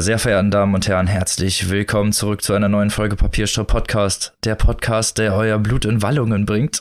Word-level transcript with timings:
Meine 0.00 0.06
sehr 0.06 0.18
verehrten 0.18 0.50
Damen 0.50 0.74
und 0.74 0.88
Herren, 0.88 1.06
herzlich 1.06 1.68
willkommen 1.68 2.14
zurück 2.14 2.40
zu 2.40 2.54
einer 2.54 2.70
neuen 2.70 2.88
Folge 2.88 3.16
Papierstopp 3.16 3.68
Podcast. 3.68 4.32
Der 4.44 4.54
Podcast, 4.54 5.18
der 5.18 5.34
euer 5.34 5.58
Blut 5.58 5.84
in 5.84 6.00
Wallungen 6.00 6.46
bringt. 6.46 6.80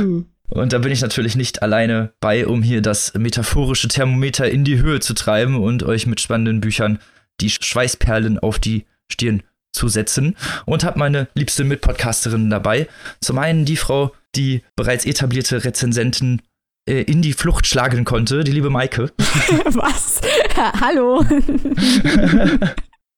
Und 0.48 0.72
da 0.72 0.78
bin 0.78 0.90
ich 0.90 1.00
natürlich 1.00 1.36
nicht 1.36 1.62
alleine 1.62 2.12
bei, 2.18 2.44
um 2.44 2.64
hier 2.64 2.82
das 2.82 3.14
metaphorische 3.14 3.86
Thermometer 3.86 4.50
in 4.50 4.64
die 4.64 4.80
Höhe 4.80 4.98
zu 4.98 5.14
treiben 5.14 5.54
und 5.54 5.84
euch 5.84 6.08
mit 6.08 6.20
spannenden 6.20 6.60
Büchern 6.60 6.98
die 7.40 7.50
Schweißperlen 7.50 8.40
auf 8.40 8.58
die 8.58 8.84
Stirn 9.06 9.44
zu 9.70 9.86
setzen. 9.86 10.34
Und 10.64 10.82
habe 10.82 10.98
meine 10.98 11.28
liebste 11.34 11.62
Mitpodcasterin 11.62 12.50
dabei. 12.50 12.88
Zum 13.20 13.38
einen 13.38 13.64
die 13.64 13.76
Frau, 13.76 14.12
die 14.34 14.64
bereits 14.74 15.06
etablierte 15.06 15.64
Rezensentin 15.64 16.40
äh, 16.40 16.42
in 16.86 17.20
die 17.20 17.32
Flucht 17.32 17.66
schlagen 17.66 18.04
konnte, 18.04 18.44
die 18.44 18.52
liebe 18.52 18.70
Maike. 18.70 19.12
Was? 19.18 20.20
Hallo. 20.80 21.24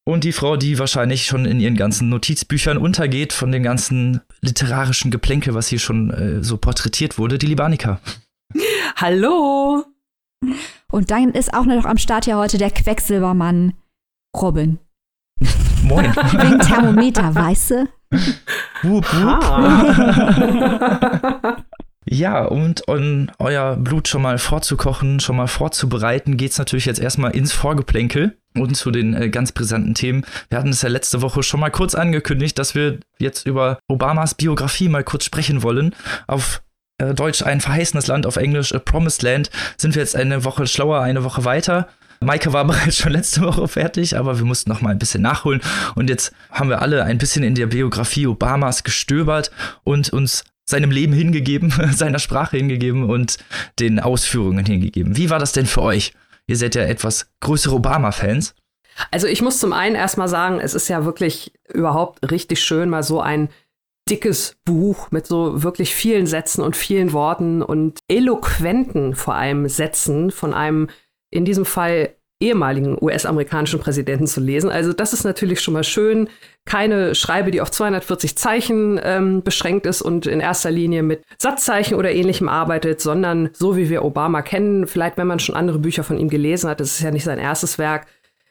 Und 0.05 0.23
die 0.23 0.31
Frau, 0.31 0.57
die 0.57 0.79
wahrscheinlich 0.79 1.25
schon 1.27 1.45
in 1.45 1.59
ihren 1.59 1.75
ganzen 1.75 2.09
Notizbüchern 2.09 2.79
untergeht 2.79 3.31
von 3.31 3.51
dem 3.51 3.61
ganzen 3.61 4.21
literarischen 4.41 5.11
Geplänkel, 5.11 5.53
was 5.53 5.67
hier 5.67 5.77
schon 5.77 6.09
äh, 6.09 6.43
so 6.43 6.57
porträtiert 6.57 7.19
wurde, 7.19 7.37
die 7.37 7.45
liebe 7.45 7.63
Annika. 7.63 7.99
Hallo. 8.95 9.85
Und 10.91 11.11
dann 11.11 11.33
ist 11.33 11.53
auch 11.53 11.65
noch 11.65 11.85
am 11.85 11.99
Start 11.99 12.25
ja 12.25 12.37
heute 12.37 12.57
der 12.57 12.71
Quecksilbermann 12.71 13.73
Robin. 14.35 14.79
Moin. 15.83 16.05
Wegen 16.05 16.59
Thermometer, 16.59 17.35
weißt 17.35 17.71
du? 17.71 17.87
Wup, 18.81 19.05
wup. 19.13 20.23
Ja, 22.11 22.43
und 22.43 22.87
um 22.87 23.29
euer 23.37 23.75
Blut 23.75 24.07
schon 24.07 24.23
mal 24.23 24.39
vorzukochen, 24.39 25.19
schon 25.19 25.35
mal 25.35 25.45
vorzubereiten, 25.45 26.37
geht's 26.37 26.57
natürlich 26.57 26.85
jetzt 26.85 26.99
erstmal 26.99 27.35
ins 27.35 27.51
Vorgeplänkel 27.51 28.35
und 28.55 28.75
zu 28.75 28.89
den 28.89 29.13
äh, 29.13 29.29
ganz 29.29 29.51
brisanten 29.51 29.93
Themen. 29.93 30.25
Wir 30.49 30.57
hatten 30.57 30.69
es 30.69 30.81
ja 30.81 30.89
letzte 30.89 31.21
Woche 31.21 31.43
schon 31.43 31.59
mal 31.59 31.69
kurz 31.69 31.93
angekündigt, 31.93 32.57
dass 32.57 32.73
wir 32.73 32.99
jetzt 33.19 33.45
über 33.45 33.77
Obamas 33.87 34.33
Biografie 34.33 34.89
mal 34.89 35.03
kurz 35.03 35.23
sprechen 35.23 35.61
wollen. 35.61 35.93
Auf 36.25 36.63
äh, 36.97 37.13
Deutsch 37.13 37.43
ein 37.43 37.61
verheißenes 37.61 38.07
Land, 38.07 38.25
auf 38.25 38.37
Englisch 38.37 38.73
A 38.73 38.79
Promised 38.79 39.21
Land 39.21 39.51
sind 39.77 39.93
wir 39.93 40.01
jetzt 40.01 40.15
eine 40.15 40.43
Woche 40.43 40.65
schlauer, 40.65 41.01
eine 41.01 41.23
Woche 41.23 41.45
weiter. 41.45 41.89
Maike 42.21 42.53
war 42.53 42.65
bereits 42.65 42.97
schon 42.97 43.11
letzte 43.11 43.41
Woche 43.41 43.67
fertig, 43.67 44.17
aber 44.17 44.39
wir 44.39 44.45
mussten 44.45 44.71
noch 44.71 44.81
mal 44.81 44.89
ein 44.89 44.99
bisschen 44.99 45.21
nachholen. 45.21 45.61
Und 45.93 46.09
jetzt 46.09 46.33
haben 46.49 46.69
wir 46.69 46.81
alle 46.81 47.03
ein 47.03 47.19
bisschen 47.19 47.43
in 47.43 47.53
der 47.53 47.67
Biografie 47.67 48.25
Obamas 48.25 48.83
gestöbert 48.83 49.51
und 49.83 50.11
uns 50.11 50.43
seinem 50.69 50.91
Leben 50.91 51.13
hingegeben, 51.13 51.73
seiner 51.91 52.19
Sprache 52.19 52.57
hingegeben 52.57 53.09
und 53.09 53.37
den 53.79 53.99
Ausführungen 53.99 54.65
hingegeben. 54.65 55.17
Wie 55.17 55.29
war 55.29 55.39
das 55.39 55.51
denn 55.51 55.65
für 55.65 55.81
euch? 55.81 56.13
Ihr 56.45 56.57
seid 56.57 56.75
ja 56.75 56.83
etwas 56.83 57.31
größere 57.41 57.75
Obama-Fans. 57.75 58.53
Also 59.11 59.27
ich 59.27 59.41
muss 59.41 59.59
zum 59.59 59.73
einen 59.73 59.95
erstmal 59.95 60.27
sagen, 60.27 60.59
es 60.59 60.73
ist 60.73 60.87
ja 60.87 61.05
wirklich 61.05 61.53
überhaupt 61.73 62.31
richtig 62.31 62.61
schön, 62.61 62.89
mal 62.89 63.03
so 63.03 63.19
ein 63.19 63.49
dickes 64.09 64.57
Buch 64.65 65.11
mit 65.11 65.25
so 65.25 65.63
wirklich 65.63 65.95
vielen 65.95 66.27
Sätzen 66.27 66.63
und 66.63 66.75
vielen 66.75 67.13
Worten 67.13 67.61
und 67.61 67.99
eloquenten 68.07 69.15
vor 69.15 69.35
allem 69.35 69.67
Sätzen 69.69 70.31
von 70.31 70.53
einem 70.53 70.89
in 71.31 71.45
diesem 71.45 71.65
Fall 71.65 72.15
ehemaligen 72.41 72.97
US-amerikanischen 73.01 73.79
Präsidenten 73.79 74.25
zu 74.25 74.39
lesen. 74.39 74.69
Also 74.69 74.93
das 74.93 75.11
ist 75.11 75.25
natürlich 75.25 75.59
schon 75.59 75.73
mal 75.73 75.83
schön. 75.83 76.29
Keine 76.65 77.13
Schreibe, 77.13 77.51
die 77.51 77.59
auf 77.59 77.69
240 77.69 78.37
Zeichen 78.37 78.99
ähm, 79.03 79.43
beschränkt 79.43 79.85
ist 79.85 80.01
und 80.01 80.25
in 80.25 80.39
erster 80.39 80.71
Linie 80.71 81.03
mit 81.03 81.23
Satzzeichen 81.37 81.95
oder 81.95 82.11
ähnlichem 82.11 82.47
arbeitet, 82.47 83.01
sondern 83.01 83.49
so 83.53 83.75
wie 83.75 83.89
wir 83.89 84.05
Obama 84.05 84.41
kennen, 84.41 84.87
vielleicht 84.87 85.17
wenn 85.17 85.27
man 85.27 85.39
schon 85.39 85.55
andere 85.55 85.79
Bücher 85.79 86.03
von 86.03 86.17
ihm 86.17 86.29
gelesen 86.29 86.69
hat, 86.69 86.79
das 86.79 86.93
ist 86.93 87.01
ja 87.01 87.11
nicht 87.11 87.25
sein 87.25 87.39
erstes 87.39 87.77
Werk, 87.77 88.07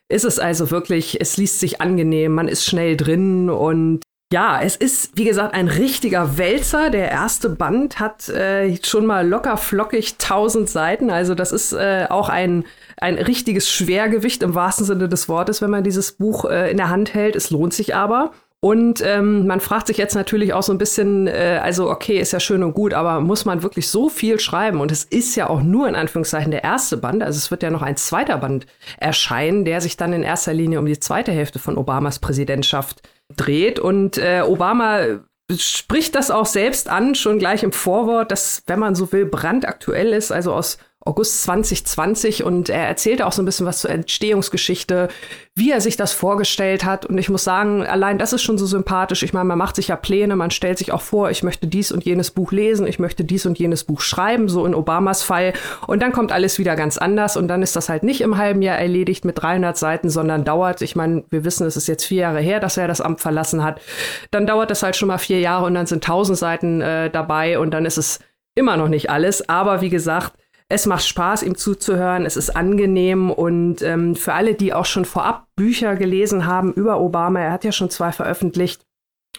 ist 0.08 0.24
es 0.24 0.38
also 0.38 0.70
wirklich, 0.70 1.20
es 1.20 1.36
liest 1.36 1.60
sich 1.60 1.80
angenehm, 1.80 2.32
man 2.32 2.48
ist 2.48 2.64
schnell 2.64 2.96
drin 2.96 3.48
und 3.48 4.00
ja, 4.30 4.60
es 4.60 4.76
ist, 4.76 5.16
wie 5.16 5.24
gesagt, 5.24 5.54
ein 5.54 5.68
richtiger 5.68 6.36
Wälzer. 6.36 6.90
Der 6.90 7.10
erste 7.10 7.48
Band 7.48 7.98
hat 7.98 8.28
äh, 8.28 8.76
schon 8.84 9.06
mal 9.06 9.26
locker 9.26 9.56
flockig 9.56 10.16
1000 10.20 10.68
Seiten. 10.68 11.10
Also 11.10 11.34
das 11.34 11.50
ist 11.50 11.72
äh, 11.72 12.06
auch 12.10 12.28
ein, 12.28 12.64
ein 12.98 13.14
richtiges 13.14 13.70
Schwergewicht 13.70 14.42
im 14.42 14.54
wahrsten 14.54 14.84
Sinne 14.84 15.08
des 15.08 15.30
Wortes, 15.30 15.62
wenn 15.62 15.70
man 15.70 15.82
dieses 15.82 16.12
Buch 16.12 16.44
äh, 16.44 16.70
in 16.70 16.76
der 16.76 16.90
Hand 16.90 17.14
hält. 17.14 17.36
Es 17.36 17.48
lohnt 17.50 17.72
sich 17.72 17.94
aber. 17.94 18.32
Und 18.60 19.02
ähm, 19.06 19.46
man 19.46 19.60
fragt 19.60 19.86
sich 19.86 19.96
jetzt 19.98 20.16
natürlich 20.16 20.52
auch 20.52 20.64
so 20.64 20.72
ein 20.72 20.78
bisschen, 20.78 21.26
äh, 21.28 21.60
also 21.62 21.88
okay, 21.88 22.18
ist 22.18 22.32
ja 22.32 22.40
schön 22.40 22.64
und 22.64 22.74
gut, 22.74 22.92
aber 22.92 23.20
muss 23.20 23.44
man 23.44 23.62
wirklich 23.62 23.88
so 23.88 24.08
viel 24.08 24.40
schreiben? 24.40 24.80
Und 24.80 24.90
es 24.90 25.04
ist 25.04 25.36
ja 25.36 25.48
auch 25.48 25.62
nur 25.62 25.88
in 25.88 25.94
Anführungszeichen 25.94 26.50
der 26.50 26.64
erste 26.64 26.96
Band, 26.96 27.22
also 27.22 27.38
es 27.38 27.52
wird 27.52 27.62
ja 27.62 27.70
noch 27.70 27.82
ein 27.82 27.96
zweiter 27.96 28.36
Band 28.38 28.66
erscheinen, 28.98 29.64
der 29.64 29.80
sich 29.80 29.96
dann 29.96 30.12
in 30.12 30.24
erster 30.24 30.52
Linie 30.52 30.80
um 30.80 30.86
die 30.86 30.98
zweite 30.98 31.30
Hälfte 31.30 31.60
von 31.60 31.78
Obamas 31.78 32.18
Präsidentschaft 32.18 33.00
dreht. 33.36 33.78
Und 33.78 34.18
äh, 34.18 34.42
Obama 34.46 35.20
spricht 35.56 36.14
das 36.14 36.30
auch 36.30 36.46
selbst 36.46 36.88
an, 36.88 37.14
schon 37.14 37.38
gleich 37.38 37.62
im 37.62 37.72
Vorwort, 37.72 38.30
dass, 38.30 38.62
wenn 38.66 38.78
man 38.78 38.94
so 38.94 39.10
will, 39.12 39.26
brandaktuell 39.26 40.12
ist, 40.12 40.30
also 40.30 40.52
aus 40.52 40.78
August 41.08 41.42
2020 41.44 42.44
und 42.44 42.68
er 42.68 42.86
erzählte 42.86 43.26
auch 43.26 43.32
so 43.32 43.40
ein 43.40 43.46
bisschen 43.46 43.64
was 43.64 43.80
zur 43.80 43.90
Entstehungsgeschichte, 43.90 45.08
wie 45.54 45.72
er 45.72 45.80
sich 45.80 45.96
das 45.96 46.12
vorgestellt 46.12 46.84
hat. 46.84 47.06
Und 47.06 47.16
ich 47.16 47.30
muss 47.30 47.44
sagen, 47.44 47.86
allein 47.86 48.18
das 48.18 48.34
ist 48.34 48.42
schon 48.42 48.58
so 48.58 48.66
sympathisch. 48.66 49.22
Ich 49.22 49.32
meine, 49.32 49.46
man 49.46 49.56
macht 49.56 49.76
sich 49.76 49.88
ja 49.88 49.96
Pläne, 49.96 50.36
man 50.36 50.50
stellt 50.50 50.76
sich 50.76 50.92
auch 50.92 51.00
vor, 51.00 51.30
ich 51.30 51.42
möchte 51.42 51.66
dies 51.66 51.92
und 51.92 52.04
jenes 52.04 52.30
Buch 52.30 52.52
lesen, 52.52 52.86
ich 52.86 52.98
möchte 52.98 53.24
dies 53.24 53.46
und 53.46 53.58
jenes 53.58 53.84
Buch 53.84 54.02
schreiben, 54.02 54.50
so 54.50 54.66
in 54.66 54.74
Obamas 54.74 55.22
Fall. 55.22 55.54
Und 55.86 56.02
dann 56.02 56.12
kommt 56.12 56.30
alles 56.30 56.58
wieder 56.58 56.76
ganz 56.76 56.98
anders 56.98 57.38
und 57.38 57.48
dann 57.48 57.62
ist 57.62 57.74
das 57.74 57.88
halt 57.88 58.02
nicht 58.02 58.20
im 58.20 58.36
halben 58.36 58.60
Jahr 58.60 58.78
erledigt 58.78 59.24
mit 59.24 59.40
300 59.40 59.78
Seiten, 59.78 60.10
sondern 60.10 60.44
dauert, 60.44 60.82
ich 60.82 60.94
meine, 60.94 61.24
wir 61.30 61.42
wissen, 61.42 61.66
es 61.66 61.78
ist 61.78 61.88
jetzt 61.88 62.04
vier 62.04 62.20
Jahre 62.20 62.40
her, 62.40 62.60
dass 62.60 62.76
er 62.76 62.86
das 62.86 63.00
Amt 63.00 63.22
verlassen 63.22 63.64
hat. 63.64 63.80
Dann 64.30 64.46
dauert 64.46 64.70
das 64.70 64.82
halt 64.82 64.94
schon 64.94 65.08
mal 65.08 65.16
vier 65.16 65.40
Jahre 65.40 65.64
und 65.64 65.72
dann 65.72 65.86
sind 65.86 66.04
1000 66.04 66.36
Seiten 66.36 66.82
äh, 66.82 67.08
dabei 67.08 67.58
und 67.58 67.70
dann 67.70 67.86
ist 67.86 67.96
es 67.96 68.18
immer 68.54 68.76
noch 68.76 68.88
nicht 68.88 69.08
alles. 69.08 69.48
Aber 69.48 69.80
wie 69.80 69.88
gesagt, 69.88 70.34
es 70.68 70.86
macht 70.86 71.06
Spaß, 71.06 71.42
ihm 71.42 71.56
zuzuhören. 71.56 72.26
Es 72.26 72.36
ist 72.36 72.54
angenehm 72.54 73.30
und 73.30 73.80
ähm, 73.82 74.14
für 74.14 74.34
alle, 74.34 74.54
die 74.54 74.74
auch 74.74 74.84
schon 74.84 75.06
vorab 75.06 75.46
Bücher 75.56 75.96
gelesen 75.96 76.46
haben 76.46 76.72
über 76.74 77.00
Obama, 77.00 77.40
er 77.40 77.52
hat 77.52 77.64
ja 77.64 77.72
schon 77.72 77.90
zwei 77.90 78.12
veröffentlicht 78.12 78.82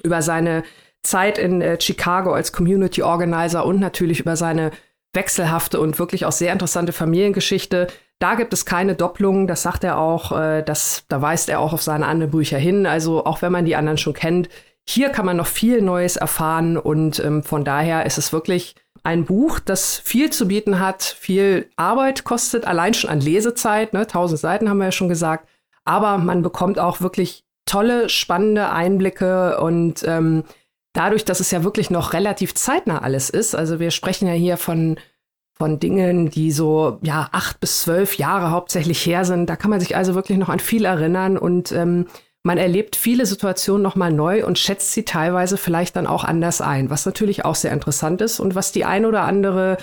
über 0.03 0.21
seine 0.21 0.63
Zeit 1.03 1.37
in 1.37 1.61
äh, 1.61 1.79
Chicago 1.79 2.33
als 2.33 2.51
Community 2.51 3.03
Organizer 3.03 3.65
und 3.65 3.79
natürlich 3.79 4.19
über 4.19 4.35
seine 4.35 4.71
wechselhafte 5.13 5.79
und 5.79 5.97
wirklich 5.99 6.25
auch 6.25 6.31
sehr 6.31 6.51
interessante 6.51 6.93
Familiengeschichte. 6.93 7.87
Da 8.19 8.35
gibt 8.35 8.53
es 8.53 8.65
keine 8.65 8.95
Doppelungen, 8.95 9.47
das 9.47 9.61
sagt 9.61 9.83
er 9.83 9.97
auch, 9.97 10.37
äh, 10.37 10.63
das, 10.63 11.05
da 11.09 11.21
weist 11.21 11.49
er 11.49 11.59
auch 11.59 11.73
auf 11.73 11.81
seine 11.81 12.07
anderen 12.07 12.31
Bücher 12.31 12.57
hin. 12.57 12.85
Also 12.85 13.25
auch 13.25 13.41
wenn 13.41 13.51
man 13.51 13.65
die 13.65 13.75
anderen 13.75 13.97
schon 13.97 14.13
kennt, 14.13 14.49
hier 14.87 15.09
kann 15.09 15.25
man 15.25 15.37
noch 15.37 15.47
viel 15.47 15.81
Neues 15.81 16.15
erfahren 16.15 16.75
und 16.75 17.23
ähm, 17.23 17.43
von 17.43 17.63
daher 17.63 18.07
ist 18.07 18.17
es 18.17 18.33
wirklich 18.33 18.75
ein 19.03 19.25
Buch, 19.25 19.59
das 19.59 19.97
viel 19.97 20.29
zu 20.31 20.47
bieten 20.47 20.79
hat, 20.79 21.03
viel 21.03 21.69
Arbeit 21.75 22.23
kostet, 22.23 22.65
allein 22.65 22.93
schon 22.93 23.09
an 23.09 23.21
Lesezeit, 23.21 23.93
ne, 23.93 24.01
1000 24.01 24.39
Seiten 24.39 24.69
haben 24.69 24.77
wir 24.77 24.85
ja 24.85 24.91
schon 24.91 25.09
gesagt, 25.09 25.47
aber 25.85 26.17
man 26.17 26.41
bekommt 26.41 26.79
auch 26.79 27.01
wirklich 27.01 27.43
tolle, 27.65 28.09
spannende 28.09 28.69
Einblicke 28.69 29.59
und 29.59 30.03
ähm, 30.07 30.43
dadurch, 30.93 31.25
dass 31.25 31.39
es 31.39 31.51
ja 31.51 31.63
wirklich 31.63 31.89
noch 31.89 32.13
relativ 32.13 32.55
zeitnah 32.55 33.01
alles 33.01 33.29
ist, 33.29 33.55
also 33.55 33.79
wir 33.79 33.91
sprechen 33.91 34.27
ja 34.27 34.33
hier 34.33 34.57
von 34.57 34.97
von 35.61 35.77
Dingen, 35.77 36.29
die 36.29 36.51
so 36.51 36.99
ja 37.01 37.27
acht 37.33 37.59
bis 37.59 37.81
zwölf 37.81 38.17
Jahre 38.17 38.51
hauptsächlich 38.51 39.05
her 39.05 39.25
sind. 39.25 39.49
Da 39.49 39.57
kann 39.57 39.69
man 39.69 39.81
sich 39.81 39.95
also 39.97 40.15
wirklich 40.15 40.37
noch 40.37 40.47
an 40.47 40.59
viel 40.59 40.85
erinnern 40.85 41.37
und 41.37 41.73
ähm, 41.73 42.07
man 42.43 42.57
erlebt 42.57 42.95
viele 42.95 43.25
Situationen 43.25 43.81
nochmal 43.81 44.13
neu 44.13 44.45
und 44.45 44.57
schätzt 44.57 44.93
sie 44.93 45.03
teilweise 45.03 45.57
vielleicht 45.57 45.95
dann 45.95 46.07
auch 46.07 46.23
anders 46.23 46.61
ein, 46.61 46.89
was 46.89 47.05
natürlich 47.05 47.43
auch 47.45 47.55
sehr 47.55 47.71
interessant 47.71 48.21
ist 48.21 48.39
und 48.39 48.55
was 48.55 48.71
die 48.71 48.85
ein 48.85 49.05
oder 49.05 49.23
andere 49.23 49.77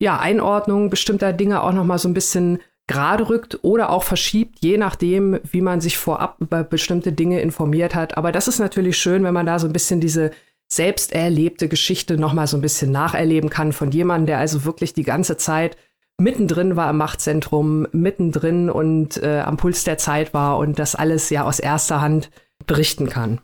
ja, 0.00 0.18
Einordnung 0.18 0.90
bestimmter 0.90 1.32
Dinge 1.32 1.62
auch 1.62 1.72
nochmal 1.72 1.98
so 1.98 2.08
ein 2.08 2.14
bisschen 2.14 2.60
gerade 2.86 3.28
rückt 3.28 3.58
oder 3.62 3.90
auch 3.90 4.02
verschiebt, 4.02 4.58
je 4.60 4.78
nachdem, 4.78 5.40
wie 5.50 5.60
man 5.60 5.80
sich 5.80 5.98
vorab 5.98 6.36
über 6.40 6.64
bestimmte 6.64 7.12
Dinge 7.12 7.40
informiert 7.40 7.94
hat. 7.94 8.16
Aber 8.16 8.32
das 8.32 8.48
ist 8.48 8.60
natürlich 8.60 8.96
schön, 8.96 9.24
wenn 9.24 9.34
man 9.34 9.46
da 9.46 9.58
so 9.58 9.66
ein 9.66 9.72
bisschen 9.72 10.00
diese 10.00 10.30
selbst 10.70 11.12
erlebte 11.12 11.68
Geschichte 11.68 12.16
nochmal 12.16 12.46
so 12.46 12.56
ein 12.56 12.62
bisschen 12.62 12.90
nacherleben 12.92 13.50
kann 13.50 13.72
von 13.72 13.90
jemandem, 13.90 14.26
der 14.26 14.38
also 14.38 14.64
wirklich 14.64 14.94
die 14.94 15.02
ganze 15.02 15.36
Zeit 15.36 15.76
mittendrin 16.20 16.76
war 16.76 16.90
im 16.90 16.96
Machtzentrum, 16.96 17.86
mittendrin 17.92 18.70
und 18.70 19.22
äh, 19.22 19.40
am 19.40 19.56
Puls 19.56 19.84
der 19.84 19.98
Zeit 19.98 20.34
war 20.34 20.58
und 20.58 20.78
das 20.78 20.94
alles 20.94 21.30
ja 21.30 21.44
aus 21.44 21.58
erster 21.58 22.00
Hand 22.00 22.30
berichten 22.66 23.08
kann. 23.08 23.40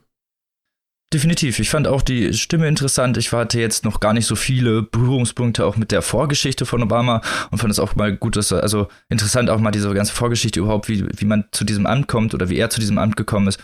Definitiv. 1.12 1.60
Ich 1.60 1.70
fand 1.70 1.86
auch 1.86 2.02
die 2.02 2.34
Stimme 2.34 2.66
interessant. 2.66 3.16
Ich 3.18 3.30
hatte 3.30 3.60
jetzt 3.60 3.84
noch 3.84 4.00
gar 4.00 4.12
nicht 4.12 4.26
so 4.26 4.34
viele 4.34 4.82
Berührungspunkte 4.82 5.64
auch 5.64 5.76
mit 5.76 5.92
der 5.92 6.02
Vorgeschichte 6.02 6.66
von 6.66 6.82
Obama 6.82 7.20
und 7.52 7.58
fand 7.58 7.70
es 7.70 7.78
auch 7.78 7.94
mal 7.94 8.16
gut, 8.16 8.34
dass 8.34 8.52
also 8.52 8.88
interessant 9.08 9.48
auch 9.48 9.60
mal 9.60 9.70
diese 9.70 9.94
ganze 9.94 10.12
Vorgeschichte 10.12 10.58
überhaupt, 10.58 10.88
wie, 10.88 11.06
wie 11.16 11.24
man 11.24 11.44
zu 11.52 11.64
diesem 11.64 11.86
Amt 11.86 12.08
kommt 12.08 12.34
oder 12.34 12.48
wie 12.48 12.56
er 12.56 12.68
zu 12.68 12.80
diesem 12.80 12.98
Amt 12.98 13.16
gekommen 13.16 13.46
ist. 13.46 13.60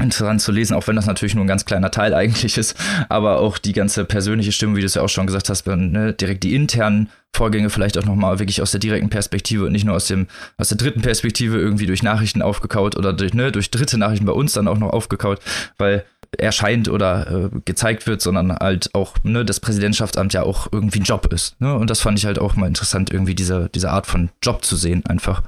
Interessant 0.00 0.40
zu 0.40 0.52
lesen, 0.52 0.74
auch 0.74 0.86
wenn 0.86 0.96
das 0.96 1.06
natürlich 1.06 1.34
nur 1.34 1.44
ein 1.44 1.48
ganz 1.48 1.64
kleiner 1.64 1.90
Teil 1.90 2.14
eigentlich 2.18 2.56
ist, 2.56 2.76
aber 3.08 3.38
auch 3.38 3.58
die 3.58 3.72
ganze 3.72 4.04
persönliche 4.04 4.52
Stimme, 4.52 4.76
wie 4.76 4.80
du 4.80 4.86
es 4.86 4.94
ja 4.94 5.02
auch 5.02 5.08
schon 5.08 5.26
gesagt 5.26 5.48
hast, 5.48 5.66
ne, 5.66 6.12
direkt 6.12 6.44
die 6.44 6.54
internen 6.54 7.10
Vorgänge 7.34 7.68
vielleicht 7.68 7.98
auch 7.98 8.04
nochmal 8.04 8.38
wirklich 8.38 8.62
aus 8.62 8.70
der 8.70 8.80
direkten 8.80 9.10
Perspektive 9.10 9.66
und 9.66 9.72
nicht 9.72 9.84
nur 9.84 9.94
aus 9.94 10.06
dem, 10.06 10.28
aus 10.56 10.70
der 10.70 10.78
dritten 10.78 11.02
Perspektive 11.02 11.58
irgendwie 11.58 11.86
durch 11.86 12.02
Nachrichten 12.02 12.42
aufgekaut 12.42 12.96
oder 12.96 13.12
durch, 13.12 13.34
ne, 13.34 13.52
durch 13.52 13.70
dritte 13.70 13.98
Nachrichten 13.98 14.24
bei 14.24 14.32
uns 14.32 14.52
dann 14.52 14.66
auch 14.66 14.78
noch 14.78 14.90
aufgekaut, 14.90 15.40
weil 15.76 16.04
erscheint 16.36 16.88
oder 16.88 17.30
äh, 17.30 17.60
gezeigt 17.64 18.06
wird, 18.06 18.20
sondern 18.20 18.52
halt 18.52 18.94
auch, 18.94 19.14
ne, 19.22 19.44
das 19.44 19.60
Präsidentschaftsamt 19.60 20.32
ja 20.32 20.42
auch 20.42 20.68
irgendwie 20.72 21.00
ein 21.00 21.04
Job 21.04 21.32
ist. 21.32 21.60
Ne? 21.60 21.74
Und 21.74 21.90
das 21.90 22.00
fand 22.00 22.18
ich 22.18 22.26
halt 22.26 22.38
auch 22.38 22.56
mal 22.56 22.66
interessant, 22.66 23.10
irgendwie 23.12 23.34
diese, 23.34 23.70
diese 23.74 23.90
Art 23.90 24.06
von 24.06 24.30
Job 24.42 24.64
zu 24.64 24.76
sehen, 24.76 25.06
einfach, 25.06 25.42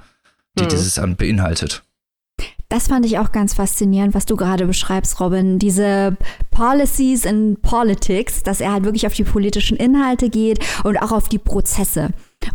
die 0.58 0.64
mhm. 0.64 0.68
dieses 0.68 0.98
Amt 0.98 1.18
beinhaltet. 1.18 1.82
Das 2.70 2.86
fand 2.86 3.04
ich 3.04 3.18
auch 3.18 3.32
ganz 3.32 3.54
faszinierend, 3.54 4.14
was 4.14 4.26
du 4.26 4.36
gerade 4.36 4.64
beschreibst, 4.64 5.18
Robin. 5.18 5.58
Diese 5.58 6.16
Policies 6.52 7.24
in 7.24 7.56
Politics, 7.60 8.44
dass 8.44 8.60
er 8.60 8.72
halt 8.72 8.84
wirklich 8.84 9.08
auf 9.08 9.12
die 9.12 9.24
politischen 9.24 9.76
Inhalte 9.76 10.30
geht 10.30 10.60
und 10.84 10.96
auch 10.96 11.10
auf 11.10 11.28
die 11.28 11.40
Prozesse. 11.40 12.10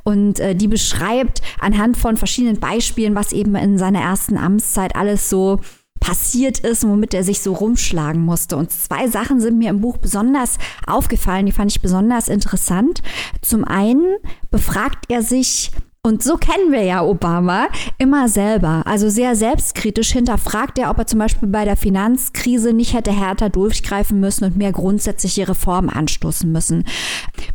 Und 0.05 0.39
äh, 0.39 0.55
die 0.55 0.69
beschreibt 0.69 1.41
anhand 1.59 1.97
von 1.97 2.15
verschiedenen 2.15 2.61
Beispielen, 2.61 3.13
was 3.13 3.33
eben 3.33 3.55
in 3.55 3.77
seiner 3.77 3.99
ersten 3.99 4.37
Amtszeit 4.37 4.95
alles 4.95 5.29
so 5.29 5.59
passiert 5.99 6.59
ist, 6.59 6.87
womit 6.87 7.13
er 7.13 7.25
sich 7.25 7.41
so 7.41 7.51
rumschlagen 7.51 8.21
musste. 8.21 8.55
Und 8.55 8.71
zwei 8.71 9.09
Sachen 9.09 9.41
sind 9.41 9.57
mir 9.57 9.69
im 9.69 9.81
Buch 9.81 9.97
besonders 9.97 10.59
aufgefallen, 10.87 11.45
die 11.45 11.51
fand 11.51 11.71
ich 11.71 11.81
besonders 11.81 12.29
interessant. 12.29 13.01
Zum 13.41 13.65
einen 13.65 14.15
befragt 14.49 15.05
er 15.09 15.21
sich 15.21 15.71
und 16.05 16.21
so 16.21 16.37
kennen 16.37 16.71
wir 16.71 16.83
ja 16.83 17.03
Obama 17.03 17.67
immer 17.97 18.29
selber. 18.29 18.83
Also 18.85 19.09
sehr 19.09 19.35
selbstkritisch 19.35 20.11
hinterfragt 20.11 20.77
er, 20.77 20.91
ob 20.91 20.99
er 20.99 21.07
zum 21.07 21.17
Beispiel 21.17 21.49
bei 21.49 21.65
der 21.65 21.75
Finanzkrise 21.75 22.73
nicht 22.73 22.93
hätte 22.93 23.11
härter 23.11 23.49
durchgreifen 23.49 24.19
müssen 24.19 24.45
und 24.45 24.55
mehr 24.55 24.71
grundsätzliche 24.71 25.49
Reformen 25.49 25.89
anstoßen 25.89 26.51
müssen. 26.51 26.83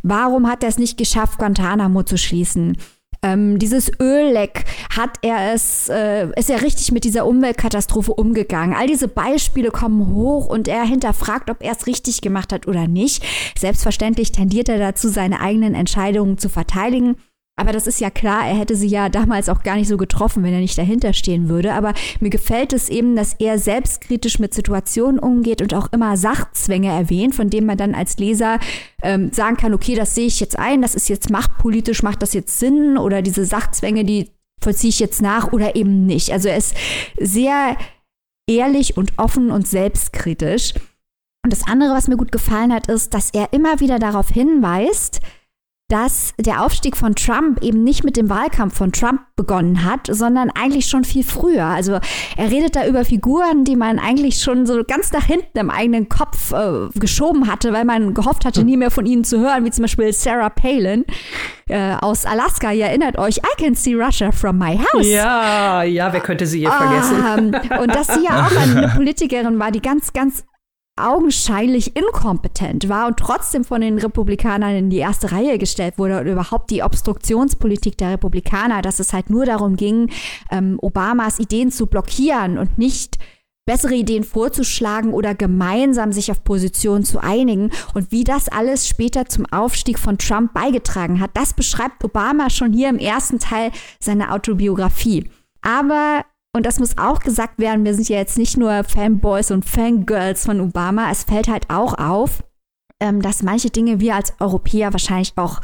Warum 0.03 0.49
hat 0.49 0.63
er 0.63 0.69
es 0.69 0.77
nicht 0.77 0.97
geschafft, 0.97 1.39
Guantanamo 1.39 2.03
zu 2.03 2.17
schließen? 2.17 2.75
Ähm, 3.23 3.57
dieses 3.57 3.89
Ölleck 4.01 4.65
hat 4.93 5.11
er 5.21 5.53
es, 5.53 5.87
äh, 5.87 6.27
ist 6.35 6.49
er 6.49 6.61
richtig 6.61 6.91
mit 6.91 7.05
dieser 7.05 7.27
Umweltkatastrophe 7.27 8.13
umgegangen. 8.13 8.75
All 8.75 8.87
diese 8.87 9.07
Beispiele 9.07 9.71
kommen 9.71 10.07
hoch 10.13 10.47
und 10.47 10.67
er 10.67 10.83
hinterfragt, 10.83 11.49
ob 11.49 11.63
er 11.63 11.71
es 11.71 11.87
richtig 11.87 12.21
gemacht 12.21 12.51
hat 12.51 12.67
oder 12.67 12.87
nicht. 12.87 13.23
Selbstverständlich 13.57 14.33
tendiert 14.33 14.67
er 14.67 14.79
dazu, 14.79 15.07
seine 15.07 15.39
eigenen 15.39 15.73
Entscheidungen 15.73 16.37
zu 16.37 16.49
verteidigen. 16.49 17.15
Aber 17.61 17.73
das 17.73 17.85
ist 17.85 18.01
ja 18.01 18.09
klar, 18.09 18.47
er 18.47 18.55
hätte 18.57 18.75
sie 18.75 18.87
ja 18.87 19.07
damals 19.07 19.47
auch 19.47 19.61
gar 19.61 19.75
nicht 19.75 19.87
so 19.87 19.95
getroffen, 19.95 20.41
wenn 20.41 20.51
er 20.51 20.61
nicht 20.61 20.79
dahinter 20.79 21.13
stehen 21.13 21.47
würde. 21.47 21.73
Aber 21.73 21.93
mir 22.19 22.31
gefällt 22.31 22.73
es 22.73 22.89
eben, 22.89 23.15
dass 23.15 23.35
er 23.37 23.59
selbstkritisch 23.59 24.39
mit 24.39 24.55
Situationen 24.55 25.19
umgeht 25.19 25.61
und 25.61 25.75
auch 25.75 25.93
immer 25.93 26.17
Sachzwänge 26.17 26.89
erwähnt, 26.89 27.35
von 27.35 27.51
denen 27.51 27.67
man 27.67 27.77
dann 27.77 27.93
als 27.93 28.17
Leser 28.17 28.59
ähm, 29.03 29.31
sagen 29.31 29.57
kann, 29.57 29.75
okay, 29.75 29.93
das 29.93 30.15
sehe 30.15 30.25
ich 30.25 30.39
jetzt 30.39 30.57
ein, 30.57 30.81
das 30.81 30.95
ist 30.95 31.07
jetzt 31.07 31.29
machtpolitisch, 31.29 32.01
macht 32.01 32.23
das 32.23 32.33
jetzt 32.33 32.57
Sinn 32.57 32.97
oder 32.97 33.21
diese 33.21 33.45
Sachzwänge, 33.45 34.05
die 34.05 34.31
vollziehe 34.59 34.89
ich 34.89 34.99
jetzt 34.99 35.21
nach 35.21 35.53
oder 35.53 35.75
eben 35.75 36.07
nicht. 36.07 36.31
Also 36.31 36.49
er 36.49 36.57
ist 36.57 36.75
sehr 37.19 37.77
ehrlich 38.49 38.97
und 38.97 39.13
offen 39.17 39.51
und 39.51 39.67
selbstkritisch. 39.67 40.73
Und 41.43 41.53
das 41.53 41.67
andere, 41.67 41.93
was 41.93 42.07
mir 42.07 42.17
gut 42.17 42.31
gefallen 42.31 42.73
hat, 42.73 42.87
ist, 42.87 43.13
dass 43.13 43.29
er 43.29 43.53
immer 43.53 43.79
wieder 43.79 43.99
darauf 43.99 44.29
hinweist, 44.29 45.21
dass 45.91 46.33
der 46.37 46.63
Aufstieg 46.63 46.95
von 46.95 47.15
Trump 47.15 47.61
eben 47.61 47.83
nicht 47.83 48.05
mit 48.05 48.15
dem 48.15 48.29
Wahlkampf 48.29 48.77
von 48.77 48.93
Trump 48.93 49.19
begonnen 49.35 49.83
hat, 49.83 50.07
sondern 50.09 50.49
eigentlich 50.49 50.85
schon 50.85 51.03
viel 51.03 51.25
früher. 51.25 51.65
Also 51.65 51.99
er 52.37 52.49
redet 52.49 52.77
da 52.77 52.87
über 52.87 53.03
Figuren, 53.03 53.65
die 53.65 53.75
man 53.75 53.99
eigentlich 53.99 54.41
schon 54.41 54.65
so 54.65 54.83
ganz 54.85 55.11
nach 55.11 55.25
hinten 55.25 55.57
im 55.57 55.69
eigenen 55.69 56.07
Kopf 56.07 56.53
äh, 56.53 56.87
geschoben 56.97 57.51
hatte, 57.51 57.73
weil 57.73 57.83
man 57.83 58.13
gehofft 58.13 58.45
hatte, 58.45 58.63
nie 58.63 58.77
mehr 58.77 58.89
von 58.89 59.05
ihnen 59.05 59.25
zu 59.25 59.39
hören, 59.39 59.65
wie 59.65 59.71
zum 59.71 59.81
Beispiel 59.81 60.13
Sarah 60.13 60.49
Palin 60.49 61.03
äh, 61.67 61.95
aus 61.99 62.25
Alaska. 62.25 62.71
Ihr 62.71 62.85
erinnert 62.85 63.17
euch, 63.17 63.37
I 63.39 63.61
can 63.61 63.75
see 63.75 63.93
Russia 63.93 64.31
from 64.31 64.57
my 64.57 64.77
house. 64.77 65.07
Ja, 65.07 65.83
ja, 65.83 66.13
wer 66.13 66.21
könnte 66.21 66.47
sie 66.47 66.59
hier 66.59 66.71
vergessen? 66.71 67.53
Ähm, 67.67 67.81
und 67.81 67.93
dass 67.93 68.07
sie 68.07 68.23
ja 68.23 68.45
auch 68.45 68.55
eine 68.55 68.87
Politikerin 68.95 69.59
war, 69.59 69.71
die 69.71 69.81
ganz, 69.81 70.13
ganz 70.13 70.45
augenscheinlich 70.97 71.95
inkompetent 71.95 72.89
war 72.89 73.07
und 73.07 73.17
trotzdem 73.17 73.63
von 73.63 73.81
den 73.81 73.97
Republikanern 73.97 74.75
in 74.75 74.89
die 74.89 74.97
erste 74.97 75.31
Reihe 75.31 75.57
gestellt 75.57 75.97
wurde 75.97 76.19
und 76.19 76.27
überhaupt 76.27 76.69
die 76.69 76.83
Obstruktionspolitik 76.83 77.97
der 77.97 78.11
Republikaner, 78.11 78.81
dass 78.81 78.99
es 78.99 79.13
halt 79.13 79.29
nur 79.29 79.45
darum 79.45 79.75
ging, 79.75 80.11
ähm, 80.51 80.77
Obamas 80.81 81.39
Ideen 81.39 81.71
zu 81.71 81.87
blockieren 81.87 82.57
und 82.57 82.77
nicht 82.77 83.17
bessere 83.65 83.95
Ideen 83.95 84.23
vorzuschlagen 84.23 85.13
oder 85.13 85.35
gemeinsam 85.35 86.11
sich 86.11 86.31
auf 86.31 86.43
Positionen 86.43 87.05
zu 87.05 87.19
einigen. 87.19 87.71
Und 87.93 88.11
wie 88.11 88.23
das 88.23 88.49
alles 88.49 88.87
später 88.87 89.27
zum 89.27 89.45
Aufstieg 89.45 89.99
von 89.99 90.17
Trump 90.17 90.53
beigetragen 90.53 91.19
hat, 91.19 91.31
das 91.35 91.53
beschreibt 91.53 92.03
Obama 92.03 92.49
schon 92.49 92.73
hier 92.73 92.89
im 92.89 92.97
ersten 92.97 93.39
Teil 93.39 93.71
seiner 93.99 94.33
Autobiografie. 94.33 95.29
Aber 95.61 96.25
und 96.53 96.65
das 96.65 96.79
muss 96.79 96.97
auch 96.97 97.19
gesagt 97.19 97.59
werden, 97.59 97.85
wir 97.85 97.93
sind 97.93 98.09
ja 98.09 98.17
jetzt 98.17 98.37
nicht 98.37 98.57
nur 98.57 98.83
Fanboys 98.83 99.51
und 99.51 99.63
Fangirls 99.63 100.45
von 100.45 100.59
Obama. 100.59 101.09
Es 101.09 101.23
fällt 101.23 101.47
halt 101.47 101.69
auch 101.69 101.97
auf, 101.97 102.43
ähm, 102.99 103.21
dass 103.21 103.41
manche 103.41 103.69
Dinge 103.69 103.99
wir 103.99 104.15
als 104.15 104.33
Europäer 104.39 104.91
wahrscheinlich 104.91 105.33
auch 105.37 105.61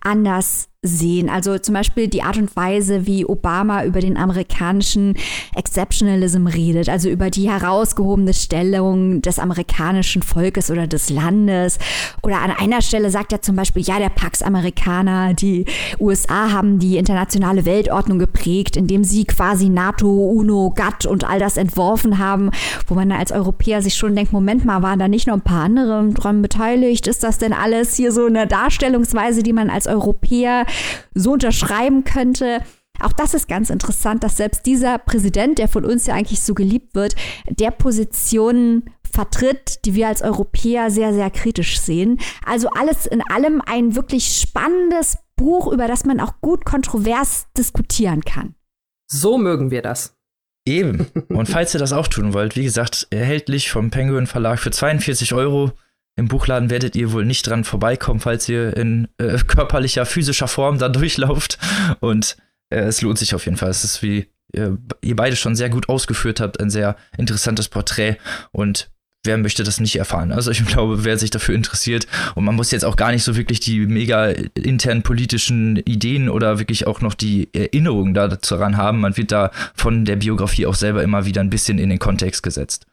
anders 0.00 0.69
sehen. 0.82 1.28
Also 1.28 1.58
zum 1.58 1.74
Beispiel 1.74 2.08
die 2.08 2.22
Art 2.22 2.38
und 2.38 2.56
Weise, 2.56 3.06
wie 3.06 3.26
Obama 3.26 3.84
über 3.84 4.00
den 4.00 4.16
amerikanischen 4.16 5.14
Exceptionalism 5.54 6.46
redet, 6.46 6.88
also 6.88 7.10
über 7.10 7.28
die 7.28 7.50
herausgehobene 7.50 8.32
Stellung 8.32 9.20
des 9.20 9.38
amerikanischen 9.38 10.22
Volkes 10.22 10.70
oder 10.70 10.86
des 10.86 11.10
Landes. 11.10 11.78
Oder 12.22 12.40
an 12.40 12.50
einer 12.50 12.80
Stelle 12.80 13.10
sagt 13.10 13.32
er 13.32 13.42
zum 13.42 13.56
Beispiel, 13.56 13.82
ja, 13.82 13.98
der 13.98 14.08
Pax 14.08 14.40
Amerikaner, 14.40 15.34
die 15.34 15.66
USA 15.98 16.50
haben 16.50 16.78
die 16.78 16.96
internationale 16.96 17.66
Weltordnung 17.66 18.18
geprägt, 18.18 18.78
indem 18.78 19.04
sie 19.04 19.26
quasi 19.26 19.68
NATO, 19.68 20.08
UNO, 20.08 20.72
GATT 20.74 21.04
und 21.04 21.28
all 21.28 21.38
das 21.38 21.58
entworfen 21.58 22.16
haben, 22.16 22.50
wo 22.86 22.94
man 22.94 23.12
als 23.12 23.32
Europäer 23.32 23.82
sich 23.82 23.96
schon 23.96 24.16
denkt, 24.16 24.32
Moment 24.32 24.64
mal, 24.64 24.80
waren 24.80 24.98
da 24.98 25.08
nicht 25.08 25.26
noch 25.26 25.34
ein 25.34 25.42
paar 25.42 25.64
andere 25.64 26.08
dran 26.14 26.40
beteiligt? 26.40 27.06
Ist 27.06 27.22
das 27.22 27.36
denn 27.36 27.52
alles 27.52 27.96
hier 27.96 28.12
so 28.12 28.24
eine 28.24 28.46
Darstellungsweise, 28.46 29.42
die 29.42 29.52
man 29.52 29.68
als 29.68 29.86
Europäer 29.86 30.64
so 31.14 31.32
unterschreiben 31.32 32.04
könnte. 32.04 32.60
Auch 33.00 33.12
das 33.12 33.34
ist 33.34 33.48
ganz 33.48 33.70
interessant, 33.70 34.22
dass 34.22 34.36
selbst 34.36 34.66
dieser 34.66 34.98
Präsident, 34.98 35.58
der 35.58 35.68
von 35.68 35.84
uns 35.84 36.06
ja 36.06 36.14
eigentlich 36.14 36.40
so 36.40 36.54
geliebt 36.54 36.94
wird, 36.94 37.14
der 37.48 37.70
Positionen 37.70 38.90
vertritt, 39.10 39.84
die 39.84 39.94
wir 39.94 40.08
als 40.08 40.22
Europäer 40.22 40.90
sehr, 40.90 41.12
sehr 41.12 41.30
kritisch 41.30 41.80
sehen. 41.80 42.20
Also 42.44 42.68
alles 42.70 43.06
in 43.06 43.22
allem 43.22 43.62
ein 43.64 43.96
wirklich 43.96 44.26
spannendes 44.26 45.18
Buch, 45.36 45.72
über 45.72 45.88
das 45.88 46.04
man 46.04 46.20
auch 46.20 46.40
gut 46.40 46.64
kontrovers 46.64 47.46
diskutieren 47.56 48.22
kann. 48.22 48.54
So 49.10 49.38
mögen 49.38 49.70
wir 49.70 49.82
das. 49.82 50.16
Eben. 50.66 51.06
Und 51.28 51.48
falls 51.48 51.74
ihr 51.74 51.80
das 51.80 51.92
auch 51.92 52.06
tun 52.06 52.34
wollt, 52.34 52.56
wie 52.56 52.64
gesagt, 52.64 53.08
erhältlich 53.10 53.70
vom 53.70 53.90
Penguin 53.90 54.26
Verlag 54.26 54.58
für 54.60 54.70
42 54.70 55.32
Euro. 55.34 55.72
Im 56.20 56.28
Buchladen 56.28 56.68
werdet 56.68 56.96
ihr 56.96 57.12
wohl 57.12 57.24
nicht 57.24 57.46
dran 57.46 57.64
vorbeikommen, 57.64 58.20
falls 58.20 58.46
ihr 58.46 58.76
in 58.76 59.08
äh, 59.16 59.38
körperlicher, 59.46 60.04
physischer 60.04 60.48
Form 60.48 60.76
da 60.76 60.90
durchlauft. 60.90 61.58
Und 62.00 62.36
äh, 62.68 62.80
es 62.80 63.00
lohnt 63.00 63.18
sich 63.18 63.34
auf 63.34 63.46
jeden 63.46 63.56
Fall. 63.56 63.70
Es 63.70 63.84
ist, 63.84 64.02
wie 64.02 64.26
äh, 64.52 64.72
ihr 65.00 65.16
beide 65.16 65.34
schon 65.34 65.56
sehr 65.56 65.70
gut 65.70 65.88
ausgeführt 65.88 66.38
habt, 66.38 66.60
ein 66.60 66.68
sehr 66.68 66.96
interessantes 67.16 67.70
Porträt. 67.70 68.18
Und 68.52 68.90
wer 69.24 69.38
möchte 69.38 69.64
das 69.64 69.80
nicht 69.80 69.96
erfahren? 69.96 70.30
Also 70.30 70.50
ich 70.50 70.62
glaube, 70.66 71.06
wer 71.06 71.16
sich 71.16 71.30
dafür 71.30 71.54
interessiert 71.54 72.06
und 72.34 72.44
man 72.44 72.54
muss 72.54 72.70
jetzt 72.70 72.84
auch 72.84 72.96
gar 72.96 73.12
nicht 73.12 73.24
so 73.24 73.34
wirklich 73.34 73.60
die 73.60 73.86
mega 73.86 74.26
internen 74.26 75.00
politischen 75.00 75.76
Ideen 75.76 76.28
oder 76.28 76.58
wirklich 76.58 76.86
auch 76.86 77.00
noch 77.00 77.14
die 77.14 77.48
Erinnerungen 77.54 78.12
daran 78.12 78.76
haben. 78.76 79.00
Man 79.00 79.16
wird 79.16 79.32
da 79.32 79.52
von 79.74 80.04
der 80.04 80.16
Biografie 80.16 80.66
auch 80.66 80.74
selber 80.74 81.02
immer 81.02 81.24
wieder 81.24 81.40
ein 81.40 81.48
bisschen 81.48 81.78
in 81.78 81.88
den 81.88 81.98
Kontext 81.98 82.42
gesetzt. 82.42 82.84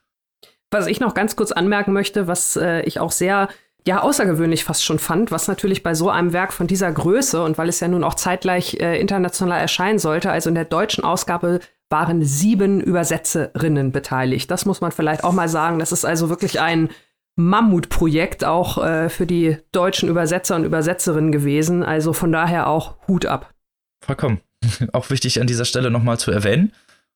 Was 0.71 0.87
ich 0.87 0.99
noch 0.99 1.13
ganz 1.13 1.35
kurz 1.35 1.51
anmerken 1.51 1.93
möchte, 1.93 2.27
was 2.27 2.55
äh, 2.57 2.81
ich 2.81 2.99
auch 2.99 3.11
sehr 3.11 3.49
ja 3.87 4.01
außergewöhnlich 4.01 4.65
fast 4.65 4.83
schon 4.83 4.99
fand, 4.99 5.31
was 5.31 5.47
natürlich 5.47 5.81
bei 5.81 5.95
so 5.95 6.09
einem 6.09 6.33
Werk 6.33 6.51
von 6.51 6.67
dieser 6.67 6.91
Größe 6.91 7.41
und 7.41 7.57
weil 7.57 7.69
es 7.69 7.79
ja 7.79 7.87
nun 7.87 8.03
auch 8.03 8.15
zeitgleich 8.15 8.75
äh, 8.81 8.99
international 8.99 9.59
erscheinen 9.59 9.97
sollte, 9.97 10.29
also 10.29 10.49
in 10.49 10.55
der 10.55 10.65
deutschen 10.65 11.03
Ausgabe 11.03 11.61
waren 11.89 12.23
sieben 12.23 12.81
Übersetzerinnen 12.81 13.93
beteiligt. 13.93 14.51
Das 14.51 14.65
muss 14.65 14.81
man 14.81 14.91
vielleicht 14.91 15.23
auch 15.23 15.31
mal 15.31 15.47
sagen. 15.47 15.79
Das 15.79 15.93
ist 15.93 16.03
also 16.03 16.29
wirklich 16.29 16.59
ein 16.59 16.89
Mammutprojekt 17.37 18.43
auch 18.43 18.83
äh, 18.83 19.09
für 19.09 19.25
die 19.25 19.57
deutschen 19.71 20.09
Übersetzer 20.09 20.55
und 20.57 20.65
Übersetzerinnen 20.65 21.31
gewesen. 21.31 21.83
Also 21.83 22.11
von 22.11 22.31
daher 22.31 22.67
auch 22.67 22.97
Hut 23.07 23.25
ab. 23.25 23.53
Vollkommen. 24.03 24.41
auch 24.93 25.09
wichtig 25.09 25.39
an 25.39 25.47
dieser 25.47 25.65
Stelle 25.65 25.91
nochmal 25.91 26.19
zu 26.19 26.31
erwähnen. 26.31 26.73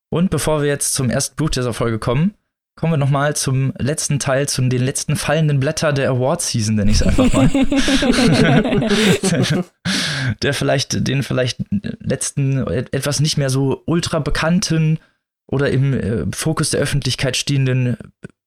Und 0.09 0.29
bevor 0.29 0.61
wir 0.61 0.69
jetzt 0.69 0.93
zum 0.93 1.09
ersten 1.09 1.35
Buch 1.35 1.49
dieser 1.49 1.73
Folge 1.73 1.99
kommen, 1.99 2.33
kommen 2.75 2.93
wir 2.93 2.97
nochmal 2.97 3.35
zum 3.35 3.73
letzten 3.77 4.19
Teil, 4.19 4.47
zu 4.47 4.61
den 4.61 4.83
letzten 4.83 5.15
fallenden 5.15 5.59
Blätter 5.59 5.93
der 5.93 6.09
Award-Season, 6.09 6.75
nenne 6.75 6.91
ich 6.91 7.01
es 7.01 7.03
einfach 7.03 7.33
mal. 7.33 7.49
der 10.41 10.53
vielleicht, 10.53 11.07
den 11.07 11.23
vielleicht 11.23 11.59
letzten, 11.99 12.65
etwas 12.67 13.19
nicht 13.19 13.37
mehr 13.37 13.49
so 13.49 13.83
ultra 13.85 14.19
bekannten 14.19 14.99
oder 15.47 15.69
im 15.69 15.93
äh, 15.93 16.25
Fokus 16.33 16.69
der 16.69 16.79
Öffentlichkeit 16.79 17.37
stehenden 17.37 17.97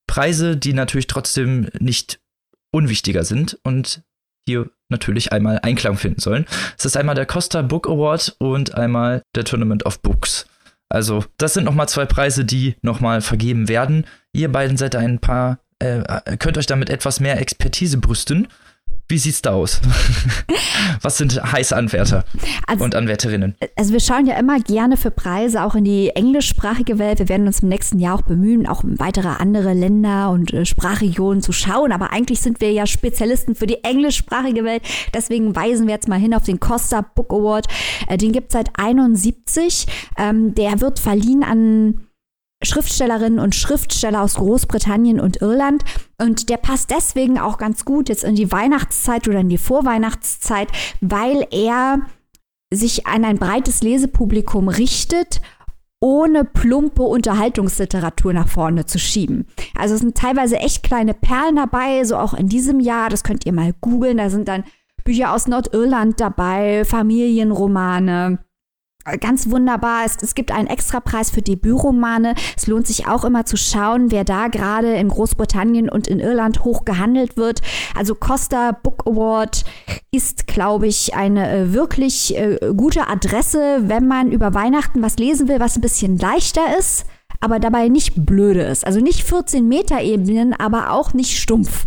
Preise, 0.06 0.56
die 0.56 0.72
natürlich 0.72 1.06
trotzdem 1.06 1.68
nicht 1.78 2.20
unwichtiger 2.72 3.24
sind 3.24 3.58
und 3.62 4.02
hier 4.46 4.70
natürlich 4.88 5.32
einmal 5.32 5.60
Einklang 5.62 5.96
finden 5.96 6.20
sollen. 6.20 6.46
Es 6.76 6.84
ist 6.84 6.96
einmal 6.96 7.14
der 7.14 7.26
Costa 7.26 7.62
Book 7.62 7.88
Award 7.88 8.36
und 8.38 8.74
einmal 8.74 9.22
der 9.34 9.44
Tournament 9.44 9.86
of 9.86 10.00
Books. 10.00 10.46
Also, 10.94 11.24
das 11.38 11.54
sind 11.54 11.64
nochmal 11.64 11.88
zwei 11.88 12.06
Preise, 12.06 12.44
die 12.44 12.76
nochmal 12.80 13.20
vergeben 13.20 13.68
werden. 13.68 14.06
Ihr 14.32 14.52
beiden 14.52 14.76
seid 14.76 14.94
ein 14.94 15.18
paar, 15.18 15.58
äh, 15.80 16.36
könnt 16.36 16.56
euch 16.56 16.66
damit 16.66 16.88
etwas 16.88 17.18
mehr 17.18 17.40
Expertise 17.40 17.98
brüsten. 17.98 18.46
Wie 19.06 19.18
sieht's 19.18 19.42
da 19.42 19.52
aus? 19.52 19.82
Was 21.02 21.18
sind 21.18 21.40
heiße 21.42 21.76
Anwärter 21.76 22.24
also, 22.66 22.84
und 22.84 22.94
Anwärterinnen? 22.94 23.54
Also 23.76 23.92
wir 23.92 24.00
schauen 24.00 24.26
ja 24.26 24.38
immer 24.38 24.60
gerne 24.60 24.96
für 24.96 25.10
Preise 25.10 25.62
auch 25.62 25.74
in 25.74 25.84
die 25.84 26.10
englischsprachige 26.10 26.98
Welt. 26.98 27.18
Wir 27.18 27.28
werden 27.28 27.46
uns 27.46 27.60
im 27.60 27.68
nächsten 27.68 27.98
Jahr 27.98 28.16
auch 28.16 28.22
bemühen, 28.22 28.66
auch 28.66 28.82
weitere 28.84 29.28
andere 29.28 29.74
Länder 29.74 30.30
und 30.30 30.54
äh, 30.54 30.64
Sprachregionen 30.64 31.42
zu 31.42 31.52
schauen. 31.52 31.92
Aber 31.92 32.12
eigentlich 32.12 32.40
sind 32.40 32.62
wir 32.62 32.72
ja 32.72 32.86
Spezialisten 32.86 33.54
für 33.54 33.66
die 33.66 33.84
englischsprachige 33.84 34.64
Welt. 34.64 34.82
Deswegen 35.12 35.54
weisen 35.54 35.86
wir 35.86 35.94
jetzt 35.94 36.08
mal 36.08 36.18
hin 36.18 36.32
auf 36.32 36.44
den 36.44 36.58
Costa 36.58 37.02
Book 37.02 37.30
Award. 37.30 37.66
Äh, 38.08 38.16
den 38.16 38.32
gibt 38.32 38.48
es 38.48 38.52
seit 38.54 38.70
71. 38.78 39.86
Ähm, 40.16 40.54
der 40.54 40.80
wird 40.80 40.98
verliehen 40.98 41.42
an 41.42 42.06
Schriftstellerinnen 42.64 43.38
und 43.38 43.54
Schriftsteller 43.54 44.22
aus 44.22 44.34
Großbritannien 44.34 45.20
und 45.20 45.40
Irland. 45.40 45.84
Und 46.20 46.48
der 46.48 46.56
passt 46.56 46.90
deswegen 46.90 47.38
auch 47.38 47.58
ganz 47.58 47.84
gut 47.84 48.08
jetzt 48.08 48.24
in 48.24 48.34
die 48.34 48.50
Weihnachtszeit 48.50 49.28
oder 49.28 49.40
in 49.40 49.48
die 49.48 49.58
Vorweihnachtszeit, 49.58 50.68
weil 51.00 51.46
er 51.50 52.00
sich 52.72 53.06
an 53.06 53.24
ein 53.24 53.38
breites 53.38 53.82
Lesepublikum 53.82 54.68
richtet 54.68 55.40
ohne 56.04 56.44
plumpe 56.44 57.02
Unterhaltungsliteratur 57.02 58.34
nach 58.34 58.48
vorne 58.48 58.84
zu 58.84 58.98
schieben. 58.98 59.46
Also 59.74 59.94
es 59.94 60.00
sind 60.00 60.14
teilweise 60.14 60.58
echt 60.58 60.82
kleine 60.82 61.14
Perlen 61.14 61.56
dabei, 61.56 62.04
so 62.04 62.18
auch 62.18 62.34
in 62.34 62.46
diesem 62.46 62.78
Jahr. 62.78 63.08
Das 63.08 63.24
könnt 63.24 63.46
ihr 63.46 63.54
mal 63.54 63.72
googeln. 63.80 64.18
Da 64.18 64.28
sind 64.28 64.48
dann 64.48 64.64
Bücher 65.02 65.32
aus 65.32 65.46
Nordirland 65.46 66.20
dabei, 66.20 66.84
Familienromane, 66.84 68.38
ganz 69.20 69.50
wunderbar. 69.50 70.04
Es, 70.04 70.16
es 70.22 70.34
gibt 70.34 70.50
einen 70.50 70.68
Extrapreis 70.68 71.30
für 71.30 71.42
Debütromane. 71.42 72.34
Es 72.56 72.66
lohnt 72.66 72.86
sich 72.86 73.06
auch 73.06 73.24
immer 73.24 73.44
zu 73.46 73.56
schauen, 73.56 74.10
wer 74.10 74.24
da 74.24 74.48
gerade 74.48 74.94
in 74.94 75.08
Großbritannien 75.08 75.88
und 75.88 76.06
in 76.06 76.20
Irland 76.20 76.64
hoch 76.64 76.84
gehandelt 76.84 77.36
wird. 77.36 77.60
Also 77.94 78.14
Costa 78.14 78.72
Book 78.72 79.06
Award 79.06 79.64
ist, 80.10 80.46
glaube 80.46 80.86
ich, 80.86 81.14
eine 81.14 81.50
äh, 81.50 81.72
wirklich 81.72 82.36
äh, 82.36 82.58
gute 82.76 83.08
Adresse, 83.08 83.84
wenn 83.88 84.06
man 84.08 84.32
über 84.32 84.54
Weihnachten 84.54 85.02
was 85.02 85.18
lesen 85.18 85.48
will, 85.48 85.60
was 85.60 85.76
ein 85.76 85.82
bisschen 85.82 86.18
leichter 86.18 86.78
ist, 86.78 87.06
aber 87.40 87.58
dabei 87.58 87.88
nicht 87.88 88.24
blöde 88.24 88.62
ist. 88.62 88.86
Also 88.86 89.00
nicht 89.00 89.22
14 89.22 89.68
Meter 89.68 90.00
Ebenen, 90.00 90.54
aber 90.54 90.90
auch 90.90 91.12
nicht 91.12 91.38
stumpf. 91.38 91.86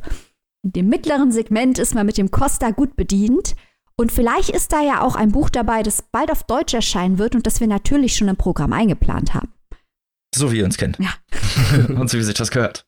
In 0.64 0.74
dem 0.74 0.90
mittleren 0.90 1.32
Segment 1.32 1.80
ist 1.80 1.96
man 1.96 2.06
mit 2.06 2.18
dem 2.18 2.32
Costa 2.32 2.72
gut 2.72 2.96
bedient. 2.96 3.56
Und 4.00 4.12
vielleicht 4.12 4.52
ist 4.52 4.72
da 4.74 4.82
ja 4.82 5.02
auch 5.02 5.16
ein 5.16 5.32
Buch 5.32 5.50
dabei, 5.50 5.82
das 5.82 6.04
bald 6.04 6.32
auf 6.32 6.44
Deutsch 6.44 6.76
erscheinen 6.76 7.18
wird 7.18 7.34
und 7.34 7.48
das 7.48 7.60
wir 7.60 7.68
natürlich 7.68 8.16
schon 8.16 8.28
im 8.28 8.36
Programm 8.36 8.72
eingeplant 8.72 9.34
haben. 9.34 9.52
So 10.36 10.52
wie 10.52 10.60
ihr 10.60 10.66
uns 10.66 10.78
kennt. 10.78 11.00
Ja. 11.00 11.10
und 11.96 12.08
so 12.08 12.20
wie 12.20 12.24
sich 12.24 12.36
das 12.36 12.52
gehört. 12.52 12.86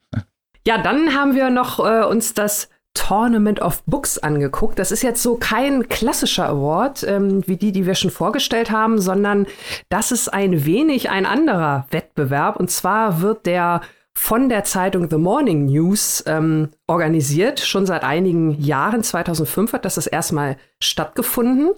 Ja, 0.68 0.78
dann 0.78 1.16
haben 1.16 1.34
wir 1.34 1.50
noch 1.50 1.80
äh, 1.80 2.06
uns 2.06 2.36
das 2.36 2.70
Tournament 2.94 3.60
of 3.60 3.84
Books 3.86 4.20
angeguckt. 4.20 4.78
Das 4.78 4.92
ist 4.92 5.02
jetzt 5.02 5.24
so 5.24 5.36
kein 5.36 5.90
klassischer 5.90 6.48
Award 6.48 7.04
ähm, 7.04 7.48
wie 7.48 7.58
die, 7.58 7.72
die 7.72 7.88
wir 7.88 7.96
schon 7.96 8.12
vorgestellt 8.12 8.70
haben, 8.70 9.00
sondern 9.00 9.48
das 9.90 10.12
ist 10.12 10.28
ein 10.28 10.66
wenig 10.66 11.10
ein 11.10 11.26
anderer 11.26 11.88
Wettbewerb. 11.90 12.58
Und 12.58 12.70
zwar 12.70 13.22
wird 13.22 13.48
der 13.48 13.82
von 14.20 14.50
der 14.50 14.66
Zeitung 14.66 15.10
The 15.10 15.18
Morning 15.18 15.66
News 15.66 16.24
ähm, 16.28 16.70
organisiert. 16.88 17.62
Schon 17.62 17.86
seit 17.86 18.04
einigen 18.04 18.62
Jahren, 18.62 19.02
2005 19.02 19.72
hat 19.72 19.86
das 19.86 19.96
das 19.96 20.08
erstmal 20.08 20.58
stattgefunden. 20.82 21.72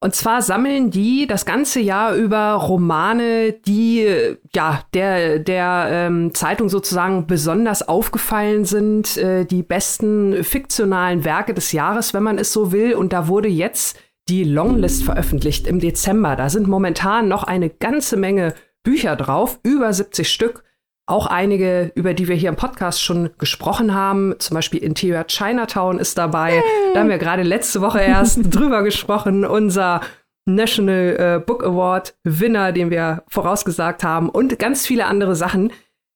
Und 0.00 0.14
zwar 0.14 0.40
sammeln 0.40 0.90
die 0.90 1.26
das 1.26 1.44
ganze 1.44 1.80
Jahr 1.80 2.14
über 2.14 2.54
Romane, 2.54 3.52
die 3.52 4.08
ja 4.54 4.80
der, 4.94 5.38
der 5.38 5.88
ähm, 5.90 6.34
Zeitung 6.34 6.70
sozusagen 6.70 7.26
besonders 7.26 7.86
aufgefallen 7.86 8.64
sind, 8.64 9.18
äh, 9.18 9.44
die 9.44 9.62
besten 9.62 10.42
fiktionalen 10.42 11.24
Werke 11.24 11.52
des 11.52 11.72
Jahres, 11.72 12.14
wenn 12.14 12.22
man 12.22 12.38
es 12.38 12.50
so 12.50 12.72
will. 12.72 12.94
Und 12.94 13.12
da 13.12 13.28
wurde 13.28 13.48
jetzt 13.48 13.98
die 14.30 14.44
Longlist 14.44 15.04
veröffentlicht 15.04 15.66
im 15.66 15.80
Dezember. 15.80 16.34
Da 16.34 16.48
sind 16.48 16.66
momentan 16.66 17.28
noch 17.28 17.44
eine 17.44 17.68
ganze 17.68 18.16
Menge 18.16 18.54
Bücher 18.82 19.16
drauf, 19.16 19.60
über 19.62 19.92
70 19.92 20.28
Stück. 20.28 20.64
Auch 21.06 21.26
einige, 21.26 21.92
über 21.94 22.14
die 22.14 22.28
wir 22.28 22.34
hier 22.34 22.48
im 22.48 22.56
Podcast 22.56 23.02
schon 23.02 23.30
gesprochen 23.36 23.94
haben, 23.94 24.34
zum 24.38 24.54
Beispiel 24.54 24.82
Interior 24.82 25.26
Chinatown 25.26 25.98
ist 25.98 26.16
dabei. 26.16 26.52
Hey. 26.52 26.62
Da 26.94 27.00
haben 27.00 27.10
wir 27.10 27.18
gerade 27.18 27.42
letzte 27.42 27.82
Woche 27.82 28.00
erst 28.00 28.38
drüber 28.54 28.82
gesprochen. 28.82 29.44
Unser 29.44 30.00
National 30.46 31.16
äh, 31.18 31.44
Book 31.44 31.62
Award 31.62 32.16
Winner, 32.24 32.72
den 32.72 32.90
wir 32.90 33.22
vorausgesagt 33.28 34.02
haben 34.02 34.30
und 34.30 34.58
ganz 34.58 34.86
viele 34.86 35.06
andere 35.06 35.36
Sachen. 35.36 35.72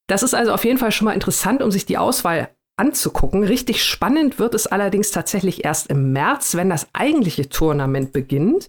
Das 0.07 0.23
ist 0.23 0.35
also 0.35 0.53
auf 0.53 0.65
jeden 0.65 0.79
Fall 0.79 0.93
schon 0.93 1.05
mal 1.05 1.13
interessant, 1.13 1.63
um 1.63 1.71
sich 1.71 1.85
die 1.85 1.99
Auswahl 1.99 2.49
anzugucken. 2.79 3.45
Richtig 3.45 3.85
spannend 3.85 4.39
wird 4.39 4.55
es 4.55 4.67
allerdings 4.67 5.11
tatsächlich 5.11 5.65
erst 5.65 5.89
im 5.89 6.13
März, 6.13 6.55
wenn 6.55 6.71
das 6.71 6.89
eigentliche 6.93 7.49
Tournament 7.49 8.13
beginnt. 8.13 8.69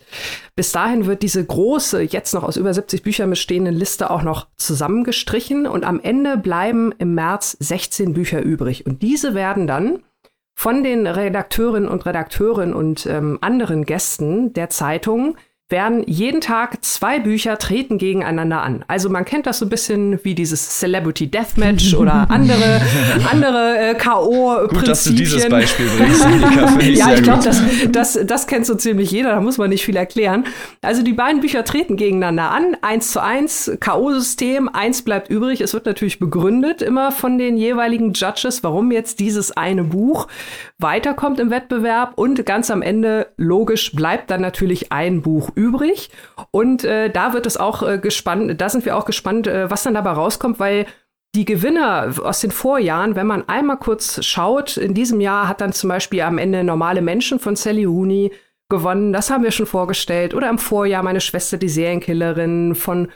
Bis 0.56 0.72
dahin 0.72 1.06
wird 1.06 1.22
diese 1.22 1.46
große, 1.46 2.02
jetzt 2.02 2.34
noch 2.34 2.44
aus 2.44 2.58
über 2.58 2.74
70 2.74 3.04
Büchern 3.04 3.30
bestehende 3.30 3.72
Liste 3.72 4.10
auch 4.10 4.24
noch 4.24 4.48
zusammengestrichen 4.58 5.68
und 5.68 5.86
am 5.86 6.00
Ende 6.00 6.38
bleiben 6.38 6.94
im 6.98 7.16
März 7.16 7.58
16 7.60 8.14
Bücher 8.14 8.42
übrig. 8.42 8.86
Und 8.86 9.02
diese 9.02 9.34
werden 9.34 9.68
dann 9.68 10.04
von 10.60 10.84
den 10.84 11.08
Redakteurinnen 11.08 11.88
und 11.88 12.06
Redakteuren 12.06 12.74
und 12.74 13.06
ähm, 13.06 13.38
anderen 13.40 13.86
Gästen 13.86 14.52
der 14.52 14.70
Zeitung 14.70 15.38
werden 15.70 16.04
jeden 16.08 16.42
Tag 16.42 16.84
zwei 16.84 17.20
Bücher 17.20 17.60
treten 17.60 18.00
gegeneinander 18.00 18.62
an. 18.62 18.84
Also 18.88 19.10
man 19.10 19.24
kennt 19.24 19.46
das 19.46 19.60
so 19.60 19.66
ein 19.66 19.70
bisschen 19.70 20.20
wie 20.24 20.34
dieses 20.34 20.80
Celebrity 20.80 21.28
Deathmatch 21.28 21.94
oder 21.96 22.30
andere 22.30 22.82
andere 23.30 23.78
äh, 23.78 23.96
KO 23.96 24.68
Prinzipien. 24.68 24.80
Gut, 24.80 24.88
dass 24.88 25.04
du 25.04 25.14
dieses 25.14 25.48
Beispiel 25.48 25.88
bringst. 25.96 26.26
ich 26.82 26.98
ja, 26.98 27.14
ich 27.14 27.22
glaube, 27.22 27.44
das, 27.44 27.62
das 27.92 28.20
das 28.26 28.48
kennt 28.48 28.66
so 28.66 28.76
ziemlich 28.76 29.12
jeder. 29.12 29.30
Da 29.32 29.42
muss 29.42 29.60
man 29.60 29.70
nicht 29.70 29.86
viel 29.86 29.96
erklären. 29.96 30.46
Also 30.82 31.04
die 31.04 31.14
beiden 31.14 31.42
Bücher 31.42 31.64
treten 31.64 31.98
gegeneinander 31.98 32.50
an, 32.52 32.76
eins 32.82 33.12
zu 33.12 33.22
eins 33.22 33.72
KO-System. 33.80 34.70
Eins 34.70 35.04
bleibt 35.04 35.30
übrig. 35.30 35.62
Es 35.62 35.74
wird 35.74 35.86
natürlich 35.86 36.20
begründet 36.20 36.82
immer 36.82 37.12
von 37.12 37.38
den 37.38 37.58
jeweiligen 37.58 38.14
Judges, 38.14 38.64
warum 38.64 38.92
jetzt 38.92 39.20
dieses 39.20 39.52
eine 39.56 39.84
Buch 39.84 40.28
weiterkommt 40.80 41.40
im 41.40 41.52
Wettbewerb 41.52 42.14
und 42.16 42.44
ganz 42.46 42.72
am 42.72 42.82
Ende 42.82 43.28
logisch 43.38 43.92
bleibt 43.92 44.32
dann 44.32 44.42
natürlich 44.42 44.92
ein 44.92 45.22
Buch 45.22 45.52
übrig. 45.60 46.10
Und 46.52 46.84
äh, 46.84 47.10
da 47.10 47.34
wird 47.34 47.46
es 47.46 47.58
auch 47.58 47.84
äh, 47.84 48.00
gespannt, 48.00 48.60
da 48.60 48.70
sind 48.70 48.86
wir 48.86 48.98
auch 48.98 49.06
gespannt, 49.06 49.46
äh, 49.48 49.70
was 49.70 49.84
dann 49.84 49.94
dabei 49.94 50.12
rauskommt, 50.12 50.60
weil 50.60 50.86
die 51.36 51.46
Gewinner 51.46 52.14
aus 52.24 52.40
den 52.40 52.50
Vorjahren, 52.50 53.16
wenn 53.16 53.28
man 53.28 53.48
einmal 53.48 53.78
kurz 53.78 54.26
schaut, 54.26 54.78
in 54.78 54.96
diesem 54.96 55.22
Jahr 55.22 55.48
hat 55.48 55.62
dann 55.62 55.74
zum 55.74 55.90
Beispiel 55.90 56.22
am 56.22 56.40
Ende 56.40 56.64
Normale 56.64 57.02
Menschen 57.02 57.40
von 57.40 57.56
Sally 57.56 57.86
Rooney 57.86 58.32
gewonnen. 58.68 59.14
Das 59.14 59.30
haben 59.30 59.44
wir 59.44 59.52
schon 59.52 59.68
vorgestellt. 59.68 60.34
Oder 60.34 60.50
im 60.50 60.58
Vorjahr 60.58 61.04
meine 61.04 61.22
Schwester, 61.22 61.58
die 61.58 61.70
Serienkillerin 61.70 62.74
von 62.74 63.10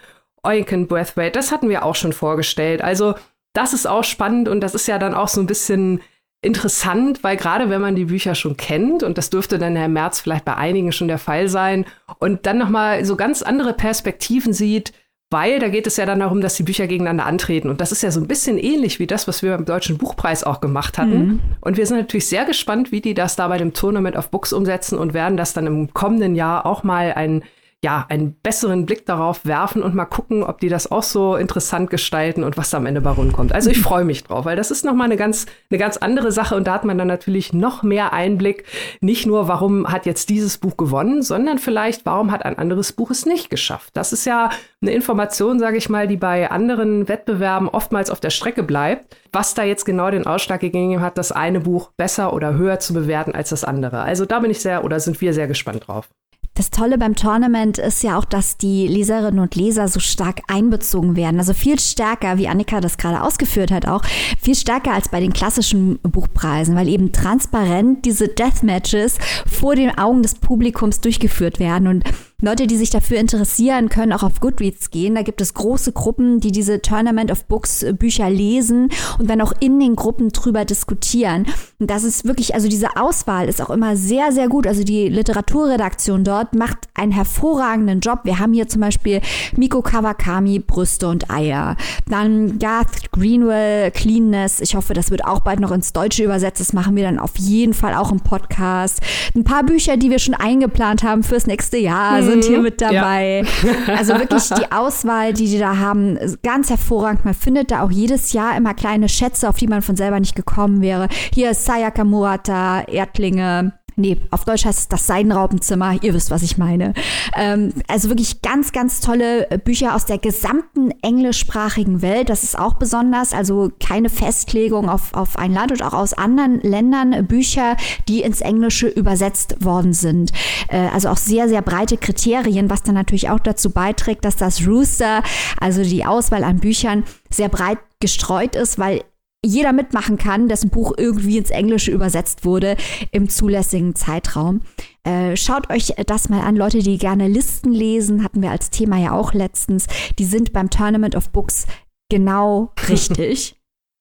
Eugen 0.43 0.87
Brathwaite. 0.87 1.39
Das 1.39 1.51
hatten 1.51 1.69
wir 1.69 1.83
auch 1.83 1.95
schon 1.95 2.13
vorgestellt. 2.13 2.83
Also 2.83 3.15
das 3.53 3.73
ist 3.73 3.87
auch 3.87 4.03
spannend 4.03 4.49
und 4.49 4.61
das 4.61 4.75
ist 4.75 4.87
ja 4.87 4.99
dann 4.99 5.13
auch 5.13 5.27
so 5.27 5.39
ein 5.39 5.47
bisschen 5.47 6.01
interessant, 6.43 7.23
weil 7.23 7.37
gerade 7.37 7.69
wenn 7.69 7.81
man 7.81 7.95
die 7.95 8.05
Bücher 8.05 8.35
schon 8.35 8.57
kennt, 8.57 9.03
und 9.03 9.17
das 9.17 9.29
dürfte 9.29 9.57
dann 9.57 9.75
Herr 9.75 9.87
März 9.87 10.19
vielleicht 10.19 10.45
bei 10.45 10.55
einigen 10.55 10.91
schon 10.91 11.07
der 11.07 11.17
Fall 11.17 11.47
sein, 11.47 11.85
und 12.19 12.45
dann 12.45 12.57
nochmal 12.57 13.05
so 13.05 13.15
ganz 13.15 13.41
andere 13.41 13.73
Perspektiven 13.73 14.53
sieht, 14.53 14.93
weil 15.33 15.59
da 15.59 15.67
geht 15.67 15.87
es 15.87 15.97
ja 15.97 16.05
dann 16.05 16.19
darum, 16.19 16.41
dass 16.41 16.55
die 16.55 16.63
Bücher 16.63 16.85
gegeneinander 16.85 17.25
antreten. 17.25 17.69
Und 17.69 17.81
das 17.81 17.91
ist 17.91 18.03
ja 18.03 18.11
so 18.11 18.19
ein 18.19 18.27
bisschen 18.27 18.59
ähnlich 18.59 18.99
wie 18.99 19.07
das, 19.07 19.27
was 19.27 19.41
wir 19.41 19.51
beim 19.55 19.65
Deutschen 19.65 19.97
Buchpreis 19.97 20.43
auch 20.43 20.61
gemacht 20.61 20.99
hatten. 20.99 21.25
Mhm. 21.25 21.39
Und 21.59 21.75
wir 21.75 21.87
sind 21.87 21.97
natürlich 21.97 22.27
sehr 22.27 22.45
gespannt, 22.45 22.91
wie 22.91 23.01
die 23.01 23.15
das 23.15 23.35
da 23.35 23.47
bei 23.47 23.57
dem 23.57 23.73
Tournament 23.73 24.15
of 24.15 24.29
Books 24.29 24.53
umsetzen 24.53 24.97
und 24.97 25.15
werden 25.15 25.35
das 25.35 25.53
dann 25.53 25.65
im 25.65 25.91
kommenden 25.93 26.35
Jahr 26.35 26.67
auch 26.67 26.83
mal 26.83 27.13
ein 27.13 27.43
ja, 27.83 28.05
einen 28.07 28.33
besseren 28.41 28.85
Blick 28.85 29.05
darauf 29.05 29.45
werfen 29.45 29.83
und 29.83 29.93
mal 29.93 30.05
gucken, 30.05 30.41
ob 30.43 30.61
die 30.61 30.69
das 30.69 30.89
auch 30.89 31.03
so 31.03 31.35
interessant 31.35 31.89
gestalten 31.89 32.45
und 32.45 32.55
was 32.55 32.69
da 32.69 32.77
am 32.77 32.85
Ende 32.85 33.01
bei 33.01 33.09
rumkommt. 33.09 33.53
Also 33.53 33.69
ich 33.69 33.81
freue 33.81 34.05
mich 34.05 34.23
drauf, 34.23 34.45
weil 34.45 34.55
das 34.55 34.71
ist 34.71 34.85
nochmal 34.85 35.05
eine 35.05 35.17
ganz, 35.17 35.45
eine 35.69 35.77
ganz 35.77 35.97
andere 35.97 36.31
Sache 36.31 36.55
und 36.55 36.65
da 36.65 36.75
hat 36.75 36.85
man 36.85 36.97
dann 36.97 37.09
natürlich 37.09 37.51
noch 37.51 37.83
mehr 37.83 38.13
Einblick. 38.13 38.63
Nicht 39.01 39.27
nur, 39.27 39.49
warum 39.49 39.91
hat 39.91 40.05
jetzt 40.05 40.29
dieses 40.29 40.57
Buch 40.57 40.77
gewonnen, 40.77 41.23
sondern 41.23 41.59
vielleicht, 41.59 42.05
warum 42.05 42.31
hat 42.31 42.45
ein 42.45 42.57
anderes 42.57 42.93
Buch 42.93 43.11
es 43.11 43.25
nicht 43.25 43.49
geschafft. 43.49 43.89
Das 43.97 44.13
ist 44.13 44.23
ja 44.25 44.49
eine 44.81 44.91
Information, 44.91 45.59
sage 45.59 45.75
ich 45.75 45.89
mal, 45.89 46.07
die 46.07 46.17
bei 46.17 46.49
anderen 46.49 47.09
Wettbewerben 47.09 47.67
oftmals 47.67 48.09
auf 48.09 48.21
der 48.21 48.29
Strecke 48.29 48.63
bleibt, 48.63 49.17
was 49.33 49.55
da 49.55 49.63
jetzt 49.63 49.83
genau 49.83 50.09
den 50.09 50.25
Ausschlag 50.25 50.61
gegeben 50.61 51.01
hat, 51.01 51.17
das 51.17 51.33
eine 51.33 51.59
Buch 51.59 51.91
besser 51.97 52.31
oder 52.33 52.53
höher 52.53 52.79
zu 52.79 52.93
bewerten 52.93 53.35
als 53.35 53.49
das 53.49 53.65
andere. 53.65 54.03
Also 54.03 54.25
da 54.25 54.39
bin 54.39 54.51
ich 54.51 54.61
sehr 54.61 54.85
oder 54.85 55.01
sind 55.01 55.19
wir 55.19 55.33
sehr 55.33 55.47
gespannt 55.47 55.87
drauf. 55.87 56.07
Das 56.55 56.69
Tolle 56.69 56.99
beim 56.99 57.15
Tournament 57.15 57.79
ist 57.79 58.03
ja 58.03 58.17
auch, 58.17 58.25
dass 58.25 58.57
die 58.57 58.87
Leserinnen 58.87 59.39
und 59.39 59.55
Leser 59.55 59.87
so 59.87 59.99
stark 59.99 60.41
einbezogen 60.47 61.15
werden. 61.15 61.39
Also 61.39 61.53
viel 61.53 61.79
stärker, 61.79 62.37
wie 62.37 62.47
Annika 62.47 62.79
das 62.79 62.97
gerade 62.97 63.23
ausgeführt 63.23 63.71
hat, 63.71 63.87
auch 63.87 64.03
viel 64.39 64.53
stärker 64.53 64.93
als 64.93 65.09
bei 65.09 65.19
den 65.19 65.33
klassischen 65.33 65.97
Buchpreisen, 66.03 66.75
weil 66.75 66.89
eben 66.89 67.11
transparent 67.11 68.05
diese 68.05 68.27
Deathmatches 68.27 69.17
vor 69.47 69.75
den 69.75 69.97
Augen 69.97 70.21
des 70.21 70.35
Publikums 70.35 71.01
durchgeführt 71.01 71.59
werden. 71.59 71.87
Und 71.87 72.03
Leute, 72.43 72.67
die 72.67 72.75
sich 72.75 72.89
dafür 72.89 73.19
interessieren, 73.19 73.87
können 73.87 74.11
auch 74.11 74.21
auf 74.21 74.41
Goodreads 74.41 74.91
gehen. 74.91 75.15
Da 75.15 75.21
gibt 75.21 75.39
es 75.39 75.53
große 75.53 75.93
Gruppen, 75.93 76.41
die 76.41 76.51
diese 76.51 76.81
Tournament 76.81 77.31
of 77.31 77.45
Books 77.45 77.83
äh, 77.83 77.93
Bücher 77.93 78.29
lesen 78.29 78.89
und 79.17 79.29
dann 79.29 79.39
auch 79.39 79.53
in 79.61 79.79
den 79.79 79.95
Gruppen 79.95 80.33
drüber 80.33 80.65
diskutieren. 80.65 81.45
Und 81.79 81.89
das 81.89 82.03
ist 82.03 82.25
wirklich, 82.25 82.53
also 82.53 82.67
diese 82.67 82.97
Auswahl 82.97 83.47
ist 83.47 83.61
auch 83.61 83.69
immer 83.69 83.95
sehr, 83.95 84.33
sehr 84.33 84.49
gut. 84.49 84.67
Also 84.67 84.83
die 84.83 85.07
Literaturredaktion 85.07 86.25
dort 86.25 86.53
macht 86.53 86.79
einen 86.95 87.13
hervorragenden 87.13 88.01
Job. 88.01 88.19
Wir 88.25 88.39
haben 88.39 88.51
hier 88.51 88.67
zum 88.67 88.81
Beispiel 88.81 89.21
Miko 89.55 89.81
Kawakami, 89.81 90.59
Brüste 90.59 91.07
und 91.07 91.31
Eier. 91.31 91.77
Dann 92.09 92.59
Garth 92.59 93.09
Greenwell, 93.13 93.89
Cleanness. 93.91 94.59
Ich 94.59 94.75
hoffe, 94.75 94.93
das 94.93 95.11
wird 95.11 95.23
auch 95.23 95.39
bald 95.39 95.61
noch 95.61 95.71
ins 95.71 95.93
Deutsche 95.93 96.25
übersetzt. 96.25 96.59
Das 96.59 96.73
machen 96.73 96.97
wir 96.97 97.03
dann 97.03 97.19
auf 97.19 97.37
jeden 97.37 97.73
Fall 97.73 97.93
auch 97.93 98.11
im 98.11 98.19
Podcast. 98.19 98.99
Ein 99.33 99.45
paar 99.45 99.63
Bücher, 99.63 99.95
die 99.95 100.09
wir 100.09 100.19
schon 100.19 100.33
eingeplant 100.33 101.03
haben 101.03 101.23
fürs 101.23 101.47
nächste 101.47 101.77
Jahr. 101.77 102.21
Mhm 102.21 102.32
sind 102.33 102.45
hier 102.45 102.57
mhm. 102.57 102.63
mit 102.63 102.81
dabei. 102.81 103.43
Ja. 103.87 103.95
Also 103.95 104.13
wirklich 104.13 104.49
die 104.49 104.71
Auswahl, 104.71 105.33
die 105.33 105.47
die 105.47 105.59
da 105.59 105.77
haben, 105.77 106.17
ganz 106.43 106.69
hervorragend. 106.69 107.25
Man 107.25 107.33
findet 107.33 107.71
da 107.71 107.83
auch 107.83 107.91
jedes 107.91 108.33
Jahr 108.33 108.57
immer 108.57 108.73
kleine 108.73 109.09
Schätze, 109.09 109.47
auf 109.47 109.57
die 109.57 109.67
man 109.67 109.81
von 109.81 109.95
selber 109.95 110.19
nicht 110.19 110.35
gekommen 110.35 110.81
wäre. 110.81 111.07
Hier 111.33 111.51
ist 111.51 111.65
Sayaka 111.65 112.03
Murata, 112.03 112.81
Erdlinge, 112.81 113.73
Nee, 113.95 114.17
auf 114.31 114.45
Deutsch 114.45 114.65
heißt 114.65 114.79
es 114.79 114.87
das 114.87 115.07
Seidenraubenzimmer. 115.07 116.01
Ihr 116.01 116.13
wisst, 116.13 116.31
was 116.31 116.43
ich 116.43 116.57
meine. 116.57 116.93
Ähm, 117.35 117.73
also 117.87 118.09
wirklich 118.09 118.41
ganz, 118.41 118.71
ganz 118.71 118.99
tolle 118.99 119.47
Bücher 119.63 119.95
aus 119.95 120.05
der 120.05 120.17
gesamten 120.17 120.91
englischsprachigen 121.01 122.01
Welt. 122.01 122.29
Das 122.29 122.43
ist 122.43 122.57
auch 122.57 122.75
besonders. 122.75 123.33
Also 123.33 123.71
keine 123.79 124.09
Festlegung 124.09 124.89
auf, 124.89 125.13
auf 125.13 125.37
ein 125.37 125.53
Land 125.53 125.71
und 125.71 125.83
auch 125.83 125.93
aus 125.93 126.13
anderen 126.13 126.59
Ländern 126.61 127.27
Bücher, 127.27 127.77
die 128.07 128.21
ins 128.21 128.41
Englische 128.41 128.87
übersetzt 128.87 129.63
worden 129.63 129.93
sind. 129.93 130.31
Äh, 130.69 130.87
also 130.93 131.09
auch 131.09 131.17
sehr, 131.17 131.47
sehr 131.47 131.61
breite 131.61 131.97
Kriterien, 131.97 132.69
was 132.69 132.83
dann 132.83 132.95
natürlich 132.95 133.29
auch 133.29 133.39
dazu 133.39 133.69
beiträgt, 133.71 134.25
dass 134.25 134.35
das 134.35 134.65
Rooster, 134.65 135.23
also 135.59 135.83
die 135.83 136.05
Auswahl 136.05 136.43
an 136.43 136.59
Büchern, 136.59 137.03
sehr 137.29 137.49
breit 137.49 137.79
gestreut 137.99 138.55
ist, 138.55 138.77
weil 138.79 139.03
jeder 139.43 139.73
mitmachen 139.73 140.17
kann, 140.17 140.47
dessen 140.47 140.69
Buch 140.69 140.93
irgendwie 140.97 141.37
ins 141.37 141.49
Englische 141.49 141.91
übersetzt 141.91 142.45
wurde 142.45 142.77
im 143.11 143.29
zulässigen 143.29 143.95
Zeitraum. 143.95 144.61
Äh, 145.03 145.35
schaut 145.35 145.69
euch 145.69 145.93
das 146.05 146.29
mal 146.29 146.41
an, 146.41 146.55
Leute, 146.55 146.79
die 146.79 146.97
gerne 146.97 147.27
Listen 147.27 147.71
lesen, 147.73 148.23
hatten 148.23 148.41
wir 148.41 148.51
als 148.51 148.69
Thema 148.69 148.97
ja 148.97 149.11
auch 149.11 149.33
letztens. 149.33 149.87
Die 150.17 150.25
sind 150.25 150.53
beim 150.53 150.69
Tournament 150.69 151.15
of 151.15 151.29
Books 151.29 151.67
genau 152.09 152.71
richtig. 152.89 153.55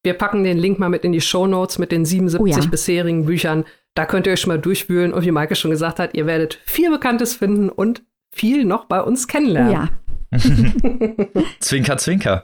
Wir 0.04 0.14
packen 0.14 0.44
den 0.44 0.58
Link 0.58 0.78
mal 0.78 0.88
mit 0.88 1.04
in 1.04 1.12
die 1.12 1.20
Show 1.20 1.46
Notes 1.46 1.78
mit 1.78 1.92
den 1.92 2.04
77 2.04 2.40
oh 2.40 2.46
ja. 2.46 2.68
bisherigen 2.68 3.24
Büchern. 3.24 3.64
Da 3.94 4.06
könnt 4.06 4.26
ihr 4.26 4.32
euch 4.32 4.40
schon 4.40 4.48
mal 4.48 4.58
durchwühlen. 4.58 5.12
Und 5.12 5.24
wie 5.24 5.30
Maike 5.30 5.54
schon 5.54 5.70
gesagt 5.70 5.98
hat, 5.98 6.14
ihr 6.14 6.26
werdet 6.26 6.58
viel 6.64 6.90
Bekanntes 6.90 7.34
finden 7.34 7.68
und 7.68 8.02
viel 8.34 8.64
noch 8.64 8.86
bei 8.86 9.00
uns 9.00 9.28
kennenlernen. 9.28 9.72
Ja. 9.72 9.88
zwinker, 11.60 11.98
zwinker. 11.98 12.42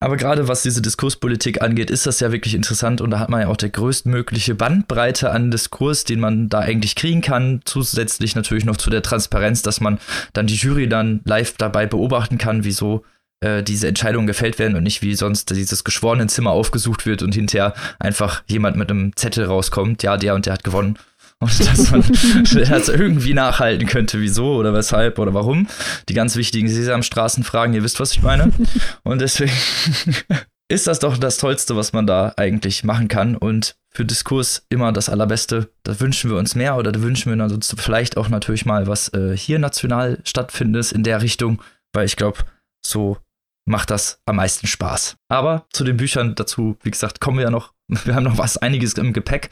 Aber 0.00 0.16
gerade 0.16 0.46
was 0.46 0.62
diese 0.62 0.80
Diskurspolitik 0.80 1.60
angeht, 1.60 1.90
ist 1.90 2.06
das 2.06 2.20
ja 2.20 2.30
wirklich 2.30 2.54
interessant 2.54 3.00
und 3.00 3.10
da 3.10 3.18
hat 3.18 3.30
man 3.30 3.40
ja 3.40 3.48
auch 3.48 3.56
der 3.56 3.70
größtmögliche 3.70 4.54
Bandbreite 4.54 5.32
an 5.32 5.50
Diskurs, 5.50 6.04
den 6.04 6.20
man 6.20 6.48
da 6.48 6.60
eigentlich 6.60 6.94
kriegen 6.94 7.20
kann. 7.20 7.62
Zusätzlich 7.64 8.36
natürlich 8.36 8.64
noch 8.64 8.76
zu 8.76 8.90
der 8.90 9.02
Transparenz, 9.02 9.62
dass 9.62 9.80
man 9.80 9.98
dann 10.34 10.46
die 10.46 10.54
Jury 10.54 10.88
dann 10.88 11.20
live 11.24 11.56
dabei 11.58 11.86
beobachten 11.86 12.38
kann, 12.38 12.62
wieso 12.62 13.04
äh, 13.40 13.64
diese 13.64 13.88
Entscheidungen 13.88 14.28
gefällt 14.28 14.60
werden 14.60 14.76
und 14.76 14.84
nicht 14.84 15.02
wie 15.02 15.16
sonst 15.16 15.50
dieses 15.50 15.82
geschworenen 15.82 16.28
Zimmer 16.28 16.52
aufgesucht 16.52 17.04
wird 17.04 17.22
und 17.22 17.34
hinterher 17.34 17.74
einfach 17.98 18.44
jemand 18.46 18.76
mit 18.76 18.90
einem 18.90 19.16
Zettel 19.16 19.46
rauskommt, 19.46 20.04
ja, 20.04 20.16
der 20.16 20.36
und 20.36 20.46
der 20.46 20.52
hat 20.52 20.62
gewonnen 20.62 20.96
und 21.40 21.66
dass 21.66 21.90
man 21.90 22.02
das 22.68 22.88
irgendwie 22.88 23.34
nachhalten 23.34 23.86
könnte, 23.86 24.20
wieso 24.20 24.56
oder 24.56 24.74
weshalb 24.74 25.18
oder 25.18 25.34
warum. 25.34 25.68
Die 26.08 26.14
ganz 26.14 26.34
wichtigen 26.34 26.68
Sesamstraßenfragen, 26.68 27.74
ihr 27.74 27.84
wisst, 27.84 28.00
was 28.00 28.12
ich 28.12 28.22
meine. 28.22 28.52
Und 29.04 29.20
deswegen 29.20 29.52
ist 30.68 30.88
das 30.88 30.98
doch 30.98 31.16
das 31.16 31.38
Tollste, 31.38 31.76
was 31.76 31.92
man 31.92 32.08
da 32.08 32.34
eigentlich 32.36 32.82
machen 32.82 33.06
kann. 33.06 33.36
Und 33.36 33.76
für 33.90 34.04
Diskurs 34.04 34.66
immer 34.68 34.92
das 34.92 35.08
Allerbeste. 35.08 35.70
Da 35.82 35.98
wünschen 36.00 36.30
wir 36.30 36.36
uns 36.36 36.54
mehr 36.54 36.76
oder 36.76 36.92
da 36.92 37.02
wünschen 37.02 37.36
wir 37.36 37.44
uns 37.44 37.74
vielleicht 37.78 38.16
auch 38.16 38.28
natürlich 38.28 38.66
mal 38.66 38.86
was 38.86 39.12
äh, 39.14 39.36
hier 39.36 39.58
national 39.58 40.18
stattfindet 40.24 40.92
in 40.92 41.02
der 41.02 41.22
Richtung, 41.22 41.62
weil 41.92 42.06
ich 42.06 42.16
glaube, 42.16 42.38
so 42.84 43.16
macht 43.64 43.90
das 43.90 44.20
am 44.26 44.36
meisten 44.36 44.66
Spaß. 44.66 45.16
Aber 45.28 45.66
zu 45.72 45.84
den 45.84 45.96
Büchern 45.96 46.34
dazu, 46.34 46.76
wie 46.82 46.90
gesagt, 46.90 47.20
kommen 47.20 47.38
wir 47.38 47.44
ja 47.44 47.50
noch. 47.50 47.72
Wir 48.04 48.14
haben 48.14 48.24
noch 48.24 48.38
was 48.38 48.58
einiges 48.58 48.94
im 48.94 49.12
Gepäck. 49.12 49.50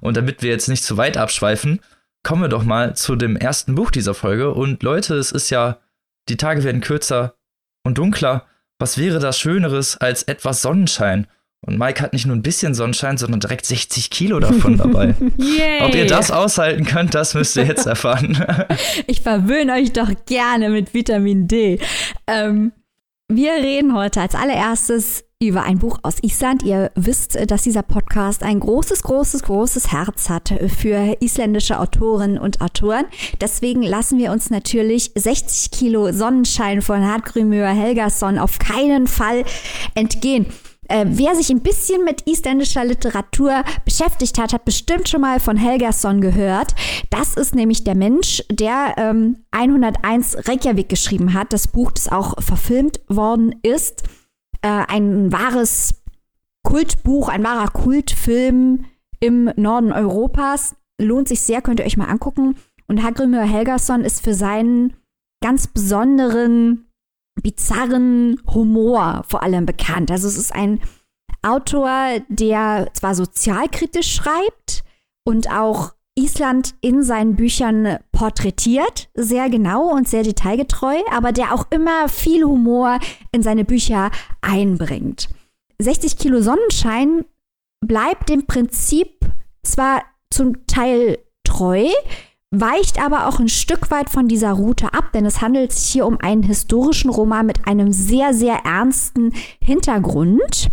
Und 0.00 0.16
damit 0.16 0.42
wir 0.42 0.50
jetzt 0.50 0.68
nicht 0.68 0.84
zu 0.84 0.96
weit 0.96 1.16
abschweifen, 1.16 1.80
kommen 2.22 2.42
wir 2.42 2.48
doch 2.48 2.64
mal 2.64 2.94
zu 2.94 3.16
dem 3.16 3.36
ersten 3.36 3.74
Buch 3.74 3.90
dieser 3.90 4.14
Folge. 4.14 4.52
Und 4.52 4.82
Leute, 4.82 5.14
es 5.14 5.32
ist 5.32 5.50
ja, 5.50 5.78
die 6.28 6.36
Tage 6.36 6.64
werden 6.64 6.82
kürzer 6.82 7.34
und 7.84 7.98
dunkler. 7.98 8.44
Was 8.78 8.98
wäre 8.98 9.18
das 9.18 9.38
Schöneres 9.38 9.96
als 9.96 10.22
etwas 10.24 10.62
Sonnenschein? 10.62 11.26
Und 11.66 11.78
Mike 11.78 12.00
hat 12.02 12.12
nicht 12.12 12.26
nur 12.26 12.36
ein 12.36 12.42
bisschen 12.42 12.74
Sonnenschein, 12.74 13.16
sondern 13.16 13.40
direkt 13.40 13.66
60 13.66 14.10
Kilo 14.10 14.38
davon 14.38 14.76
dabei. 14.76 15.14
Ob 15.80 15.94
ihr 15.94 16.06
das 16.06 16.30
aushalten 16.30 16.84
könnt, 16.84 17.14
das 17.14 17.34
müsst 17.34 17.56
ihr 17.56 17.64
jetzt 17.64 17.86
erfahren. 17.86 18.38
ich 19.06 19.22
verwöhne 19.22 19.72
euch 19.72 19.92
doch 19.92 20.10
gerne 20.26 20.68
mit 20.68 20.94
Vitamin 20.94 21.48
D. 21.48 21.80
Ähm, 22.28 22.72
wir 23.28 23.54
reden 23.54 23.94
heute 23.94 24.20
als 24.20 24.34
allererstes 24.34 25.24
über 25.40 25.62
ein 25.62 25.78
Buch 25.78 26.00
aus 26.02 26.16
Island. 26.22 26.64
Ihr 26.64 26.90
wisst, 26.96 27.38
dass 27.48 27.62
dieser 27.62 27.82
Podcast 27.82 28.42
ein 28.42 28.58
großes, 28.58 29.04
großes, 29.04 29.44
großes 29.44 29.92
Herz 29.92 30.28
hat 30.28 30.52
für 30.66 31.16
isländische 31.20 31.78
Autorinnen 31.78 32.38
und 32.38 32.60
Autoren. 32.60 33.04
Deswegen 33.40 33.82
lassen 33.82 34.18
wir 34.18 34.32
uns 34.32 34.50
natürlich 34.50 35.12
60 35.14 35.70
Kilo 35.70 36.10
Sonnenschein 36.10 36.82
von 36.82 37.06
Hartgrimur 37.06 37.68
Helgason 37.68 38.36
auf 38.36 38.58
keinen 38.58 39.06
Fall 39.06 39.44
entgehen. 39.94 40.46
Äh, 40.88 41.04
wer 41.06 41.36
sich 41.36 41.50
ein 41.50 41.60
bisschen 41.60 42.02
mit 42.02 42.26
isländischer 42.26 42.84
Literatur 42.84 43.62
beschäftigt 43.84 44.38
hat, 44.38 44.52
hat 44.52 44.64
bestimmt 44.64 45.08
schon 45.08 45.20
mal 45.20 45.38
von 45.38 45.56
Helgason 45.56 46.20
gehört. 46.20 46.74
Das 47.10 47.34
ist 47.34 47.54
nämlich 47.54 47.84
der 47.84 47.94
Mensch, 47.94 48.42
der 48.50 48.94
ähm, 48.96 49.36
101 49.52 50.48
Reykjavik 50.48 50.88
geschrieben 50.88 51.32
hat, 51.32 51.52
das 51.52 51.68
Buch, 51.68 51.92
das 51.92 52.08
auch 52.08 52.42
verfilmt 52.42 52.98
worden 53.06 53.54
ist. 53.62 54.02
Äh, 54.62 54.84
ein 54.88 55.32
wahres 55.32 56.02
Kultbuch, 56.64 57.28
ein 57.28 57.44
wahrer 57.44 57.68
Kultfilm 57.68 58.84
im 59.20 59.50
Norden 59.56 59.92
Europas. 59.92 60.76
Lohnt 61.00 61.28
sich 61.28 61.40
sehr, 61.40 61.62
könnt 61.62 61.80
ihr 61.80 61.86
euch 61.86 61.96
mal 61.96 62.08
angucken. 62.08 62.56
Und 62.86 63.02
Hagrimur 63.02 63.42
Helgason 63.42 64.02
ist 64.02 64.22
für 64.22 64.34
seinen 64.34 64.94
ganz 65.42 65.66
besonderen 65.68 66.86
bizarren 67.42 68.40
Humor 68.52 69.24
vor 69.28 69.42
allem 69.42 69.66
bekannt. 69.66 70.10
Also 70.10 70.26
es 70.26 70.36
ist 70.36 70.54
ein 70.54 70.80
Autor, 71.42 72.18
der 72.28 72.88
zwar 72.94 73.14
sozialkritisch 73.14 74.12
schreibt 74.12 74.82
und 75.24 75.50
auch 75.50 75.92
Island 76.18 76.74
in 76.80 77.02
seinen 77.02 77.36
Büchern 77.36 77.98
porträtiert, 78.12 79.08
sehr 79.14 79.48
genau 79.48 79.90
und 79.90 80.08
sehr 80.08 80.22
detailgetreu, 80.22 80.96
aber 81.10 81.32
der 81.32 81.54
auch 81.54 81.66
immer 81.70 82.08
viel 82.08 82.44
Humor 82.44 82.98
in 83.32 83.42
seine 83.42 83.64
Bücher 83.64 84.10
einbringt. 84.40 85.28
60 85.78 86.18
Kilo 86.18 86.40
Sonnenschein 86.40 87.24
bleibt 87.80 88.28
dem 88.28 88.46
Prinzip 88.46 89.20
zwar 89.62 90.02
zum 90.30 90.66
Teil 90.66 91.18
treu, 91.44 91.86
weicht 92.50 93.00
aber 93.00 93.26
auch 93.28 93.38
ein 93.38 93.48
Stück 93.48 93.90
weit 93.90 94.10
von 94.10 94.26
dieser 94.26 94.52
Route 94.52 94.92
ab, 94.92 95.12
denn 95.12 95.24
es 95.24 95.40
handelt 95.40 95.72
sich 95.72 95.92
hier 95.92 96.06
um 96.06 96.18
einen 96.20 96.42
historischen 96.42 97.10
Roman 97.10 97.46
mit 97.46 97.66
einem 97.66 97.92
sehr, 97.92 98.34
sehr 98.34 98.56
ernsten 98.64 99.32
Hintergrund. 99.60 100.70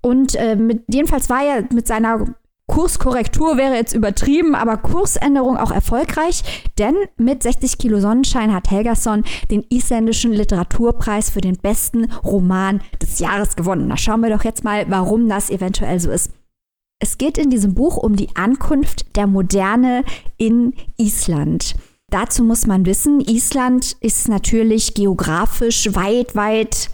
Und 0.00 0.34
äh, 0.34 0.56
mit, 0.56 0.84
jedenfalls 0.88 1.28
war 1.28 1.44
er 1.44 1.64
mit 1.72 1.86
seiner 1.86 2.34
Kurskorrektur 2.72 3.58
wäre 3.58 3.74
jetzt 3.74 3.92
übertrieben, 3.92 4.54
aber 4.54 4.78
Kursänderung 4.78 5.58
auch 5.58 5.70
erfolgreich, 5.70 6.42
denn 6.78 6.94
mit 7.18 7.42
60 7.42 7.76
Kilo 7.76 8.00
Sonnenschein 8.00 8.54
hat 8.54 8.70
Helgason 8.70 9.24
den 9.50 9.62
isländischen 9.68 10.32
Literaturpreis 10.32 11.28
für 11.28 11.42
den 11.42 11.58
besten 11.58 12.10
Roman 12.24 12.80
des 13.02 13.18
Jahres 13.18 13.56
gewonnen. 13.56 13.90
Da 13.90 13.98
schauen 13.98 14.22
wir 14.22 14.30
doch 14.30 14.44
jetzt 14.44 14.64
mal, 14.64 14.86
warum 14.88 15.28
das 15.28 15.50
eventuell 15.50 16.00
so 16.00 16.10
ist. 16.10 16.30
Es 16.98 17.18
geht 17.18 17.36
in 17.36 17.50
diesem 17.50 17.74
Buch 17.74 17.98
um 17.98 18.16
die 18.16 18.34
Ankunft 18.36 19.16
der 19.16 19.26
Moderne 19.26 20.02
in 20.38 20.72
Island. 20.96 21.74
Dazu 22.08 22.42
muss 22.42 22.66
man 22.66 22.86
wissen, 22.86 23.20
Island 23.20 23.96
ist 24.00 24.30
natürlich 24.30 24.94
geografisch 24.94 25.94
weit, 25.94 26.34
weit 26.34 26.88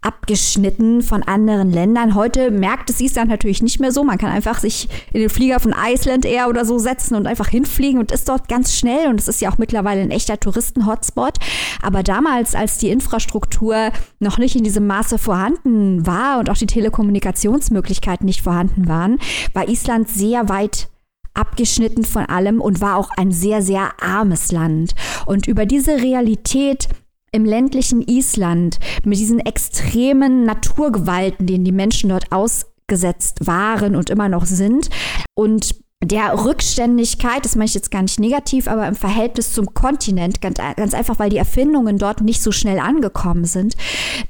abgeschnitten 0.00 1.02
von 1.02 1.22
anderen 1.24 1.72
Ländern. 1.72 2.14
Heute 2.14 2.50
merkt 2.50 2.88
es 2.88 3.00
Island 3.00 3.30
natürlich 3.30 3.62
nicht 3.62 3.80
mehr 3.80 3.90
so. 3.90 4.04
Man 4.04 4.18
kann 4.18 4.30
einfach 4.30 4.60
sich 4.60 4.88
in 5.12 5.20
den 5.20 5.28
Flieger 5.28 5.58
von 5.58 5.74
Iceland 5.76 6.24
Air 6.24 6.48
oder 6.48 6.64
so 6.64 6.78
setzen 6.78 7.16
und 7.16 7.26
einfach 7.26 7.48
hinfliegen 7.48 7.98
und 7.98 8.12
ist 8.12 8.28
dort 8.28 8.48
ganz 8.48 8.76
schnell. 8.76 9.08
Und 9.08 9.20
es 9.20 9.26
ist 9.26 9.40
ja 9.40 9.50
auch 9.50 9.58
mittlerweile 9.58 10.00
ein 10.00 10.12
echter 10.12 10.38
Touristen-Hotspot. 10.38 11.38
Aber 11.82 12.02
damals, 12.02 12.54
als 12.54 12.78
die 12.78 12.90
Infrastruktur 12.90 13.90
noch 14.20 14.38
nicht 14.38 14.54
in 14.54 14.64
diesem 14.64 14.86
Maße 14.86 15.18
vorhanden 15.18 16.06
war 16.06 16.38
und 16.38 16.48
auch 16.48 16.56
die 16.56 16.66
Telekommunikationsmöglichkeiten 16.66 18.24
nicht 18.24 18.42
vorhanden 18.42 18.86
waren, 18.86 19.18
war 19.52 19.68
Island 19.68 20.08
sehr 20.08 20.48
weit 20.48 20.88
abgeschnitten 21.34 22.04
von 22.04 22.24
allem 22.26 22.60
und 22.60 22.80
war 22.80 22.96
auch 22.96 23.10
ein 23.16 23.32
sehr, 23.32 23.62
sehr 23.62 23.90
armes 24.00 24.52
Land. 24.52 24.94
Und 25.26 25.46
über 25.46 25.66
diese 25.66 26.02
Realität 26.02 26.88
im 27.32 27.44
ländlichen 27.44 28.02
Island 28.02 28.78
mit 29.04 29.18
diesen 29.18 29.40
extremen 29.40 30.44
Naturgewalten, 30.44 31.46
denen 31.46 31.64
die 31.64 31.72
Menschen 31.72 32.10
dort 32.10 32.32
ausgesetzt 32.32 33.46
waren 33.46 33.96
und 33.96 34.10
immer 34.10 34.28
noch 34.28 34.46
sind 34.46 34.90
und 35.34 35.74
der 36.02 36.44
Rückständigkeit, 36.44 37.44
das 37.44 37.56
meine 37.56 37.66
ich 37.66 37.74
jetzt 37.74 37.90
gar 37.90 38.02
nicht 38.02 38.20
negativ, 38.20 38.68
aber 38.68 38.86
im 38.86 38.94
Verhältnis 38.94 39.52
zum 39.52 39.74
Kontinent, 39.74 40.40
ganz, 40.40 40.58
ganz, 40.76 40.94
einfach, 40.94 41.18
weil 41.18 41.30
die 41.30 41.36
Erfindungen 41.36 41.98
dort 41.98 42.20
nicht 42.20 42.40
so 42.40 42.52
schnell 42.52 42.78
angekommen 42.78 43.44
sind. 43.44 43.74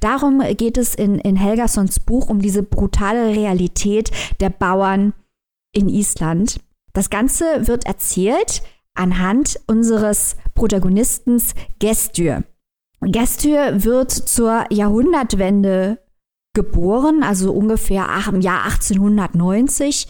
Darum 0.00 0.40
geht 0.56 0.78
es 0.78 0.94
in, 0.94 1.18
in 1.18 1.36
Helgasons 1.36 2.00
Buch 2.00 2.30
um 2.30 2.40
diese 2.40 2.62
brutale 2.62 3.36
Realität 3.36 4.10
der 4.40 4.48
Bauern 4.48 5.12
in 5.72 5.90
Island. 5.90 6.58
Das 6.94 7.10
Ganze 7.10 7.66
wird 7.66 7.84
erzählt 7.84 8.62
anhand 8.94 9.60
unseres 9.66 10.36
Protagonisten 10.54 11.40
Gestür. 11.78 12.44
Gestür 13.00 13.84
wird 13.84 14.10
zur 14.10 14.64
Jahrhundertwende 14.70 15.98
geboren, 16.54 17.22
also 17.22 17.52
ungefähr 17.52 18.08
im 18.28 18.40
Jahr 18.40 18.64
1890 18.64 20.08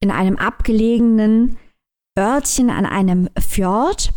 in 0.00 0.10
einem 0.10 0.36
abgelegenen 0.36 1.58
Örtchen 2.18 2.70
an 2.70 2.86
einem 2.86 3.28
Fjord. 3.38 4.12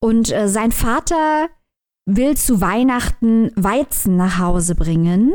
Und 0.00 0.32
äh, 0.32 0.48
sein 0.48 0.72
Vater 0.72 1.48
will 2.06 2.36
zu 2.36 2.60
Weihnachten 2.60 3.50
Weizen 3.56 4.16
nach 4.16 4.38
Hause 4.38 4.74
bringen. 4.74 5.34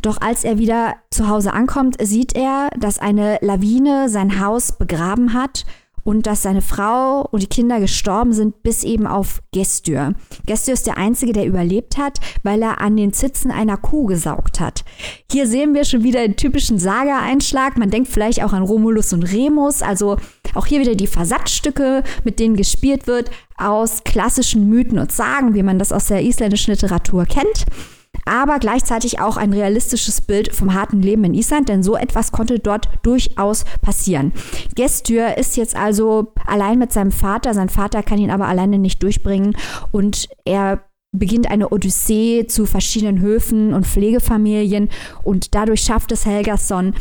Doch 0.00 0.20
als 0.20 0.44
er 0.44 0.58
wieder 0.58 0.94
zu 1.10 1.28
Hause 1.28 1.52
ankommt, 1.52 1.96
sieht 2.00 2.34
er, 2.36 2.70
dass 2.78 2.98
eine 2.98 3.38
Lawine 3.40 4.08
sein 4.08 4.40
Haus 4.40 4.78
begraben 4.78 5.32
hat 5.32 5.64
und 6.06 6.26
dass 6.28 6.42
seine 6.42 6.62
Frau 6.62 7.26
und 7.32 7.42
die 7.42 7.48
Kinder 7.48 7.80
gestorben 7.80 8.32
sind, 8.32 8.62
bis 8.62 8.84
eben 8.84 9.08
auf 9.08 9.42
Gestür. 9.52 10.14
Gestür 10.46 10.74
ist 10.74 10.86
der 10.86 10.98
Einzige, 10.98 11.32
der 11.32 11.46
überlebt 11.46 11.98
hat, 11.98 12.20
weil 12.44 12.62
er 12.62 12.80
an 12.80 12.96
den 12.96 13.12
Zitzen 13.12 13.50
einer 13.50 13.76
Kuh 13.76 14.06
gesaugt 14.06 14.60
hat. 14.60 14.84
Hier 15.30 15.48
sehen 15.48 15.74
wir 15.74 15.84
schon 15.84 16.04
wieder 16.04 16.20
den 16.20 16.36
typischen 16.36 16.78
Saga-Einschlag. 16.78 17.76
Man 17.76 17.90
denkt 17.90 18.08
vielleicht 18.08 18.44
auch 18.44 18.52
an 18.52 18.62
Romulus 18.62 19.12
und 19.12 19.24
Remus, 19.24 19.82
also 19.82 20.16
auch 20.54 20.66
hier 20.66 20.80
wieder 20.80 20.94
die 20.94 21.08
Versatzstücke, 21.08 22.04
mit 22.22 22.38
denen 22.38 22.54
gespielt 22.54 23.08
wird, 23.08 23.32
aus 23.56 24.04
klassischen 24.04 24.68
Mythen 24.68 25.00
und 25.00 25.10
Sagen, 25.10 25.54
wie 25.54 25.64
man 25.64 25.80
das 25.80 25.90
aus 25.90 26.06
der 26.06 26.22
isländischen 26.22 26.70
Literatur 26.72 27.24
kennt 27.24 27.66
aber 28.26 28.58
gleichzeitig 28.58 29.20
auch 29.20 29.36
ein 29.36 29.52
realistisches 29.52 30.20
Bild 30.20 30.54
vom 30.54 30.74
harten 30.74 31.00
Leben 31.00 31.24
in 31.24 31.34
Island, 31.34 31.68
denn 31.68 31.82
so 31.82 31.96
etwas 31.96 32.32
konnte 32.32 32.58
dort 32.58 32.88
durchaus 33.02 33.64
passieren. 33.80 34.32
Gestür 34.74 35.38
ist 35.38 35.56
jetzt 35.56 35.76
also 35.76 36.32
allein 36.46 36.78
mit 36.78 36.92
seinem 36.92 37.12
Vater, 37.12 37.54
sein 37.54 37.68
Vater 37.68 38.02
kann 38.02 38.18
ihn 38.18 38.30
aber 38.30 38.46
alleine 38.46 38.78
nicht 38.78 39.02
durchbringen 39.02 39.56
und 39.92 40.28
er 40.44 40.82
beginnt 41.12 41.50
eine 41.50 41.70
Odyssee 41.70 42.46
zu 42.46 42.66
verschiedenen 42.66 43.20
Höfen 43.20 43.72
und 43.72 43.86
Pflegefamilien 43.86 44.90
und 45.22 45.54
dadurch 45.54 45.80
schafft 45.80 46.12
es 46.12 46.26
Helgason, 46.26 46.94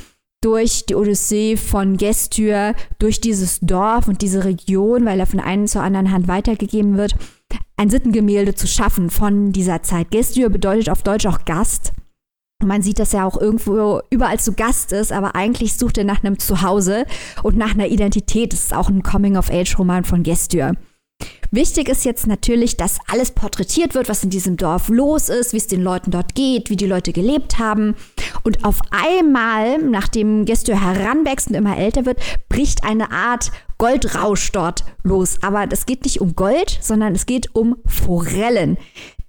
durch 0.46 0.86
die 0.86 0.94
Odyssee 0.94 1.58
von 1.58 1.98
Gestür, 1.98 2.76
durch 3.00 3.20
dieses 3.20 3.60
Dorf 3.62 4.08
und 4.08 4.22
diese 4.22 4.44
Region, 4.46 5.04
weil 5.04 5.20
er 5.20 5.26
von 5.26 5.40
einer 5.40 5.66
zur 5.66 5.82
anderen 5.82 6.12
Hand 6.12 6.28
weitergegeben 6.28 6.98
wird, 6.98 7.16
ein 7.77 7.89
Sittengemälde 7.89 8.55
zu 8.55 8.67
schaffen 8.67 9.10
von 9.10 9.51
dieser 9.51 9.84
Zeit. 9.84 10.12
Gestür 10.12 10.49
bedeutet 10.49 10.89
auf 10.89 11.03
Deutsch 11.03 11.25
auch 11.25 11.45
Gast. 11.45 11.93
Man 12.63 12.81
sieht, 12.81 12.99
dass 12.99 13.13
er 13.13 13.25
auch 13.25 13.39
irgendwo 13.39 14.01
überall 14.10 14.39
zu 14.39 14.53
Gast 14.53 14.93
ist, 14.93 15.12
aber 15.12 15.36
eigentlich 15.36 15.75
sucht 15.75 15.97
er 15.97 16.05
nach 16.05 16.23
einem 16.23 16.39
Zuhause 16.39 17.05
und 17.43 17.58
nach 17.58 17.73
einer 17.73 17.88
Identität. 17.88 18.53
Das 18.53 18.62
ist 18.62 18.73
auch 18.73 18.89
ein 18.89 19.03
Coming-of-Age-Roman 19.03 20.05
von 20.05 20.23
Gestür. 20.23 20.73
Wichtig 21.51 21.89
ist 21.89 22.05
jetzt 22.05 22.27
natürlich, 22.27 22.77
dass 22.77 22.99
alles 23.12 23.31
porträtiert 23.31 23.95
wird, 23.95 24.10
was 24.10 24.23
in 24.23 24.29
diesem 24.29 24.58
Dorf 24.58 24.89
los 24.89 25.29
ist, 25.29 25.53
wie 25.53 25.58
es 25.58 25.67
den 25.67 25.81
Leuten 25.81 26.12
dort 26.12 26.36
geht, 26.36 26.69
wie 26.69 26.75
die 26.75 26.88
Leute 26.88 27.13
gelebt 27.13 27.60
haben. 27.60 27.95
Und 28.43 28.65
auf 28.65 28.79
einmal, 28.91 29.77
nachdem 29.79 30.45
Gestür 30.45 30.81
heranwächst 30.81 31.47
und 31.47 31.55
immer 31.55 31.77
älter 31.77 32.05
wird, 32.05 32.19
bricht 32.49 32.84
eine 32.84 33.12
Art 33.12 33.51
Goldrausch 33.77 34.51
dort 34.51 34.84
los. 35.03 35.38
Aber 35.41 35.65
es 35.71 35.86
geht 35.86 36.03
nicht 36.03 36.21
um 36.21 36.36
Gold, 36.36 36.77
sondern 36.81 37.13
es 37.15 37.25
geht 37.25 37.53
um 37.53 37.77
Forellen. 37.86 38.77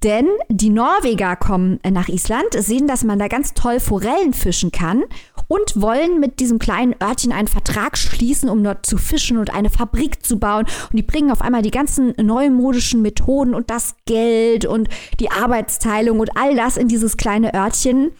Denn 0.07 0.29
die 0.49 0.71
Norweger 0.71 1.35
kommen 1.35 1.81
nach 1.85 2.07
Island, 2.07 2.47
sehen, 2.57 2.87
dass 2.87 3.03
man 3.03 3.19
da 3.19 3.27
ganz 3.27 3.55
toll 3.55 3.81
Forellen 3.81 4.35
fischen 4.35 4.71
kann 4.71 5.03
und 5.49 5.83
wollen 5.83 6.21
mit 6.21 6.39
diesem 6.39 6.61
kleinen 6.61 6.95
Örtchen 7.03 7.33
einen 7.33 7.49
Vertrag 7.49 7.99
schließen, 7.99 8.49
um 8.49 8.63
dort 8.63 8.87
zu 8.87 8.99
fischen 8.99 9.37
und 9.37 9.53
eine 9.53 9.69
Fabrik 9.69 10.25
zu 10.25 10.39
bauen. 10.39 10.65
Und 10.93 10.97
die 10.97 11.03
bringen 11.03 11.33
auf 11.33 11.43
einmal 11.43 11.63
die 11.63 11.73
ganzen 11.73 12.15
neumodischen 12.23 13.03
Methoden 13.03 13.53
und 13.53 13.69
das 13.69 13.97
Geld 14.05 14.65
und 14.65 14.89
die 15.19 15.33
Arbeitsteilung 15.33 16.21
und 16.21 16.37
all 16.37 16.55
das 16.55 16.77
in 16.77 16.87
dieses 16.87 17.17
kleine 17.17 17.53
Örtchen 17.53 18.13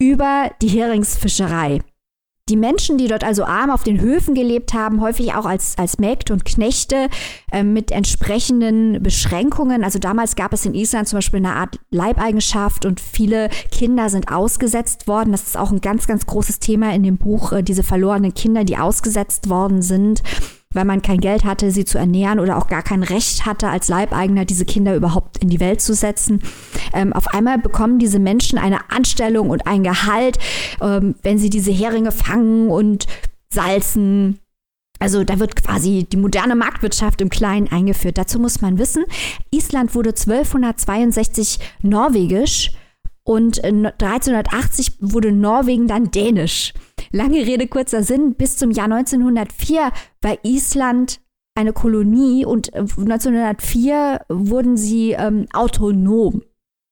über 0.00 0.48
die 0.62 0.68
Heringsfischerei. 0.68 1.80
Die 2.48 2.56
Menschen, 2.56 2.98
die 2.98 3.06
dort 3.06 3.22
also 3.22 3.44
arm 3.44 3.70
auf 3.70 3.84
den 3.84 4.00
Höfen 4.00 4.34
gelebt 4.34 4.74
haben, 4.74 5.00
häufig 5.00 5.32
auch 5.34 5.46
als, 5.46 5.78
als 5.78 5.98
Mägde 5.98 6.32
und 6.32 6.44
Knechte 6.44 7.08
äh, 7.52 7.62
mit 7.62 7.92
entsprechenden 7.92 9.00
Beschränkungen. 9.00 9.84
Also 9.84 10.00
damals 10.00 10.34
gab 10.34 10.52
es 10.52 10.66
in 10.66 10.74
Island 10.74 11.06
zum 11.06 11.18
Beispiel 11.18 11.38
eine 11.38 11.54
Art 11.54 11.78
Leibeigenschaft 11.90 12.84
und 12.84 13.00
viele 13.00 13.48
Kinder 13.70 14.08
sind 14.08 14.32
ausgesetzt 14.32 15.06
worden. 15.06 15.30
Das 15.30 15.46
ist 15.46 15.56
auch 15.56 15.70
ein 15.70 15.80
ganz, 15.80 16.08
ganz 16.08 16.26
großes 16.26 16.58
Thema 16.58 16.92
in 16.92 17.04
dem 17.04 17.16
Buch, 17.16 17.52
äh, 17.52 17.62
diese 17.62 17.84
verlorenen 17.84 18.34
Kinder, 18.34 18.64
die 18.64 18.76
ausgesetzt 18.76 19.48
worden 19.48 19.80
sind 19.80 20.22
weil 20.72 20.84
man 20.84 21.02
kein 21.02 21.20
Geld 21.20 21.44
hatte, 21.44 21.70
sie 21.70 21.84
zu 21.84 21.98
ernähren 21.98 22.40
oder 22.40 22.58
auch 22.58 22.66
gar 22.66 22.82
kein 22.82 23.02
Recht 23.02 23.46
hatte, 23.46 23.68
als 23.68 23.88
Leibeigener 23.88 24.44
diese 24.44 24.64
Kinder 24.64 24.94
überhaupt 24.94 25.38
in 25.38 25.48
die 25.48 25.60
Welt 25.60 25.80
zu 25.80 25.94
setzen. 25.94 26.42
Ähm, 26.92 27.12
auf 27.12 27.28
einmal 27.28 27.58
bekommen 27.58 27.98
diese 27.98 28.18
Menschen 28.18 28.58
eine 28.58 28.90
Anstellung 28.90 29.50
und 29.50 29.66
ein 29.66 29.82
Gehalt, 29.82 30.38
ähm, 30.80 31.14
wenn 31.22 31.38
sie 31.38 31.50
diese 31.50 31.72
Heringe 31.72 32.12
fangen 32.12 32.68
und 32.68 33.06
salzen. 33.52 34.38
Also 34.98 35.24
da 35.24 35.40
wird 35.40 35.56
quasi 35.56 36.06
die 36.10 36.16
moderne 36.16 36.54
Marktwirtschaft 36.54 37.20
im 37.20 37.28
Kleinen 37.28 37.70
eingeführt. 37.72 38.18
Dazu 38.18 38.38
muss 38.38 38.60
man 38.60 38.78
wissen, 38.78 39.04
Island 39.50 39.94
wurde 39.96 40.10
1262 40.10 41.58
norwegisch 41.82 42.70
und 43.24 43.62
1380 43.64 44.94
wurde 45.00 45.32
Norwegen 45.32 45.86
dann 45.86 46.10
dänisch. 46.10 46.72
Lange 47.12 47.46
Rede, 47.46 47.68
kurzer 47.68 48.02
Sinn. 48.02 48.34
Bis 48.34 48.56
zum 48.56 48.70
Jahr 48.70 48.90
1904 48.90 49.92
war 50.22 50.38
Island 50.42 51.20
eine 51.54 51.72
Kolonie 51.72 52.44
und 52.44 52.74
1904 52.74 53.94
äh, 53.94 54.18
wurden 54.28 54.76
sie 54.76 55.12
ähm, 55.12 55.46
autonom. 55.52 56.42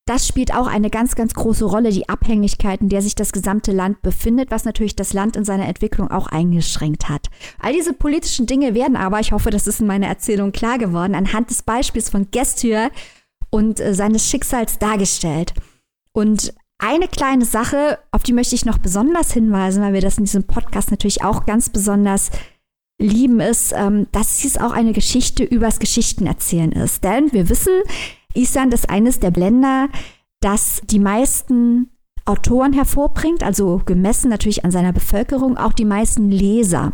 Das 0.07 0.27
spielt 0.27 0.53
auch 0.55 0.67
eine 0.67 0.91
ganz, 0.91 1.15
ganz 1.15 1.35
große 1.35 1.65
Rolle, 1.65 1.91
die 1.91 2.09
Abhängigkeit, 2.09 2.81
in 2.81 2.89
der 2.89 3.01
sich 3.01 3.15
das 3.15 3.33
gesamte 3.33 3.71
Land 3.71 4.03
befindet, 4.03 4.51
was 4.51 4.65
natürlich 4.65 4.97
das 4.97 5.13
Land 5.13 5.37
in 5.37 5.45
seiner 5.45 5.69
Entwicklung 5.69 6.11
auch 6.11 6.27
eingeschränkt 6.27 7.09
hat. 7.09 7.29
All 7.61 7.73
diese 7.73 7.93
politischen 7.93 8.47
Dinge 8.47 8.75
werden 8.75 8.97
aber, 8.97 9.21
ich 9.21 9.31
hoffe, 9.33 9.51
das 9.51 9.69
ist 9.69 9.81
in 9.81 9.87
meiner 9.87 10.09
Erzählung 10.09 10.51
klar 10.53 10.79
geworden, 10.79 11.15
anhand 11.15 11.51
des 11.51 11.63
Beispiels 11.63 12.11
von 12.11 12.27
Gestür 12.31 12.91
und 13.51 13.79
äh, 13.81 13.95
seines 13.95 14.29
Schicksals 14.29 14.79
dargestellt. 14.79 15.55
Und 16.13 16.55
eine 16.79 17.09
kleine 17.09 17.45
Sache, 17.45 17.99
auf 18.11 18.23
die 18.23 18.33
möchte 18.33 18.55
ich 18.55 18.65
noch 18.65 18.79
besonders 18.79 19.33
hinweisen, 19.33 19.83
weil 19.83 19.93
wir 19.93 20.01
das 20.01 20.19
in 20.19 20.25
diesem 20.25 20.45
Podcast 20.45 20.91
natürlich 20.91 21.23
auch 21.23 21.45
ganz 21.45 21.69
besonders 21.69 22.31
lieben, 23.01 23.41
ist, 23.41 23.73
ähm, 23.77 24.07
dass 24.13 24.39
dies 24.39 24.59
auch 24.59 24.73
eine 24.73 24.93
Geschichte 24.93 25.45
übers 25.45 25.79
Geschichtenerzählen 25.79 26.73
ist. 26.73 27.05
Denn 27.05 27.33
wir 27.33 27.49
wissen, 27.49 27.73
Island 28.35 28.75
ist 28.75 28.89
eines 28.89 29.21
der 29.21 29.31
Länder, 29.33 29.89
das 30.41 30.81
die 30.85 30.99
meisten 30.99 31.91
Autoren 32.25 32.73
hervorbringt, 32.73 33.43
also 33.43 33.81
gemessen 33.85 34.31
natürlich 34.31 34.65
an 34.65 34.71
seiner 34.71 34.93
Bevölkerung, 34.93 35.57
auch 35.57 35.73
die 35.73 35.85
meisten 35.85 36.31
Leser. 36.31 36.93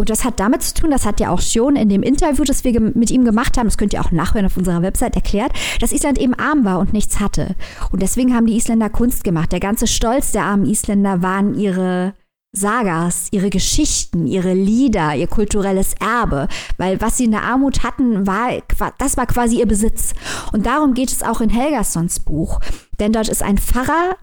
Und 0.00 0.10
das 0.10 0.24
hat 0.24 0.38
damit 0.38 0.62
zu 0.62 0.74
tun, 0.74 0.92
das 0.92 1.04
hat 1.04 1.18
ja 1.18 1.30
auch 1.30 1.40
schon 1.40 1.74
in 1.74 1.88
dem 1.88 2.04
Interview, 2.04 2.44
das 2.44 2.62
wir 2.62 2.80
mit 2.80 3.10
ihm 3.10 3.24
gemacht 3.24 3.58
haben, 3.58 3.66
das 3.66 3.76
könnt 3.76 3.92
ihr 3.92 4.00
auch 4.00 4.12
nachhören 4.12 4.46
auf 4.46 4.56
unserer 4.56 4.80
Website 4.80 5.16
erklärt, 5.16 5.50
dass 5.80 5.90
Island 5.90 6.18
eben 6.18 6.34
arm 6.34 6.64
war 6.64 6.78
und 6.78 6.92
nichts 6.92 7.18
hatte. 7.18 7.56
Und 7.90 8.00
deswegen 8.00 8.32
haben 8.32 8.46
die 8.46 8.56
Isländer 8.56 8.90
Kunst 8.90 9.24
gemacht. 9.24 9.50
Der 9.50 9.58
ganze 9.58 9.88
Stolz 9.88 10.30
der 10.30 10.44
armen 10.44 10.66
Isländer 10.66 11.20
waren 11.20 11.58
ihre 11.58 12.14
Sagas, 12.52 13.26
ihre 13.32 13.50
Geschichten, 13.50 14.28
ihre 14.28 14.54
Lieder, 14.54 15.16
ihr 15.16 15.26
kulturelles 15.26 15.94
Erbe, 16.00 16.46
weil 16.76 17.00
was 17.00 17.16
sie 17.16 17.24
in 17.24 17.32
der 17.32 17.42
Armut 17.42 17.82
hatten, 17.82 18.24
war 18.24 18.50
das 18.98 19.16
war 19.16 19.26
quasi 19.26 19.58
ihr 19.58 19.66
Besitz. 19.66 20.14
Und 20.52 20.64
darum 20.64 20.94
geht 20.94 21.10
es 21.10 21.24
auch 21.24 21.40
in 21.40 21.50
Helgasons 21.50 22.20
Buch, 22.20 22.60
denn 23.00 23.12
dort 23.12 23.28
ist 23.28 23.42
ein 23.42 23.58
Pfarrer, 23.58 24.16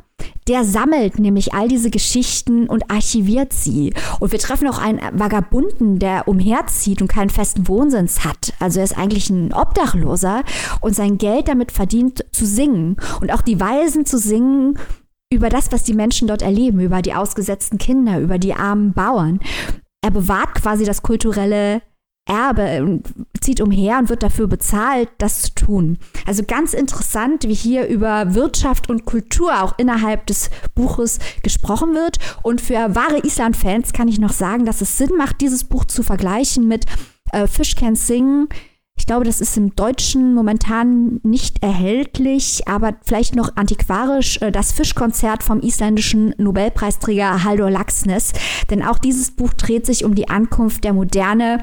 der 0.47 0.63
sammelt 0.63 1.17
nämlich 1.17 1.53
all 1.53 1.67
diese 1.67 1.89
Geschichten 1.89 2.67
und 2.67 2.91
archiviert 2.91 3.51
sie. 3.51 3.93
Und 4.19 4.31
wir 4.31 4.39
treffen 4.39 4.67
auch 4.67 4.77
einen 4.77 4.99
Vagabunden, 5.13 5.97
der 5.97 6.27
umherzieht 6.27 7.01
und 7.01 7.07
keinen 7.07 7.31
festen 7.31 7.67
Wohnsitz 7.67 8.19
hat. 8.19 8.53
Also 8.59 8.79
er 8.79 8.85
ist 8.85 8.97
eigentlich 8.97 9.29
ein 9.29 9.53
Obdachloser 9.53 10.43
und 10.81 10.95
sein 10.95 11.17
Geld 11.17 11.47
damit 11.47 11.71
verdient 11.71 12.25
zu 12.31 12.45
singen. 12.45 12.97
Und 13.21 13.33
auch 13.33 13.41
die 13.41 13.59
Weisen 13.59 14.05
zu 14.05 14.19
singen 14.19 14.77
über 15.33 15.49
das, 15.49 15.71
was 15.71 15.83
die 15.83 15.95
Menschen 15.95 16.27
dort 16.27 16.43
erleben, 16.43 16.79
über 16.79 17.01
die 17.01 17.15
ausgesetzten 17.15 17.79
Kinder, 17.79 18.19
über 18.19 18.37
die 18.37 18.53
armen 18.53 18.93
Bauern. 18.93 19.39
Er 20.03 20.11
bewahrt 20.11 20.53
quasi 20.53 20.85
das 20.85 21.01
kulturelle 21.01 21.81
Erbe 22.27 22.83
und 22.83 23.03
zieht 23.45 23.61
umher 23.61 23.99
und 23.99 24.09
wird 24.09 24.23
dafür 24.23 24.47
bezahlt, 24.47 25.07
das 25.19 25.43
zu 25.43 25.55
tun. 25.55 25.99
Also 26.25 26.43
ganz 26.43 26.73
interessant, 26.73 27.47
wie 27.47 27.53
hier 27.53 27.87
über 27.87 28.33
Wirtschaft 28.33 28.89
und 28.89 29.05
Kultur 29.05 29.61
auch 29.61 29.77
innerhalb 29.77 30.25
des 30.25 30.49
Buches 30.73 31.19
gesprochen 31.43 31.93
wird. 31.93 32.17
Und 32.41 32.59
für 32.59 32.95
wahre 32.95 33.19
Island-Fans 33.23 33.93
kann 33.93 34.07
ich 34.07 34.19
noch 34.19 34.33
sagen, 34.33 34.65
dass 34.65 34.81
es 34.81 34.97
Sinn 34.97 35.11
macht, 35.15 35.41
dieses 35.41 35.63
Buch 35.63 35.85
zu 35.85 36.01
vergleichen 36.01 36.67
mit 36.67 36.85
äh, 37.31 37.45
Fish 37.45 37.75
Can 37.75 37.95
Sing. 37.95 38.47
Ich 38.97 39.05
glaube, 39.05 39.25
das 39.25 39.41
ist 39.41 39.57
im 39.57 39.75
Deutschen 39.75 40.33
momentan 40.33 41.19
nicht 41.21 41.61
erhältlich, 41.61 42.67
aber 42.67 42.95
vielleicht 43.03 43.35
noch 43.35 43.55
antiquarisch 43.57 44.41
äh, 44.41 44.51
das 44.51 44.71
Fischkonzert 44.71 45.43
vom 45.43 45.59
isländischen 45.59 46.33
Nobelpreisträger 46.39 47.43
Halldor 47.43 47.69
Laxness. 47.69 48.33
Denn 48.71 48.81
auch 48.81 48.97
dieses 48.97 49.29
Buch 49.31 49.53
dreht 49.53 49.85
sich 49.85 50.03
um 50.03 50.15
die 50.15 50.29
Ankunft 50.29 50.83
der 50.83 50.93
Moderne 50.93 51.61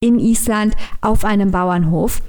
in 0.00 0.18
Island 0.18 0.74
auf 1.00 1.24
einem 1.24 1.50
Bauernhof. 1.50 2.20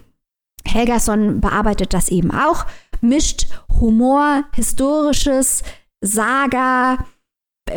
Helgason 0.65 1.41
bearbeitet 1.41 1.93
das 1.93 2.09
eben 2.09 2.31
auch, 2.31 2.65
mischt 3.01 3.47
Humor, 3.79 4.43
historisches, 4.53 5.63
Saga 6.01 7.05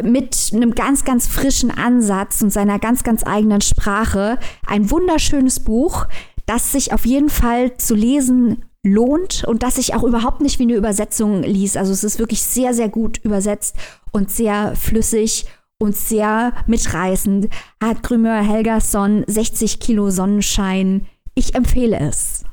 mit 0.03 0.51
einem 0.55 0.75
ganz, 0.75 1.05
ganz 1.05 1.27
frischen 1.27 1.71
Ansatz 1.71 2.41
und 2.43 2.51
seiner 2.51 2.79
ganz, 2.79 3.05
ganz 3.05 3.27
eigenen 3.27 3.61
Sprache. 3.61 4.39
Ein 4.67 4.91
wunderschönes 4.91 5.61
Buch, 5.61 6.07
das 6.47 6.73
sich 6.73 6.93
auf 6.93 7.05
jeden 7.05 7.29
Fall 7.29 7.77
zu 7.77 7.95
lesen 7.95 8.65
lohnt 8.85 9.45
und 9.45 9.63
das 9.63 9.77
sich 9.77 9.95
auch 9.95 10.03
überhaupt 10.03 10.41
nicht 10.41 10.59
wie 10.59 10.65
eine 10.65 10.75
Übersetzung 10.75 11.43
liest. 11.43 11.77
Also 11.77 11.93
es 11.93 12.05
ist 12.05 12.19
wirklich 12.19 12.43
sehr, 12.43 12.75
sehr 12.75 12.89
gut 12.89 13.19
übersetzt 13.19 13.77
und 14.11 14.31
sehr 14.31 14.75
flüssig 14.75 15.47
und 15.83 15.97
sehr 15.97 16.53
mitreißend. 16.69 17.49
Hat 17.83 18.05
Grümör 18.05 18.41
Helgason 18.41 19.25
60 19.27 19.81
Kilo 19.81 20.11
Sonnenschein. 20.11 21.07
Ich 21.35 21.57
empfehle 21.57 21.99
es. 21.99 22.45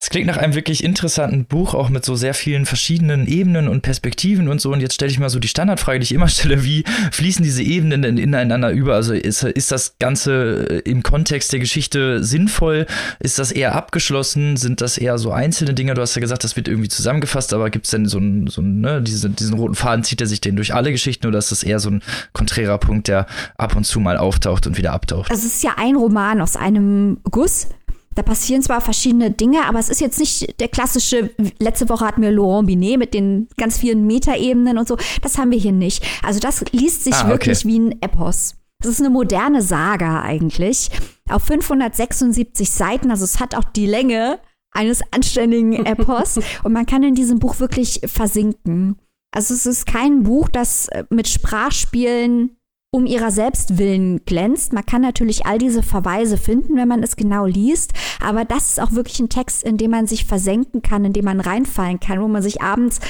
Es 0.00 0.10
klingt 0.10 0.28
nach 0.28 0.36
einem 0.36 0.54
wirklich 0.54 0.84
interessanten 0.84 1.44
Buch, 1.44 1.74
auch 1.74 1.88
mit 1.88 2.04
so 2.04 2.14
sehr 2.14 2.32
vielen 2.32 2.66
verschiedenen 2.66 3.26
Ebenen 3.26 3.66
und 3.66 3.82
Perspektiven 3.82 4.46
und 4.46 4.60
so. 4.60 4.72
Und 4.72 4.80
jetzt 4.80 4.94
stelle 4.94 5.10
ich 5.10 5.18
mal 5.18 5.28
so 5.28 5.40
die 5.40 5.48
Standardfrage, 5.48 5.98
die 5.98 6.04
ich 6.04 6.14
immer 6.14 6.28
stelle, 6.28 6.62
wie 6.62 6.84
fließen 7.10 7.42
diese 7.42 7.64
Ebenen 7.64 8.02
denn 8.02 8.16
ineinander 8.16 8.70
über? 8.70 8.94
Also 8.94 9.12
ist, 9.12 9.42
ist 9.42 9.72
das 9.72 9.98
Ganze 9.98 10.82
äh, 10.84 10.88
im 10.88 11.02
Kontext 11.02 11.52
der 11.52 11.58
Geschichte 11.58 12.22
sinnvoll? 12.22 12.86
Ist 13.18 13.40
das 13.40 13.50
eher 13.50 13.74
abgeschlossen? 13.74 14.56
Sind 14.56 14.82
das 14.82 14.98
eher 14.98 15.18
so 15.18 15.32
einzelne 15.32 15.74
Dinge? 15.74 15.94
Du 15.94 16.00
hast 16.00 16.14
ja 16.14 16.20
gesagt, 16.20 16.44
das 16.44 16.54
wird 16.54 16.68
irgendwie 16.68 16.88
zusammengefasst, 16.88 17.52
aber 17.52 17.68
gibt 17.68 17.86
es 17.86 17.90
denn 17.90 18.06
so 18.06 18.18
einen, 18.18 18.46
so 18.46 18.62
ne, 18.62 19.02
diese, 19.02 19.30
diesen 19.30 19.54
roten 19.54 19.74
Faden, 19.74 20.04
zieht 20.04 20.20
er 20.20 20.28
sich 20.28 20.40
den 20.40 20.54
durch 20.54 20.74
alle 20.74 20.92
Geschichten 20.92 21.26
oder 21.26 21.40
ist 21.40 21.50
das 21.50 21.64
eher 21.64 21.80
so 21.80 21.90
ein 21.90 22.02
konträrer 22.32 22.78
Punkt, 22.78 23.08
der 23.08 23.26
ab 23.56 23.74
und 23.74 23.82
zu 23.82 23.98
mal 23.98 24.16
auftaucht 24.16 24.68
und 24.68 24.78
wieder 24.78 24.92
abtaucht? 24.92 25.28
Das 25.32 25.44
ist 25.44 25.64
ja 25.64 25.72
ein 25.76 25.96
Roman 25.96 26.40
aus 26.40 26.54
einem 26.54 27.18
Guss 27.24 27.66
da 28.14 28.22
passieren 28.22 28.62
zwar 28.62 28.80
verschiedene 28.80 29.30
Dinge, 29.30 29.64
aber 29.64 29.78
es 29.78 29.88
ist 29.88 30.00
jetzt 30.00 30.18
nicht 30.18 30.60
der 30.60 30.68
klassische, 30.68 31.30
letzte 31.58 31.88
Woche 31.88 32.04
hatten 32.04 32.22
wir 32.22 32.32
Laurent 32.32 32.66
Binet 32.66 32.98
mit 32.98 33.14
den 33.14 33.48
ganz 33.56 33.78
vielen 33.78 34.06
Metaebenen 34.06 34.76
und 34.78 34.88
so. 34.88 34.96
Das 35.22 35.38
haben 35.38 35.50
wir 35.50 35.58
hier 35.58 35.72
nicht. 35.72 36.04
Also 36.24 36.40
das 36.40 36.64
liest 36.72 37.04
sich 37.04 37.14
ah, 37.14 37.22
okay. 37.22 37.30
wirklich 37.30 37.64
wie 37.64 37.78
ein 37.78 38.02
Epos. 38.02 38.56
Das 38.80 38.92
ist 38.92 39.00
eine 39.00 39.10
moderne 39.10 39.62
Saga 39.62 40.22
eigentlich. 40.22 40.90
Auf 41.28 41.44
576 41.44 42.70
Seiten, 42.70 43.10
also 43.10 43.24
es 43.24 43.40
hat 43.40 43.54
auch 43.54 43.64
die 43.64 43.86
Länge 43.86 44.40
eines 44.72 45.00
anständigen 45.12 45.72
Epos. 45.86 46.38
und 46.62 46.72
man 46.72 46.86
kann 46.86 47.02
in 47.02 47.14
diesem 47.14 47.38
Buch 47.38 47.60
wirklich 47.60 48.00
versinken. 48.06 48.96
Also 49.30 49.54
es 49.54 49.66
ist 49.66 49.86
kein 49.86 50.22
Buch, 50.22 50.48
das 50.48 50.88
mit 51.10 51.28
Sprachspielen 51.28 52.57
um 52.90 53.04
ihrer 53.06 53.30
selbst 53.30 53.78
willen 53.78 54.24
glänzt. 54.24 54.72
Man 54.72 54.86
kann 54.86 55.02
natürlich 55.02 55.46
all 55.46 55.58
diese 55.58 55.82
Verweise 55.82 56.38
finden, 56.38 56.76
wenn 56.76 56.88
man 56.88 57.02
es 57.02 57.16
genau 57.16 57.44
liest, 57.44 57.92
aber 58.20 58.44
das 58.44 58.70
ist 58.70 58.80
auch 58.80 58.92
wirklich 58.92 59.20
ein 59.20 59.28
Text, 59.28 59.62
in 59.62 59.76
dem 59.76 59.90
man 59.90 60.06
sich 60.06 60.24
versenken 60.24 60.82
kann, 60.82 61.04
in 61.04 61.12
dem 61.12 61.26
man 61.26 61.40
reinfallen 61.40 62.00
kann, 62.00 62.22
wo 62.22 62.28
man 62.28 62.42
sich 62.42 62.62
abends 62.62 63.00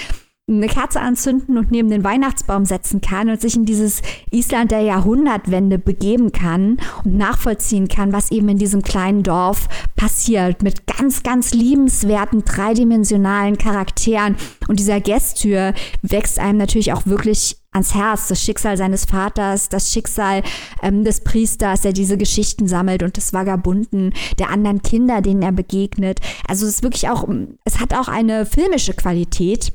eine 0.49 0.67
Kerze 0.67 1.01
anzünden 1.01 1.59
und 1.59 1.71
neben 1.71 1.91
den 1.91 2.05
Weihnachtsbaum 2.05 2.65
setzen 2.65 3.03
kann 3.03 3.29
und 3.29 3.41
sich 3.41 3.55
in 3.55 3.67
dieses 3.67 4.01
Island 4.31 4.71
der 4.71 4.81
Jahrhundertwende 4.81 5.79
begeben 5.79 6.33
kann 6.33 6.79
und 7.05 7.17
nachvollziehen 7.17 7.89
kann, 7.89 8.13
was 8.13 8.31
eben 8.31 8.49
in 8.49 8.57
diesem 8.57 8.83
kleinen 8.83 9.23
Dorf 9.23 9.69
passiert 9.95 10.63
mit 10.63 10.87
ganz, 10.87 11.23
ganz 11.23 11.53
liebenswerten 11.53 12.45
dreidimensionalen 12.45 13.59
Charakteren. 13.59 14.37
Und 14.69 14.79
dieser 14.79 15.01
Gästtür 15.01 15.75
wächst 16.01 16.39
einem 16.39 16.59
natürlich 16.59 16.95
auch 16.95 17.05
wirklich 17.05 17.59
ans 17.79 17.95
Herz, 17.95 18.29
das 18.29 18.43
Schicksal 18.43 18.77
seines 18.77 19.05
Vaters, 19.05 19.69
das 19.69 19.93
Schicksal 19.93 20.43
ähm, 20.83 21.05
des 21.05 21.23
Priesters, 21.23 21.83
der 21.83 21.93
diese 21.93 22.17
Geschichten 22.17 22.67
sammelt 22.67 23.03
und 23.03 23.17
des 23.17 23.33
Vagabunden, 23.33 24.13
der 24.39 24.51
anderen 24.51 24.83
Kinder, 24.83 25.23
denen 25.23 25.43
er 25.43 25.53
begegnet. 25.53 26.21
Also 26.47 26.67
es 26.67 26.75
ist 26.75 26.83
wirklich 26.83 27.09
auch, 27.09 27.27
es 27.65 27.81
hat 27.81 27.95
auch 27.95 28.09
eine 28.09 28.47
filmische 28.47 28.95
Qualität. 28.95 29.73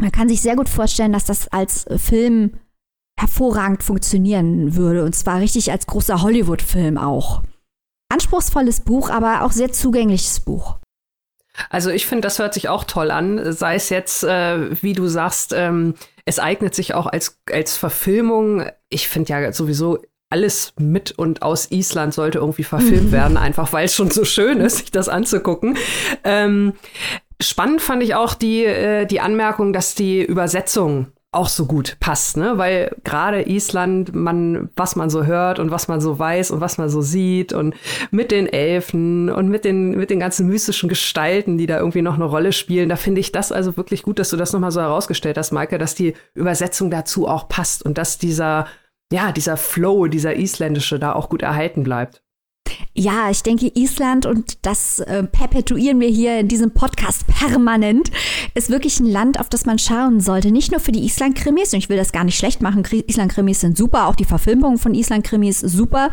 Man 0.00 0.12
kann 0.12 0.28
sich 0.28 0.42
sehr 0.42 0.56
gut 0.56 0.68
vorstellen, 0.68 1.12
dass 1.12 1.24
das 1.24 1.48
als 1.48 1.86
Film 1.96 2.52
hervorragend 3.18 3.82
funktionieren 3.82 4.76
würde 4.76 5.04
und 5.04 5.14
zwar 5.14 5.40
richtig 5.40 5.70
als 5.70 5.86
großer 5.86 6.20
Hollywood-Film 6.20 6.98
auch. 6.98 7.42
Anspruchsvolles 8.12 8.80
Buch, 8.80 9.08
aber 9.08 9.42
auch 9.42 9.52
sehr 9.52 9.72
zugängliches 9.72 10.40
Buch. 10.40 10.78
Also 11.70 11.90
ich 11.90 12.06
finde, 12.06 12.22
das 12.22 12.38
hört 12.38 12.54
sich 12.54 12.68
auch 12.68 12.84
toll 12.84 13.10
an, 13.10 13.52
sei 13.52 13.74
es 13.74 13.88
jetzt, 13.88 14.24
äh, 14.24 14.82
wie 14.82 14.92
du 14.92 15.06
sagst, 15.06 15.52
ähm, 15.56 15.94
es 16.24 16.38
eignet 16.38 16.74
sich 16.74 16.94
auch 16.94 17.06
als, 17.06 17.40
als 17.50 17.76
Verfilmung. 17.76 18.66
Ich 18.88 19.08
finde 19.08 19.32
ja 19.32 19.52
sowieso 19.52 19.98
alles 20.28 20.72
mit 20.78 21.12
und 21.12 21.42
aus 21.42 21.70
Island 21.70 22.12
sollte 22.12 22.38
irgendwie 22.38 22.64
verfilmt 22.64 23.12
werden, 23.12 23.36
einfach 23.36 23.72
weil 23.72 23.84
es 23.84 23.94
schon 23.94 24.10
so 24.10 24.24
schön 24.24 24.60
ist, 24.60 24.78
sich 24.78 24.90
das 24.90 25.08
anzugucken. 25.08 25.78
Ähm, 26.24 26.74
spannend 27.40 27.80
fand 27.80 28.02
ich 28.02 28.14
auch 28.14 28.34
die, 28.34 28.64
äh, 28.64 29.06
die 29.06 29.20
Anmerkung, 29.20 29.72
dass 29.72 29.94
die 29.94 30.22
Übersetzung 30.22 31.12
auch 31.36 31.48
so 31.48 31.66
gut 31.66 31.96
passt, 32.00 32.36
ne? 32.36 32.58
Weil 32.58 32.96
gerade 33.04 33.48
Island, 33.48 34.14
man, 34.14 34.70
was 34.74 34.96
man 34.96 35.10
so 35.10 35.24
hört 35.24 35.58
und 35.58 35.70
was 35.70 35.86
man 35.86 36.00
so 36.00 36.18
weiß 36.18 36.50
und 36.50 36.60
was 36.60 36.78
man 36.78 36.88
so 36.88 37.00
sieht 37.02 37.52
und 37.52 37.74
mit 38.10 38.30
den 38.30 38.46
Elfen 38.46 39.30
und 39.30 39.48
mit 39.48 39.64
den, 39.64 39.90
mit 39.90 40.10
den 40.10 40.18
ganzen 40.18 40.48
mystischen 40.48 40.88
Gestalten, 40.88 41.58
die 41.58 41.66
da 41.66 41.78
irgendwie 41.78 42.02
noch 42.02 42.14
eine 42.14 42.24
Rolle 42.24 42.52
spielen, 42.52 42.88
da 42.88 42.96
finde 42.96 43.20
ich 43.20 43.32
das 43.32 43.52
also 43.52 43.76
wirklich 43.76 44.02
gut, 44.02 44.18
dass 44.18 44.30
du 44.30 44.36
das 44.36 44.52
nochmal 44.52 44.72
so 44.72 44.80
herausgestellt 44.80 45.38
hast, 45.38 45.52
Maike, 45.52 45.78
dass 45.78 45.94
die 45.94 46.14
Übersetzung 46.34 46.90
dazu 46.90 47.28
auch 47.28 47.48
passt 47.48 47.84
und 47.84 47.98
dass 47.98 48.18
dieser, 48.18 48.66
ja, 49.12 49.30
dieser 49.30 49.56
Flow, 49.56 50.06
dieser 50.06 50.36
isländische 50.36 50.98
da 50.98 51.12
auch 51.12 51.28
gut 51.28 51.42
erhalten 51.42 51.84
bleibt. 51.84 52.22
Ja, 52.94 53.30
ich 53.30 53.42
denke, 53.42 53.70
Island, 53.74 54.26
und 54.26 54.64
das 54.66 55.00
äh, 55.00 55.24
perpetuieren 55.24 56.00
wir 56.00 56.08
hier 56.08 56.38
in 56.38 56.48
diesem 56.48 56.72
Podcast 56.72 57.26
permanent, 57.26 58.10
ist 58.54 58.70
wirklich 58.70 59.00
ein 59.00 59.06
Land, 59.06 59.38
auf 59.40 59.48
das 59.48 59.66
man 59.66 59.78
schauen 59.78 60.20
sollte. 60.20 60.50
Nicht 60.50 60.70
nur 60.72 60.80
für 60.80 60.92
die 60.92 61.04
Island-Krimis, 61.04 61.72
und 61.72 61.78
ich 61.78 61.88
will 61.88 61.96
das 61.96 62.12
gar 62.12 62.24
nicht 62.24 62.38
schlecht 62.38 62.62
machen, 62.62 62.84
Island-Krimis 62.90 63.60
sind 63.60 63.76
super, 63.76 64.06
auch 64.06 64.14
die 64.14 64.24
Verfilmung 64.24 64.78
von 64.78 64.94
Island-Krimis 64.94 65.60
super, 65.60 66.10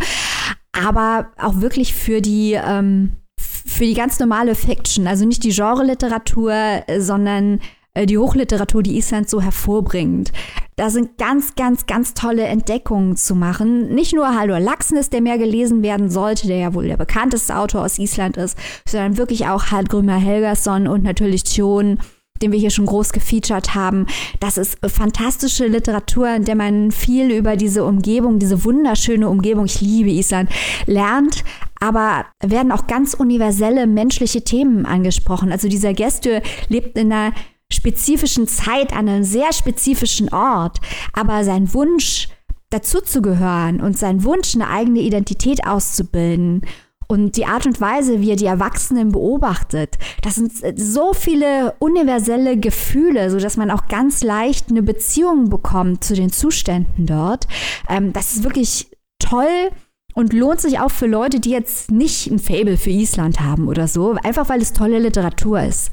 aber 0.71 1.31
auch 1.37 1.61
wirklich 1.61 1.93
für 1.93 2.21
die, 2.21 2.53
ähm, 2.53 3.13
für 3.39 3.85
die 3.85 3.93
ganz 3.93 4.19
normale 4.19 4.55
Fiction, 4.55 5.07
also 5.07 5.25
nicht 5.25 5.43
die 5.43 5.51
Genre-Literatur, 5.51 6.83
sondern 6.99 7.55
äh, 7.55 7.59
die 7.95 8.17
Hochliteratur, 8.17 8.81
die 8.83 8.97
Island 8.97 9.29
so 9.29 9.41
hervorbringt. 9.41 10.31
Da 10.75 10.89
sind 10.89 11.17
ganz, 11.17 11.53
ganz, 11.55 11.85
ganz 11.85 12.15
tolle 12.15 12.43
Entdeckungen 12.43 13.15
zu 13.15 13.35
machen. 13.35 13.93
Nicht 13.93 14.15
nur 14.15 14.35
Haldur 14.35 14.59
Laxness, 14.59 15.11
der 15.11 15.21
mehr 15.21 15.37
gelesen 15.37 15.83
werden 15.83 16.09
sollte, 16.09 16.47
der 16.47 16.57
ja 16.57 16.73
wohl 16.73 16.87
der 16.87 16.97
bekannteste 16.97 17.55
Autor 17.55 17.85
aus 17.85 17.99
Island 17.99 18.37
ist, 18.37 18.57
sondern 18.87 19.17
wirklich 19.17 19.45
auch 19.47 19.65
Hallgrimur 19.69 20.15
Helgason 20.15 20.87
und 20.87 21.03
natürlich 21.03 21.43
Tjon, 21.43 21.99
den 22.41 22.51
wir 22.51 22.59
hier 22.59 22.71
schon 22.71 22.87
groß 22.87 23.13
gefeatured 23.13 23.75
haben. 23.75 24.07
Das 24.39 24.57
ist 24.57 24.79
fantastische 24.85 25.67
Literatur, 25.67 26.29
in 26.33 26.45
der 26.45 26.55
man 26.55 26.91
viel 26.91 27.29
über 27.31 27.55
diese 27.55 27.85
Umgebung, 27.85 28.39
diese 28.39 28.65
wunderschöne 28.65 29.29
Umgebung, 29.29 29.65
ich 29.65 29.81
liebe 29.81 30.09
Island, 30.09 30.49
lernt. 30.87 31.43
Aber 31.79 32.25
werden 32.41 32.71
auch 32.71 32.87
ganz 32.87 33.13
universelle 33.13 33.87
menschliche 33.87 34.43
Themen 34.43 34.85
angesprochen. 34.85 35.51
Also 35.51 35.67
dieser 35.67 35.93
Gäste 35.93 36.41
lebt 36.69 36.97
in 36.97 37.11
einer 37.11 37.33
spezifischen 37.73 38.47
Zeit 38.47 38.93
an 38.93 39.09
einem 39.09 39.23
sehr 39.23 39.51
spezifischen 39.53 40.33
Ort, 40.33 40.79
aber 41.13 41.43
sein 41.43 41.73
Wunsch 41.73 42.29
dazuzugehören 42.69 43.81
und 43.81 43.97
sein 43.97 44.23
Wunsch, 44.23 44.55
eine 44.55 44.69
eigene 44.69 45.01
Identität 45.01 45.67
auszubilden 45.67 46.61
und 47.07 47.37
die 47.37 47.45
Art 47.45 47.65
und 47.65 47.79
Weise, 47.79 48.21
wie 48.21 48.31
er 48.31 48.35
die 48.35 48.45
Erwachsenen 48.45 49.11
beobachtet, 49.11 49.97
das 50.21 50.35
sind 50.35 50.51
so 50.79 51.13
viele 51.13 51.75
universelle 51.79 52.57
Gefühle, 52.57 53.29
so 53.29 53.37
dass 53.39 53.57
man 53.57 53.69
auch 53.69 53.87
ganz 53.87 54.23
leicht 54.23 54.69
eine 54.69 54.81
Beziehung 54.81 55.49
bekommt 55.49 56.03
zu 56.03 56.15
den 56.15 56.31
Zuständen 56.31 57.05
dort. 57.05 57.47
Ähm, 57.87 58.13
das 58.13 58.33
ist 58.33 58.43
wirklich 58.43 58.89
toll 59.19 59.69
und 60.15 60.33
lohnt 60.33 60.61
sich 60.61 60.79
auch 60.79 60.91
für 60.91 61.07
Leute, 61.07 61.39
die 61.39 61.51
jetzt 61.51 61.91
nicht 61.91 62.31
ein 62.31 62.39
Fable 62.39 62.77
für 62.77 62.89
Island 62.89 63.39
haben 63.39 63.67
oder 63.67 63.87
so, 63.87 64.15
einfach 64.23 64.49
weil 64.49 64.61
es 64.61 64.73
tolle 64.73 64.99
Literatur 64.99 65.61
ist. 65.61 65.91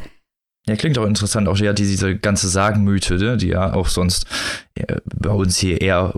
Ja, 0.68 0.76
klingt 0.76 0.98
auch 0.98 1.06
interessant, 1.06 1.48
auch 1.48 1.56
ja 1.58 1.72
diese 1.72 2.16
ganze 2.16 2.48
Sagenmythe, 2.48 3.16
ne, 3.16 3.36
die 3.36 3.48
ja 3.48 3.72
auch 3.72 3.88
sonst 3.88 4.26
äh, 4.74 4.96
bei 5.04 5.30
uns 5.30 5.56
hier 5.58 5.80
eher 5.80 6.14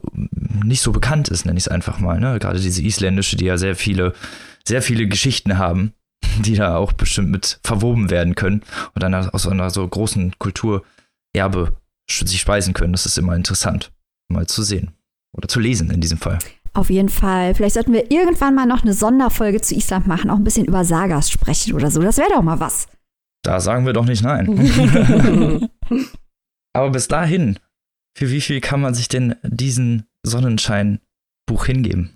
nicht 0.64 0.82
so 0.82 0.92
bekannt 0.92 1.28
ist, 1.28 1.46
nenne 1.46 1.58
ich 1.58 1.64
es 1.64 1.68
einfach 1.68 2.00
mal. 2.00 2.20
Ne? 2.20 2.38
Gerade 2.38 2.60
diese 2.60 2.82
isländische, 2.82 3.36
die 3.36 3.46
ja 3.46 3.56
sehr 3.56 3.76
viele, 3.76 4.14
sehr 4.64 4.82
viele 4.82 5.06
Geschichten 5.06 5.58
haben, 5.58 5.92
die 6.40 6.54
da 6.54 6.76
auch 6.76 6.92
bestimmt 6.92 7.30
mit 7.30 7.60
verwoben 7.62 8.10
werden 8.10 8.34
können 8.34 8.62
und 8.94 9.02
dann 9.02 9.14
aus 9.14 9.46
einer 9.46 9.70
so 9.70 9.86
großen 9.86 10.38
Kulturerbe 10.38 11.76
sich 12.08 12.40
speisen 12.40 12.74
können. 12.74 12.92
Das 12.92 13.06
ist 13.06 13.18
immer 13.18 13.36
interessant, 13.36 13.92
mal 14.28 14.46
zu 14.46 14.62
sehen 14.62 14.90
oder 15.32 15.48
zu 15.48 15.60
lesen 15.60 15.90
in 15.90 16.00
diesem 16.00 16.18
Fall. 16.18 16.38
Auf 16.74 16.90
jeden 16.90 17.10
Fall. 17.10 17.54
Vielleicht 17.54 17.74
sollten 17.74 17.92
wir 17.92 18.10
irgendwann 18.10 18.54
mal 18.54 18.66
noch 18.66 18.82
eine 18.82 18.94
Sonderfolge 18.94 19.60
zu 19.60 19.74
Island 19.74 20.06
machen, 20.06 20.30
auch 20.30 20.36
ein 20.36 20.44
bisschen 20.44 20.64
über 20.64 20.84
Sagas 20.84 21.30
sprechen 21.30 21.74
oder 21.74 21.90
so. 21.90 22.00
Das 22.00 22.16
wäre 22.16 22.30
doch 22.34 22.42
mal 22.42 22.60
was. 22.60 22.86
Da 23.42 23.60
sagen 23.60 23.86
wir 23.86 23.92
doch 23.92 24.06
nicht 24.06 24.22
nein. 24.22 25.68
Aber 26.72 26.90
bis 26.90 27.08
dahin, 27.08 27.58
für 28.16 28.30
wie 28.30 28.40
viel 28.40 28.60
kann 28.60 28.80
man 28.80 28.94
sich 28.94 29.08
denn 29.08 29.34
diesen 29.42 30.04
Sonnenschein-Buch 30.22 31.66
hingeben? 31.66 32.10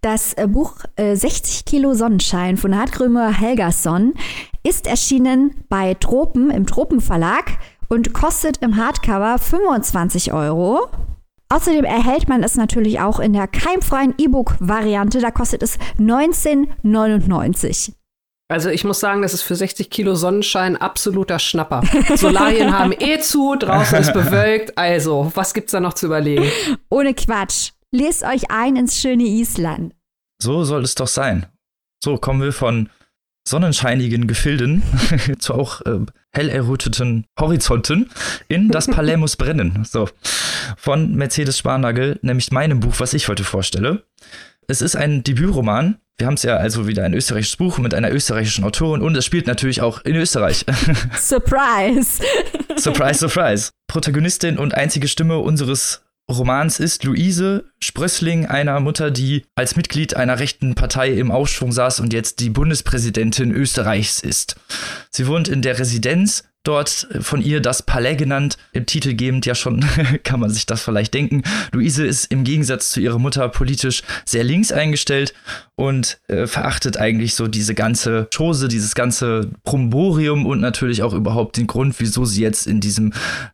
Das 0.00 0.32
äh, 0.34 0.46
Buch 0.46 0.84
äh, 0.94 1.16
60 1.16 1.64
Kilo 1.64 1.92
Sonnenschein 1.92 2.56
von 2.56 2.76
Hartgrömer 2.76 3.32
Helgason 3.36 4.14
ist 4.62 4.86
erschienen 4.86 5.64
bei 5.68 5.94
Tropen 5.94 6.50
im 6.50 6.66
Tropenverlag 6.66 7.58
und 7.88 8.12
kostet 8.14 8.58
im 8.58 8.76
Hardcover 8.76 9.38
25 9.38 10.32
Euro. 10.32 10.88
Außerdem 11.48 11.84
erhält 11.84 12.28
man 12.28 12.44
es 12.44 12.54
natürlich 12.56 13.00
auch 13.00 13.18
in 13.18 13.32
der 13.32 13.48
keimfreien 13.48 14.14
E-Book-Variante. 14.18 15.20
Da 15.20 15.32
kostet 15.32 15.62
es 15.62 15.78
19,99. 15.98 17.94
Also 18.50 18.70
ich 18.70 18.82
muss 18.82 18.98
sagen, 18.98 19.20
das 19.20 19.34
ist 19.34 19.42
für 19.42 19.54
60 19.54 19.90
Kilo 19.90 20.14
Sonnenschein 20.14 20.76
absoluter 20.76 21.38
Schnapper. 21.38 21.82
Solarien 22.16 22.76
haben 22.76 22.92
eh 22.98 23.20
zu, 23.20 23.56
draußen 23.56 23.98
ist 23.98 24.14
bewölkt. 24.14 24.78
Also, 24.78 25.30
was 25.34 25.52
gibt's 25.52 25.72
da 25.72 25.80
noch 25.80 25.92
zu 25.92 26.06
überlegen? 26.06 26.50
Ohne 26.88 27.12
Quatsch. 27.12 27.72
Lest 27.92 28.22
euch 28.22 28.50
ein 28.50 28.76
ins 28.76 28.98
schöne 28.98 29.24
Island. 29.24 29.94
So 30.42 30.64
soll 30.64 30.82
es 30.82 30.94
doch 30.94 31.08
sein. 31.08 31.46
So 32.02 32.16
kommen 32.16 32.40
wir 32.40 32.52
von 32.52 32.88
sonnenscheinigen 33.46 34.26
Gefilden 34.26 34.82
zu 35.38 35.54
auch 35.54 35.80
äh, 35.82 36.00
hell 36.30 36.48
erröteten 36.48 37.26
Horizonten 37.38 38.10
in 38.48 38.68
das 38.70 38.86
Palais 38.90 39.16
muss 39.16 39.36
brennen. 39.36 39.84
So. 39.88 40.08
Von 40.76 41.14
Mercedes 41.14 41.58
Sparnagel, 41.58 42.18
nämlich 42.22 42.50
meinem 42.50 42.80
Buch, 42.80 42.94
was 42.98 43.14
ich 43.14 43.28
heute 43.28 43.44
vorstelle. 43.44 44.04
Es 44.70 44.82
ist 44.82 44.96
ein 44.96 45.22
Debütroman. 45.22 45.96
Wir 46.18 46.26
haben 46.26 46.34
es 46.34 46.42
ja 46.42 46.58
also 46.58 46.86
wieder 46.86 47.02
ein 47.02 47.14
österreichisches 47.14 47.56
Buch 47.56 47.78
mit 47.78 47.94
einer 47.94 48.12
österreichischen 48.12 48.64
Autorin 48.64 49.00
und 49.00 49.16
es 49.16 49.24
spielt 49.24 49.46
natürlich 49.46 49.80
auch 49.80 50.02
in 50.04 50.14
Österreich. 50.14 50.66
Surprise! 51.18 52.22
surprise, 52.76 53.18
surprise. 53.18 53.70
Protagonistin 53.86 54.58
und 54.58 54.74
einzige 54.74 55.08
Stimme 55.08 55.38
unseres 55.38 56.02
Romans 56.30 56.80
ist 56.80 57.04
Luise 57.04 57.64
Sprössling, 57.82 58.44
einer 58.44 58.78
Mutter, 58.80 59.10
die 59.10 59.46
als 59.54 59.74
Mitglied 59.74 60.16
einer 60.16 60.38
rechten 60.38 60.74
Partei 60.74 61.12
im 61.14 61.30
Aufschwung 61.30 61.72
saß 61.72 62.00
und 62.00 62.12
jetzt 62.12 62.40
die 62.40 62.50
Bundespräsidentin 62.50 63.50
Österreichs 63.52 64.20
ist. 64.20 64.56
Sie 65.10 65.26
wohnt 65.26 65.48
in 65.48 65.62
der 65.62 65.78
Residenz 65.78 66.44
dort 66.68 67.08
von 67.20 67.40
ihr 67.40 67.60
das 67.60 67.82
Palais 67.82 68.16
genannt, 68.16 68.58
im 68.72 68.84
Titel 68.84 69.14
gebend 69.14 69.46
ja 69.46 69.54
schon, 69.54 69.84
kann 70.24 70.38
man 70.38 70.50
sich 70.50 70.66
das 70.66 70.82
vielleicht 70.82 71.14
denken. 71.14 71.42
Luise 71.72 72.06
ist 72.06 72.26
im 72.26 72.44
Gegensatz 72.44 72.90
zu 72.90 73.00
ihrer 73.00 73.18
Mutter 73.18 73.48
politisch 73.48 74.02
sehr 74.26 74.44
links 74.44 74.70
eingestellt 74.70 75.32
und 75.76 76.18
äh, 76.28 76.46
verachtet 76.46 76.98
eigentlich 76.98 77.34
so 77.34 77.48
diese 77.48 77.74
ganze 77.74 78.28
Chose, 78.36 78.68
dieses 78.68 78.94
ganze 78.94 79.50
Promborium 79.64 80.44
und 80.44 80.60
natürlich 80.60 81.02
auch 81.02 81.14
überhaupt 81.14 81.56
den 81.56 81.66
Grund, 81.66 81.94
wieso 81.98 82.24
sie 82.24 82.42
jetzt 82.42 82.66
in 82.66 82.80
diesem 82.80 83.12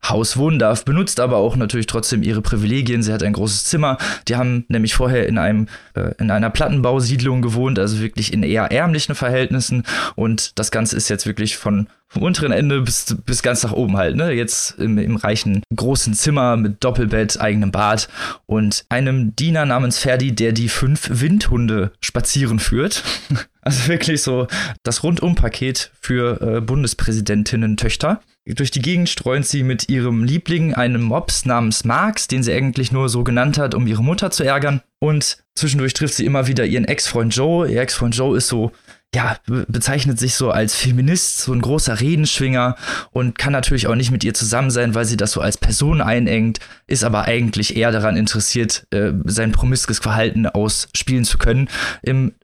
Haus 0.08 0.36
wohnen 0.36 0.58
darf, 0.58 0.84
benutzt 0.84 1.20
aber 1.20 1.36
auch 1.36 1.54
natürlich 1.54 1.86
trotzdem 1.86 2.22
ihre 2.22 2.42
Privilegien. 2.42 3.02
Sie 3.02 3.12
hat 3.12 3.22
ein 3.22 3.34
großes 3.34 3.64
Zimmer. 3.64 3.98
Die 4.26 4.36
haben 4.36 4.64
nämlich 4.68 4.94
vorher 4.94 5.28
in 5.28 5.38
einem 5.38 5.68
äh, 5.94 6.14
in 6.18 6.30
einer 6.30 6.50
Plattenbausiedlung 6.50 7.42
gewohnt, 7.42 7.78
also 7.78 8.00
wirklich 8.00 8.32
in 8.32 8.42
eher 8.42 8.72
ärmlichen 8.72 9.14
Verhältnissen 9.14 9.84
und 10.16 10.58
das 10.58 10.70
Ganze 10.70 10.96
ist 10.96 11.08
jetzt 11.10 11.26
wirklich 11.26 11.56
von 11.56 11.88
vom 12.14 12.22
unteren 12.22 12.52
Ende 12.52 12.80
bis, 12.80 13.03
bis 13.24 13.42
ganz 13.42 13.62
nach 13.62 13.72
oben 13.72 13.96
halt, 13.96 14.16
ne? 14.16 14.32
Jetzt 14.32 14.78
im, 14.78 14.98
im 14.98 15.16
reichen 15.16 15.62
großen 15.74 16.14
Zimmer 16.14 16.56
mit 16.56 16.82
Doppelbett, 16.82 17.40
eigenem 17.40 17.70
Bad 17.70 18.08
und 18.46 18.84
einem 18.88 19.34
Diener 19.36 19.66
namens 19.66 19.98
Ferdi, 19.98 20.34
der 20.34 20.52
die 20.52 20.68
fünf 20.68 21.08
Windhunde 21.10 21.92
spazieren 22.00 22.58
führt. 22.58 23.02
Also 23.66 23.88
wirklich 23.88 24.20
so 24.20 24.46
das 24.82 25.02
Rundumpaket 25.02 25.90
für 25.98 26.38
äh, 26.42 26.60
Bundespräsidentinnen-Töchter. 26.60 28.20
Durch 28.46 28.70
die 28.70 28.82
Gegend 28.82 29.08
streunt 29.08 29.46
sie 29.46 29.62
mit 29.62 29.88
ihrem 29.88 30.22
Liebling, 30.22 30.74
einem 30.74 31.00
Mops 31.00 31.46
namens 31.46 31.84
Marx, 31.84 32.28
den 32.28 32.42
sie 32.42 32.52
eigentlich 32.52 32.92
nur 32.92 33.08
so 33.08 33.24
genannt 33.24 33.56
hat, 33.56 33.74
um 33.74 33.86
ihre 33.86 34.04
Mutter 34.04 34.30
zu 34.30 34.44
ärgern. 34.44 34.82
Und 34.98 35.38
zwischendurch 35.54 35.94
trifft 35.94 36.12
sie 36.12 36.26
immer 36.26 36.46
wieder 36.46 36.66
ihren 36.66 36.84
Ex-Freund 36.84 37.34
Joe. 37.34 37.66
Ihr 37.66 37.80
Ex-Freund 37.80 38.14
Joe 38.14 38.36
ist 38.36 38.48
so 38.48 38.70
ja, 39.14 39.36
bezeichnet 39.46 40.18
sich 40.18 40.34
so 40.34 40.50
als 40.50 40.74
Feminist, 40.74 41.38
so 41.38 41.52
ein 41.52 41.60
großer 41.60 42.00
Redenschwinger 42.00 42.76
und 43.12 43.38
kann 43.38 43.52
natürlich 43.52 43.86
auch 43.86 43.94
nicht 43.94 44.10
mit 44.10 44.24
ihr 44.24 44.34
zusammen 44.34 44.70
sein, 44.70 44.94
weil 44.94 45.04
sie 45.04 45.16
das 45.16 45.32
so 45.32 45.40
als 45.40 45.56
Person 45.56 46.00
einengt, 46.00 46.58
ist 46.86 47.04
aber 47.04 47.24
eigentlich 47.24 47.76
eher 47.76 47.92
daran 47.92 48.16
interessiert, 48.16 48.86
äh, 48.90 49.12
sein 49.24 49.52
promiskues 49.52 50.00
Verhalten 50.00 50.46
ausspielen 50.46 51.24
zu 51.24 51.38
können. 51.38 51.68
Im 52.02 52.34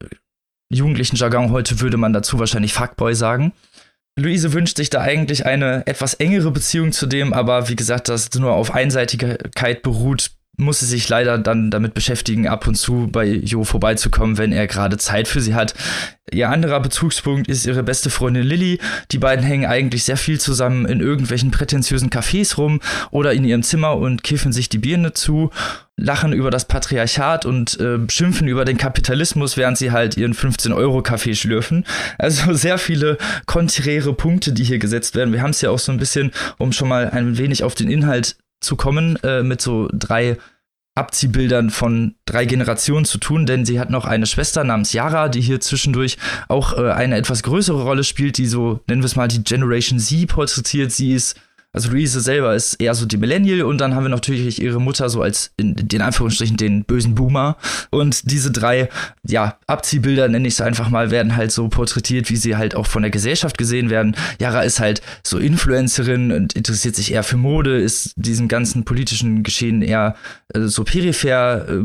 jugendlichen 0.73 1.17
Jargon 1.17 1.51
heute 1.51 1.81
würde 1.81 1.97
man 1.97 2.13
dazu 2.13 2.39
wahrscheinlich 2.39 2.73
Fuckboy 2.73 3.15
sagen. 3.15 3.53
Luise 4.17 4.53
wünscht 4.53 4.77
sich 4.77 4.91
da 4.91 5.01
eigentlich 5.01 5.47
eine 5.47 5.87
etwas 5.87 6.15
engere 6.15 6.51
Beziehung 6.51 6.93
zu 6.93 7.07
dem, 7.07 7.33
aber 7.33 7.69
wie 7.69 7.77
gesagt, 7.77 8.09
das 8.09 8.33
nur 8.35 8.53
auf 8.53 8.75
Einseitigkeit 8.75 9.83
beruht, 9.83 10.31
muss 10.61 10.81
sie 10.81 10.87
sich 10.87 11.09
leider 11.09 11.39
dann 11.39 11.71
damit 11.71 11.95
beschäftigen, 11.95 12.47
ab 12.47 12.67
und 12.67 12.77
zu 12.77 13.09
bei 13.11 13.27
Jo 13.27 13.65
vorbeizukommen, 13.65 14.39
wenn 14.39 14.53
er 14.53 14.67
gerade 14.67 14.99
Zeit 14.99 15.27
für 15.27 15.41
sie 15.41 15.55
hat. 15.55 15.75
Ihr 16.33 16.49
anderer 16.49 16.81
Bezugspunkt 16.81 17.49
ist 17.49 17.67
ihre 17.67 17.83
beste 17.83 18.09
Freundin 18.09 18.45
Lilly. 18.45 18.79
Die 19.11 19.19
beiden 19.19 19.45
hängen 19.45 19.67
eigentlich 19.67 20.05
sehr 20.05 20.17
viel 20.17 20.41
zusammen 20.41 20.87
in 20.87 21.01
irgendwelchen 21.01 21.51
prätentiösen 21.51 22.11
Cafés 22.11 22.57
rum 22.57 22.81
oder 23.11 23.33
in 23.33 23.45
ihrem 23.45 23.63
Zimmer 23.63 23.97
und 23.97 24.23
kiffen 24.23 24.53
sich 24.53 24.69
die 24.69 24.79
Birne 24.79 25.13
zu, 25.13 25.51
lachen 25.97 26.33
über 26.33 26.51
das 26.51 26.67
Patriarchat 26.67 27.47
und 27.47 27.79
äh, 27.81 27.99
schimpfen 28.09 28.47
über 28.47 28.65
den 28.65 28.79
Kapitalismus, 28.79 29.57
während 29.57 29.79
sie 29.79 29.91
halt 29.91 30.17
ihren 30.17 30.35
15-Euro-Kaffee 30.35 31.35
schlürfen. 31.35 31.85
Also 32.19 32.53
sehr 32.55 32.79
viele 32.79 33.19
konträre 33.47 34.15
Punkte, 34.15 34.53
die 34.53 34.65
hier 34.65 34.79
gesetzt 34.79 35.17
werden. 35.17 35.33
Wir 35.33 35.43
haben 35.43 35.51
es 35.51 35.61
ja 35.61 35.71
auch 35.71 35.79
so 35.79 35.91
ein 35.91 35.99
bisschen, 35.99 36.31
um 36.59 36.73
schon 36.73 36.89
mal 36.89 37.11
ein 37.11 37.39
wenig 37.39 37.65
auf 37.65 37.75
den 37.75 37.91
Inhalt 37.91 38.37
zu 38.61 38.77
kommen, 38.77 39.17
äh, 39.23 39.43
mit 39.43 39.61
so 39.61 39.89
drei 39.93 40.37
Abziehbildern 40.95 41.71
von 41.71 42.17
drei 42.27 42.45
Generationen 42.45 43.05
zu 43.05 43.19
tun, 43.19 43.47
denn 43.47 43.65
sie 43.65 43.81
hat 43.81 43.91
noch 43.91 44.05
eine 44.05 44.27
Schwester 44.27 44.65
namens 44.65 44.93
Yara, 44.93 45.29
die 45.29 45.41
hier 45.41 45.61
zwischendurch 45.61 46.19
auch 46.49 46.77
äh, 46.77 46.91
eine 46.91 47.17
etwas 47.17 47.43
größere 47.43 47.83
Rolle 47.83 48.05
spielt, 48.05 48.39
die 48.39 48.47
so, 48.47 48.81
nennen 48.87 49.03
wir 49.03 49.07
es 49.07 49.17
mal, 49.17 49.29
die 49.29 49.43
Generation 49.43 49.99
Z 49.99 50.29
porträtiert. 50.29 50.93
Sie 50.93 51.13
ist 51.13 51.41
also 51.73 51.91
Luise 51.91 52.21
selber 52.21 52.55
ist 52.57 52.75
eher 52.75 52.95
so 52.95 53.07
die 53.07 53.17
Millennial 53.17 53.63
und 53.63 53.79
dann 53.79 53.95
haben 53.95 54.03
wir 54.03 54.11
natürlich 54.11 54.61
ihre 54.61 54.81
Mutter 54.81 55.09
so 55.09 55.23
als 55.23 55.53
in 55.57 55.77
den 55.77 56.03
Anführungsstrichen 56.03 56.57
den 56.57 56.85
bösen 56.85 57.15
Boomer. 57.15 57.57
Und 57.91 58.29
diese 58.31 58.51
drei, 58.51 58.89
ja, 59.25 59.57
Abziehbilder, 59.69 60.27
nenne 60.29 60.49
ich 60.49 60.55
es 60.55 60.61
einfach 60.61 60.91
mal, 60.91 61.13
werden 61.13 61.37
halt 61.37 61.53
so 61.53 61.69
porträtiert, 61.69 62.29
wie 62.29 62.37
sie 62.37 62.57
halt 62.57 62.75
auch 62.75 62.89
von 62.89 63.03
der 63.03 63.13
Gesellschaft 63.13 63.57
gesehen 63.57 63.89
werden. 63.89 64.17
Yara 64.41 64.63
ist 64.63 64.81
halt 64.81 65.01
so 65.23 65.39
Influencerin 65.39 66.33
und 66.33 66.55
interessiert 66.55 66.97
sich 66.97 67.13
eher 67.13 67.23
für 67.23 67.37
Mode, 67.37 67.81
ist 67.81 68.15
diesem 68.17 68.49
ganzen 68.49 68.85
politischen 68.85 69.45
Geschehen 69.45 69.83
eher 69.83 70.17
äh, 70.53 70.63
so 70.63 70.83
peripher 70.83 71.69
äh, 71.69 71.85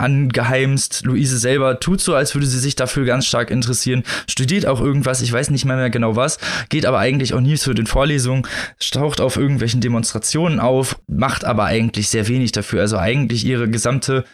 angeheimst. 0.00 1.04
Luise 1.04 1.38
selber 1.38 1.80
tut 1.80 2.00
so, 2.00 2.14
als 2.14 2.34
würde 2.34 2.46
sie 2.46 2.58
sich 2.58 2.76
dafür 2.76 3.04
ganz 3.04 3.26
stark 3.26 3.50
interessieren, 3.50 4.02
studiert 4.28 4.66
auch 4.66 4.80
irgendwas, 4.80 5.22
ich 5.22 5.32
weiß 5.32 5.50
nicht 5.50 5.64
mehr, 5.64 5.76
mehr 5.76 5.90
genau 5.90 6.16
was, 6.16 6.38
geht 6.68 6.86
aber 6.86 6.98
eigentlich 6.98 7.34
auch 7.34 7.40
nie 7.40 7.56
zu 7.56 7.74
den 7.74 7.86
Vorlesungen, 7.86 8.46
taucht 8.90 9.20
auf 9.20 9.36
irgendwelchen 9.36 9.80
Demonstrationen 9.80 10.60
auf, 10.60 10.98
macht 11.06 11.44
aber 11.44 11.64
eigentlich 11.64 12.08
sehr 12.08 12.28
wenig 12.28 12.52
dafür. 12.52 12.80
Also 12.80 12.98
eigentlich 12.98 13.44
ihre 13.44 13.68
gesamte 13.68 14.24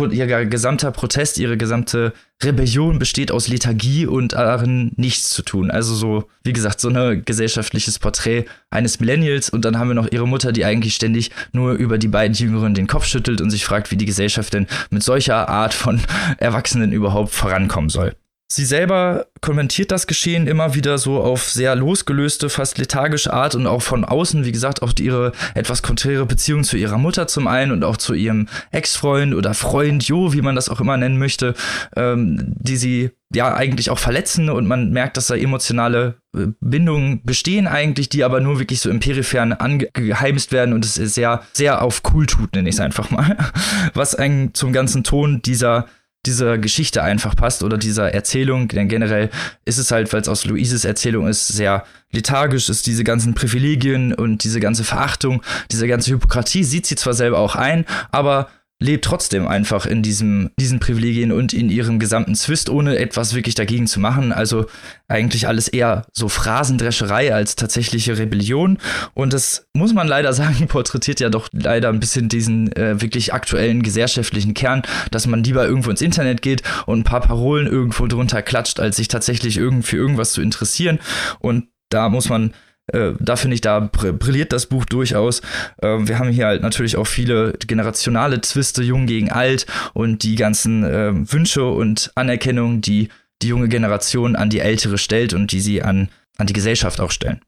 ihr 0.00 0.46
gesamter 0.46 0.90
Protest, 0.90 1.38
ihre 1.38 1.56
gesamte 1.56 2.12
Rebellion 2.42 2.98
besteht 2.98 3.32
aus 3.32 3.48
Lethargie 3.48 4.06
und 4.06 4.34
darin 4.34 4.92
nichts 4.96 5.30
zu 5.30 5.42
tun. 5.42 5.70
Also 5.70 5.94
so, 5.94 6.28
wie 6.44 6.52
gesagt, 6.52 6.80
so 6.80 6.88
ein 6.88 7.24
gesellschaftliches 7.24 7.98
Porträt 7.98 8.44
eines 8.70 9.00
Millennials 9.00 9.48
und 9.48 9.64
dann 9.64 9.78
haben 9.78 9.88
wir 9.88 9.94
noch 9.94 10.10
ihre 10.10 10.28
Mutter, 10.28 10.52
die 10.52 10.64
eigentlich 10.64 10.94
ständig 10.94 11.30
nur 11.52 11.72
über 11.72 11.98
die 11.98 12.08
beiden 12.08 12.36
Jüngeren 12.36 12.74
den 12.74 12.86
Kopf 12.86 13.06
schüttelt 13.06 13.40
und 13.40 13.50
sich 13.50 13.64
fragt, 13.64 13.90
wie 13.90 13.96
die 13.96 14.04
Gesellschaft 14.04 14.52
denn 14.52 14.66
mit 14.90 15.02
solcher 15.02 15.48
Art 15.48 15.74
von 15.74 16.00
Erwachsenen 16.38 16.92
überhaupt 16.92 17.32
vorankommen 17.32 17.88
soll. 17.88 18.14
Sie 18.48 18.64
selber 18.64 19.26
kommentiert 19.40 19.90
das 19.90 20.06
Geschehen 20.06 20.46
immer 20.46 20.74
wieder 20.74 20.98
so 20.98 21.20
auf 21.20 21.50
sehr 21.50 21.74
losgelöste, 21.74 22.48
fast 22.48 22.78
lethargische 22.78 23.32
Art 23.32 23.56
und 23.56 23.66
auch 23.66 23.82
von 23.82 24.04
außen, 24.04 24.44
wie 24.44 24.52
gesagt, 24.52 24.82
auch 24.82 24.92
ihre 25.00 25.32
etwas 25.54 25.82
konträre 25.82 26.26
Beziehung 26.26 26.62
zu 26.62 26.76
ihrer 26.76 26.96
Mutter 26.96 27.26
zum 27.26 27.48
einen 27.48 27.72
und 27.72 27.82
auch 27.82 27.96
zu 27.96 28.14
ihrem 28.14 28.46
Ex-Freund 28.70 29.34
oder 29.34 29.52
Freund 29.52 30.04
Jo, 30.04 30.32
wie 30.32 30.42
man 30.42 30.54
das 30.54 30.68
auch 30.68 30.80
immer 30.80 30.96
nennen 30.96 31.18
möchte, 31.18 31.54
ähm, 31.96 32.54
die 32.56 32.76
sie 32.76 33.10
ja 33.34 33.52
eigentlich 33.52 33.90
auch 33.90 33.98
verletzen 33.98 34.48
und 34.48 34.68
man 34.68 34.92
merkt, 34.92 35.16
dass 35.16 35.26
da 35.26 35.34
emotionale 35.34 36.14
äh, 36.36 36.46
Bindungen 36.60 37.24
bestehen 37.24 37.66
eigentlich, 37.66 38.10
die 38.10 38.22
aber 38.22 38.40
nur 38.40 38.60
wirklich 38.60 38.80
so 38.80 38.90
im 38.90 39.00
Peripheren 39.00 39.54
angeheimst 39.54 40.52
werden 40.52 40.72
und 40.72 40.84
es 40.84 40.94
sehr, 40.94 41.42
sehr 41.52 41.82
auf 41.82 42.02
cool 42.14 42.26
tut, 42.26 42.54
nenne 42.54 42.68
ich 42.68 42.76
es 42.76 42.80
einfach 42.80 43.10
mal. 43.10 43.36
Was 43.94 44.14
eigentlich 44.14 44.54
zum 44.54 44.72
ganzen 44.72 45.02
Ton 45.02 45.42
dieser 45.42 45.86
dieser 46.26 46.58
Geschichte 46.58 47.02
einfach 47.02 47.34
passt 47.34 47.62
oder 47.62 47.78
dieser 47.78 48.12
Erzählung. 48.12 48.68
Denn 48.68 48.88
generell 48.88 49.30
ist 49.64 49.78
es 49.78 49.90
halt, 49.90 50.12
weil 50.12 50.20
es 50.20 50.28
aus 50.28 50.44
Luises 50.44 50.84
Erzählung 50.84 51.28
ist, 51.28 51.48
sehr 51.48 51.84
lethargisch 52.12 52.68
ist, 52.68 52.86
diese 52.86 53.04
ganzen 53.04 53.34
Privilegien 53.34 54.12
und 54.14 54.44
diese 54.44 54.60
ganze 54.60 54.84
Verachtung, 54.84 55.42
diese 55.70 55.88
ganze 55.88 56.12
Hypokratie 56.12 56.64
sieht 56.64 56.86
sie 56.86 56.96
zwar 56.96 57.14
selber 57.14 57.38
auch 57.38 57.56
ein, 57.56 57.84
aber 58.10 58.48
lebt 58.78 59.06
trotzdem 59.06 59.48
einfach 59.48 59.86
in 59.86 60.02
diesem, 60.02 60.50
diesen 60.60 60.80
Privilegien 60.80 61.32
und 61.32 61.54
in 61.54 61.70
ihrem 61.70 61.98
gesamten 61.98 62.34
Zwist, 62.34 62.68
ohne 62.68 62.98
etwas 62.98 63.34
wirklich 63.34 63.54
dagegen 63.54 63.86
zu 63.86 64.00
machen. 64.00 64.32
Also 64.32 64.66
eigentlich 65.08 65.48
alles 65.48 65.68
eher 65.68 66.06
so 66.12 66.28
Phrasendrescherei 66.28 67.32
als 67.32 67.56
tatsächliche 67.56 68.18
Rebellion. 68.18 68.76
Und 69.14 69.32
das 69.32 69.66
muss 69.72 69.94
man 69.94 70.06
leider 70.06 70.32
sagen, 70.34 70.68
porträtiert 70.68 71.20
ja 71.20 71.30
doch 71.30 71.48
leider 71.52 71.88
ein 71.88 72.00
bisschen 72.00 72.28
diesen 72.28 72.70
äh, 72.72 73.00
wirklich 73.00 73.32
aktuellen 73.32 73.82
gesellschaftlichen 73.82 74.52
Kern, 74.52 74.82
dass 75.10 75.26
man 75.26 75.42
lieber 75.42 75.66
irgendwo 75.66 75.90
ins 75.90 76.02
Internet 76.02 76.42
geht 76.42 76.62
und 76.84 77.00
ein 77.00 77.04
paar 77.04 77.22
Parolen 77.22 77.66
irgendwo 77.66 78.06
drunter 78.06 78.42
klatscht, 78.42 78.78
als 78.78 78.96
sich 78.96 79.08
tatsächlich 79.08 79.56
irgend 79.56 79.86
für 79.86 79.96
irgendwas 79.96 80.32
zu 80.32 80.42
interessieren. 80.42 80.98
Und 81.38 81.68
da 81.88 82.10
muss 82.10 82.28
man 82.28 82.52
äh, 82.92 83.12
da 83.18 83.36
finde 83.36 83.54
ich, 83.54 83.60
da 83.60 83.80
brilliert 83.80 84.52
das 84.52 84.66
Buch 84.66 84.84
durchaus. 84.84 85.40
Äh, 85.82 85.98
wir 86.06 86.18
haben 86.18 86.30
hier 86.30 86.46
halt 86.46 86.62
natürlich 86.62 86.96
auch 86.96 87.06
viele 87.06 87.54
generationale 87.66 88.40
Zwiste, 88.40 88.82
jung 88.82 89.06
gegen 89.06 89.30
alt 89.30 89.66
und 89.92 90.22
die 90.22 90.36
ganzen 90.36 90.84
äh, 90.84 91.12
Wünsche 91.32 91.64
und 91.64 92.12
Anerkennungen, 92.14 92.80
die 92.80 93.08
die 93.42 93.48
junge 93.48 93.68
Generation 93.68 94.36
an 94.36 94.50
die 94.50 94.60
ältere 94.60 94.98
stellt 94.98 95.34
und 95.34 95.52
die 95.52 95.60
sie 95.60 95.82
an, 95.82 96.08
an 96.38 96.46
die 96.46 96.54
Gesellschaft 96.54 97.00
auch 97.00 97.10
stellen. 97.10 97.40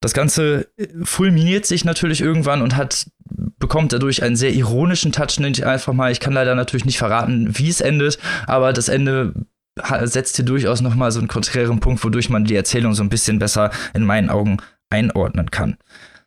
Das 0.00 0.12
Ganze 0.12 0.68
äh, 0.76 0.88
fulminiert 1.04 1.64
sich 1.64 1.84
natürlich 1.84 2.20
irgendwann 2.20 2.62
und 2.62 2.76
hat 2.76 3.06
bekommt 3.58 3.92
dadurch 3.92 4.22
einen 4.22 4.36
sehr 4.36 4.52
ironischen 4.52 5.12
Touch, 5.12 5.38
nenne 5.38 5.52
ich 5.52 5.64
einfach 5.64 5.94
mal. 5.94 6.12
Ich 6.12 6.20
kann 6.20 6.34
leider 6.34 6.54
natürlich 6.54 6.84
nicht 6.84 6.98
verraten, 6.98 7.56
wie 7.56 7.70
es 7.70 7.80
endet, 7.80 8.18
aber 8.46 8.72
das 8.72 8.88
Ende 8.88 9.32
setzt 10.02 10.36
hier 10.36 10.44
durchaus 10.44 10.82
noch 10.82 10.94
mal 10.94 11.10
so 11.10 11.18
einen 11.18 11.28
konträren 11.28 11.80
Punkt, 11.80 12.04
wodurch 12.04 12.28
man 12.28 12.44
die 12.44 12.56
Erzählung 12.56 12.94
so 12.94 13.02
ein 13.02 13.08
bisschen 13.08 13.38
besser 13.38 13.70
in 13.94 14.04
meinen 14.04 14.28
Augen 14.28 14.58
einordnen 14.92 15.50
kann. 15.50 15.76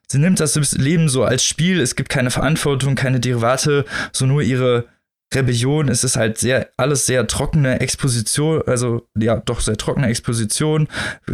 Sie 0.08 0.20
nimmt 0.20 0.40
das 0.40 0.56
Leben 0.74 1.10
so 1.10 1.24
als 1.24 1.44
Spiel, 1.44 1.80
es 1.80 1.96
gibt 1.96 2.10
keine 2.10 2.32
Verantwortung, 2.32 2.96
keine 2.96 3.20
Derivate, 3.20 3.86
so 4.12 4.26
nur 4.26 4.42
ihre 4.42 4.86
Rebellion. 5.34 5.90
Es 5.90 6.04
ist 6.04 6.16
halt 6.16 6.38
sehr, 6.38 6.70
alles 6.78 7.06
sehr 7.06 7.28
trockene 7.28 7.80
Exposition, 7.80 8.62
also 8.68 9.08
ja, 9.18 9.38
doch 9.38 9.60
sehr 9.60 9.78
trockene 9.78 10.08
Exposition, 10.08 10.88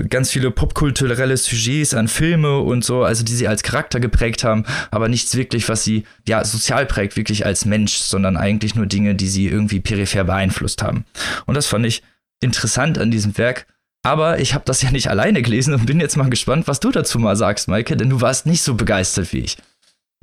ganz 0.09 0.31
viele 0.31 0.51
popkulturelle 0.51 1.35
Sujets 1.35 1.93
an 1.93 2.07
Filme 2.07 2.59
und 2.59 2.85
so, 2.85 3.03
also 3.03 3.23
die 3.23 3.35
sie 3.35 3.47
als 3.47 3.63
Charakter 3.63 3.99
geprägt 3.99 4.43
haben, 4.43 4.65
aber 4.89 5.09
nichts 5.09 5.35
wirklich, 5.35 5.67
was 5.67 5.83
sie 5.83 6.05
ja 6.27 6.43
sozial 6.45 6.85
prägt, 6.85 7.17
wirklich 7.17 7.45
als 7.45 7.65
Mensch, 7.65 7.97
sondern 7.97 8.37
eigentlich 8.37 8.75
nur 8.75 8.85
Dinge, 8.85 9.15
die 9.15 9.27
sie 9.27 9.47
irgendwie 9.47 9.81
peripher 9.81 10.23
beeinflusst 10.23 10.81
haben. 10.81 11.05
Und 11.45 11.55
das 11.55 11.67
fand 11.67 11.85
ich 11.85 12.01
interessant 12.39 12.97
an 12.97 13.11
diesem 13.11 13.37
Werk, 13.37 13.67
aber 14.03 14.39
ich 14.39 14.53
habe 14.53 14.65
das 14.65 14.81
ja 14.81 14.91
nicht 14.91 15.09
alleine 15.09 15.41
gelesen 15.41 15.73
und 15.73 15.85
bin 15.85 15.99
jetzt 15.99 16.17
mal 16.17 16.29
gespannt, 16.29 16.67
was 16.67 16.79
du 16.79 16.91
dazu 16.91 17.19
mal 17.19 17.35
sagst, 17.35 17.67
Maike, 17.67 17.95
denn 17.97 18.09
du 18.09 18.21
warst 18.21 18.45
nicht 18.45 18.61
so 18.61 18.75
begeistert 18.75 19.31
wie 19.33 19.39
ich. 19.39 19.57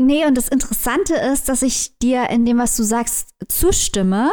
Nee, 0.01 0.27
und 0.27 0.37
das 0.37 0.49
Interessante 0.49 1.15
ist, 1.15 1.49
dass 1.49 1.63
ich 1.63 1.99
dir 1.99 2.31
in 2.31 2.45
dem, 2.45 2.59
was 2.59 2.77
du 2.77 2.85
sagst, 2.85 3.35
zustimme, 3.49 4.31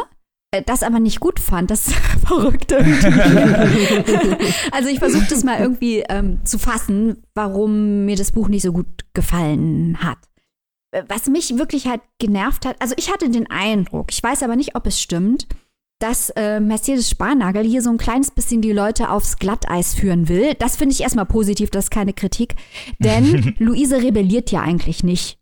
äh, 0.52 0.62
das 0.62 0.82
aber 0.82 1.00
nicht 1.00 1.20
gut 1.20 1.40
fand. 1.40 1.70
Das 1.70 1.86
ist 1.88 1.96
verrückt 2.26 2.72
irgendwie. 2.72 4.44
also 4.72 4.88
ich 4.88 4.98
versuche 4.98 5.26
das 5.28 5.44
mal 5.44 5.60
irgendwie 5.60 6.04
ähm, 6.08 6.44
zu 6.44 6.58
fassen, 6.58 7.22
warum 7.34 8.04
mir 8.04 8.16
das 8.16 8.32
Buch 8.32 8.48
nicht 8.48 8.62
so 8.62 8.72
gut 8.72 8.86
gefallen 9.12 9.98
hat. 10.02 10.18
Äh, 10.92 11.02
was 11.08 11.26
mich 11.26 11.56
wirklich 11.58 11.86
halt 11.86 12.00
genervt 12.18 12.64
hat, 12.64 12.76
also 12.80 12.94
ich 12.96 13.12
hatte 13.12 13.28
den 13.28 13.50
Eindruck, 13.50 14.12
ich 14.12 14.22
weiß 14.22 14.42
aber 14.42 14.56
nicht, 14.56 14.76
ob 14.76 14.86
es 14.86 15.00
stimmt, 15.00 15.46
dass 15.98 16.30
äh, 16.30 16.60
Mercedes 16.60 17.08
Sparnagel 17.08 17.64
hier 17.64 17.82
so 17.82 17.90
ein 17.90 17.96
kleines 17.98 18.30
bisschen 18.30 18.60
die 18.60 18.72
Leute 18.72 19.10
aufs 19.10 19.38
Glatteis 19.38 19.94
führen 19.94 20.28
will. 20.28 20.54
Das 20.58 20.76
finde 20.76 20.92
ich 20.92 21.00
erstmal 21.00 21.26
positiv, 21.26 21.70
das 21.70 21.84
ist 21.84 21.90
keine 21.90 22.12
Kritik. 22.12 22.54
Denn 22.98 23.54
Luise 23.58 24.02
rebelliert 24.02 24.50
ja 24.50 24.60
eigentlich 24.60 25.02
nicht. 25.02 25.38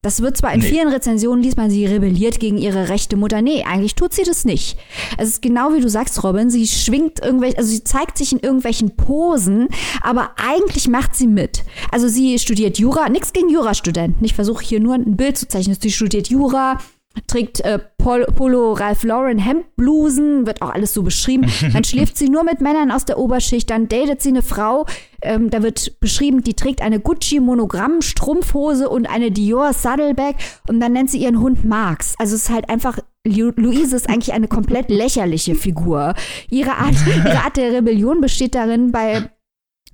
Das 0.00 0.22
wird 0.22 0.36
zwar 0.36 0.54
in 0.54 0.60
nee. 0.60 0.66
vielen 0.66 0.88
Rezensionen 0.88 1.42
liest 1.42 1.56
man, 1.56 1.70
sie 1.70 1.84
rebelliert 1.84 2.38
gegen 2.38 2.56
ihre 2.56 2.88
rechte 2.88 3.16
Mutter. 3.16 3.42
Nee, 3.42 3.64
eigentlich 3.64 3.96
tut 3.96 4.14
sie 4.14 4.22
das 4.22 4.44
nicht. 4.44 4.78
Es 5.16 5.28
ist 5.28 5.42
genau 5.42 5.74
wie 5.74 5.80
du 5.80 5.88
sagst, 5.90 6.22
Robin. 6.22 6.50
Sie 6.50 6.68
schwingt 6.68 7.20
irgendwelche, 7.20 7.58
also 7.58 7.68
sie 7.68 7.82
zeigt 7.82 8.16
sich 8.16 8.30
in 8.30 8.38
irgendwelchen 8.38 8.94
Posen, 8.94 9.66
aber 10.00 10.30
eigentlich 10.36 10.86
macht 10.86 11.16
sie 11.16 11.26
mit. 11.26 11.64
Also 11.90 12.06
sie 12.06 12.38
studiert 12.38 12.78
Jura, 12.78 13.08
nichts 13.08 13.32
gegen 13.32 13.48
Jurastudenten. 13.48 14.24
Ich 14.24 14.34
versuche 14.34 14.64
hier 14.64 14.78
nur 14.78 14.94
ein 14.94 15.16
Bild 15.16 15.36
zu 15.36 15.48
zeichnen. 15.48 15.76
Sie 15.80 15.90
studiert 15.90 16.28
Jura, 16.28 16.78
trägt 17.26 17.60
äh, 17.60 17.78
Pol 17.98 18.24
Polo 18.26 18.72
Ralph 18.72 19.02
Lauren 19.02 19.38
Hemdblusen, 19.38 20.46
wird 20.46 20.62
auch 20.62 20.70
alles 20.70 20.94
so 20.94 21.02
beschrieben. 21.02 21.50
Dann 21.72 21.84
schläft 21.84 22.16
sie 22.16 22.28
nur 22.28 22.44
mit 22.44 22.60
Männern 22.60 22.90
aus 22.90 23.04
der 23.04 23.18
Oberschicht, 23.18 23.70
dann 23.70 23.88
datet 23.88 24.22
sie 24.22 24.30
eine 24.30 24.42
Frau, 24.42 24.86
ähm, 25.22 25.50
da 25.50 25.62
wird 25.62 26.00
beschrieben, 26.00 26.42
die 26.42 26.54
trägt 26.54 26.80
eine 26.80 27.00
Gucci 27.00 27.40
Monogramm 27.40 28.02
Strumpfhose 28.02 28.88
und 28.88 29.06
eine 29.06 29.30
Dior 29.30 29.72
Saddleback 29.72 30.36
und 30.68 30.80
dann 30.80 30.92
nennt 30.92 31.10
sie 31.10 31.18
ihren 31.18 31.40
Hund 31.40 31.64
Marx. 31.64 32.14
Also 32.18 32.36
es 32.36 32.44
ist 32.44 32.50
halt 32.50 32.70
einfach 32.70 32.98
Luise 33.24 33.94
ist 33.94 34.08
eigentlich 34.08 34.32
eine 34.32 34.48
komplett 34.48 34.88
lächerliche 34.90 35.54
Figur. 35.54 36.14
Ihre 36.50 36.76
Art, 36.76 36.94
ihre 37.06 37.40
Art 37.40 37.56
der 37.56 37.72
Rebellion 37.72 38.20
besteht 38.20 38.54
darin, 38.54 38.90
bei 38.90 39.28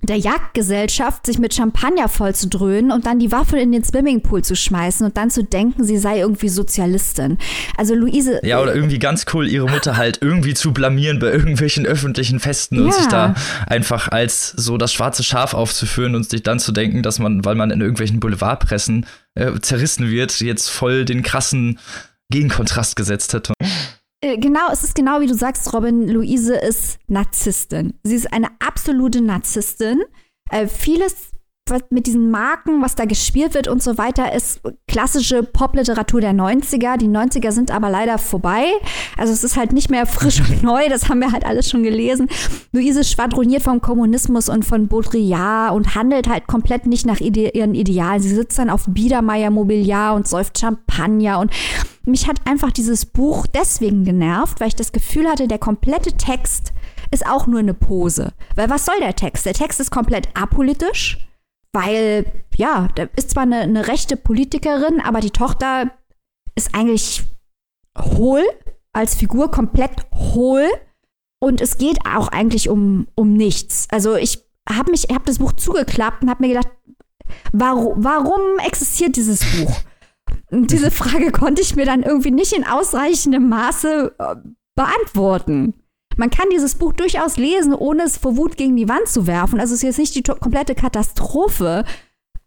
der 0.01 0.17
Jagdgesellschaft, 0.17 1.25
sich 1.25 1.39
mit 1.39 1.53
Champagner 1.53 2.07
vollzudröhnen 2.09 2.91
und 2.91 3.05
dann 3.05 3.19
die 3.19 3.31
Waffe 3.31 3.57
in 3.57 3.71
den 3.71 3.83
Swimmingpool 3.83 4.43
zu 4.43 4.55
schmeißen 4.55 5.05
und 5.05 5.17
dann 5.17 5.31
zu 5.31 5.43
denken, 5.43 5.83
sie 5.83 5.97
sei 5.97 6.19
irgendwie 6.19 6.49
Sozialistin. 6.49 7.37
Also 7.77 7.95
Luise. 7.95 8.39
Ja, 8.43 8.61
oder 8.61 8.75
irgendwie 8.75 8.99
ganz 8.99 9.25
cool, 9.33 9.47
ihre 9.47 9.69
Mutter 9.69 9.97
halt 9.97 10.19
irgendwie 10.21 10.53
zu 10.53 10.73
blamieren 10.73 11.19
bei 11.19 11.31
irgendwelchen 11.31 11.85
öffentlichen 11.85 12.39
Festen 12.39 12.79
und 12.79 12.87
ja. 12.87 12.93
sich 12.93 13.07
da 13.07 13.35
einfach 13.67 14.09
als 14.09 14.49
so 14.49 14.77
das 14.77 14.93
schwarze 14.93 15.23
Schaf 15.23 15.53
aufzuführen 15.53 16.15
und 16.15 16.29
sich 16.29 16.43
dann 16.43 16.59
zu 16.59 16.71
denken, 16.71 17.01
dass 17.01 17.19
man, 17.19 17.45
weil 17.45 17.55
man 17.55 17.71
in 17.71 17.81
irgendwelchen 17.81 18.19
Boulevardpressen 18.19 19.05
äh, 19.35 19.59
zerrissen 19.61 20.09
wird, 20.09 20.39
jetzt 20.39 20.69
voll 20.69 21.05
den 21.05 21.23
krassen 21.23 21.79
Gegenkontrast 22.29 22.95
gesetzt 22.95 23.33
hätte. 23.33 23.53
Äh, 24.25 24.37
genau, 24.37 24.71
es 24.71 24.83
ist 24.83 24.95
genau 24.95 25.21
wie 25.21 25.27
du 25.27 25.35
sagst, 25.35 25.71
Robin. 25.71 26.07
Luise 26.07 26.55
ist 26.55 26.97
Narzisstin. 27.07 27.93
Sie 28.03 28.15
ist 28.15 28.33
eine 28.33 28.47
absolute 28.59 29.21
Narzisstin. 29.21 30.01
Äh, 30.49 30.67
vieles 30.67 31.31
mit 31.89 32.05
diesen 32.05 32.29
Marken, 32.29 32.83
was 32.83 32.93
da 32.93 33.05
gespielt 33.05 33.55
wird 33.55 33.67
und 33.67 33.81
so 33.81 33.97
weiter, 33.97 34.31
ist 34.33 34.61
klassische 34.87 35.41
Popliteratur 35.41 36.21
der 36.21 36.33
90er. 36.33 36.97
Die 36.97 37.07
90er 37.07 37.51
sind 37.51 37.71
aber 37.71 37.89
leider 37.89 38.19
vorbei. 38.19 38.65
Also 39.17 39.33
es 39.33 39.43
ist 39.43 39.57
halt 39.57 39.73
nicht 39.73 39.89
mehr 39.89 40.05
frisch 40.05 40.39
und 40.41 40.61
neu, 40.61 40.87
das 40.89 41.09
haben 41.09 41.21
wir 41.21 41.31
halt 41.31 41.43
alles 41.43 41.67
schon 41.67 41.81
gelesen. 41.81 42.29
Luise 42.71 43.03
schwadroniert 43.03 43.63
vom 43.63 43.81
Kommunismus 43.81 44.47
und 44.47 44.63
von 44.63 44.87
Baudrillard 44.87 45.73
und 45.73 45.95
handelt 45.95 46.29
halt 46.29 46.45
komplett 46.45 46.85
nicht 46.85 47.07
nach 47.07 47.19
ide 47.19 47.49
ihren 47.49 47.73
Idealen. 47.73 48.21
Sie 48.21 48.35
sitzt 48.35 48.59
dann 48.59 48.69
auf 48.69 48.85
Biedermeier 48.87 49.49
Mobiliar 49.49 50.13
und 50.13 50.27
säuft 50.27 50.59
Champagner 50.59 51.39
und 51.39 51.51
mich 52.03 52.27
hat 52.27 52.37
einfach 52.45 52.69
dieses 52.69 53.07
Buch 53.07 53.47
deswegen 53.47 54.03
genervt, 54.03 54.59
weil 54.59 54.67
ich 54.67 54.75
das 54.75 54.91
Gefühl 54.91 55.27
hatte, 55.27 55.47
der 55.47 55.57
komplette 55.57 56.11
Text 56.13 56.73
ist 57.09 57.25
auch 57.25 57.47
nur 57.47 57.59
eine 57.59 57.73
Pose. 57.73 58.33
Weil 58.53 58.69
was 58.69 58.85
soll 58.85 58.99
der 58.99 59.15
Text? 59.15 59.47
Der 59.47 59.53
Text 59.53 59.79
ist 59.79 59.89
komplett 59.89 60.29
apolitisch 60.35 61.17
weil, 61.75 62.25
ja, 62.55 62.87
da 62.95 63.07
ist 63.17 63.31
zwar 63.31 63.43
eine, 63.43 63.59
eine 63.59 63.87
rechte 63.87 64.15
Politikerin, 64.15 65.01
aber 65.01 65.19
die 65.19 65.29
Tochter 65.29 65.91
ist 66.55 66.73
eigentlich 66.73 67.23
hohl, 67.99 68.41
als 68.93 69.15
Figur 69.15 69.51
komplett 69.51 69.91
hohl. 70.13 70.65
Und 71.39 71.59
es 71.59 71.77
geht 71.77 71.99
auch 72.05 72.29
eigentlich 72.29 72.69
um, 72.69 73.07
um 73.13 73.33
nichts. 73.33 73.87
Also 73.91 74.15
ich 74.15 74.41
habe 74.67 74.89
mich, 74.89 75.07
habe 75.11 75.25
das 75.25 75.39
Buch 75.39 75.51
zugeklappt 75.51 76.23
und 76.23 76.29
habe 76.29 76.43
mir 76.43 76.53
gedacht, 76.53 76.69
warum, 77.51 78.03
warum 78.03 78.57
existiert 78.65 79.17
dieses 79.17 79.41
Buch? 79.41 79.75
Und 80.49 80.71
diese 80.71 80.91
Frage 81.01 81.31
konnte 81.31 81.61
ich 81.61 81.75
mir 81.75 81.85
dann 81.85 82.03
irgendwie 82.03 82.31
nicht 82.31 82.53
in 82.53 82.65
ausreichendem 82.65 83.49
Maße 83.49 84.15
äh, 84.17 84.35
beantworten. 84.75 85.73
Man 86.17 86.29
kann 86.29 86.47
dieses 86.51 86.75
Buch 86.75 86.93
durchaus 86.93 87.37
lesen, 87.37 87.73
ohne 87.73 88.03
es 88.03 88.17
vor 88.17 88.37
Wut 88.37 88.57
gegen 88.57 88.75
die 88.75 88.89
Wand 88.89 89.07
zu 89.07 89.27
werfen. 89.27 89.59
Also 89.59 89.73
es 89.73 89.79
ist 89.79 89.83
jetzt 89.83 89.99
nicht 89.99 90.15
die 90.15 90.23
komplette 90.23 90.75
Katastrophe, 90.75 91.83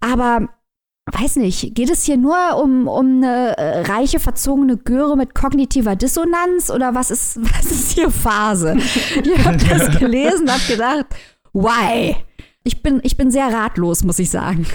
aber 0.00 0.48
weiß 1.12 1.36
nicht, 1.36 1.74
geht 1.74 1.90
es 1.90 2.04
hier 2.04 2.16
nur 2.16 2.36
um, 2.62 2.86
um 2.86 3.22
eine 3.22 3.56
äh, 3.56 3.80
reiche, 3.82 4.20
verzogene 4.20 4.76
Göre 4.76 5.16
mit 5.16 5.34
kognitiver 5.34 5.96
Dissonanz 5.96 6.70
oder 6.70 6.94
was 6.94 7.10
ist, 7.10 7.40
was 7.54 7.70
ist 7.70 7.92
hier 7.92 8.10
Phase? 8.10 8.76
ich 8.76 9.44
habe 9.44 9.56
das 9.68 9.98
gelesen 9.98 10.42
und 10.42 10.52
habe 10.52 10.64
gedacht, 10.68 11.06
why? 11.52 12.16
Ich 12.64 12.82
bin, 12.82 13.00
ich 13.02 13.16
bin 13.16 13.30
sehr 13.30 13.52
ratlos, 13.52 14.04
muss 14.04 14.18
ich 14.18 14.30
sagen. 14.30 14.66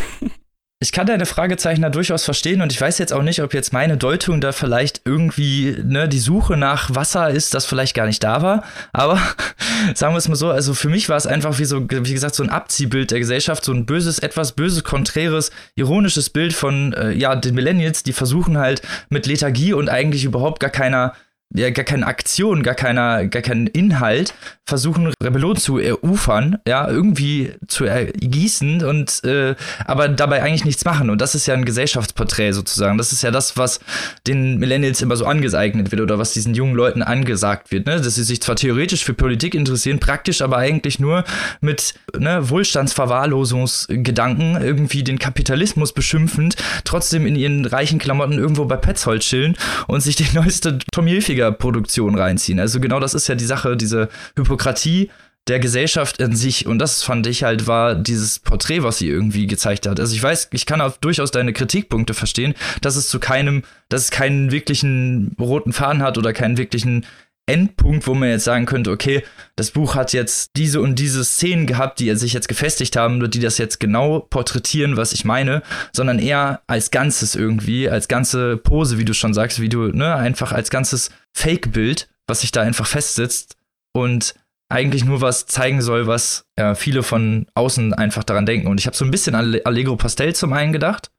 Ich 0.84 0.92
kann 0.92 1.08
deine 1.08 1.26
Fragezeichen 1.26 1.82
da 1.82 1.90
durchaus 1.90 2.26
verstehen 2.26 2.62
und 2.62 2.70
ich 2.74 2.82
weiß 2.82 2.98
jetzt 2.98 3.14
auch 3.14 3.22
nicht, 3.22 3.42
ob 3.42 3.54
jetzt 3.54 3.72
meine 3.72 3.96
Deutung 3.96 4.42
da 4.42 4.52
vielleicht 4.52 5.00
irgendwie 5.06 5.78
ne, 5.82 6.10
die 6.10 6.20
Suche 6.20 6.58
nach 6.58 6.94
Wasser 6.94 7.30
ist, 7.30 7.54
das 7.54 7.66
vielleicht 7.66 7.96
gar 7.96 8.06
nicht 8.06 8.22
da 8.22 8.42
war. 8.42 8.66
Aber 8.92 9.18
sagen 9.96 10.14
wir 10.14 10.18
es 10.18 10.28
mal 10.28 10.36
so, 10.36 10.52
also 10.52 10.74
für 10.74 10.90
mich 10.90 11.08
war 11.08 11.16
es 11.16 11.26
einfach 11.26 11.58
wie 11.58 11.64
so, 11.64 11.90
wie 11.90 12.14
gesagt, 12.14 12.36
so 12.36 12.44
ein 12.44 12.50
Abziehbild 12.50 13.12
der 13.12 13.20
Gesellschaft, 13.20 13.64
so 13.64 13.72
ein 13.72 13.86
böses, 13.86 14.20
etwas 14.20 14.52
böses, 14.52 14.84
konträres, 14.84 15.52
ironisches 15.76 16.30
Bild 16.30 16.52
von 16.52 16.92
äh, 16.92 17.12
ja, 17.12 17.34
den 17.38 17.56
Millennials, 17.56 18.04
die 18.04 18.12
versuchen 18.12 18.58
halt 18.58 18.82
mit 19.08 19.26
Lethargie 19.26 19.72
und 19.72 19.88
eigentlich 19.88 20.26
überhaupt 20.26 20.60
gar 20.60 20.70
keiner 20.70 21.14
ja, 21.56 21.70
gar 21.70 21.86
keine 21.86 22.08
Aktion, 22.08 22.64
gar 22.64 22.74
keiner, 22.74 23.28
gar 23.28 23.42
keinen 23.42 23.68
Inhalt, 23.68 24.34
versuchen 24.66 25.14
Rebellion 25.22 25.58
zu 25.58 25.78
erufern, 25.78 26.58
ja, 26.68 26.90
irgendwie 26.90 27.52
zu 27.68 27.86
ergießen 27.86 28.84
und 28.84 29.24
äh, 29.24 29.56
aber 29.86 30.08
dabei 30.08 30.42
eigentlich 30.42 30.66
nichts 30.66 30.86
machen. 30.86 31.10
Und 31.10 31.22
das 31.22 31.36
ist 31.36 31.46
ja 31.46 31.54
ein 31.54 31.66
Gesellschaftsporträt 31.66 32.54
sozusagen. 32.54 32.98
Das 32.98 33.12
ist 33.12 33.24
ja 33.24 33.32
das, 33.32 33.58
was 33.58 33.82
den 34.26 34.58
Millennials 34.58 35.02
immer 35.02 35.16
so 35.16 35.26
angeeignet 35.26 35.92
wird 35.92 36.02
oder 36.02 36.18
was 36.18 36.34
diesen 36.34 36.56
jungen 36.56 36.76
Leuten 36.76 37.04
angesagt 37.04 37.72
wird, 37.72 37.86
ne? 37.86 38.02
Dass 38.02 38.16
sie 38.16 38.24
sich 38.24 38.42
zwar 38.42 38.56
theoretisch 38.56 39.04
für 39.04 39.14
Politik 39.14 39.54
interessieren, 39.54 40.00
praktisch 40.00 40.42
aber 40.42 40.58
eigentlich 40.58 41.00
nur 41.00 41.24
mit 41.62 41.94
ne, 42.18 42.50
Wohlstandsverwahrlosungsgedanken 42.50 44.60
irgendwie 44.62 45.04
den 45.04 45.20
Kapitalismus 45.20 45.94
beschimpfend, 45.94 46.56
trotzdem 46.84 47.28
in 47.28 47.36
ihren 47.36 47.66
reichen 47.66 48.00
Klamotten 48.00 48.40
irgendwo 48.40 48.66
bei 48.66 48.78
Petzold 48.78 49.22
chillen 49.22 49.56
und 49.88 50.02
sich 50.02 50.16
die 50.16 50.26
neueste 50.34 50.80
Tommy 50.92 51.12
Hilfiger 51.12 51.43
Produktion 51.52 52.16
reinziehen. 52.16 52.60
Also 52.60 52.80
genau 52.80 53.00
das 53.00 53.14
ist 53.14 53.28
ja 53.28 53.36
die 53.36 53.46
Sache, 53.46 53.78
diese 53.78 54.10
Hypokratie 54.36 55.10
der 55.48 55.60
Gesellschaft 55.60 56.20
in 56.20 56.36
sich. 56.36 56.68
Und 56.68 56.80
das 56.80 57.04
fand 57.04 57.28
ich 57.28 57.44
halt, 57.44 57.68
war 57.68 57.96
dieses 57.96 58.40
Porträt, 58.40 58.84
was 58.84 58.98
sie 58.98 59.10
irgendwie 59.10 59.48
gezeigt 59.48 59.88
hat. 59.88 60.00
Also 60.00 60.16
ich 60.16 60.24
weiß, 60.24 60.50
ich 60.52 60.66
kann 60.66 60.82
auch 60.82 60.98
durchaus 60.98 61.32
deine 61.32 61.54
Kritikpunkte 61.54 62.14
verstehen, 62.14 62.54
dass 62.82 62.96
es 62.96 63.10
zu 63.10 63.20
keinem, 63.20 63.64
dass 63.90 64.06
es 64.06 64.12
keinen 64.12 64.52
wirklichen 64.52 65.36
roten 65.40 65.74
Faden 65.74 66.02
hat 66.02 66.18
oder 66.18 66.32
keinen 66.34 66.58
wirklichen 66.58 67.06
Endpunkt, 67.46 68.08
wo 68.08 68.14
man 68.14 68.30
jetzt 68.30 68.46
sagen 68.46 68.66
könnte, 68.66 68.90
okay, 68.90 69.22
das 69.58 69.72
Buch 69.72 69.96
hat 69.96 70.14
jetzt 70.14 70.52
diese 70.56 70.80
und 70.80 70.98
diese 70.98 71.26
Szenen 71.26 71.68
gehabt, 71.68 72.00
die 72.00 72.14
sich 72.16 72.32
jetzt 72.32 72.48
gefestigt 72.48 72.96
haben, 72.96 73.30
die 73.30 73.40
das 73.40 73.58
jetzt 73.58 73.82
genau 73.82 74.20
porträtieren, 74.20 74.96
was 74.96 75.12
ich 75.12 75.26
meine, 75.26 75.62
sondern 75.92 76.20
eher 76.20 76.62
als 76.68 76.90
Ganzes 76.90 77.36
irgendwie, 77.36 77.90
als 77.90 78.08
ganze 78.08 78.56
Pose, 78.56 78.98
wie 78.98 79.04
du 79.04 79.14
schon 79.14 79.34
sagst, 79.34 79.60
wie 79.60 79.68
du, 79.68 79.90
ne, 79.90 80.16
einfach 80.16 80.54
als 80.54 80.70
ganzes 80.70 81.10
Fake-Bild, 81.34 82.10
was 82.28 82.42
sich 82.42 82.52
da 82.52 82.62
einfach 82.62 82.88
festsitzt 82.88 83.58
und 83.94 84.36
eigentlich 84.70 85.06
nur 85.06 85.22
was 85.22 85.46
zeigen 85.46 85.82
soll, 85.82 86.08
was 86.08 86.46
ja, 86.58 86.74
viele 86.76 87.04
von 87.04 87.46
außen 87.54 87.94
einfach 87.94 88.24
daran 88.24 88.46
denken. 88.46 88.68
Und 88.68 88.80
ich 88.80 88.88
habe 88.88 88.96
so 88.96 89.06
ein 89.06 89.12
bisschen 89.12 89.36
an 89.36 89.60
Allegro 89.66 89.96
Pastel 89.96 90.34
zum 90.36 90.54
einen 90.54 90.74
gedacht, 90.74 91.12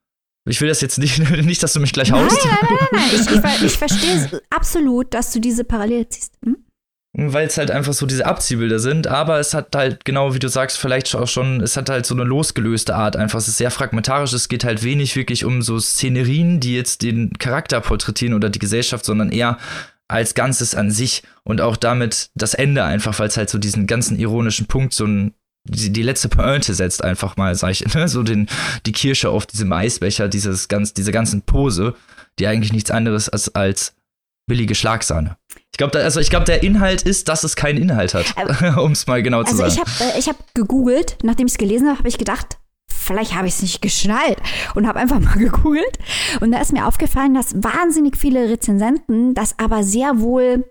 ich 0.47 0.61
will 0.61 0.69
das 0.69 0.81
jetzt 0.81 0.99
nicht, 0.99 1.19
nicht 1.45 1.63
dass 1.63 1.73
du 1.73 1.81
mich 1.81 1.93
gleich 1.93 2.13
haust. 2.13 2.37
Nein, 2.45 2.57
nein, 2.63 2.71
nein, 2.71 2.89
nein. 2.93 3.09
Ich, 3.13 3.63
ich, 3.63 3.73
ich 3.73 3.79
verstehe 3.79 4.43
absolut, 4.51 5.15
dass 5.15 5.33
du 5.33 5.41
diese 5.41 5.65
Parallele 5.65 6.09
ziehst. 6.09 6.35
Hm? 6.45 6.57
Weil 7.17 7.47
es 7.47 7.57
halt 7.57 7.71
einfach 7.71 7.93
so 7.93 8.07
diese 8.07 8.27
Abziehbilder 8.27 8.81
sind, 8.81 9.07
aber 9.07 9.39
es 9.39 9.55
hat 9.55 9.77
halt, 9.77 10.05
genau 10.05 10.35
wie 10.35 10.41
du 10.41 10.49
sagst, 10.49 10.79
vielleicht 10.79 11.15
auch 11.15 11.29
schon, 11.29 11.61
es 11.61 11.77
hat 11.77 11.89
halt 11.89 12.07
so 12.07 12.15
eine 12.17 12.25
losgelöste 12.25 12.97
Art 12.97 13.15
einfach. 13.15 13.39
Es 13.39 13.47
ist 13.47 13.59
sehr 13.59 13.71
fragmentarisch, 13.71 14.33
es 14.33 14.49
geht 14.49 14.65
halt 14.65 14.83
wenig 14.83 15.15
wirklich 15.15 15.45
um 15.45 15.63
so 15.63 15.79
Szenerien, 15.79 16.59
die 16.59 16.75
jetzt 16.75 17.03
den 17.03 17.33
Charakter 17.39 17.81
porträtieren 17.81 18.35
oder 18.35 18.51
die 18.51 18.59
Gesellschaft, 18.59 19.05
sondern 19.05 19.31
eher 19.31 19.59
als 20.09 20.35
Ganzes 20.35 20.75
an 20.75 20.91
sich 20.91 21.23
und 21.45 21.61
auch 21.61 21.77
damit 21.77 22.31
das 22.35 22.55
Ende 22.55 22.85
einfach, 22.85 23.19
weil 23.19 23.29
es 23.29 23.37
halt 23.37 23.51
so 23.51 23.59
diesen 23.59 23.87
ganzen 23.87 24.19
ironischen 24.19 24.67
Punkt 24.67 24.95
so 24.95 25.07
ein 25.07 25.35
die, 25.67 25.91
die 25.91 26.03
letzte 26.03 26.29
Pointe 26.29 26.75
setzt 26.75 27.03
einfach 27.03 27.37
mal, 27.37 27.55
sag 27.55 27.71
ich, 27.71 27.95
ne, 27.95 28.09
so 28.09 28.23
den, 28.23 28.49
die 28.87 28.93
Kirsche 28.93 29.31
auf 29.31 29.47
diesem 29.47 29.73
Eisbecher, 29.73 30.29
dieses 30.29 30.69
ganz, 30.69 30.93
diese 30.93 31.13
ganzen 31.13 31.43
Pose, 31.43 31.95
die 32.39 32.47
eigentlich 32.47 32.73
nichts 32.73 32.91
anderes 32.91 33.29
als, 33.29 33.55
als 33.55 33.95
billige 34.47 34.75
Schlagsahne. 34.75 35.37
Ich 35.73 35.79
glaube, 35.79 35.99
also 35.99 36.21
ich 36.21 36.31
glaube, 36.31 36.45
der 36.45 36.63
Inhalt 36.63 37.03
ist, 37.03 37.29
dass 37.29 37.45
es 37.45 37.57
keinen 37.57 37.79
Inhalt 37.79 38.15
hat, 38.15 38.27
um 38.77 38.93
es 38.93 39.07
mal 39.07 39.23
genau 39.23 39.43
zu 39.43 39.53
also 39.53 39.69
sagen. 39.69 39.81
Also 39.81 40.19
ich 40.19 40.29
habe 40.29 40.39
äh, 40.39 40.39
hab 40.39 40.55
gegoogelt, 40.55 41.17
nachdem 41.23 41.47
ich 41.47 41.55
es 41.55 41.59
gelesen 41.59 41.89
habe, 41.89 41.99
habe 41.99 42.09
ich 42.09 42.19
gedacht, 42.19 42.59
vielleicht 43.05 43.37
habe 43.37 43.47
ich 43.47 43.55
es 43.55 43.63
nicht 43.63 43.83
geschnallt 43.83 44.39
und 44.75 44.87
habe 44.87 44.99
einfach 44.99 45.21
mal 45.21 45.37
gegoogelt. 45.37 45.99
Und 46.41 46.53
da 46.53 46.61
ist 46.61 46.73
mir 46.73 46.87
aufgefallen, 46.87 47.35
dass 47.35 47.63
wahnsinnig 47.63 48.17
viele 48.17 48.49
Rezensenten 48.49 49.35
das 49.35 49.59
aber 49.59 49.83
sehr 49.83 50.21
wohl 50.21 50.65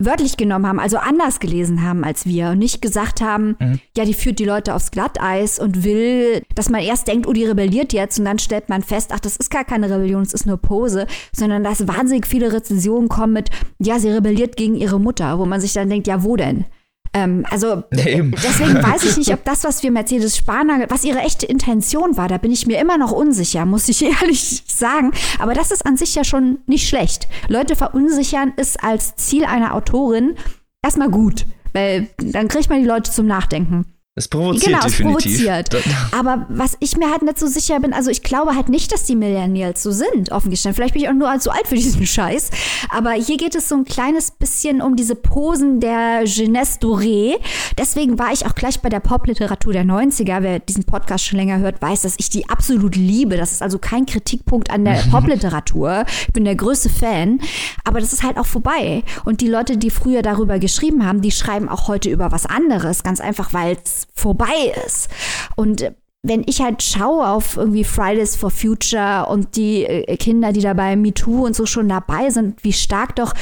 wörtlich 0.00 0.36
genommen 0.36 0.66
haben, 0.66 0.80
also 0.80 0.96
anders 0.96 1.40
gelesen 1.40 1.82
haben 1.82 2.04
als 2.04 2.24
wir 2.24 2.50
und 2.50 2.58
nicht 2.58 2.80
gesagt 2.80 3.20
haben, 3.20 3.56
mhm. 3.60 3.80
ja, 3.96 4.04
die 4.04 4.14
führt 4.14 4.38
die 4.38 4.46
Leute 4.46 4.74
aufs 4.74 4.90
Glatteis 4.90 5.58
und 5.58 5.84
will, 5.84 6.42
dass 6.54 6.70
man 6.70 6.80
erst 6.80 7.06
denkt, 7.06 7.26
oh, 7.26 7.32
die 7.32 7.44
rebelliert 7.44 7.92
jetzt 7.92 8.18
und 8.18 8.24
dann 8.24 8.38
stellt 8.38 8.70
man 8.70 8.82
fest, 8.82 9.10
ach, 9.14 9.20
das 9.20 9.36
ist 9.36 9.50
gar 9.50 9.64
keine 9.64 9.90
Rebellion, 9.90 10.22
es 10.22 10.32
ist 10.32 10.46
nur 10.46 10.56
Pose, 10.56 11.06
sondern 11.36 11.62
dass 11.62 11.86
wahnsinnig 11.86 12.26
viele 12.26 12.52
Rezensionen 12.52 13.10
kommen 13.10 13.34
mit, 13.34 13.50
ja, 13.78 13.98
sie 13.98 14.08
rebelliert 14.08 14.56
gegen 14.56 14.74
ihre 14.74 14.98
Mutter, 14.98 15.38
wo 15.38 15.44
man 15.44 15.60
sich 15.60 15.74
dann 15.74 15.90
denkt, 15.90 16.06
ja, 16.06 16.24
wo 16.24 16.34
denn? 16.36 16.64
Ähm, 17.12 17.44
also 17.50 17.82
Eben. 17.90 18.30
deswegen 18.32 18.74
weiß 18.74 19.04
ich 19.04 19.16
nicht, 19.16 19.32
ob 19.32 19.44
das, 19.44 19.64
was 19.64 19.82
wir 19.82 19.90
Mercedes 19.90 20.36
Spanner, 20.36 20.86
was 20.90 21.04
ihre 21.04 21.18
echte 21.18 21.44
Intention 21.46 22.16
war, 22.16 22.28
da 22.28 22.38
bin 22.38 22.52
ich 22.52 22.66
mir 22.66 22.80
immer 22.80 22.98
noch 22.98 23.10
unsicher, 23.10 23.66
muss 23.66 23.88
ich 23.88 24.02
ehrlich 24.22 24.62
sagen. 24.66 25.12
Aber 25.38 25.54
das 25.54 25.70
ist 25.70 25.84
an 25.84 25.96
sich 25.96 26.14
ja 26.14 26.24
schon 26.24 26.58
nicht 26.66 26.88
schlecht. 26.88 27.28
Leute 27.48 27.74
verunsichern 27.74 28.52
ist 28.56 28.82
als 28.82 29.16
Ziel 29.16 29.44
einer 29.44 29.74
Autorin 29.74 30.36
erstmal 30.84 31.10
gut, 31.10 31.46
weil 31.72 32.08
dann 32.18 32.48
kriegt 32.48 32.70
man 32.70 32.80
die 32.80 32.88
Leute 32.88 33.10
zum 33.10 33.26
Nachdenken. 33.26 33.86
Es 34.16 34.26
provoziert 34.26 34.64
genau, 34.64 34.80
definitiv. 34.80 35.50
es 35.50 35.68
provoziert. 35.68 36.14
Aber 36.18 36.44
was 36.48 36.76
ich 36.80 36.96
mir 36.96 37.10
halt 37.10 37.22
nicht 37.22 37.38
so 37.38 37.46
sicher 37.46 37.78
bin, 37.78 37.92
also 37.92 38.10
ich 38.10 38.24
glaube 38.24 38.56
halt 38.56 38.68
nicht, 38.68 38.92
dass 38.92 39.04
die 39.04 39.14
Millennials 39.14 39.84
so 39.84 39.92
sind, 39.92 40.32
offen 40.32 40.50
gestanden. 40.50 40.74
Vielleicht 40.74 40.94
bin 40.94 41.02
ich 41.02 41.08
auch 41.08 41.14
nur 41.14 41.38
zu 41.38 41.52
alt 41.52 41.68
für 41.68 41.76
diesen 41.76 42.04
Scheiß. 42.06 42.50
Aber 42.88 43.12
hier 43.12 43.36
geht 43.36 43.54
es 43.54 43.68
so 43.68 43.76
ein 43.76 43.84
kleines 43.84 44.32
bisschen 44.32 44.82
um 44.82 44.96
diese 44.96 45.14
Posen 45.14 45.78
der 45.78 46.24
Jeunesse 46.24 46.80
Doré. 46.80 47.36
Deswegen 47.78 48.18
war 48.18 48.32
ich 48.32 48.46
auch 48.46 48.56
gleich 48.56 48.80
bei 48.80 48.88
der 48.88 48.98
Popliteratur 48.98 49.72
der 49.72 49.84
90er. 49.84 50.42
Wer 50.42 50.58
diesen 50.58 50.82
Podcast 50.82 51.24
schon 51.24 51.38
länger 51.38 51.58
hört, 51.58 51.80
weiß, 51.80 52.02
dass 52.02 52.16
ich 52.18 52.30
die 52.30 52.48
absolut 52.48 52.96
liebe. 52.96 53.36
Das 53.36 53.52
ist 53.52 53.62
also 53.62 53.78
kein 53.78 54.06
Kritikpunkt 54.06 54.70
an 54.70 54.84
der 54.84 54.94
Popliteratur. 55.12 56.04
Ich 56.26 56.32
bin 56.32 56.44
der 56.44 56.56
größte 56.56 56.90
Fan. 56.90 57.40
Aber 57.84 58.00
das 58.00 58.12
ist 58.12 58.24
halt 58.24 58.38
auch 58.38 58.46
vorbei. 58.46 59.04
Und 59.24 59.40
die 59.40 59.48
Leute, 59.48 59.76
die 59.76 59.90
früher 59.90 60.22
darüber 60.22 60.58
geschrieben 60.58 61.06
haben, 61.06 61.22
die 61.22 61.30
schreiben 61.30 61.68
auch 61.68 61.86
heute 61.86 62.10
über 62.10 62.32
was 62.32 62.44
anderes. 62.44 63.04
Ganz 63.04 63.20
einfach, 63.20 63.52
weil 63.52 63.78
es 63.82 63.99
vorbei 64.14 64.72
ist. 64.86 65.08
Und 65.56 65.92
wenn 66.22 66.44
ich 66.46 66.60
halt 66.60 66.82
schaue 66.82 67.26
auf 67.26 67.56
irgendwie 67.56 67.84
Fridays 67.84 68.36
for 68.36 68.50
Future 68.50 69.26
und 69.26 69.56
die 69.56 69.84
äh, 69.84 70.16
Kinder, 70.16 70.52
die 70.52 70.60
dabei 70.60 70.96
MeToo 70.96 71.46
und 71.46 71.56
so 71.56 71.66
schon 71.66 71.88
dabei 71.88 72.30
sind, 72.30 72.62
wie 72.62 72.72
stark 72.72 73.16
doch 73.16 73.32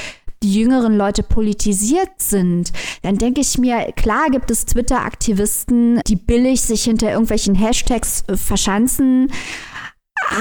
die 0.42 0.54
jüngeren 0.54 0.96
Leute 0.96 1.24
politisiert 1.24 2.10
sind, 2.18 2.72
dann 3.02 3.18
denke 3.18 3.40
ich 3.40 3.58
mir, 3.58 3.92
klar 3.96 4.28
gibt 4.30 4.52
es 4.52 4.66
Twitter-Aktivisten, 4.66 6.00
die 6.06 6.14
billig 6.14 6.60
sich 6.60 6.84
hinter 6.84 7.10
irgendwelchen 7.10 7.56
Hashtags 7.56 8.22
äh, 8.28 8.36
verschanzen. 8.36 9.32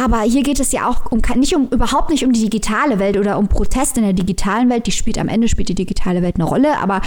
Aber 0.02 0.22
hier 0.22 0.44
geht 0.44 0.60
es 0.60 0.72
ja 0.72 0.88
auch 0.90 1.12
um, 1.12 1.22
nicht 1.36 1.56
um, 1.56 1.70
überhaupt 1.70 2.10
nicht 2.10 2.26
um 2.26 2.34
die 2.34 2.42
digitale 2.42 3.00
Welt 3.00 3.18
oder 3.18 3.38
um 3.38 3.48
Protest 3.48 3.98
in 3.98 4.04
der 4.04 4.14
digitalen 4.14 4.70
Welt. 4.70 4.86
Die 4.86 4.92
spielt 4.92 5.18
am 5.18 5.30
Ende 5.30 5.48
spielt 5.48 5.70
die 5.70 5.76
digitale 5.76 6.22
Welt 6.22 6.36
eine 6.36 6.44
Rolle. 6.44 6.78
Aber 6.80 7.02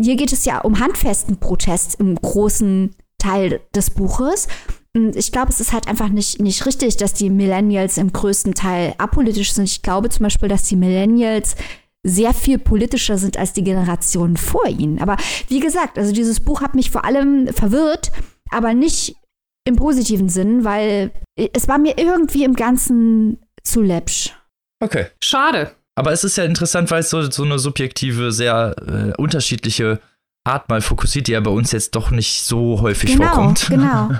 hier 0.00 0.16
geht 0.16 0.32
es 0.32 0.44
ja 0.44 0.60
um 0.60 0.80
handfesten 0.80 1.38
Protest 1.38 2.00
im 2.00 2.14
großen 2.16 2.94
Teil 3.18 3.60
des 3.74 3.90
Buches. 3.90 4.48
Und 4.96 5.16
ich 5.16 5.32
glaube, 5.32 5.50
es 5.50 5.60
ist 5.60 5.72
halt 5.72 5.88
einfach 5.88 6.08
nicht, 6.08 6.40
nicht 6.40 6.66
richtig, 6.66 6.96
dass 6.96 7.14
die 7.14 7.30
Millennials 7.30 7.98
im 7.98 8.12
größten 8.12 8.54
Teil 8.54 8.94
apolitisch 8.98 9.52
sind. 9.52 9.64
Ich 9.64 9.82
glaube 9.82 10.08
zum 10.08 10.24
Beispiel, 10.24 10.48
dass 10.48 10.64
die 10.64 10.76
Millennials 10.76 11.56
sehr 12.06 12.34
viel 12.34 12.58
politischer 12.58 13.18
sind 13.18 13.36
als 13.36 13.54
die 13.54 13.64
Generationen 13.64 14.36
vor 14.36 14.66
ihnen. 14.66 15.00
Aber 15.00 15.16
wie 15.48 15.60
gesagt, 15.60 15.98
also 15.98 16.12
dieses 16.12 16.40
Buch 16.40 16.60
hat 16.60 16.74
mich 16.74 16.90
vor 16.90 17.04
allem 17.04 17.48
verwirrt, 17.48 18.12
aber 18.50 18.74
nicht 18.74 19.16
im 19.66 19.76
positiven 19.76 20.28
Sinn, 20.28 20.64
weil 20.64 21.10
es 21.34 21.66
war 21.66 21.78
mir 21.78 21.98
irgendwie 21.98 22.44
im 22.44 22.54
Ganzen 22.54 23.38
zu 23.62 23.80
läppsch. 23.80 24.34
Okay. 24.80 25.06
Schade. 25.22 25.74
Aber 25.96 26.12
es 26.12 26.24
ist 26.24 26.36
ja 26.36 26.44
interessant, 26.44 26.90
weil 26.90 27.00
es 27.00 27.10
so, 27.10 27.30
so 27.30 27.44
eine 27.44 27.58
subjektive, 27.58 28.32
sehr 28.32 28.74
äh, 28.86 29.20
unterschiedliche 29.20 30.00
Art 30.44 30.68
mal 30.68 30.80
fokussiert, 30.80 31.28
die 31.28 31.32
ja 31.32 31.40
bei 31.40 31.50
uns 31.50 31.72
jetzt 31.72 31.94
doch 31.94 32.10
nicht 32.10 32.42
so 32.42 32.80
häufig 32.80 33.12
genau, 33.12 33.26
vorkommt. 33.26 33.66
Genau. 33.68 34.10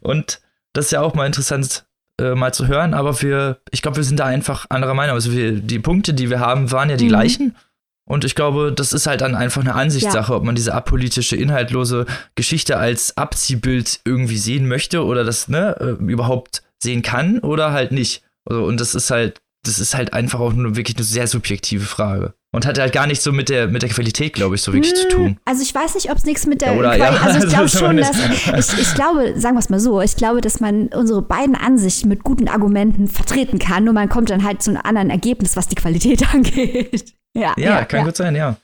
Und 0.00 0.40
das 0.72 0.86
ist 0.86 0.90
ja 0.92 1.00
auch 1.00 1.14
mal 1.14 1.26
interessant 1.26 1.84
äh, 2.20 2.34
mal 2.34 2.54
zu 2.54 2.66
hören, 2.68 2.94
aber 2.94 3.20
wir, 3.22 3.60
ich 3.70 3.82
glaube, 3.82 3.96
wir 3.96 4.04
sind 4.04 4.20
da 4.20 4.26
einfach 4.26 4.66
anderer 4.68 4.94
Meinung. 4.94 5.14
Also 5.14 5.32
wir, 5.32 5.52
die 5.52 5.78
Punkte, 5.78 6.14
die 6.14 6.30
wir 6.30 6.40
haben, 6.40 6.70
waren 6.70 6.90
ja 6.90 6.96
die 6.96 7.06
mhm. 7.06 7.10
gleichen. 7.10 7.56
Und 8.04 8.24
ich 8.24 8.34
glaube, 8.34 8.72
das 8.72 8.92
ist 8.92 9.06
halt 9.06 9.20
dann 9.20 9.34
einfach 9.34 9.60
eine 9.60 9.74
Ansichtssache, 9.74 10.32
ja. 10.32 10.36
ob 10.36 10.44
man 10.44 10.54
diese 10.54 10.74
apolitische, 10.74 11.36
inhaltlose 11.36 12.06
Geschichte 12.34 12.76
als 12.76 13.16
Abziehbild 13.16 14.00
irgendwie 14.04 14.38
sehen 14.38 14.66
möchte 14.66 15.04
oder 15.04 15.24
das 15.24 15.48
ne, 15.48 15.76
äh, 15.80 16.04
überhaupt 16.04 16.62
sehen 16.82 17.02
kann 17.02 17.38
oder 17.38 17.72
halt 17.72 17.92
nicht. 17.92 18.22
Also, 18.44 18.64
und 18.64 18.80
das 18.80 18.94
ist 18.94 19.10
halt, 19.10 19.40
das 19.64 19.78
ist 19.78 19.94
halt 19.94 20.12
einfach 20.12 20.40
auch 20.40 20.52
nur 20.52 20.76
wirklich 20.76 20.96
eine 20.96 21.04
sehr 21.04 21.26
subjektive 21.26 21.84
Frage. 21.84 22.34
Und 22.54 22.66
hat 22.66 22.78
halt 22.78 22.92
gar 22.92 23.06
nicht 23.06 23.22
so 23.22 23.32
mit 23.32 23.48
der, 23.48 23.68
mit 23.68 23.80
der 23.80 23.88
Qualität, 23.88 24.34
glaube 24.34 24.56
ich, 24.56 24.62
so 24.62 24.74
wirklich 24.74 24.92
hm, 24.92 24.98
zu 24.98 25.08
tun. 25.08 25.38
Also 25.46 25.62
ich 25.62 25.74
weiß 25.74 25.94
nicht, 25.94 26.10
ob 26.10 26.18
es 26.18 26.24
nichts 26.24 26.44
mit 26.46 26.60
der 26.60 26.74
ja, 26.74 26.78
Qualität. 26.78 27.00
Ja. 27.00 27.22
Also 27.22 27.46
ich 27.46 27.48
glaube 27.54 27.68
schon, 27.68 27.96
dass 27.96 28.10
ich, 28.14 28.78
ich 28.78 28.94
glaube, 28.94 29.40
sagen 29.40 29.54
wir 29.54 29.60
es 29.60 29.70
mal 29.70 29.80
so, 29.80 30.02
ich 30.02 30.16
glaube, 30.16 30.42
dass 30.42 30.60
man 30.60 30.88
unsere 30.88 31.22
beiden 31.22 31.54
Ansichten 31.54 32.08
mit 32.08 32.24
guten 32.24 32.48
Argumenten 32.48 33.08
vertreten 33.08 33.58
kann 33.58 33.88
und 33.88 33.94
man 33.94 34.10
kommt 34.10 34.28
dann 34.28 34.44
halt 34.44 34.62
zu 34.62 34.70
einem 34.70 34.80
anderen 34.84 35.08
Ergebnis, 35.08 35.56
was 35.56 35.68
die 35.68 35.76
Qualität 35.76 36.22
angeht. 36.34 37.14
Ja, 37.34 37.54
ja, 37.56 37.78
ja 37.78 37.84
kann 37.86 38.04
gut 38.04 38.16
sein, 38.16 38.36
ja. 38.36 38.56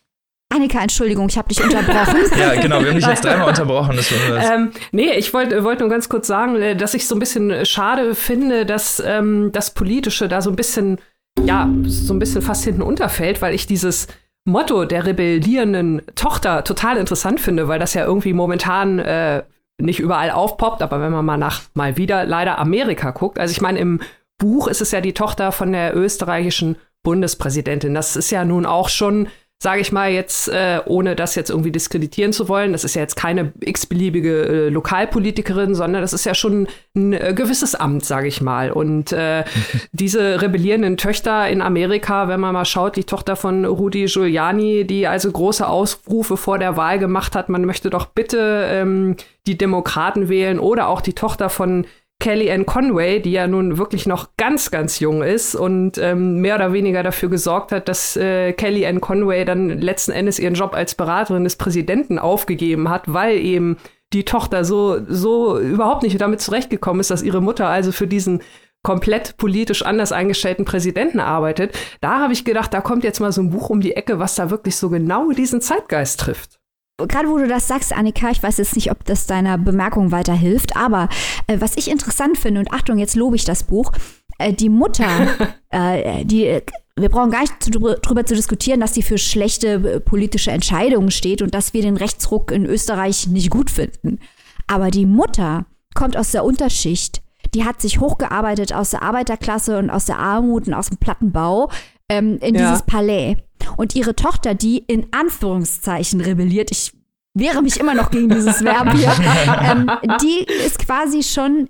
Annika, 0.50 0.80
Entschuldigung, 0.80 1.28
ich 1.28 1.36
habe 1.36 1.48
dich 1.48 1.62
unterbrochen. 1.62 2.16
ja, 2.38 2.60
genau, 2.60 2.80
wir 2.80 2.88
haben 2.88 2.96
dich 2.96 3.06
jetzt 3.06 3.24
dreimal 3.24 3.48
unterbrochen. 3.48 3.96
Das 3.96 4.10
ähm, 4.10 4.70
nee, 4.92 5.12
ich 5.12 5.34
wollte 5.34 5.62
wollt 5.62 5.80
nur 5.80 5.90
ganz 5.90 6.08
kurz 6.08 6.26
sagen, 6.26 6.56
äh, 6.56 6.74
dass 6.74 6.94
ich 6.94 7.06
so 7.06 7.14
ein 7.14 7.18
bisschen 7.18 7.66
schade 7.66 8.14
finde, 8.14 8.64
dass 8.64 9.02
ähm, 9.04 9.50
das 9.52 9.74
Politische 9.74 10.26
da 10.26 10.40
so 10.40 10.48
ein 10.48 10.56
bisschen, 10.56 10.98
ja, 11.44 11.68
so 11.84 12.14
ein 12.14 12.18
bisschen 12.18 12.40
fast 12.40 12.64
hinten 12.64 12.82
unterfällt, 12.82 13.42
weil 13.42 13.54
ich 13.54 13.66
dieses 13.66 14.06
Motto 14.46 14.86
der 14.86 15.04
rebellierenden 15.04 16.02
Tochter 16.14 16.64
total 16.64 16.96
interessant 16.96 17.40
finde, 17.40 17.68
weil 17.68 17.78
das 17.78 17.92
ja 17.92 18.04
irgendwie 18.04 18.32
momentan 18.32 18.98
äh, 18.98 19.42
nicht 19.80 20.00
überall 20.00 20.30
aufpoppt, 20.30 20.80
aber 20.80 21.00
wenn 21.00 21.12
man 21.12 21.26
mal 21.26 21.36
nach 21.36 21.62
mal 21.74 21.96
wieder 21.98 22.24
leider 22.24 22.58
Amerika 22.58 23.10
guckt, 23.10 23.38
also 23.38 23.52
ich 23.52 23.60
meine, 23.60 23.78
im 23.78 24.00
Buch 24.38 24.66
ist 24.66 24.80
es 24.80 24.92
ja 24.92 25.00
die 25.00 25.12
Tochter 25.12 25.52
von 25.52 25.72
der 25.72 25.94
österreichischen 25.94 26.76
Bundespräsidentin. 27.02 27.94
Das 27.94 28.16
ist 28.16 28.30
ja 28.30 28.44
nun 28.44 28.66
auch 28.66 28.88
schon 28.88 29.28
sage 29.60 29.80
ich 29.80 29.90
mal 29.90 30.10
jetzt, 30.10 30.48
äh, 30.48 30.80
ohne 30.86 31.16
das 31.16 31.34
jetzt 31.34 31.50
irgendwie 31.50 31.72
diskreditieren 31.72 32.32
zu 32.32 32.48
wollen, 32.48 32.70
das 32.70 32.84
ist 32.84 32.94
ja 32.94 33.02
jetzt 33.02 33.16
keine 33.16 33.52
x-beliebige 33.60 34.46
äh, 34.46 34.68
Lokalpolitikerin, 34.68 35.74
sondern 35.74 36.00
das 36.00 36.12
ist 36.12 36.24
ja 36.24 36.34
schon 36.34 36.68
ein 36.94 37.12
äh, 37.12 37.34
gewisses 37.34 37.74
Amt, 37.74 38.04
sage 38.04 38.28
ich 38.28 38.40
mal. 38.40 38.70
Und 38.70 39.12
äh, 39.12 39.44
diese 39.92 40.40
rebellierenden 40.40 40.96
Töchter 40.96 41.48
in 41.48 41.60
Amerika, 41.60 42.28
wenn 42.28 42.38
man 42.38 42.54
mal 42.54 42.64
schaut, 42.64 42.94
die 42.94 43.04
Tochter 43.04 43.34
von 43.34 43.64
Rudy 43.64 44.04
Giuliani, 44.04 44.86
die 44.86 45.08
also 45.08 45.30
große 45.32 45.66
Ausrufe 45.66 46.36
vor 46.36 46.60
der 46.60 46.76
Wahl 46.76 47.00
gemacht 47.00 47.34
hat, 47.34 47.48
man 47.48 47.64
möchte 47.64 47.90
doch 47.90 48.06
bitte 48.06 48.64
ähm, 48.70 49.16
die 49.48 49.58
Demokraten 49.58 50.28
wählen 50.28 50.60
oder 50.60 50.86
auch 50.86 51.00
die 51.00 51.14
Tochter 51.14 51.50
von 51.50 51.84
Kellyanne 52.20 52.64
Conway, 52.64 53.20
die 53.20 53.30
ja 53.30 53.46
nun 53.46 53.78
wirklich 53.78 54.06
noch 54.06 54.30
ganz, 54.36 54.72
ganz 54.72 54.98
jung 54.98 55.22
ist 55.22 55.54
und 55.54 55.98
ähm, 55.98 56.40
mehr 56.40 56.56
oder 56.56 56.72
weniger 56.72 57.04
dafür 57.04 57.28
gesorgt 57.28 57.70
hat, 57.70 57.88
dass 57.88 58.16
äh, 58.16 58.52
Kellyanne 58.52 58.98
Conway 58.98 59.44
dann 59.44 59.68
letzten 59.68 60.10
Endes 60.10 60.40
ihren 60.40 60.54
Job 60.54 60.74
als 60.74 60.96
Beraterin 60.96 61.44
des 61.44 61.56
Präsidenten 61.56 62.18
aufgegeben 62.18 62.88
hat, 62.90 63.04
weil 63.06 63.38
eben 63.38 63.76
die 64.12 64.24
Tochter 64.24 64.64
so, 64.64 64.98
so 65.06 65.60
überhaupt 65.60 66.02
nicht 66.02 66.20
damit 66.20 66.40
zurechtgekommen 66.40 67.00
ist, 67.00 67.10
dass 67.10 67.22
ihre 67.22 67.40
Mutter 67.40 67.68
also 67.68 67.92
für 67.92 68.08
diesen 68.08 68.42
komplett 68.82 69.36
politisch 69.36 69.82
anders 69.82 70.12
eingestellten 70.12 70.64
Präsidenten 70.64 71.20
arbeitet. 71.20 71.78
Da 72.00 72.20
habe 72.20 72.32
ich 72.32 72.44
gedacht, 72.44 72.74
da 72.74 72.80
kommt 72.80 73.04
jetzt 73.04 73.20
mal 73.20 73.32
so 73.32 73.42
ein 73.42 73.50
Buch 73.50 73.70
um 73.70 73.80
die 73.80 73.94
Ecke, 73.94 74.18
was 74.18 74.34
da 74.34 74.50
wirklich 74.50 74.76
so 74.76 74.88
genau 74.88 75.30
diesen 75.30 75.60
Zeitgeist 75.60 76.20
trifft 76.20 76.58
gerade 77.06 77.28
wo 77.28 77.38
du 77.38 77.46
das 77.46 77.68
sagst, 77.68 77.92
Annika, 77.92 78.30
ich 78.30 78.42
weiß 78.42 78.58
jetzt 78.58 78.74
nicht, 78.74 78.90
ob 78.90 79.04
das 79.04 79.26
deiner 79.26 79.56
Bemerkung 79.58 80.10
weiterhilft, 80.10 80.76
aber 80.76 81.08
äh, 81.46 81.60
was 81.60 81.76
ich 81.76 81.90
interessant 81.90 82.38
finde, 82.38 82.60
und 82.60 82.72
Achtung, 82.72 82.98
jetzt 82.98 83.14
lobe 83.14 83.36
ich 83.36 83.44
das 83.44 83.62
Buch, 83.62 83.92
äh, 84.38 84.52
die 84.52 84.68
Mutter, 84.68 85.08
äh, 85.70 86.24
die, 86.24 86.60
wir 86.96 87.08
brauchen 87.08 87.30
gar 87.30 87.42
nicht 87.42 87.62
zu, 87.62 87.70
drüber 87.70 88.26
zu 88.26 88.34
diskutieren, 88.34 88.80
dass 88.80 88.94
sie 88.94 89.02
für 89.02 89.18
schlechte 89.18 89.74
äh, 89.74 90.00
politische 90.00 90.50
Entscheidungen 90.50 91.10
steht 91.10 91.42
und 91.42 91.54
dass 91.54 91.74
wir 91.74 91.82
den 91.82 91.96
Rechtsruck 91.96 92.50
in 92.50 92.66
Österreich 92.66 93.28
nicht 93.28 93.50
gut 93.50 93.70
finden. 93.70 94.18
Aber 94.66 94.90
die 94.90 95.06
Mutter 95.06 95.66
kommt 95.94 96.16
aus 96.16 96.32
der 96.32 96.44
Unterschicht. 96.44 97.22
Die 97.54 97.64
hat 97.64 97.80
sich 97.80 98.00
hochgearbeitet 98.00 98.74
aus 98.74 98.90
der 98.90 99.02
Arbeiterklasse 99.02 99.78
und 99.78 99.90
aus 99.90 100.04
der 100.04 100.18
Armut 100.18 100.66
und 100.66 100.74
aus 100.74 100.88
dem 100.88 100.98
Plattenbau 100.98 101.70
ähm, 102.10 102.38
in 102.40 102.54
ja. 102.54 102.68
dieses 102.68 102.82
Palais. 102.82 103.36
Und 103.76 103.94
ihre 103.94 104.16
Tochter, 104.16 104.54
die 104.54 104.78
in 104.78 105.06
Anführungszeichen 105.12 106.20
rebelliert, 106.20 106.70
ich 106.70 106.92
wehre 107.34 107.62
mich 107.62 107.78
immer 107.78 107.94
noch 107.94 108.10
gegen 108.10 108.28
dieses 108.28 108.64
Verb 108.64 108.92
hier, 108.94 109.12
ähm, 109.62 109.90
die 110.20 110.44
ist 110.64 110.78
quasi 110.78 111.22
schon 111.22 111.68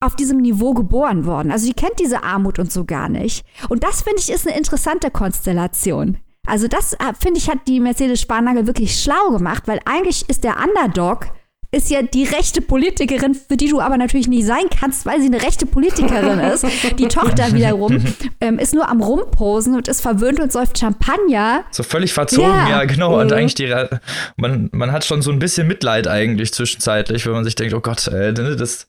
auf 0.00 0.16
diesem 0.16 0.38
Niveau 0.38 0.74
geboren 0.74 1.24
worden. 1.24 1.50
Also 1.50 1.66
die 1.66 1.74
kennt 1.74 1.98
diese 1.98 2.22
Armut 2.22 2.58
und 2.58 2.72
so 2.72 2.84
gar 2.84 3.08
nicht. 3.08 3.44
Und 3.68 3.84
das 3.84 4.02
finde 4.02 4.20
ich 4.20 4.30
ist 4.30 4.46
eine 4.46 4.56
interessante 4.56 5.10
Konstellation. 5.10 6.18
Also 6.46 6.68
das 6.68 6.92
äh, 6.94 7.14
finde 7.18 7.38
ich 7.38 7.48
hat 7.48 7.66
die 7.66 7.80
Mercedes 7.80 8.20
Sparnagel 8.20 8.66
wirklich 8.66 9.00
schlau 9.00 9.30
gemacht, 9.30 9.62
weil 9.66 9.80
eigentlich 9.86 10.28
ist 10.28 10.44
der 10.44 10.56
Underdog 10.58 11.28
ist 11.74 11.90
ja 11.90 12.02
die 12.02 12.24
rechte 12.24 12.60
Politikerin, 12.60 13.34
für 13.34 13.56
die 13.56 13.68
du 13.68 13.80
aber 13.80 13.96
natürlich 13.96 14.28
nicht 14.28 14.46
sein 14.46 14.64
kannst, 14.78 15.04
weil 15.06 15.20
sie 15.20 15.26
eine 15.26 15.42
rechte 15.42 15.66
Politikerin 15.66 16.38
ist. 16.52 16.64
Die 16.98 17.08
Tochter 17.08 17.52
wiederum 17.52 18.04
ähm, 18.40 18.58
ist 18.58 18.74
nur 18.74 18.88
am 18.88 19.02
Rumposen 19.02 19.74
und 19.74 19.88
ist 19.88 20.00
verwöhnt 20.00 20.40
und 20.40 20.52
säuft 20.52 20.78
Champagner. 20.78 21.64
So 21.70 21.82
völlig 21.82 22.12
verzogen, 22.12 22.48
ja, 22.48 22.70
ja 22.70 22.84
genau. 22.84 23.20
Und 23.20 23.28
mhm. 23.28 23.36
eigentlich 23.36 23.54
die, 23.54 23.74
man, 24.36 24.68
man 24.72 24.92
hat 24.92 25.04
schon 25.04 25.22
so 25.22 25.30
ein 25.30 25.38
bisschen 25.38 25.66
Mitleid 25.66 26.06
eigentlich 26.06 26.52
zwischenzeitlich, 26.52 27.26
wenn 27.26 27.32
man 27.32 27.44
sich 27.44 27.56
denkt, 27.56 27.74
oh 27.74 27.80
Gott, 27.80 28.06
ey, 28.08 28.32
das 28.32 28.88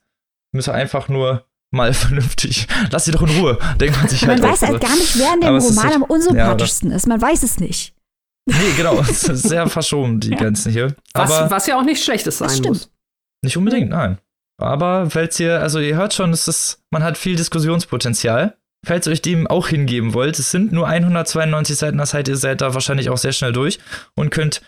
müsse 0.52 0.72
einfach 0.72 1.08
nur 1.08 1.44
mal 1.72 1.92
vernünftig. 1.92 2.66
Lass 2.90 3.04
sie 3.04 3.10
doch 3.10 3.22
in 3.22 3.30
Ruhe, 3.40 3.58
denkt 3.80 3.96
man 3.98 4.08
sich 4.08 4.26
halt. 4.26 4.40
Man 4.40 4.50
weiß 4.50 4.62
halt 4.62 4.80
gar 4.80 4.94
nicht, 4.94 5.18
wer 5.18 5.34
in 5.34 5.40
dem 5.40 5.56
Roman 5.56 5.92
am 5.92 6.02
unsympathischsten 6.02 6.90
ja, 6.90 6.96
ist. 6.96 7.06
Man 7.06 7.20
weiß 7.20 7.42
es 7.42 7.58
nicht. 7.58 7.95
Nee, 8.46 8.72
genau. 8.76 9.02
Sehr 9.12 9.68
verschoben, 9.68 10.20
die. 10.20 10.30
Grenzen 10.30 10.72
hier. 10.72 10.94
Was, 11.14 11.30
Aber 11.30 11.50
was 11.50 11.66
ja 11.66 11.76
auch 11.78 11.84
nicht 11.84 12.02
schlechtes 12.02 12.38
sein 12.38 12.62
muss. 12.62 12.90
Nicht 13.42 13.56
unbedingt, 13.56 13.90
nein. 13.90 14.18
Aber 14.58 15.10
falls 15.10 15.38
ihr, 15.38 15.60
also 15.60 15.78
ihr 15.78 15.96
hört 15.96 16.14
schon, 16.14 16.32
es 16.32 16.48
ist, 16.48 16.82
man 16.90 17.02
hat 17.02 17.18
viel 17.18 17.36
Diskussionspotenzial. 17.36 18.56
Falls 18.86 19.06
ihr 19.06 19.12
euch 19.12 19.22
dem 19.22 19.46
auch 19.46 19.68
hingeben 19.68 20.14
wollt, 20.14 20.38
es 20.38 20.50
sind 20.50 20.72
nur 20.72 20.86
192 20.86 21.76
Seiten, 21.76 21.98
das 21.98 22.14
heißt, 22.14 22.28
ihr 22.28 22.36
seid 22.36 22.60
da 22.60 22.72
wahrscheinlich 22.72 23.10
auch 23.10 23.18
sehr 23.18 23.32
schnell 23.32 23.52
durch 23.52 23.80
und 24.14 24.30
könnt 24.30 24.62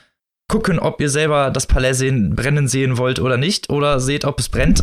gucken, 0.49 0.79
ob 0.79 1.01
ihr 1.01 1.11
selber 1.11 1.51
das 1.51 1.67
Palais 1.67 1.95
sehen, 1.95 2.35
brennen 2.35 2.69
sehen 2.69 2.99
wollt 2.99 3.21
oder 3.21 3.37
nicht, 3.37 3.71
oder 3.71 4.01
seht, 4.01 4.25
ob 4.25 4.41
es 4.41 4.49
brennt. 4.49 4.83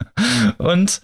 und 0.58 1.02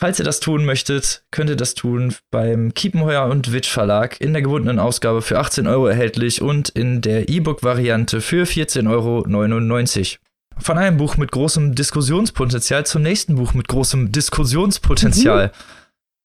Falls 0.00 0.18
ihr 0.18 0.24
das 0.24 0.40
tun 0.40 0.64
möchtet, 0.64 1.24
könnt 1.30 1.50
ihr 1.50 1.56
das 1.56 1.74
tun 1.74 2.14
beim 2.30 2.72
Kiepenheuer 2.72 3.26
und 3.26 3.52
Witsch 3.52 3.68
Verlag 3.68 4.18
in 4.18 4.32
der 4.32 4.40
gebundenen 4.40 4.78
Ausgabe 4.78 5.20
für 5.20 5.38
18 5.38 5.66
Euro 5.66 5.88
erhältlich 5.88 6.40
und 6.40 6.70
in 6.70 7.02
der 7.02 7.28
E-Book-Variante 7.28 8.22
für 8.22 8.44
14,99 8.44 8.88
Euro. 8.88 10.18
Von 10.56 10.78
einem 10.78 10.96
Buch 10.96 11.18
mit 11.18 11.32
großem 11.32 11.74
Diskussionspotenzial 11.74 12.86
zum 12.86 13.02
nächsten 13.02 13.34
Buch 13.34 13.52
mit 13.52 13.68
großem 13.68 14.10
Diskussionspotenzial. 14.10 15.48
Mhm. 15.48 15.50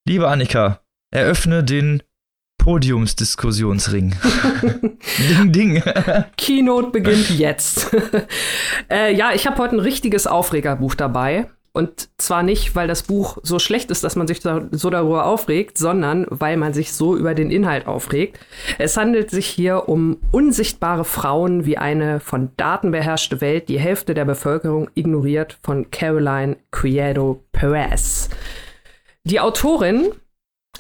Liebe 0.08 0.30
Annika, 0.30 0.80
eröffne 1.12 1.62
den 1.62 2.02
Podiumsdiskussionsring. 2.58 4.16
ding, 5.20 5.52
ding. 5.52 5.84
Keynote 6.38 6.92
beginnt 6.92 7.30
jetzt. 7.30 7.94
äh, 8.90 9.14
ja, 9.14 9.34
ich 9.34 9.46
habe 9.46 9.58
heute 9.58 9.76
ein 9.76 9.82
richtiges 9.82 10.28
Aufregerbuch 10.28 10.96
dabei. 10.96 11.50
Und 11.76 12.10
zwar 12.18 12.42
nicht, 12.42 12.76
weil 12.76 12.88
das 12.88 13.04
Buch 13.04 13.38
so 13.44 13.60
schlecht 13.60 13.92
ist, 13.92 14.04
dass 14.04 14.16
man 14.16 14.28
sich 14.28 14.42
so 14.42 14.90
darüber 14.90 15.26
aufregt, 15.26 15.78
sondern 15.78 16.26
weil 16.30 16.56
man 16.56 16.74
sich 16.74 16.94
so 16.94 17.16
über 17.16 17.36
den 17.36 17.52
Inhalt 17.52 17.86
aufregt. 17.86 18.40
Es 18.78 18.96
handelt 18.96 19.30
sich 19.30 19.46
hier 19.46 19.90
um 19.90 20.18
unsichtbare 20.32 21.04
Frauen 21.04 21.66
wie 21.66 21.78
eine 21.78 22.20
von 22.20 22.52
Daten 22.56 22.92
beherrschte 22.92 23.42
Welt, 23.42 23.68
die 23.68 23.80
Hälfte 23.80 24.14
der 24.14 24.26
Bevölkerung 24.26 24.90
ignoriert 24.96 25.58
von 25.64 25.92
Caroline 25.92 26.58
Criado 26.72 27.44
Perez. 27.52 28.30
Die 29.26 29.40
Autorin 29.40 30.12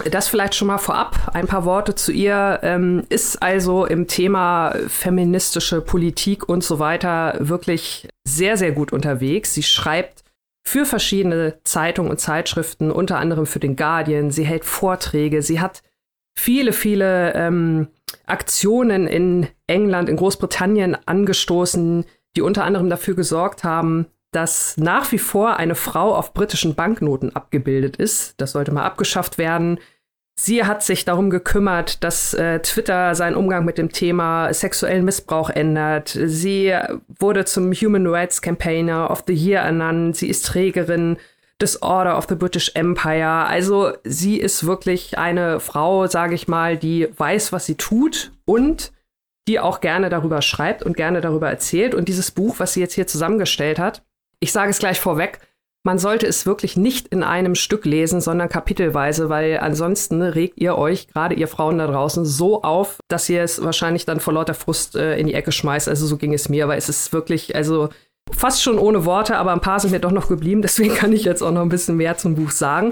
das 0.03 0.27
vielleicht 0.27 0.55
schon 0.55 0.67
mal 0.67 0.77
vorab, 0.77 1.31
ein 1.33 1.47
paar 1.47 1.63
Worte 1.63 1.95
zu 1.95 2.11
ihr, 2.11 2.59
ähm, 2.63 3.03
ist 3.09 3.41
also 3.41 3.85
im 3.85 4.07
Thema 4.07 4.75
feministische 4.89 5.81
Politik 5.81 6.49
und 6.49 6.63
so 6.63 6.79
weiter 6.79 7.35
wirklich 7.39 8.09
sehr, 8.25 8.57
sehr 8.57 8.73
gut 8.73 8.91
unterwegs. 8.91 9.53
Sie 9.53 9.63
schreibt 9.63 10.24
für 10.67 10.85
verschiedene 10.85 11.59
Zeitungen 11.63 12.09
und 12.11 12.19
Zeitschriften, 12.19 12.91
unter 12.91 13.19
anderem 13.19 13.45
für 13.45 13.59
den 13.59 13.75
Guardian. 13.75 14.31
Sie 14.31 14.45
hält 14.45 14.65
Vorträge. 14.65 15.41
Sie 15.41 15.59
hat 15.59 15.83
viele, 16.35 16.73
viele 16.73 17.33
ähm, 17.33 17.87
Aktionen 18.25 19.07
in 19.07 19.47
England, 19.67 20.09
in 20.09 20.17
Großbritannien 20.17 20.97
angestoßen, 21.05 22.05
die 22.35 22.41
unter 22.41 22.63
anderem 22.63 22.89
dafür 22.89 23.15
gesorgt 23.15 23.63
haben, 23.63 24.07
dass 24.31 24.75
nach 24.75 25.11
wie 25.11 25.17
vor 25.19 25.57
eine 25.57 25.75
Frau 25.75 26.13
auf 26.13 26.33
britischen 26.33 26.75
Banknoten 26.75 27.35
abgebildet 27.35 27.95
ist. 27.95 28.33
Das 28.37 28.51
sollte 28.51 28.73
mal 28.73 28.83
abgeschafft 28.83 29.37
werden. 29.37 29.79
Sie 30.37 30.65
hat 30.65 30.83
sich 30.83 31.05
darum 31.05 31.29
gekümmert, 31.29 32.03
dass 32.03 32.33
äh, 32.33 32.59
Twitter 32.59 33.15
seinen 33.15 33.35
Umgang 33.35 33.63
mit 33.63 33.77
dem 33.77 33.91
Thema 33.91 34.53
sexuellen 34.53 35.05
Missbrauch 35.05 35.49
ändert. 35.49 36.17
Sie 36.25 36.75
wurde 37.19 37.45
zum 37.45 37.71
Human 37.71 38.05
Rights 38.05 38.41
Campaigner 38.41 39.09
of 39.09 39.23
the 39.27 39.33
Year 39.33 39.61
ernannt. 39.61 40.17
Sie 40.17 40.27
ist 40.27 40.45
Trägerin 40.45 41.17
des 41.61 41.81
Order 41.81 42.17
of 42.17 42.25
the 42.27 42.35
British 42.35 42.71
Empire. 42.75 43.45
Also 43.47 43.93
sie 44.03 44.37
ist 44.37 44.65
wirklich 44.65 45.17
eine 45.17 45.61
Frau, 45.61 46.07
sage 46.07 46.35
ich 46.35 46.49
mal, 46.49 46.77
die 46.77 47.07
weiß, 47.17 47.53
was 47.53 47.65
sie 47.65 47.75
tut 47.75 48.33
und 48.43 48.91
die 49.47 49.59
auch 49.59 49.79
gerne 49.79 50.09
darüber 50.09 50.41
schreibt 50.41 50.83
und 50.83 50.97
gerne 50.97 51.21
darüber 51.21 51.49
erzählt. 51.49 51.95
Und 51.95 52.09
dieses 52.09 52.31
Buch, 52.31 52.55
was 52.57 52.73
sie 52.73 52.81
jetzt 52.81 52.93
hier 52.93 53.07
zusammengestellt 53.07 53.79
hat, 53.79 54.03
ich 54.41 54.51
sage 54.51 54.71
es 54.71 54.79
gleich 54.79 54.99
vorweg, 54.99 55.39
man 55.85 55.99
sollte 55.99 56.25
es 56.25 56.47
wirklich 56.47 56.77
nicht 56.77 57.09
in 57.09 57.21
einem 57.21 57.53
Stück 57.53 57.85
lesen, 57.85 58.19
sondern 58.19 58.49
kapitelweise, 58.49 59.29
weil 59.29 59.59
ansonsten 59.59 60.23
regt 60.23 60.57
ihr 60.57 60.79
euch, 60.79 61.07
gerade 61.07 61.35
ihr 61.35 61.47
Frauen 61.47 61.77
da 61.77 61.85
draußen, 61.85 62.25
so 62.25 62.63
auf, 62.63 62.97
dass 63.07 63.29
ihr 63.29 63.43
es 63.43 63.63
wahrscheinlich 63.63 64.03
dann 64.03 64.19
vor 64.19 64.33
lauter 64.33 64.55
Frust 64.55 64.95
äh, 64.95 65.15
in 65.17 65.27
die 65.27 65.35
Ecke 65.35 65.51
schmeißt. 65.51 65.87
Also 65.87 66.07
so 66.07 66.17
ging 66.17 66.33
es 66.33 66.49
mir, 66.49 66.67
weil 66.67 66.79
es 66.79 66.89
ist 66.89 67.13
wirklich, 67.13 67.55
also 67.55 67.89
fast 68.31 68.63
schon 68.63 68.79
ohne 68.79 69.05
Worte, 69.05 69.37
aber 69.37 69.53
ein 69.53 69.61
paar 69.61 69.79
sind 69.79 69.91
mir 69.91 69.99
doch 69.99 70.11
noch 70.11 70.27
geblieben, 70.27 70.61
deswegen 70.63 70.95
kann 70.95 71.13
ich 71.13 71.23
jetzt 71.23 71.43
auch 71.43 71.51
noch 71.51 71.61
ein 71.61 71.69
bisschen 71.69 71.97
mehr 71.97 72.17
zum 72.17 72.33
Buch 72.33 72.49
sagen. 72.49 72.91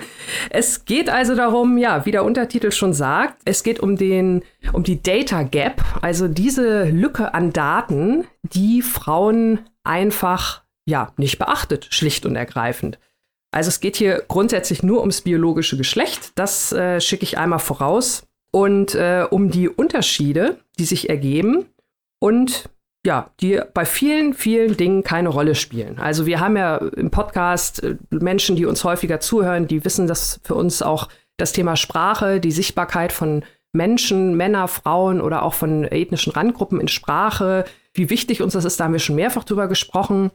Es 0.52 0.86
geht 0.86 1.10
also 1.10 1.36
darum, 1.36 1.80
ja, 1.80 2.06
wie 2.06 2.12
der 2.12 2.24
Untertitel 2.24 2.72
schon 2.72 2.94
sagt, 2.94 3.42
es 3.44 3.64
geht 3.64 3.80
um 3.80 3.96
den 3.98 4.44
um 4.72 4.84
die 4.84 5.02
Data 5.02 5.42
Gap, 5.42 5.82
also 6.04 6.28
diese 6.28 6.84
Lücke 6.84 7.34
an 7.34 7.52
Daten, 7.54 8.26
die 8.44 8.84
Frauen 8.84 9.62
einfach 9.84 10.63
ja, 10.86 11.14
nicht 11.18 11.40
beachtet, 11.40 11.88
schlicht 11.92 12.26
und 12.26 12.36
ergreifend. 12.36 13.00
Also 13.52 13.70
es 13.70 13.80
geht 13.80 13.96
hier 13.96 14.24
grundsätzlich 14.28 14.84
nur 14.84 15.00
ums 15.02 15.22
biologische 15.22 15.78
Geschlecht, 15.78 16.32
das 16.36 16.72
äh, 16.72 17.00
schicke 17.00 17.24
ich 17.24 17.38
einmal 17.38 17.60
voraus, 17.60 18.24
und 18.52 18.96
äh, 18.96 19.26
um 19.30 19.50
die 19.50 19.68
Unterschiede, 19.68 20.60
die 20.78 20.86
sich 20.86 21.10
ergeben 21.10 21.66
und 22.20 22.70
ja, 23.06 23.32
die 23.42 23.60
bei 23.74 23.86
vielen, 23.86 24.34
vielen 24.34 24.78
Dingen 24.78 25.04
keine 25.04 25.30
Rolle 25.30 25.56
spielen. 25.56 26.00
Also 26.00 26.26
wir 26.26 26.40
haben 26.40 26.56
ja 26.56 26.78
im 26.78 27.12
Podcast 27.12 27.84
äh, 27.84 27.98
Menschen, 28.12 28.56
die 28.56 28.66
uns 28.66 28.84
häufiger 28.84 29.20
zuhören, 29.20 29.68
die 29.68 29.84
wissen, 29.84 30.08
dass 30.08 30.40
für 30.44 30.56
uns 30.56 30.82
auch 30.82 31.10
das 31.38 31.52
Thema 31.52 31.76
Sprache, 31.76 32.40
die 32.40 32.52
Sichtbarkeit 32.52 33.12
von 33.12 33.44
Menschen, 33.74 34.38
Männer, 34.38 34.68
Frauen 34.68 35.20
oder 35.20 35.44
auch 35.44 35.56
von 35.56 35.84
ethnischen 35.84 36.32
Randgruppen 36.32 36.80
in 36.80 36.88
Sprache, 36.88 37.66
wie 37.94 38.10
wichtig 38.10 38.42
uns 38.42 38.54
das 38.54 38.66
ist, 38.66 38.80
da 38.80 38.86
haben 38.86 38.94
wir 38.94 39.00
schon 39.00 39.16
mehrfach 39.16 39.44
drüber 39.44 39.68
gesprochen. 39.68 40.32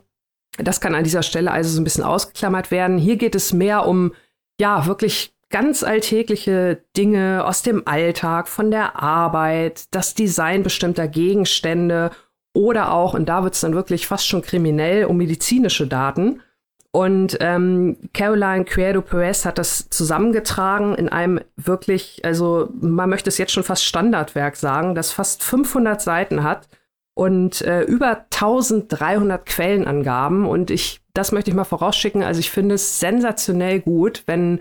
Das 0.58 0.80
kann 0.80 0.94
an 0.94 1.04
dieser 1.04 1.22
Stelle 1.22 1.50
also 1.50 1.70
so 1.70 1.80
ein 1.80 1.84
bisschen 1.84 2.04
ausgeklammert 2.04 2.70
werden. 2.70 2.98
Hier 2.98 3.16
geht 3.16 3.34
es 3.34 3.52
mehr 3.52 3.86
um, 3.86 4.12
ja, 4.60 4.86
wirklich 4.86 5.32
ganz 5.50 5.82
alltägliche 5.82 6.82
Dinge 6.96 7.44
aus 7.44 7.62
dem 7.62 7.86
Alltag, 7.86 8.48
von 8.48 8.70
der 8.70 9.00
Arbeit, 9.02 9.86
das 9.92 10.14
Design 10.14 10.62
bestimmter 10.62 11.08
Gegenstände 11.08 12.10
oder 12.52 12.92
auch, 12.92 13.14
und 13.14 13.28
da 13.28 13.44
wird 13.44 13.54
es 13.54 13.60
dann 13.60 13.74
wirklich 13.74 14.06
fast 14.06 14.26
schon 14.26 14.42
kriminell, 14.42 15.04
um 15.04 15.16
medizinische 15.16 15.86
Daten. 15.86 16.42
Und 16.90 17.36
ähm, 17.40 17.98
Caroline 18.14 18.64
Cuero 18.64 19.02
Perez 19.02 19.44
hat 19.44 19.58
das 19.58 19.88
zusammengetragen 19.90 20.94
in 20.94 21.08
einem 21.08 21.40
wirklich, 21.56 22.24
also 22.24 22.70
man 22.80 23.10
möchte 23.10 23.28
es 23.28 23.38
jetzt 23.38 23.52
schon 23.52 23.62
fast 23.62 23.84
Standardwerk 23.84 24.56
sagen, 24.56 24.94
das 24.94 25.12
fast 25.12 25.42
500 25.42 26.00
Seiten 26.00 26.42
hat 26.42 26.68
und 27.18 27.62
äh, 27.62 27.82
über 27.82 28.26
1300 28.32 29.44
Quellenangaben. 29.44 30.46
Und 30.46 30.70
ich, 30.70 31.00
das 31.14 31.32
möchte 31.32 31.50
ich 31.50 31.56
mal 31.56 31.64
vorausschicken. 31.64 32.22
Also 32.22 32.38
ich 32.38 32.52
finde 32.52 32.76
es 32.76 33.00
sensationell 33.00 33.80
gut, 33.80 34.22
wenn 34.26 34.60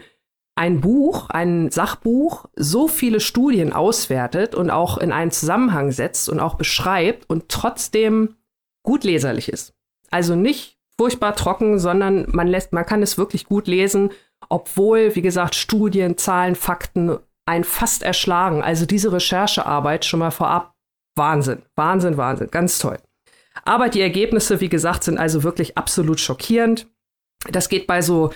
ein 0.56 0.82
Buch, 0.82 1.30
ein 1.30 1.70
Sachbuch, 1.70 2.46
so 2.56 2.88
viele 2.88 3.20
Studien 3.20 3.74
auswertet 3.74 4.56
und 4.56 4.72
auch 4.72 4.98
in 4.98 5.12
einen 5.12 5.30
Zusammenhang 5.30 5.92
setzt 5.92 6.30
und 6.30 6.40
auch 6.40 6.56
beschreibt 6.56 7.30
und 7.30 7.48
trotzdem 7.50 8.38
gut 8.82 9.04
leserlich 9.04 9.50
ist. 9.50 9.76
Also 10.10 10.34
nicht 10.34 10.80
furchtbar 10.98 11.36
trocken, 11.36 11.78
sondern 11.78 12.26
man 12.32 12.48
lässt, 12.48 12.74
man 12.74 12.88
kann 12.88 13.04
es 13.04 13.20
wirklich 13.20 13.46
gut 13.46 13.68
lesen, 13.68 14.10
obwohl, 14.50 15.14
wie 15.16 15.22
gesagt, 15.22 15.54
Studien, 15.54 16.18
Zahlen, 16.18 16.56
Fakten 16.56 17.20
einen 17.46 17.66
fast 17.66 18.02
erschlagen. 18.02 18.64
Also 18.64 18.88
diese 18.88 19.14
Recherchearbeit 19.14 20.06
schon 20.06 20.22
mal 20.22 20.32
vorab 20.32 20.74
Wahnsinn, 21.18 21.64
Wahnsinn, 21.76 22.18
Wahnsinn, 22.18 22.50
ganz 22.52 22.80
toll. 22.80 22.98
Aber 23.66 23.90
die 23.90 24.02
Ergebnisse, 24.02 24.62
wie 24.62 24.70
gesagt, 24.70 25.04
sind 25.04 25.18
also 25.18 25.44
wirklich 25.44 25.78
absolut 25.78 26.20
schockierend. 26.20 26.88
Das 27.52 27.70
geht 27.70 27.88
bei 27.88 28.02
so 28.02 28.32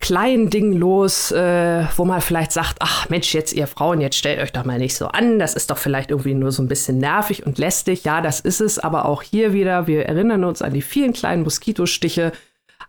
kleinen 0.00 0.50
Dingen 0.50 0.74
los, 0.74 1.32
äh, 1.32 1.84
wo 1.96 2.04
man 2.04 2.20
vielleicht 2.20 2.52
sagt, 2.52 2.76
ach 2.80 3.08
Mensch, 3.08 3.32
jetzt 3.32 3.54
ihr 3.54 3.66
Frauen, 3.66 4.00
jetzt 4.00 4.18
stellt 4.18 4.38
euch 4.40 4.52
doch 4.52 4.64
mal 4.64 4.78
nicht 4.78 4.96
so 4.96 5.06
an, 5.06 5.38
das 5.38 5.54
ist 5.54 5.70
doch 5.70 5.78
vielleicht 5.78 6.10
irgendwie 6.10 6.34
nur 6.34 6.52
so 6.52 6.62
ein 6.62 6.68
bisschen 6.68 6.98
nervig 6.98 7.46
und 7.46 7.56
lästig. 7.56 8.04
Ja, 8.04 8.20
das 8.20 8.40
ist 8.40 8.60
es, 8.60 8.78
aber 8.78 9.06
auch 9.06 9.22
hier 9.22 9.52
wieder, 9.54 9.86
wir 9.86 10.06
erinnern 10.06 10.44
uns 10.44 10.60
an 10.60 10.74
die 10.74 10.82
vielen 10.82 11.14
kleinen 11.14 11.42
Moskitostiche. 11.42 12.32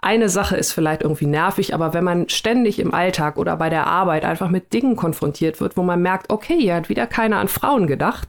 Eine 0.02 0.28
Sache 0.28 0.58
ist 0.58 0.74
vielleicht 0.74 1.04
irgendwie 1.04 1.26
nervig, 1.26 1.74
aber 1.74 1.94
wenn 1.94 2.04
man 2.04 2.28
ständig 2.28 2.80
im 2.80 2.94
Alltag 2.94 3.38
oder 3.38 3.56
bei 3.56 3.70
der 3.70 3.88
Arbeit 3.88 4.26
einfach 4.26 4.50
mit 4.50 4.74
Dingen 4.74 4.98
konfrontiert 4.98 5.62
wird, 5.62 5.78
wo 5.78 5.84
man 5.84 6.02
merkt, 6.02 6.30
okay, 6.30 6.58
hier 6.60 6.76
hat 6.76 6.90
wieder 6.90 7.08
keiner 7.08 7.38
an 7.38 7.48
Frauen 7.48 7.88
gedacht, 7.88 8.28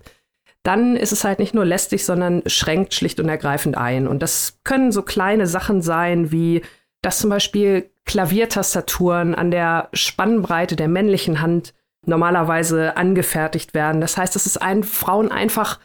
dann 0.66 0.96
ist 0.96 1.12
es 1.12 1.24
halt 1.24 1.38
nicht 1.38 1.54
nur 1.54 1.64
lästig, 1.64 2.04
sondern 2.04 2.42
schränkt 2.46 2.92
schlicht 2.92 3.20
und 3.20 3.28
ergreifend 3.28 3.76
ein. 3.76 4.08
Und 4.08 4.20
das 4.22 4.58
können 4.64 4.90
so 4.90 5.02
kleine 5.02 5.46
Sachen 5.46 5.80
sein, 5.80 6.32
wie 6.32 6.62
dass 7.02 7.20
zum 7.20 7.30
Beispiel 7.30 7.90
Klaviertastaturen 8.04 9.36
an 9.36 9.52
der 9.52 9.90
Spannbreite 9.92 10.74
der 10.74 10.88
männlichen 10.88 11.40
Hand 11.40 11.72
normalerweise 12.04 12.96
angefertigt 12.96 13.74
werden. 13.74 14.00
Das 14.00 14.16
heißt, 14.16 14.34
dass 14.34 14.46
es 14.46 14.56
einen 14.56 14.82
Frauen 14.82 15.30
einfach 15.30 15.78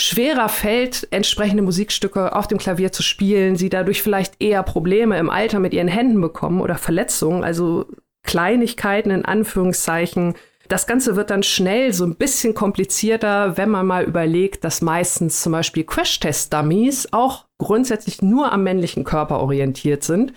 schwerer 0.00 0.48
fällt, 0.48 1.06
entsprechende 1.12 1.62
Musikstücke 1.62 2.34
auf 2.34 2.48
dem 2.48 2.58
Klavier 2.58 2.90
zu 2.90 3.04
spielen, 3.04 3.54
sie 3.54 3.68
dadurch 3.68 4.02
vielleicht 4.02 4.42
eher 4.42 4.64
Probleme 4.64 5.16
im 5.18 5.30
Alter 5.30 5.60
mit 5.60 5.72
ihren 5.72 5.86
Händen 5.86 6.20
bekommen 6.20 6.60
oder 6.60 6.76
Verletzungen, 6.76 7.44
also 7.44 7.86
Kleinigkeiten 8.24 9.10
in 9.10 9.24
Anführungszeichen, 9.24 10.34
das 10.68 10.86
Ganze 10.86 11.16
wird 11.16 11.30
dann 11.30 11.42
schnell 11.42 11.92
so 11.92 12.04
ein 12.04 12.16
bisschen 12.16 12.54
komplizierter, 12.54 13.56
wenn 13.56 13.70
man 13.70 13.86
mal 13.86 14.04
überlegt, 14.04 14.64
dass 14.64 14.82
meistens 14.82 15.40
zum 15.42 15.52
Beispiel 15.52 15.84
Crash-Test-Dummies 15.84 17.08
auch 17.12 17.46
grundsätzlich 17.58 18.22
nur 18.22 18.52
am 18.52 18.62
männlichen 18.62 19.04
Körper 19.04 19.40
orientiert 19.40 20.04
sind. 20.04 20.32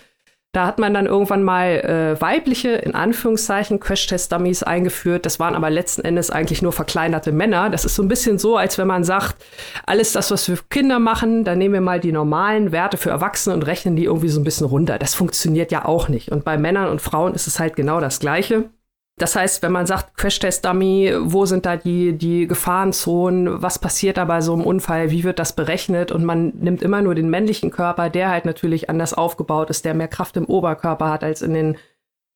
Da 0.52 0.66
hat 0.66 0.78
man 0.78 0.94
dann 0.94 1.04
irgendwann 1.04 1.42
mal 1.42 1.68
äh, 1.68 2.20
weibliche, 2.20 2.70
in 2.70 2.94
Anführungszeichen, 2.94 3.80
Crash-Test-Dummies 3.80 4.62
eingeführt. 4.62 5.26
Das 5.26 5.38
waren 5.38 5.54
aber 5.54 5.68
letzten 5.68 6.02
Endes 6.02 6.30
eigentlich 6.30 6.62
nur 6.62 6.72
verkleinerte 6.72 7.32
Männer. 7.32 7.68
Das 7.68 7.84
ist 7.84 7.94
so 7.94 8.02
ein 8.02 8.08
bisschen 8.08 8.38
so, 8.38 8.56
als 8.56 8.78
wenn 8.78 8.86
man 8.86 9.04
sagt, 9.04 9.36
alles 9.84 10.12
das, 10.12 10.30
was 10.30 10.48
wir 10.48 10.56
für 10.56 10.64
Kinder 10.70 11.00
machen, 11.00 11.44
dann 11.44 11.58
nehmen 11.58 11.74
wir 11.74 11.80
mal 11.82 12.00
die 12.00 12.12
normalen 12.12 12.72
Werte 12.72 12.96
für 12.96 13.10
Erwachsene 13.10 13.54
und 13.54 13.62
rechnen 13.62 13.94
die 13.94 14.04
irgendwie 14.04 14.30
so 14.30 14.40
ein 14.40 14.44
bisschen 14.44 14.66
runter. 14.66 14.98
Das 14.98 15.14
funktioniert 15.14 15.70
ja 15.70 15.84
auch 15.84 16.08
nicht. 16.08 16.32
Und 16.32 16.44
bei 16.44 16.56
Männern 16.56 16.88
und 16.88 17.02
Frauen 17.02 17.34
ist 17.34 17.46
es 17.46 17.60
halt 17.60 17.76
genau 17.76 18.00
das 18.00 18.18
Gleiche. 18.18 18.70
Das 19.18 19.34
heißt, 19.34 19.62
wenn 19.62 19.72
man 19.72 19.86
sagt, 19.86 20.16
Crash-Test-Dummy, 20.16 21.14
wo 21.20 21.44
sind 21.44 21.66
da 21.66 21.76
die, 21.76 22.12
die 22.12 22.46
Gefahrenzonen, 22.46 23.60
was 23.60 23.80
passiert 23.80 24.16
da 24.16 24.24
bei 24.24 24.40
so 24.40 24.52
einem 24.52 24.62
Unfall, 24.62 25.10
wie 25.10 25.24
wird 25.24 25.40
das 25.40 25.54
berechnet? 25.54 26.12
Und 26.12 26.24
man 26.24 26.50
nimmt 26.60 26.82
immer 26.82 27.02
nur 27.02 27.16
den 27.16 27.28
männlichen 27.28 27.70
Körper, 27.70 28.10
der 28.10 28.30
halt 28.30 28.44
natürlich 28.44 28.88
anders 28.88 29.14
aufgebaut 29.14 29.70
ist, 29.70 29.84
der 29.84 29.94
mehr 29.94 30.08
Kraft 30.08 30.36
im 30.36 30.46
Oberkörper 30.46 31.10
hat 31.10 31.24
als 31.24 31.42
in 31.42 31.52
den 31.52 31.76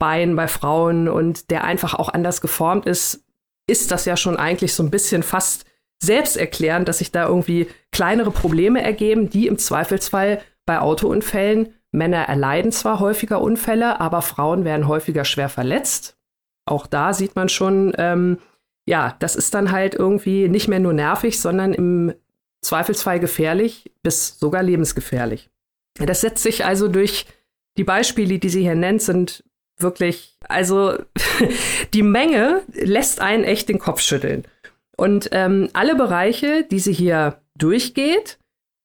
Beinen 0.01 0.35
bei 0.35 0.49
Frauen 0.49 1.09
und 1.09 1.51
der 1.51 1.63
einfach 1.63 1.95
auch 1.95 2.09
anders 2.09 2.41
geformt 2.41 2.87
ist, 2.87 3.25
ist 3.69 3.93
das 3.93 4.05
ja 4.05 4.17
schon 4.17 4.37
eigentlich 4.37 4.75
so 4.75 4.83
ein 4.83 4.91
bisschen 4.91 5.23
fast 5.23 5.65
selbsterklärend, 6.03 6.89
dass 6.89 6.99
sich 6.99 7.13
da 7.13 7.29
irgendwie 7.29 7.69
kleinere 7.93 8.33
Probleme 8.33 8.83
ergeben, 8.83 9.31
die 9.31 9.47
im 9.47 9.59
Zweifelsfall 9.59 10.41
bei 10.67 10.81
Autounfällen 10.81 11.75
Männer 11.93 12.25
erleiden 12.25 12.73
zwar 12.73 12.99
häufiger 12.99 13.41
Unfälle, 13.41 14.01
aber 14.01 14.23
Frauen 14.23 14.65
werden 14.65 14.89
häufiger 14.89 15.25
schwer 15.25 15.49
verletzt 15.49 16.17
auch 16.67 16.87
da 16.87 17.13
sieht 17.13 17.37
man 17.37 17.49
schon, 17.49 17.93
ähm, 17.99 18.39
ja, 18.87 19.17
das 19.19 19.37
ist 19.37 19.55
dann 19.55 19.73
halt 19.73 19.95
irgendwie 19.95 20.49
nicht 20.49 20.69
mehr 20.69 20.81
nur 20.81 20.93
nervig, 20.93 21.41
sondern 21.41 21.73
im 21.75 22.15
Zweifelsfall 22.65 23.21
gefährlich 23.21 23.93
bis 24.03 24.39
sogar 24.39 24.63
lebensgefährlich. 24.63 25.51
Das 25.95 26.21
setzt 26.21 26.43
sich 26.43 26.65
also 26.65 26.89
durch 26.89 27.27
die 27.77 27.85
Beispiele, 27.85 28.39
die 28.39 28.49
sie 28.49 28.63
hier 28.63 28.75
nennt, 28.75 29.03
sind 29.03 29.45
wirklich, 29.79 30.37
also 30.49 30.99
die 31.95 32.03
Menge 32.03 32.63
lässt 32.73 33.21
einen 33.21 33.45
echt 33.45 33.69
den 33.69 33.79
Kopf 33.79 34.01
schütteln. 34.01 34.45
Und 34.97 35.31
ähm, 35.33 35.69
alle 35.73 35.97
Bereiche, 35.97 36.65
die 36.65 36.79
sie 36.79 36.93
hier 36.93 37.41
durchgeht, 37.59 38.39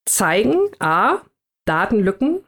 zeigen 0.06 0.56
A, 0.80 1.22
Datenlücken, 1.66 2.44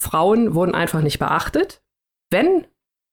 Frauen 0.00 0.54
wurden 0.54 0.74
einfach 0.74 1.00
nicht 1.00 1.18
beachtet. 1.18 1.82
Wenn 2.30 2.66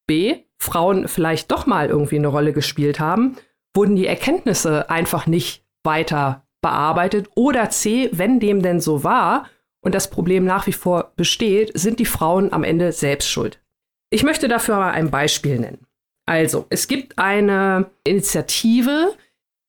B, 0.08 0.44
Frauen 0.66 1.08
vielleicht 1.08 1.52
doch 1.52 1.66
mal 1.66 1.88
irgendwie 1.88 2.18
eine 2.18 2.28
Rolle 2.28 2.54
gespielt 2.54 3.00
haben, 3.00 3.38
wurden 3.74 3.96
die 3.96 4.08
Erkenntnisse 4.08 4.90
einfach 4.90 5.28
nicht 5.28 5.64
weiter 5.84 6.46
bearbeitet. 6.62 7.30
Oder 7.36 7.70
C, 7.70 8.10
wenn 8.12 8.40
dem 8.40 8.62
denn 8.62 8.80
so 8.80 9.04
war 9.04 9.48
und 9.82 9.96
das 9.96 10.10
Problem 10.10 10.46
nach 10.46 10.68
wie 10.68 10.74
vor 10.74 11.14
besteht, 11.16 11.72
sind 11.78 12.00
die 12.00 12.06
Frauen 12.06 12.52
am 12.52 12.64
Ende 12.64 12.92
selbst 12.92 13.30
schuld. 13.30 13.62
Ich 14.10 14.24
möchte 14.24 14.48
dafür 14.48 14.78
mal 14.78 14.92
ein 14.92 15.12
Beispiel 15.12 15.60
nennen. 15.60 15.86
Also, 16.26 16.66
es 16.70 16.88
gibt 16.88 17.20
eine 17.20 17.92
Initiative, 18.04 19.14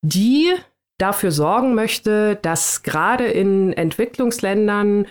die 0.03 0.55
dafür 0.99 1.31
sorgen 1.31 1.75
möchte, 1.75 2.37
dass 2.37 2.83
gerade 2.83 3.27
in 3.27 3.73
Entwicklungsländern 3.75 5.07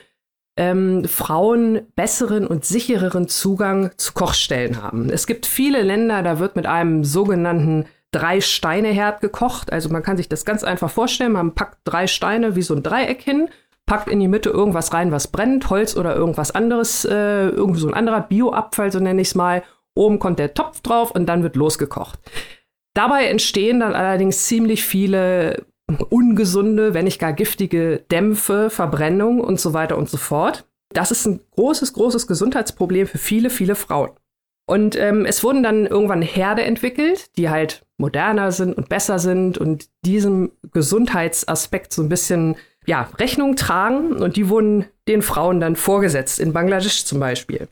ähm, 0.57 1.05
Frauen 1.05 1.81
besseren 1.95 2.47
und 2.47 2.65
sichereren 2.65 3.27
Zugang 3.27 3.91
zu 3.97 4.13
Kochstellen 4.13 4.81
haben. 4.81 5.09
Es 5.09 5.27
gibt 5.27 5.45
viele 5.45 5.81
Länder, 5.81 6.23
da 6.23 6.39
wird 6.39 6.55
mit 6.55 6.65
einem 6.65 7.03
sogenannten 7.03 7.85
Drei-Steine-Herd 8.11 9.19
gekocht. 9.19 9.73
Also 9.73 9.89
man 9.89 10.03
kann 10.03 10.17
sich 10.17 10.29
das 10.29 10.45
ganz 10.45 10.63
einfach 10.63 10.89
vorstellen. 10.89 11.33
Man 11.33 11.53
packt 11.53 11.79
drei 11.83 12.07
Steine 12.07 12.55
wie 12.55 12.61
so 12.61 12.73
ein 12.73 12.83
Dreieck 12.83 13.21
hin, 13.21 13.49
packt 13.85 14.07
in 14.07 14.21
die 14.21 14.29
Mitte 14.29 14.49
irgendwas 14.49 14.93
rein, 14.93 15.11
was 15.11 15.27
brennt, 15.27 15.69
Holz 15.69 15.97
oder 15.97 16.15
irgendwas 16.15 16.51
anderes, 16.51 17.03
äh, 17.03 17.49
irgendwie 17.49 17.81
so 17.81 17.89
ein 17.89 17.93
anderer 17.93 18.21
Bioabfall, 18.21 18.91
so 18.91 18.99
nenne 18.99 19.21
ich 19.21 19.29
es 19.29 19.35
mal. 19.35 19.63
Oben 19.95 20.19
kommt 20.19 20.39
der 20.39 20.53
Topf 20.53 20.81
drauf 20.81 21.11
und 21.11 21.25
dann 21.25 21.43
wird 21.43 21.57
losgekocht. 21.57 22.19
Dabei 22.93 23.25
entstehen 23.25 23.81
dann 23.81 23.93
allerdings 23.93 24.45
ziemlich 24.45 24.85
viele 24.85 25.65
ungesunde, 26.09 26.93
wenn 26.93 27.05
nicht 27.05 27.19
gar 27.19 27.33
giftige 27.33 28.03
Dämpfe, 28.11 28.69
Verbrennung 28.69 29.39
und 29.39 29.59
so 29.59 29.73
weiter 29.73 29.97
und 29.97 30.09
so 30.09 30.17
fort. 30.17 30.67
Das 30.93 31.11
ist 31.11 31.25
ein 31.25 31.41
großes, 31.55 31.93
großes 31.93 32.27
Gesundheitsproblem 32.27 33.07
für 33.07 33.17
viele, 33.17 33.49
viele 33.49 33.75
Frauen. 33.75 34.11
Und 34.67 34.95
ähm, 34.95 35.25
es 35.25 35.43
wurden 35.43 35.61
dann 35.61 35.85
irgendwann 35.85 36.21
Herde 36.21 36.63
entwickelt, 36.63 37.37
die 37.37 37.49
halt 37.49 37.85
moderner 37.97 38.51
sind 38.51 38.75
und 38.75 38.89
besser 38.89 39.19
sind 39.19 39.57
und 39.57 39.89
diesem 40.03 40.51
Gesundheitsaspekt 40.71 41.93
so 41.93 42.01
ein 42.01 42.09
bisschen 42.09 42.55
ja, 42.87 43.09
Rechnung 43.19 43.55
tragen. 43.55 44.13
Und 44.13 44.37
die 44.37 44.49
wurden 44.49 44.85
den 45.07 45.21
Frauen 45.21 45.59
dann 45.59 45.75
vorgesetzt, 45.75 46.39
in 46.39 46.53
Bangladesch 46.53 47.05
zum 47.05 47.19
Beispiel. 47.19 47.67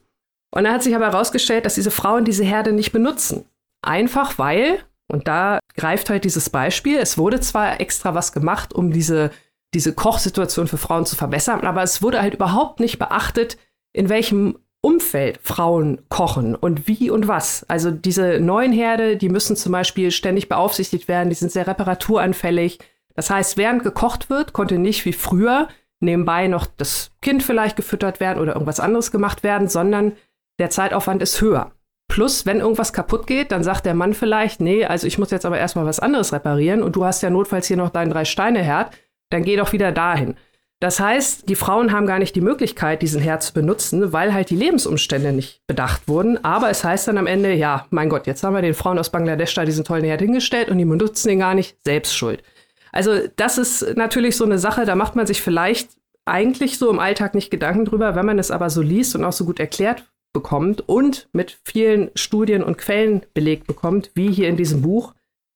Und 0.52 0.66
dann 0.66 0.74
hat 0.74 0.84
sich 0.84 0.96
aber 0.96 1.08
herausgestellt, 1.08 1.66
dass 1.66 1.76
diese 1.76 1.92
Frauen 1.92 2.26
diese 2.26 2.44
Herde 2.44 2.74
nicht 2.74 2.92
benutzen. 2.92 3.46
Einfach 3.82 4.38
weil, 4.38 4.80
und 5.08 5.28
da 5.28 5.60
greift 5.76 6.10
halt 6.10 6.24
dieses 6.24 6.50
Beispiel, 6.50 6.98
es 6.98 7.18
wurde 7.18 7.40
zwar 7.40 7.80
extra 7.80 8.16
was 8.16 8.32
gemacht, 8.32 8.74
um 8.74 8.92
diese, 8.92 9.32
diese 9.74 9.94
Kochsituation 9.94 10.68
für 10.68 10.78
Frauen 10.78 11.06
zu 11.06 11.16
verbessern, 11.16 11.62
aber 11.62 11.84
es 11.84 12.02
wurde 12.02 12.22
halt 12.22 12.36
überhaupt 12.36 12.80
nicht 12.80 13.00
beachtet, 13.00 13.58
in 13.94 14.10
welchem 14.10 14.58
Umfeld 14.82 15.40
Frauen 15.42 16.02
kochen 16.10 16.56
und 16.56 16.88
wie 16.88 17.10
und 17.10 17.28
was. 17.28 17.64
Also 17.70 17.90
diese 17.90 18.40
neuen 18.42 18.74
Herde, 18.74 19.16
die 19.16 19.30
müssen 19.30 19.56
zum 19.56 19.72
Beispiel 19.72 20.12
ständig 20.12 20.50
beaufsichtigt 20.50 21.08
werden, 21.08 21.30
die 21.30 21.36
sind 21.36 21.52
sehr 21.52 21.68
reparaturanfällig. 21.68 22.80
Das 23.16 23.30
heißt, 23.30 23.56
während 23.56 23.84
gekocht 23.84 24.30
wird, 24.30 24.52
konnte 24.52 24.78
nicht 24.78 25.06
wie 25.06 25.14
früher 25.14 25.70
nebenbei 26.02 26.48
noch 26.48 26.66
das 26.66 27.12
Kind 27.22 27.44
vielleicht 27.44 27.78
gefüttert 27.78 28.20
werden 28.20 28.42
oder 28.42 28.54
irgendwas 28.54 28.82
anderes 28.82 29.12
gemacht 29.12 29.44
werden, 29.44 29.70
sondern 29.70 30.14
der 30.60 30.70
Zeitaufwand 30.70 31.24
ist 31.24 31.40
höher. 31.40 31.72
Plus, 32.14 32.46
wenn 32.46 32.60
irgendwas 32.60 32.94
kaputt 32.94 33.26
geht, 33.26 33.52
dann 33.52 33.64
sagt 33.64 33.88
der 33.88 33.96
Mann 33.96 34.14
vielleicht, 34.14 34.62
nee, 34.62 34.86
also 34.86 35.08
ich 35.08 35.18
muss 35.18 35.32
jetzt 35.32 35.48
aber 35.48 35.58
erstmal 35.58 35.88
was 35.88 36.00
anderes 36.00 36.32
reparieren 36.32 36.84
und 36.84 36.96
du 36.96 37.06
hast 37.06 37.24
ja 37.24 37.32
notfalls 37.32 37.66
hier 37.66 37.76
noch 37.76 37.90
deinen 37.90 38.12
Drei-Steine-Herd, 38.12 38.96
dann 39.32 39.44
geh 39.44 39.56
doch 39.56 39.74
wieder 39.74 39.92
dahin. 39.92 40.36
Das 40.80 41.00
heißt, 41.00 41.50
die 41.50 41.56
Frauen 41.56 41.92
haben 41.92 42.06
gar 42.06 42.20
nicht 42.20 42.36
die 42.36 42.42
Möglichkeit, 42.42 43.02
diesen 43.02 43.20
Herd 43.20 43.42
zu 43.42 43.52
benutzen, 43.52 44.14
weil 44.14 44.32
halt 44.32 44.52
die 44.52 44.56
Lebensumstände 44.56 45.34
nicht 45.34 45.66
bedacht 45.66 46.08
wurden. 46.08 46.38
Aber 46.46 46.70
es 46.70 46.84
heißt 46.84 47.08
dann 47.08 47.18
am 47.18 47.26
Ende, 47.26 47.52
ja, 47.56 47.88
mein 47.90 48.10
Gott, 48.10 48.28
jetzt 48.28 48.44
haben 48.44 48.54
wir 48.54 48.62
den 48.62 48.76
Frauen 48.76 49.00
aus 49.00 49.10
Bangladesch 49.10 49.56
da 49.56 49.66
diesen 49.66 49.84
tollen 49.84 50.06
Herd 50.06 50.22
hingestellt 50.22 50.70
und 50.70 50.78
die 50.78 50.86
benutzen 50.86 51.30
den 51.30 51.40
gar 51.40 51.56
nicht, 51.56 51.78
selbst 51.84 52.16
schuld. 52.16 52.44
Also 52.92 53.22
das 53.38 53.58
ist 53.58 53.98
natürlich 53.98 54.38
so 54.38 54.46
eine 54.46 54.60
Sache, 54.60 54.86
da 54.86 54.94
macht 54.94 55.16
man 55.16 55.26
sich 55.26 55.42
vielleicht 55.42 55.90
eigentlich 56.26 56.78
so 56.78 56.92
im 56.92 57.00
Alltag 57.00 57.34
nicht 57.34 57.50
Gedanken 57.50 57.86
drüber, 57.86 58.14
wenn 58.14 58.28
man 58.28 58.38
es 58.38 58.52
aber 58.52 58.70
so 58.70 58.84
liest 58.84 59.16
und 59.16 59.24
auch 59.24 59.34
so 59.34 59.46
gut 59.46 59.60
erklärt 59.60 60.04
bekommt 60.34 60.88
und 60.88 61.30
mit 61.32 61.60
vielen 61.64 62.12
Studien 62.16 62.64
und 62.64 62.78
Quellen 62.78 63.26
belegt 63.34 63.68
bekommt, 63.68 64.12
wie 64.16 64.32
hier 64.32 64.50
in 64.50 64.58
diesem 64.58 64.82
Buch, 64.82 65.14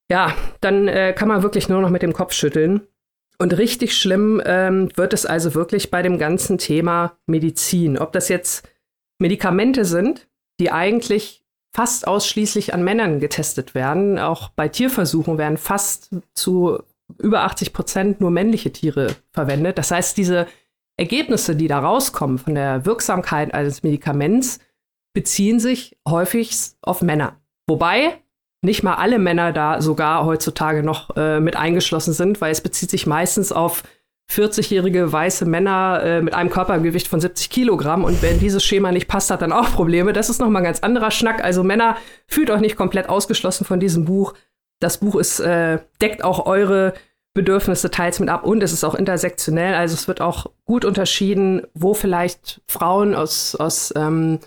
ja, 0.10 0.34
dann 0.62 0.88
äh, 0.88 1.14
kann 1.14 1.28
man 1.28 1.44
wirklich 1.44 1.68
nur 1.68 1.82
noch 1.82 1.90
mit 1.90 2.02
dem 2.02 2.14
Kopf 2.14 2.34
schütteln. 2.34 2.88
Und 3.40 3.58
richtig 3.58 3.96
schlimm 3.96 4.42
ähm, 4.46 4.90
wird 4.96 5.14
es 5.14 5.26
also 5.26 5.54
wirklich 5.54 5.92
bei 5.92 6.02
dem 6.02 6.18
ganzen 6.18 6.58
Thema 6.58 7.18
Medizin. 7.26 7.98
Ob 7.98 8.14
das 8.14 8.30
jetzt 8.30 8.68
Medikamente 9.20 9.86
sind, 9.86 10.28
die 10.60 10.72
eigentlich 10.72 11.44
fast 11.74 12.08
ausschließlich 12.08 12.74
an 12.74 12.84
Männern 12.84 13.20
getestet 13.20 13.76
werden. 13.76 14.18
Auch 14.18 14.50
bei 14.50 14.68
Tierversuchen 14.68 15.38
werden 15.38 15.58
fast 15.58 16.10
zu 16.34 16.80
über 17.20 17.44
80 17.44 17.74
Prozent 17.74 18.22
nur 18.22 18.32
männliche 18.32 18.72
Tiere 18.72 19.16
verwendet. 19.32 19.78
Das 19.78 19.92
heißt, 19.92 20.18
diese 20.18 20.48
Ergebnisse, 20.98 21.56
die 21.56 21.68
da 21.68 21.80
rauskommen 21.80 22.40
von 22.40 22.56
der 22.56 22.86
Wirksamkeit 22.86 23.54
eines 23.54 23.84
Medikaments, 23.84 24.60
beziehen 25.18 25.60
sich 25.60 25.98
häufig 26.08 26.56
auf 26.84 27.02
Männer. 27.02 27.38
Wobei 27.66 28.20
nicht 28.62 28.84
mal 28.84 28.94
alle 28.94 29.18
Männer 29.18 29.52
da 29.52 29.82
sogar 29.82 30.28
heutzutage 30.28 30.84
noch 30.84 31.18
äh, 31.18 31.40
mit 31.40 31.56
eingeschlossen 31.56 32.14
sind, 32.14 32.40
weil 32.40 32.52
es 32.52 32.62
bezieht 32.62 32.92
sich 32.92 33.08
meistens 33.08 33.52
auf 33.52 33.82
40-jährige 34.32 35.12
weiße 35.12 35.48
Männer 35.48 36.02
äh, 36.04 36.22
mit 36.22 36.36
einem 36.36 36.52
Körpergewicht 36.52 37.08
von 37.08 37.20
70 37.20 37.50
Kilogramm 37.50 38.04
und 38.04 38.22
wenn 38.22 38.40
dieses 38.40 38.64
Schema 38.64 38.92
nicht 38.92 39.08
passt, 39.08 39.32
hat 39.32 39.42
dann 39.42 39.52
auch 39.52 39.72
Probleme. 39.72 40.14
Das 40.14 40.30
ist 40.30 40.40
nochmal 40.40 40.62
ein 40.62 40.66
ganz 40.66 40.82
anderer 40.82 41.10
Schnack. 41.10 41.44
Also 41.44 41.64
Männer, 41.64 41.98
fühlt 42.28 42.52
euch 42.52 42.62
nicht 42.62 42.76
komplett 42.76 43.10
ausgeschlossen 43.10 43.66
von 43.66 43.80
diesem 43.80 44.06
Buch. 44.06 44.36
Das 44.80 45.00
Buch 45.00 45.16
ist, 45.16 45.40
äh, 45.40 45.80
deckt 46.00 46.24
auch 46.24 46.46
eure 46.46 46.94
Bedürfnisse 47.34 47.90
teils 47.90 48.20
mit 48.20 48.30
ab 48.30 48.46
und 48.46 48.62
es 48.62 48.72
ist 48.72 48.84
auch 48.84 48.94
intersektionell. 48.94 49.74
Also 49.74 49.96
es 49.96 50.08
wird 50.08 50.22
auch 50.22 50.52
gut 50.66 50.86
unterschieden, 50.86 51.64
wo 51.74 51.96
vielleicht 51.96 52.62
Frauen 52.68 53.16
aus, 53.16 53.56
aus 53.56 53.92
ähm, 53.96 54.38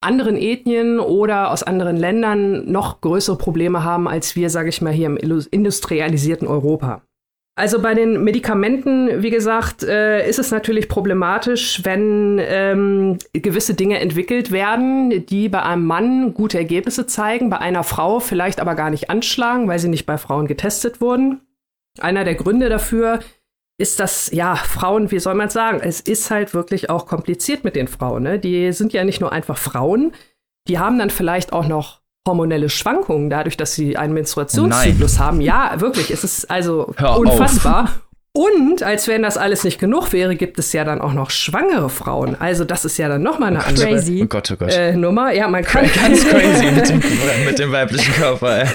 anderen 0.00 0.36
Ethnien 0.36 0.98
oder 0.98 1.50
aus 1.50 1.62
anderen 1.62 1.96
Ländern 1.96 2.70
noch 2.70 3.00
größere 3.00 3.36
Probleme 3.36 3.84
haben 3.84 4.08
als 4.08 4.34
wir, 4.36 4.50
sage 4.50 4.70
ich 4.70 4.80
mal, 4.80 4.92
hier 4.92 5.06
im 5.06 5.16
industrialisierten 5.16 6.48
Europa. 6.48 7.02
Also 7.56 7.82
bei 7.82 7.92
den 7.92 8.24
Medikamenten, 8.24 9.22
wie 9.22 9.28
gesagt, 9.28 9.82
äh, 9.82 10.26
ist 10.26 10.38
es 10.38 10.50
natürlich 10.50 10.88
problematisch, 10.88 11.84
wenn 11.84 12.40
ähm, 12.42 13.18
gewisse 13.34 13.74
Dinge 13.74 14.00
entwickelt 14.00 14.50
werden, 14.50 15.26
die 15.26 15.50
bei 15.50 15.62
einem 15.62 15.84
Mann 15.84 16.32
gute 16.32 16.56
Ergebnisse 16.56 17.06
zeigen, 17.06 17.50
bei 17.50 17.58
einer 17.58 17.84
Frau 17.84 18.18
vielleicht 18.18 18.60
aber 18.60 18.76
gar 18.76 18.88
nicht 18.88 19.10
anschlagen, 19.10 19.68
weil 19.68 19.78
sie 19.78 19.88
nicht 19.88 20.06
bei 20.06 20.16
Frauen 20.16 20.46
getestet 20.46 21.02
wurden. 21.02 21.42
Einer 21.98 22.24
der 22.24 22.36
Gründe 22.36 22.70
dafür 22.70 23.18
ist 23.80 23.98
das, 23.98 24.30
ja, 24.32 24.56
Frauen, 24.56 25.10
wie 25.10 25.18
soll 25.18 25.34
man 25.34 25.48
sagen, 25.48 25.80
es 25.82 26.00
ist 26.00 26.30
halt 26.30 26.52
wirklich 26.52 26.90
auch 26.90 27.06
kompliziert 27.06 27.64
mit 27.64 27.76
den 27.76 27.88
Frauen. 27.88 28.22
Ne? 28.22 28.38
Die 28.38 28.72
sind 28.72 28.92
ja 28.92 29.04
nicht 29.04 29.20
nur 29.20 29.32
einfach 29.32 29.56
Frauen, 29.56 30.12
die 30.68 30.78
haben 30.78 30.98
dann 30.98 31.08
vielleicht 31.08 31.52
auch 31.54 31.66
noch 31.66 32.00
hormonelle 32.28 32.68
Schwankungen, 32.68 33.30
dadurch, 33.30 33.56
dass 33.56 33.74
sie 33.74 33.96
einen 33.96 34.12
Menstruationszyklus 34.12 35.14
Nein. 35.14 35.26
haben. 35.26 35.40
Ja, 35.40 35.80
wirklich, 35.80 36.10
es 36.10 36.22
ist 36.24 36.50
also 36.50 36.92
Hör 36.98 37.18
unfassbar. 37.18 37.84
Auf. 37.84 38.00
Und 38.32 38.82
als 38.82 39.08
wenn 39.08 39.22
das 39.22 39.36
alles 39.36 39.64
nicht 39.64 39.80
genug 39.80 40.12
wäre, 40.12 40.36
gibt 40.36 40.58
es 40.58 40.72
ja 40.72 40.84
dann 40.84 41.00
auch 41.00 41.14
noch 41.14 41.30
schwangere 41.30 41.88
Frauen. 41.88 42.36
Also 42.38 42.64
das 42.64 42.84
ist 42.84 42.98
ja 42.98 43.08
dann 43.08 43.22
noch 43.22 43.38
mal 43.38 43.46
eine 43.46 43.64
andere 43.64 43.88
crazy. 43.88 44.20
Oh 44.22 44.26
Gott, 44.26 44.50
oh 44.52 44.56
Gott. 44.56 44.72
Äh, 44.72 44.92
Nummer. 44.92 45.32
Ja, 45.32 45.48
man 45.48 45.64
kann 45.64 45.90
ganz 46.02 46.28
crazy 46.28 46.70
mit 46.70 46.88
dem, 46.88 47.02
mit 47.46 47.58
dem 47.58 47.72
weiblichen 47.72 48.12
Körper. 48.14 48.66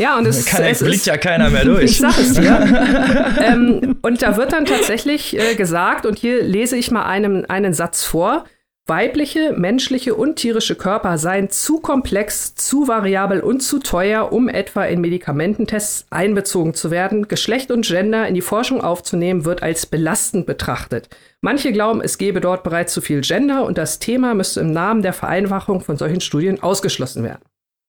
Ja, 0.00 0.16
und 0.16 0.26
es, 0.26 0.46
Kann, 0.46 0.64
es 0.64 0.82
blickt 0.82 1.04
ja 1.04 1.18
keiner 1.18 1.50
mehr 1.50 1.64
durch. 1.66 1.84
Ich 1.84 1.98
sag 1.98 2.18
es 2.18 2.32
dir. 2.32 3.36
ähm, 3.44 3.98
und 4.00 4.22
da 4.22 4.36
wird 4.36 4.52
dann 4.52 4.64
tatsächlich 4.64 5.38
äh, 5.38 5.54
gesagt, 5.54 6.06
und 6.06 6.18
hier 6.18 6.42
lese 6.42 6.76
ich 6.76 6.90
mal 6.90 7.04
einen, 7.04 7.44
einen 7.44 7.74
Satz 7.74 8.02
vor. 8.02 8.44
Weibliche, 8.86 9.52
menschliche 9.52 10.14
und 10.14 10.36
tierische 10.36 10.74
Körper 10.74 11.16
seien 11.18 11.50
zu 11.50 11.78
komplex, 11.78 12.56
zu 12.56 12.88
variabel 12.88 13.40
und 13.40 13.60
zu 13.60 13.78
teuer, 13.78 14.32
um 14.32 14.48
etwa 14.48 14.84
in 14.84 15.00
Medikamententests 15.00 16.06
einbezogen 16.10 16.74
zu 16.74 16.90
werden. 16.90 17.28
Geschlecht 17.28 17.70
und 17.70 17.86
Gender 17.86 18.26
in 18.26 18.34
die 18.34 18.40
Forschung 18.40 18.80
aufzunehmen, 18.80 19.44
wird 19.44 19.62
als 19.62 19.86
belastend 19.86 20.46
betrachtet. 20.46 21.08
Manche 21.40 21.72
glauben, 21.72 22.00
es 22.00 22.18
gebe 22.18 22.40
dort 22.40 22.64
bereits 22.64 22.92
zu 22.92 23.00
viel 23.00 23.20
Gender 23.20 23.64
und 23.64 23.78
das 23.78 24.00
Thema 24.00 24.34
müsste 24.34 24.60
im 24.60 24.72
Namen 24.72 25.02
der 25.02 25.12
Vereinfachung 25.12 25.82
von 25.82 25.96
solchen 25.96 26.22
Studien 26.22 26.60
ausgeschlossen 26.60 27.22
werden. 27.22 27.42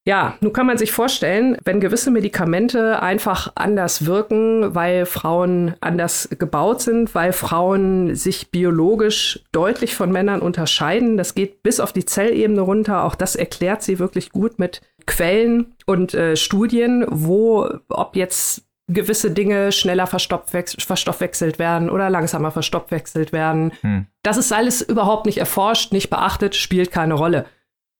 Ja, 0.03 0.35
nun 0.41 0.51
kann 0.51 0.65
man 0.65 0.79
sich 0.79 0.91
vorstellen, 0.91 1.57
wenn 1.63 1.79
gewisse 1.79 2.09
Medikamente 2.09 3.03
einfach 3.03 3.51
anders 3.53 4.07
wirken, 4.07 4.73
weil 4.73 5.05
Frauen 5.05 5.75
anders 5.79 6.27
gebaut 6.39 6.81
sind, 6.81 7.13
weil 7.13 7.33
Frauen 7.33 8.15
sich 8.15 8.49
biologisch 8.49 9.41
deutlich 9.51 9.95
von 9.95 10.11
Männern 10.11 10.41
unterscheiden. 10.41 11.17
Das 11.17 11.35
geht 11.35 11.61
bis 11.61 11.79
auf 11.79 11.93
die 11.93 12.05
Zellebene 12.05 12.61
runter. 12.61 13.03
Auch 13.03 13.13
das 13.13 13.35
erklärt 13.35 13.83
sie 13.83 13.99
wirklich 13.99 14.31
gut 14.31 14.57
mit 14.57 14.81
Quellen 15.05 15.75
und 15.85 16.15
äh, 16.15 16.35
Studien, 16.35 17.05
wo, 17.07 17.69
ob 17.89 18.15
jetzt 18.15 18.63
gewisse 18.87 19.29
Dinge 19.29 19.71
schneller 19.71 20.07
verstoffwechselt 20.07 21.59
werden 21.59 21.91
oder 21.91 22.09
langsamer 22.09 22.49
verstoffwechselt 22.49 23.31
werden. 23.33 23.71
Hm. 23.81 24.07
Das 24.23 24.37
ist 24.37 24.51
alles 24.51 24.81
überhaupt 24.81 25.27
nicht 25.27 25.37
erforscht, 25.37 25.93
nicht 25.93 26.09
beachtet, 26.09 26.55
spielt 26.55 26.91
keine 26.91 27.13
Rolle 27.13 27.45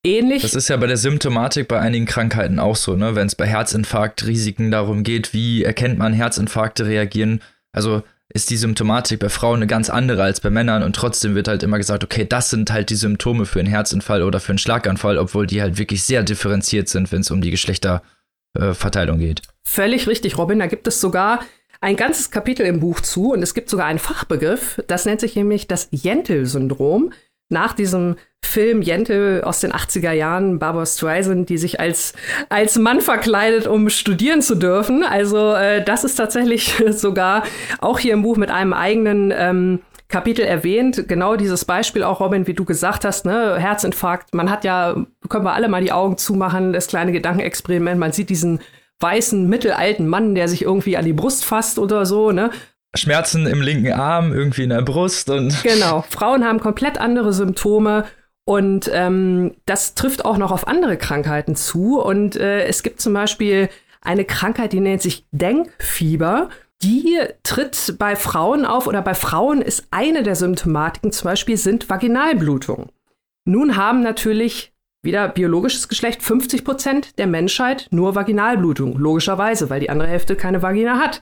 ähnlich. 0.03 0.41
Das 0.41 0.55
ist 0.55 0.67
ja 0.67 0.77
bei 0.77 0.87
der 0.87 0.97
Symptomatik 0.97 1.67
bei 1.67 1.79
einigen 1.79 2.05
Krankheiten 2.05 2.59
auch 2.59 2.75
so, 2.75 2.95
ne? 2.95 3.15
Wenn 3.15 3.27
es 3.27 3.35
bei 3.35 3.47
Herzinfarktrisiken 3.47 4.71
darum 4.71 5.03
geht, 5.03 5.33
wie 5.33 5.63
erkennt 5.63 5.97
man 5.97 6.13
Herzinfarkte 6.13 6.85
reagieren. 6.85 7.41
Also 7.71 8.03
ist 8.33 8.49
die 8.49 8.57
Symptomatik 8.57 9.19
bei 9.19 9.29
Frauen 9.29 9.57
eine 9.57 9.67
ganz 9.67 9.89
andere 9.89 10.23
als 10.23 10.39
bei 10.39 10.49
Männern 10.49 10.83
und 10.83 10.95
trotzdem 10.95 11.35
wird 11.35 11.47
halt 11.47 11.63
immer 11.63 11.77
gesagt, 11.77 12.03
okay, 12.03 12.25
das 12.27 12.49
sind 12.49 12.71
halt 12.71 12.89
die 12.89 12.95
Symptome 12.95 13.45
für 13.45 13.59
einen 13.59 13.67
Herzinfall 13.67 14.23
oder 14.23 14.39
für 14.39 14.53
einen 14.53 14.57
Schlaganfall, 14.57 15.17
obwohl 15.17 15.47
die 15.47 15.61
halt 15.61 15.77
wirklich 15.77 16.03
sehr 16.03 16.23
differenziert 16.23 16.87
sind, 16.87 17.11
wenn 17.11 17.21
es 17.21 17.31
um 17.31 17.41
die 17.41 17.51
Geschlechterverteilung 17.51 19.19
äh, 19.19 19.25
geht. 19.25 19.41
Völlig 19.63 20.07
richtig, 20.07 20.37
Robin. 20.37 20.59
Da 20.59 20.67
gibt 20.67 20.87
es 20.87 21.01
sogar 21.01 21.41
ein 21.81 21.95
ganzes 21.95 22.31
Kapitel 22.31 22.65
im 22.65 22.79
Buch 22.79 23.01
zu 23.01 23.33
und 23.33 23.41
es 23.41 23.53
gibt 23.53 23.69
sogar 23.69 23.87
einen 23.87 23.99
Fachbegriff, 23.99 24.81
das 24.87 25.05
nennt 25.05 25.19
sich 25.19 25.35
nämlich 25.35 25.67
das 25.67 25.89
Jentel-Syndrom. 25.91 27.11
Nach 27.51 27.73
diesem 27.73 28.15
Film 28.43 28.81
Jente 28.81 29.43
aus 29.45 29.59
den 29.59 29.71
80er 29.71 30.11
Jahren, 30.11 30.59
Barbara 30.59 30.85
Streisand, 30.85 31.49
die 31.49 31.57
sich 31.57 31.79
als, 31.79 32.13
als 32.49 32.77
Mann 32.77 32.99
verkleidet, 32.99 33.67
um 33.67 33.89
studieren 33.89 34.41
zu 34.41 34.55
dürfen. 34.55 35.03
Also 35.03 35.53
äh, 35.53 35.83
das 35.83 36.03
ist 36.03 36.15
tatsächlich 36.15 36.73
sogar 36.89 37.43
auch 37.79 37.99
hier 37.99 38.13
im 38.13 38.23
Buch 38.23 38.37
mit 38.37 38.49
einem 38.49 38.73
eigenen 38.73 39.31
ähm, 39.35 39.79
Kapitel 40.09 40.43
erwähnt. 40.43 41.07
Genau 41.07 41.35
dieses 41.35 41.65
Beispiel 41.65 42.03
auch, 42.03 42.19
Robin, 42.19 42.45
wie 42.45 42.53
du 42.53 42.65
gesagt 42.65 43.05
hast, 43.05 43.25
ne? 43.25 43.57
Herzinfarkt. 43.57 44.33
Man 44.33 44.49
hat 44.49 44.63
ja, 44.63 44.95
können 45.29 45.45
wir 45.45 45.53
alle 45.53 45.69
mal 45.69 45.81
die 45.81 45.93
Augen 45.93 46.17
zumachen, 46.17 46.73
das 46.73 46.87
kleine 46.87 47.11
Gedankenexperiment. 47.11 47.99
Man 47.99 48.11
sieht 48.11 48.29
diesen 48.29 48.59
weißen, 48.99 49.47
mittelalten 49.47 50.07
Mann, 50.07 50.35
der 50.35 50.47
sich 50.47 50.63
irgendwie 50.63 50.97
an 50.97 51.05
die 51.05 51.13
Brust 51.13 51.43
fasst 51.43 51.79
oder 51.79 52.05
so, 52.05 52.31
ne? 52.31 52.51
Schmerzen 52.95 53.47
im 53.47 53.61
linken 53.61 53.93
Arm, 53.93 54.33
irgendwie 54.33 54.63
in 54.63 54.69
der 54.69 54.81
Brust 54.81 55.29
und. 55.29 55.55
Genau. 55.63 56.03
Frauen 56.09 56.45
haben 56.45 56.59
komplett 56.59 56.99
andere 56.99 57.33
Symptome. 57.33 58.05
Und 58.43 58.89
ähm, 58.93 59.55
das 59.65 59.93
trifft 59.95 60.25
auch 60.25 60.37
noch 60.37 60.51
auf 60.51 60.67
andere 60.67 60.97
Krankheiten 60.97 61.55
zu. 61.55 62.01
Und 62.01 62.35
äh, 62.35 62.65
es 62.65 62.83
gibt 62.83 62.99
zum 62.99 63.13
Beispiel 63.13 63.69
eine 64.01 64.25
Krankheit, 64.25 64.73
die 64.73 64.79
nennt 64.79 65.01
sich 65.01 65.25
Denkfieber. 65.31 66.49
Die 66.83 67.19
tritt 67.43 67.95
bei 67.99 68.15
Frauen 68.15 68.65
auf 68.65 68.87
oder 68.87 69.03
bei 69.03 69.13
Frauen 69.13 69.61
ist 69.61 69.87
eine 69.91 70.23
der 70.23 70.35
Symptomatiken 70.35 71.11
zum 71.11 71.25
Beispiel 71.25 71.55
sind 71.55 71.89
Vaginalblutungen. 71.89 72.89
Nun 73.45 73.75
haben 73.77 74.01
natürlich 74.01 74.73
wieder 75.03 75.27
biologisches 75.27 75.87
Geschlecht 75.87 76.23
50 76.23 76.63
Prozent 76.65 77.17
der 77.19 77.27
Menschheit 77.27 77.87
nur 77.91 78.15
Vaginalblutung, 78.15 78.97
logischerweise, 78.97 79.69
weil 79.69 79.79
die 79.79 79.89
andere 79.89 80.09
Hälfte 80.09 80.35
keine 80.35 80.61
Vagina 80.61 80.99
hat. 80.99 81.21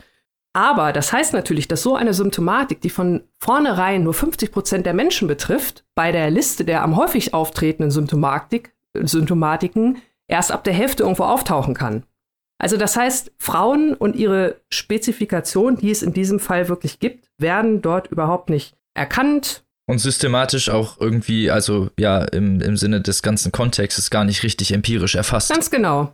Aber 0.53 0.93
das 0.93 1.13
heißt 1.13 1.33
natürlich, 1.33 1.67
dass 1.67 1.83
so 1.83 1.95
eine 1.95 2.13
Symptomatik, 2.13 2.81
die 2.81 2.89
von 2.89 3.23
vornherein 3.39 4.03
nur 4.03 4.13
50 4.13 4.51
Prozent 4.51 4.85
der 4.85 4.93
Menschen 4.93 5.27
betrifft, 5.27 5.85
bei 5.95 6.11
der 6.11 6.29
Liste 6.31 6.65
der 6.65 6.83
am 6.83 6.95
häufig 6.95 7.33
auftretenden 7.33 7.91
Symptomatik, 7.91 8.73
Symptomatiken 8.95 10.01
erst 10.27 10.51
ab 10.51 10.63
der 10.63 10.73
Hälfte 10.73 11.03
irgendwo 11.03 11.23
auftauchen 11.23 11.75
kann. 11.75 12.03
Also 12.61 12.77
das 12.77 12.97
heißt, 12.97 13.31
Frauen 13.37 13.93
und 13.93 14.15
ihre 14.15 14.59
Spezifikation, 14.69 15.77
die 15.77 15.91
es 15.91 16.03
in 16.03 16.13
diesem 16.13 16.39
Fall 16.39 16.67
wirklich 16.67 16.99
gibt, 16.99 17.29
werden 17.37 17.81
dort 17.81 18.07
überhaupt 18.07 18.49
nicht 18.49 18.75
erkannt. 18.93 19.63
Und 19.87 19.99
systematisch 19.99 20.69
auch 20.69 20.99
irgendwie, 20.99 21.49
also 21.49 21.89
ja, 21.97 22.23
im, 22.23 22.59
im 22.61 22.75
Sinne 22.75 23.01
des 23.01 23.21
ganzen 23.23 23.51
Kontextes 23.51 24.09
gar 24.09 24.25
nicht 24.25 24.43
richtig 24.43 24.73
empirisch 24.73 25.15
erfasst. 25.15 25.51
Ganz 25.51 25.71
genau. 25.71 26.13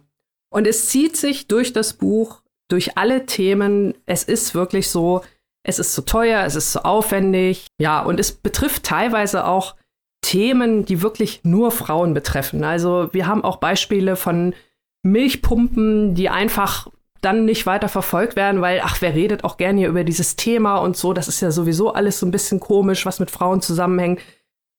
Und 0.50 0.68
es 0.68 0.88
zieht 0.88 1.18
sich 1.18 1.48
durch 1.48 1.74
das 1.74 1.94
Buch 1.94 2.42
durch 2.68 2.98
alle 2.98 3.26
Themen. 3.26 3.94
Es 4.06 4.24
ist 4.24 4.56
wirklich 4.56 4.90
so, 4.90 5.22
es 5.64 5.80
ist 5.80 5.94
zu 5.94 6.04
teuer, 6.04 6.44
es 6.46 6.56
ist 6.56 6.72
zu 6.72 6.86
aufwendig. 6.86 7.68
Ja, 7.80 8.02
und 8.02 8.20
es 8.20 8.32
betrifft 8.32 8.84
teilweise 8.84 9.46
auch 9.46 9.76
Themen, 10.22 10.86
die 10.86 11.02
wirklich 11.02 11.42
nur 11.44 11.72
Frauen 11.72 12.14
betreffen. 12.14 12.64
Also 12.64 13.10
wir 13.12 13.28
haben 13.28 13.44
auch 13.44 13.58
Beispiele 13.58 14.16
von 14.16 14.56
Milchpumpen, 15.04 16.16
die 16.16 16.30
einfach 16.30 16.88
dann 17.22 17.46
nicht 17.46 17.66
weiter 17.66 17.90
verfolgt 17.90 18.36
werden, 18.36 18.62
weil, 18.62 18.82
ach, 18.84 19.02
wer 19.02 19.16
redet 19.16 19.44
auch 19.44 19.58
gerne 19.58 19.80
hier 19.80 19.90
über 19.90 20.04
dieses 20.04 20.36
Thema 20.36 20.78
und 20.78 20.96
so, 20.96 21.14
das 21.14 21.28
ist 21.28 21.42
ja 21.42 21.52
sowieso 21.52 21.94
alles 21.94 22.20
so 22.20 22.26
ein 22.26 22.32
bisschen 22.32 22.60
komisch, 22.60 23.06
was 23.06 23.20
mit 23.20 23.32
Frauen 23.32 23.62
zusammenhängt. 23.62 24.22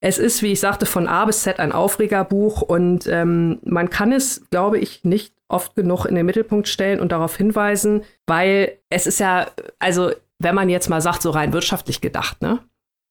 Es 0.07 0.19
ist, 0.19 0.41
wie 0.41 0.53
ich 0.53 0.61
sagte, 0.61 0.87
von 0.87 1.09
A 1.09 1.25
bis 1.25 1.43
Z 1.43 1.59
ein 1.59 1.73
Aufregerbuch 1.73 2.63
und 2.63 3.09
ähm, 3.09 3.59
man 3.65 3.91
kann 3.91 4.13
es, 4.13 4.49
glaube 4.51 4.79
ich, 4.79 5.03
nicht 5.03 5.35
oft 5.49 5.75
genug 5.75 6.05
in 6.05 6.15
den 6.15 6.25
Mittelpunkt 6.25 6.69
stellen 6.69 7.01
und 7.01 7.11
darauf 7.11 7.37
hinweisen, 7.37 8.05
weil 8.25 8.79
es 8.89 9.09
ist 9.09 9.19
ja, 9.19 9.49
also 9.81 10.13
wenn 10.39 10.55
man 10.55 10.69
jetzt 10.69 10.89
mal 10.89 11.01
sagt, 11.01 11.23
so 11.23 11.31
rein 11.31 11.53
wirtschaftlich 11.53 12.01
gedacht, 12.01 12.41
ne? 12.41 12.61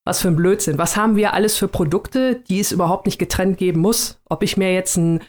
Was 0.06 0.22
für 0.22 0.30
ein 0.30 0.38
Blödsinn. 0.38 0.78
Was 0.78 0.96
haben 0.96 1.18
wir 1.18 1.34
alles 1.34 1.58
für 1.58 1.68
Produkte, 1.68 2.36
die 2.48 2.62
es 2.62 2.72
überhaupt 2.72 3.08
nicht 3.08 3.20
getrennt 3.20 3.58
geben 3.58 3.82
muss? 3.82 4.22
Ob 4.30 4.42
ich 4.42 4.56
mir 4.56 4.74
jetzt 4.74 4.96
ein 4.96 5.20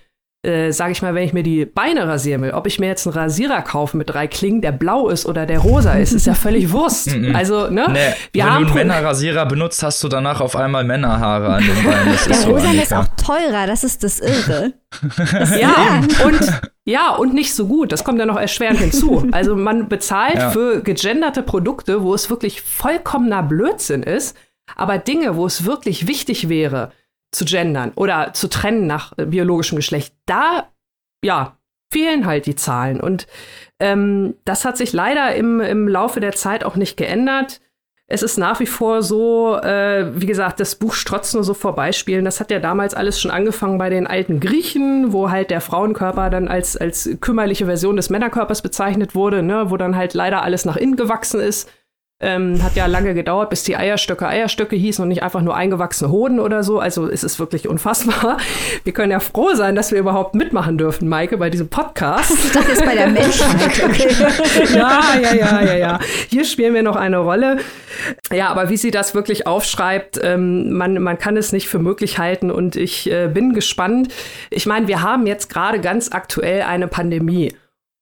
äh, 0.47 0.71
sage 0.73 0.93
ich 0.93 1.03
mal, 1.03 1.15
wenn 1.15 1.25
ich 1.25 1.33
mir 1.33 1.43
die 1.43 1.67
Beine 1.67 2.07
rasieren 2.07 2.43
will, 2.43 2.53
ob 2.53 2.67
ich 2.67 2.79
mir 2.79 2.87
jetzt 2.87 3.07
einen 3.07 3.15
Rasierer 3.15 3.63
kaufe 3.63 3.97
mit 3.97 4.11
drei 4.11 4.27
Klingen, 4.27 4.61
der 4.61 4.73
blau 4.73 5.09
ist 5.09 5.27
oder 5.27 5.45
der 5.45 5.59
rosa 5.59 5.95
ist, 5.95 6.13
ist 6.13 6.27
ja 6.27 6.35
völlig 6.47 6.73
Wurst. 6.73 7.11
also, 7.35 7.69
ne? 7.69 7.87
Nee, 7.91 7.99
wir 8.33 8.45
wenn 8.45 8.51
haben 8.51 8.63
du 8.63 8.69
einen 8.69 8.89
Männerrasierer 8.89 9.47
benutzt, 9.47 9.83
hast 9.83 10.03
du 10.03 10.09
danach 10.09 10.41
auf 10.41 10.57
einmal 10.57 10.85
Männerhaare 10.85 11.55
an 11.55 11.65
den 11.65 11.85
Beinen. 11.85 12.13
Das 12.13 12.25
der 12.45 12.53
rosa 12.53 12.73
so 12.73 12.79
ist 12.79 12.95
auch 12.95 13.07
teurer, 13.17 13.67
das 13.67 13.85
ist 13.85 14.03
das 14.03 14.21
Irre. 14.21 14.73
Das 15.33 15.61
ja, 15.61 16.01
und 16.25 16.41
ja, 16.85 17.11
und 17.17 17.35
nicht 17.35 17.53
so 17.55 17.67
gut. 17.67 17.93
Das 17.93 18.05
kommt 18.05 18.19
ja 18.19 18.25
noch 18.25 18.39
erschwerend 18.39 18.79
hinzu. 18.79 19.29
Also 19.33 19.57
man 19.57 19.89
bezahlt 19.89 20.37
ja. 20.37 20.51
für 20.51 20.81
gegenderte 20.83 21.43
Produkte, 21.43 22.03
wo 22.03 22.15
es 22.15 22.31
wirklich 22.31 22.63
vollkommener 22.63 23.43
Blödsinn 23.43 24.05
ist, 24.05 24.37
aber 24.77 24.99
Dinge, 24.99 25.37
wo 25.37 25.45
es 25.45 25.67
wirklich 25.67 26.07
wichtig 26.07 26.49
wäre, 26.49 26.93
zu 27.37 27.45
gendern 27.45 27.93
oder 27.95 28.33
zu 28.33 28.49
trennen 28.49 28.87
nach 28.87 29.13
äh, 29.17 29.27
biologischem 29.27 29.77
Geschlecht, 29.77 30.15
da, 30.27 30.71
ja, 31.25 31.57
fehlen 31.93 32.27
halt 32.27 32.47
die 32.47 32.57
Zahlen. 32.57 33.01
Und 33.01 33.27
ähm, 33.81 34.35
das 34.45 34.65
hat 34.65 34.77
sich 34.77 34.93
leider 34.93 35.35
im, 35.35 35.61
im 35.61 35.87
Laufe 35.89 36.21
der 36.21 36.33
Zeit 36.33 36.65
auch 36.65 36.77
nicht 36.77 36.97
geändert. 36.97 37.61
Es 38.09 38.23
ist 38.23 38.39
nach 38.39 38.61
wie 38.61 38.67
vor 38.67 39.03
so, 39.03 39.57
äh, 39.57 40.21
wie 40.21 40.27
gesagt, 40.27 40.61
das 40.61 40.77
Buch 40.77 40.95
strotzt 40.95 41.35
nur 41.35 41.43
so 41.43 41.55
vor 41.55 41.75
Beispielen. 41.75 42.25
Das 42.25 42.39
hat 42.39 42.53
ja 42.53 42.61
damals 42.61 42.95
alles 42.95 43.21
schon 43.21 43.33
angefangen 43.33 43.79
bei 43.79 43.91
den 43.91 44.07
alten 44.07 44.39
Griechen, 44.39 45.13
wo 45.13 45.31
halt 45.31 45.51
der 45.51 45.61
Frauenkörper 45.61 46.31
dann 46.31 46.47
als, 46.47 46.77
als 46.77 47.11
kümmerliche 47.21 47.67
Version 47.67 47.97
des 47.97 48.09
Männerkörpers 48.09 48.63
bezeichnet 48.63 49.17
wurde, 49.17 49.43
ne? 49.43 49.71
wo 49.71 49.77
dann 49.77 49.97
halt 49.97 50.15
leider 50.15 50.43
alles 50.43 50.65
nach 50.65 50.77
innen 50.77 50.97
gewachsen 50.97 51.41
ist. 51.41 51.69
Ähm, 52.19 52.63
hat 52.63 52.77
ja 52.77 52.87
lange 52.87 53.13
gedauert, 53.13 53.51
bis 53.51 53.63
die 53.65 53.77
Eierstöcke 53.77 54.27
Eierstöcke 54.27 54.75
hießen 54.75 55.03
und 55.03 55.11
nicht 55.11 55.23
einfach 55.23 55.43
nur 55.43 55.55
eingewachsene 55.55 56.11
Hoden 56.11 56.41
oder 56.41 56.63
so. 56.63 56.79
Also 56.79 57.11
es 57.11 57.23
ist 57.23 57.39
wirklich 57.39 57.69
unfassbar. 57.69 58.39
Wir 58.85 58.95
können 58.95 59.13
ja 59.13 59.21
froh 59.21 59.53
sein, 59.53 59.75
dass 59.77 59.93
wir 59.93 59.99
überhaupt 59.99 60.35
mitmachen 60.35 60.79
dürfen, 60.79 61.09
Maike, 61.09 61.37
bei 61.37 61.51
diesem 61.51 61.69
Podcast. 61.69 62.33
Das 62.55 62.69
ist 62.69 62.85
bei 62.87 62.95
der 62.95 63.09
Menschheit. 63.09 63.57
Okay. 63.87 64.09
ja, 64.75 65.01
ja, 65.21 65.35
ja, 65.35 65.63
ja, 65.63 65.77
ja. 65.77 65.99
Hier 66.31 66.45
spielen 66.45 66.73
wir 66.73 66.83
noch 66.83 66.97
eine 66.97 67.19
Rolle. 67.19 67.59
Ja, 68.33 68.49
aber 68.49 68.71
wie 68.71 68.77
sie 68.79 68.91
das 68.91 69.15
wirklich 69.15 69.47
aufschreibt, 69.47 70.19
ähm, 70.23 70.73
man, 70.73 71.03
man 71.03 71.19
kann 71.19 71.37
es 71.37 71.53
nicht 71.53 71.69
für 71.69 71.79
möglich 71.79 72.19
halten 72.19 72.51
und 72.51 72.77
ich 72.77 73.11
äh, 73.11 73.29
bin 73.29 73.53
gespannt. 73.53 74.13
Ich 74.51 74.65
meine, 74.65 74.89
wir 74.89 75.03
haben 75.03 75.27
jetzt 75.27 75.51
gerade 75.51 75.81
ganz 75.81 76.13
aktuell 76.13 76.63
eine 76.63 76.89
Pandemie. 76.89 77.53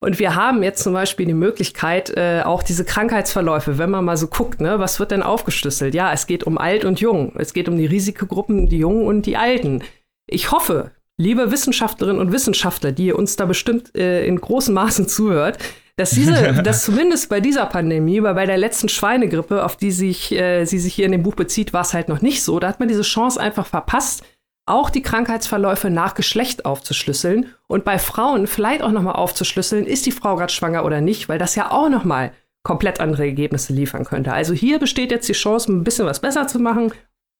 Und 0.04 0.18
wir 0.18 0.34
haben 0.34 0.62
jetzt 0.62 0.82
zum 0.82 0.92
Beispiel 0.92 1.24
die 1.24 1.32
Möglichkeit, 1.32 2.12
äh, 2.14 2.42
auch 2.44 2.62
diese 2.62 2.84
Krankheitsverläufe, 2.84 3.78
wenn 3.78 3.90
man 3.90 4.04
mal 4.04 4.18
so 4.18 4.26
guckt, 4.26 4.60
ne, 4.60 4.78
was 4.78 5.00
wird 5.00 5.10
denn 5.10 5.22
aufgeschlüsselt? 5.22 5.94
Ja, 5.94 6.12
es 6.12 6.26
geht 6.26 6.44
um 6.44 6.58
alt 6.58 6.84
und 6.84 7.00
jung. 7.00 7.32
Es 7.38 7.54
geht 7.54 7.70
um 7.70 7.78
die 7.78 7.86
Risikogruppen, 7.86 8.68
die 8.68 8.78
Jungen 8.78 9.06
und 9.06 9.24
die 9.24 9.38
Alten. 9.38 9.82
Ich 10.26 10.52
hoffe, 10.52 10.90
liebe 11.16 11.50
Wissenschaftlerinnen 11.50 12.20
und 12.20 12.32
Wissenschaftler, 12.32 12.92
die 12.92 13.14
uns 13.14 13.36
da 13.36 13.46
bestimmt 13.46 13.96
äh, 13.96 14.26
in 14.26 14.38
großem 14.38 14.74
Maßen 14.74 15.08
zuhört, 15.08 15.58
dass 15.96 16.10
diese, 16.10 16.52
dass 16.62 16.84
zumindest 16.84 17.30
bei 17.30 17.40
dieser 17.40 17.64
Pandemie, 17.64 18.22
weil 18.22 18.34
bei 18.34 18.44
der 18.44 18.58
letzten 18.58 18.90
Schweinegrippe, 18.90 19.64
auf 19.64 19.78
die 19.78 19.90
sich, 19.90 20.32
äh, 20.32 20.66
sie 20.66 20.80
sich 20.80 20.92
hier 20.92 21.06
in 21.06 21.12
dem 21.12 21.22
Buch 21.22 21.34
bezieht, 21.34 21.72
war 21.72 21.80
es 21.80 21.94
halt 21.94 22.10
noch 22.10 22.20
nicht 22.20 22.42
so. 22.42 22.60
Da 22.60 22.68
hat 22.68 22.78
man 22.78 22.88
diese 22.88 23.02
Chance 23.02 23.40
einfach 23.40 23.66
verpasst, 23.66 24.22
auch 24.66 24.90
die 24.90 25.02
Krankheitsverläufe 25.02 25.90
nach 25.90 26.14
Geschlecht 26.14 26.64
aufzuschlüsseln 26.64 27.54
und 27.66 27.84
bei 27.84 27.98
Frauen 27.98 28.46
vielleicht 28.46 28.82
auch 28.82 28.92
nochmal 28.92 29.16
aufzuschlüsseln, 29.16 29.86
ist 29.86 30.06
die 30.06 30.12
Frau 30.12 30.36
gerade 30.36 30.52
schwanger 30.52 30.84
oder 30.84 31.00
nicht, 31.00 31.28
weil 31.28 31.38
das 31.38 31.54
ja 31.54 31.70
auch 31.70 31.88
nochmal 31.88 32.32
komplett 32.62 32.98
andere 32.98 33.26
Ergebnisse 33.26 33.74
liefern 33.74 34.04
könnte. 34.04 34.32
Also 34.32 34.54
hier 34.54 34.78
besteht 34.78 35.10
jetzt 35.10 35.28
die 35.28 35.34
Chance, 35.34 35.70
ein 35.70 35.84
bisschen 35.84 36.06
was 36.06 36.20
besser 36.20 36.46
zu 36.46 36.58
machen. 36.58 36.92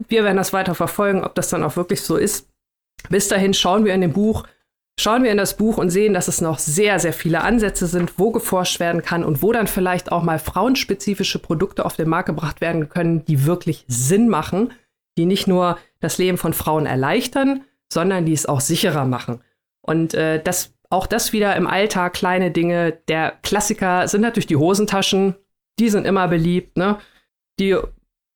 Wir 0.09 0.23
werden 0.23 0.37
das 0.37 0.53
weiter 0.53 0.75
verfolgen, 0.75 1.25
ob 1.25 1.35
das 1.35 1.49
dann 1.49 1.63
auch 1.63 1.77
wirklich 1.77 2.03
so 2.03 2.17
ist. 2.17 2.49
Bis 3.09 3.29
dahin 3.29 3.55
schauen 3.55 3.87
wir 3.87 3.95
in 3.95 4.03
dem 4.03 4.13
Buch, 4.13 4.45
schauen 5.01 5.25
wir 5.25 5.31
in 5.31 5.39
das 5.39 5.57
Buch 5.57 5.79
und 5.79 5.91
sehen, 5.91 6.13
dass 6.13 6.29
es 6.29 6.43
noch 6.43 6.59
sehr, 6.59 7.01
sehr 7.01 7.15
viele 7.15 7.41
Ansätze 7.41 7.87
sind, 7.87 8.19
wo 8.19 8.33
geforscht 8.33 8.81
werden 8.81 9.03
kann 9.03 9.25
und 9.25 9.43
wo 9.43 9.53
dann 9.53 9.67
vielleicht 9.67 10.13
auch 10.13 10.23
mal 10.23 10.39
frauenspezifische 10.39 11.39
Produkte 11.39 11.87
auf 11.87 11.97
den 11.97 12.09
Markt 12.09 12.27
gebracht 12.27 12.61
werden 12.61 12.91
können, 12.91 13.25
die 13.25 13.47
wirklich 13.47 13.85
Sinn 13.89 14.29
machen, 14.29 14.73
die 15.17 15.27
nicht 15.27 15.47
nur 15.47 15.79
das 16.01 16.19
Leben 16.19 16.39
von 16.39 16.53
Frauen 16.53 16.87
erleichtern, 16.87 17.65
sondern 17.93 18.27
die 18.27 18.33
es 18.33 18.47
auch 18.47 18.61
sicherer 18.61 19.05
machen. 19.05 19.41
Und 19.81 20.15
äh, 20.15 20.43
das, 20.43 20.75
auch 20.91 21.07
das 21.07 21.33
wieder 21.33 21.57
im 21.57 21.67
Alltag, 21.67 22.15
kleine 22.15 22.51
Dinge. 22.51 22.99
Der 23.09 23.35
Klassiker 23.43 24.09
sind 24.09 24.23
natürlich 24.23 24.47
die 24.47 24.57
Hosentaschen. 24.57 25.35
Die 25.79 25.89
sind 25.89 26.07
immer 26.07 26.29
beliebt. 26.29 26.77
Ne? 26.77 26.99
Die 27.59 27.77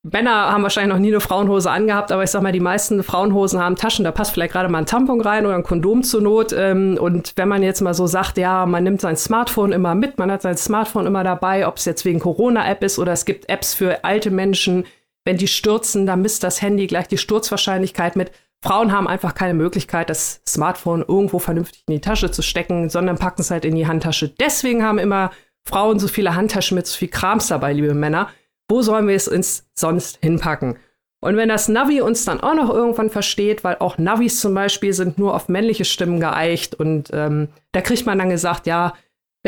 Männer 0.02 0.52
haben 0.52 0.62
wahrscheinlich 0.62 0.92
noch 0.92 1.00
nie 1.00 1.08
eine 1.08 1.20
Frauenhose 1.20 1.70
angehabt, 1.70 2.12
aber 2.12 2.22
ich 2.22 2.30
sag 2.30 2.42
mal, 2.42 2.52
die 2.52 2.60
meisten 2.60 3.02
Frauenhosen 3.02 3.60
haben 3.60 3.76
Taschen, 3.76 4.04
da 4.04 4.12
passt 4.12 4.32
vielleicht 4.32 4.52
gerade 4.52 4.68
mal 4.68 4.78
ein 4.78 4.86
Tampon 4.86 5.20
rein 5.20 5.44
oder 5.44 5.56
ein 5.56 5.64
Kondom 5.64 6.02
zur 6.02 6.22
Not. 6.22 6.52
Ähm, 6.52 6.98
und 7.00 7.32
wenn 7.36 7.48
man 7.48 7.62
jetzt 7.62 7.80
mal 7.80 7.94
so 7.94 8.06
sagt, 8.06 8.38
ja, 8.38 8.64
man 8.66 8.84
nimmt 8.84 9.00
sein 9.00 9.16
Smartphone 9.16 9.72
immer 9.72 9.94
mit, 9.94 10.18
man 10.18 10.30
hat 10.30 10.42
sein 10.42 10.56
Smartphone 10.56 11.06
immer 11.06 11.24
dabei, 11.24 11.66
ob 11.66 11.76
es 11.76 11.84
jetzt 11.84 12.04
wegen 12.04 12.20
Corona-App 12.20 12.82
ist 12.84 12.98
oder 12.98 13.12
es 13.12 13.24
gibt 13.24 13.48
Apps 13.48 13.74
für 13.74 14.04
alte 14.04 14.30
Menschen, 14.30 14.84
wenn 15.28 15.36
die 15.36 15.46
stürzen, 15.46 16.06
dann 16.06 16.22
misst 16.22 16.42
das 16.42 16.62
Handy 16.62 16.86
gleich 16.86 17.06
die 17.06 17.18
Sturzwahrscheinlichkeit 17.18 18.16
mit. 18.16 18.32
Frauen 18.64 18.92
haben 18.92 19.06
einfach 19.06 19.34
keine 19.34 19.52
Möglichkeit, 19.52 20.08
das 20.08 20.40
Smartphone 20.48 21.04
irgendwo 21.06 21.38
vernünftig 21.38 21.84
in 21.86 21.96
die 21.96 22.00
Tasche 22.00 22.30
zu 22.30 22.40
stecken, 22.40 22.88
sondern 22.88 23.18
packen 23.18 23.42
es 23.42 23.50
halt 23.50 23.66
in 23.66 23.74
die 23.74 23.86
Handtasche. 23.86 24.30
Deswegen 24.30 24.82
haben 24.82 24.98
immer 24.98 25.30
Frauen 25.66 25.98
so 25.98 26.08
viele 26.08 26.34
Handtaschen 26.34 26.76
mit 26.76 26.86
so 26.86 26.96
viel 26.96 27.08
Krams 27.08 27.48
dabei, 27.48 27.74
liebe 27.74 27.92
Männer. 27.92 28.30
Wo 28.70 28.80
sollen 28.80 29.06
wir 29.06 29.16
es 29.16 29.28
uns 29.28 29.68
sonst 29.74 30.16
hinpacken? 30.22 30.78
Und 31.20 31.36
wenn 31.36 31.50
das 31.50 31.68
Navi 31.68 32.00
uns 32.00 32.24
dann 32.24 32.40
auch 32.40 32.54
noch 32.54 32.70
irgendwann 32.70 33.10
versteht, 33.10 33.64
weil 33.64 33.76
auch 33.80 33.98
Navis 33.98 34.40
zum 34.40 34.54
Beispiel 34.54 34.94
sind 34.94 35.18
nur 35.18 35.34
auf 35.34 35.50
männliche 35.50 35.84
Stimmen 35.84 36.20
geeicht 36.20 36.74
und 36.74 37.10
ähm, 37.12 37.48
da 37.72 37.82
kriegt 37.82 38.06
man 38.06 38.18
dann 38.18 38.30
gesagt, 38.30 38.66
ja, 38.66 38.94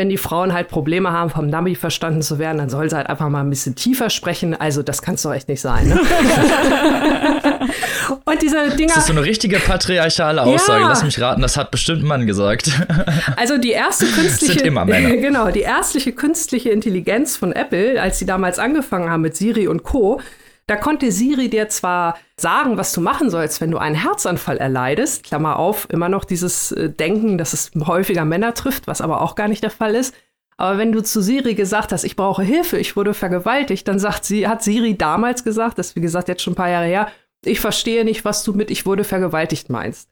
wenn 0.01 0.09
die 0.09 0.17
Frauen 0.17 0.51
halt 0.51 0.67
Probleme 0.67 1.11
haben, 1.11 1.29
vom 1.29 1.45
Navi 1.45 1.75
verstanden 1.75 2.23
zu 2.23 2.39
werden, 2.39 2.57
dann 2.57 2.71
soll 2.71 2.89
sie 2.89 2.95
halt 2.95 3.05
einfach 3.07 3.29
mal 3.29 3.41
ein 3.41 3.51
bisschen 3.51 3.75
tiefer 3.75 4.09
sprechen. 4.09 4.59
Also 4.59 4.81
das 4.81 5.03
kann 5.03 5.13
es 5.13 5.21
doch 5.21 5.31
echt 5.31 5.47
nicht 5.47 5.61
sein. 5.61 5.89
Ne? 5.89 5.99
und 8.25 8.41
diese 8.41 8.71
Dinger. 8.71 8.95
Das 8.95 8.97
ist 8.97 9.05
so 9.05 9.13
eine 9.13 9.21
richtige 9.21 9.59
patriarchale 9.59 10.41
Aussage. 10.41 10.81
Ja. 10.81 10.87
Lass 10.89 11.03
mich 11.03 11.21
raten, 11.21 11.43
das 11.43 11.55
hat 11.55 11.69
bestimmt 11.69 12.01
ein 12.01 12.07
Mann 12.07 12.25
gesagt. 12.25 12.71
Also 13.35 13.57
die 13.57 13.71
erste 13.71 14.05
künstliche. 14.15 14.53
sind 14.53 14.61
immer 14.63 14.85
Männer. 14.85 15.17
Genau, 15.17 15.51
die 15.51 15.61
erstliche 15.61 16.11
künstliche 16.11 16.69
Intelligenz 16.69 17.35
von 17.35 17.51
Apple, 17.51 18.01
als 18.01 18.17
sie 18.19 18.25
damals 18.25 18.57
angefangen 18.59 19.09
haben 19.09 19.21
mit 19.21 19.35
Siri 19.37 19.67
und 19.67 19.83
Co., 19.83 20.19
da 20.71 20.77
konnte 20.77 21.11
Siri 21.11 21.49
dir 21.49 21.67
zwar 21.67 22.17
sagen, 22.37 22.77
was 22.77 22.93
du 22.93 23.01
machen 23.01 23.29
sollst, 23.29 23.59
wenn 23.59 23.71
du 23.71 23.77
einen 23.77 23.93
Herzanfall 23.93 24.55
erleidest, 24.55 25.23
Klammer 25.23 25.59
auf, 25.59 25.85
immer 25.89 26.07
noch 26.07 26.23
dieses 26.23 26.71
äh, 26.71 26.89
Denken, 26.89 27.37
dass 27.37 27.51
es 27.51 27.71
häufiger 27.85 28.23
Männer 28.23 28.53
trifft, 28.53 28.87
was 28.87 29.01
aber 29.01 29.19
auch 29.19 29.35
gar 29.35 29.49
nicht 29.49 29.63
der 29.63 29.69
Fall 29.69 29.95
ist. 29.95 30.15
Aber 30.55 30.77
wenn 30.77 30.93
du 30.93 31.03
zu 31.03 31.21
Siri 31.21 31.55
gesagt 31.55 31.91
hast, 31.91 32.05
ich 32.05 32.15
brauche 32.15 32.41
Hilfe, 32.41 32.77
ich 32.77 32.95
wurde 32.95 33.13
vergewaltigt, 33.13 33.85
dann 33.85 33.99
sagt 33.99 34.23
sie, 34.23 34.47
hat 34.47 34.63
Siri 34.63 34.97
damals 34.97 35.43
gesagt, 35.43 35.77
das 35.77 35.87
ist 35.87 35.95
wie 35.97 36.01
gesagt 36.01 36.29
jetzt 36.29 36.41
schon 36.41 36.53
ein 36.53 36.55
paar 36.55 36.69
Jahre 36.69 36.85
her, 36.85 37.07
ich 37.43 37.59
verstehe 37.59 38.05
nicht, 38.05 38.23
was 38.23 38.45
du 38.45 38.53
mit 38.53 38.71
ich 38.71 38.85
wurde 38.85 39.03
vergewaltigt 39.03 39.69
meinst. 39.69 40.10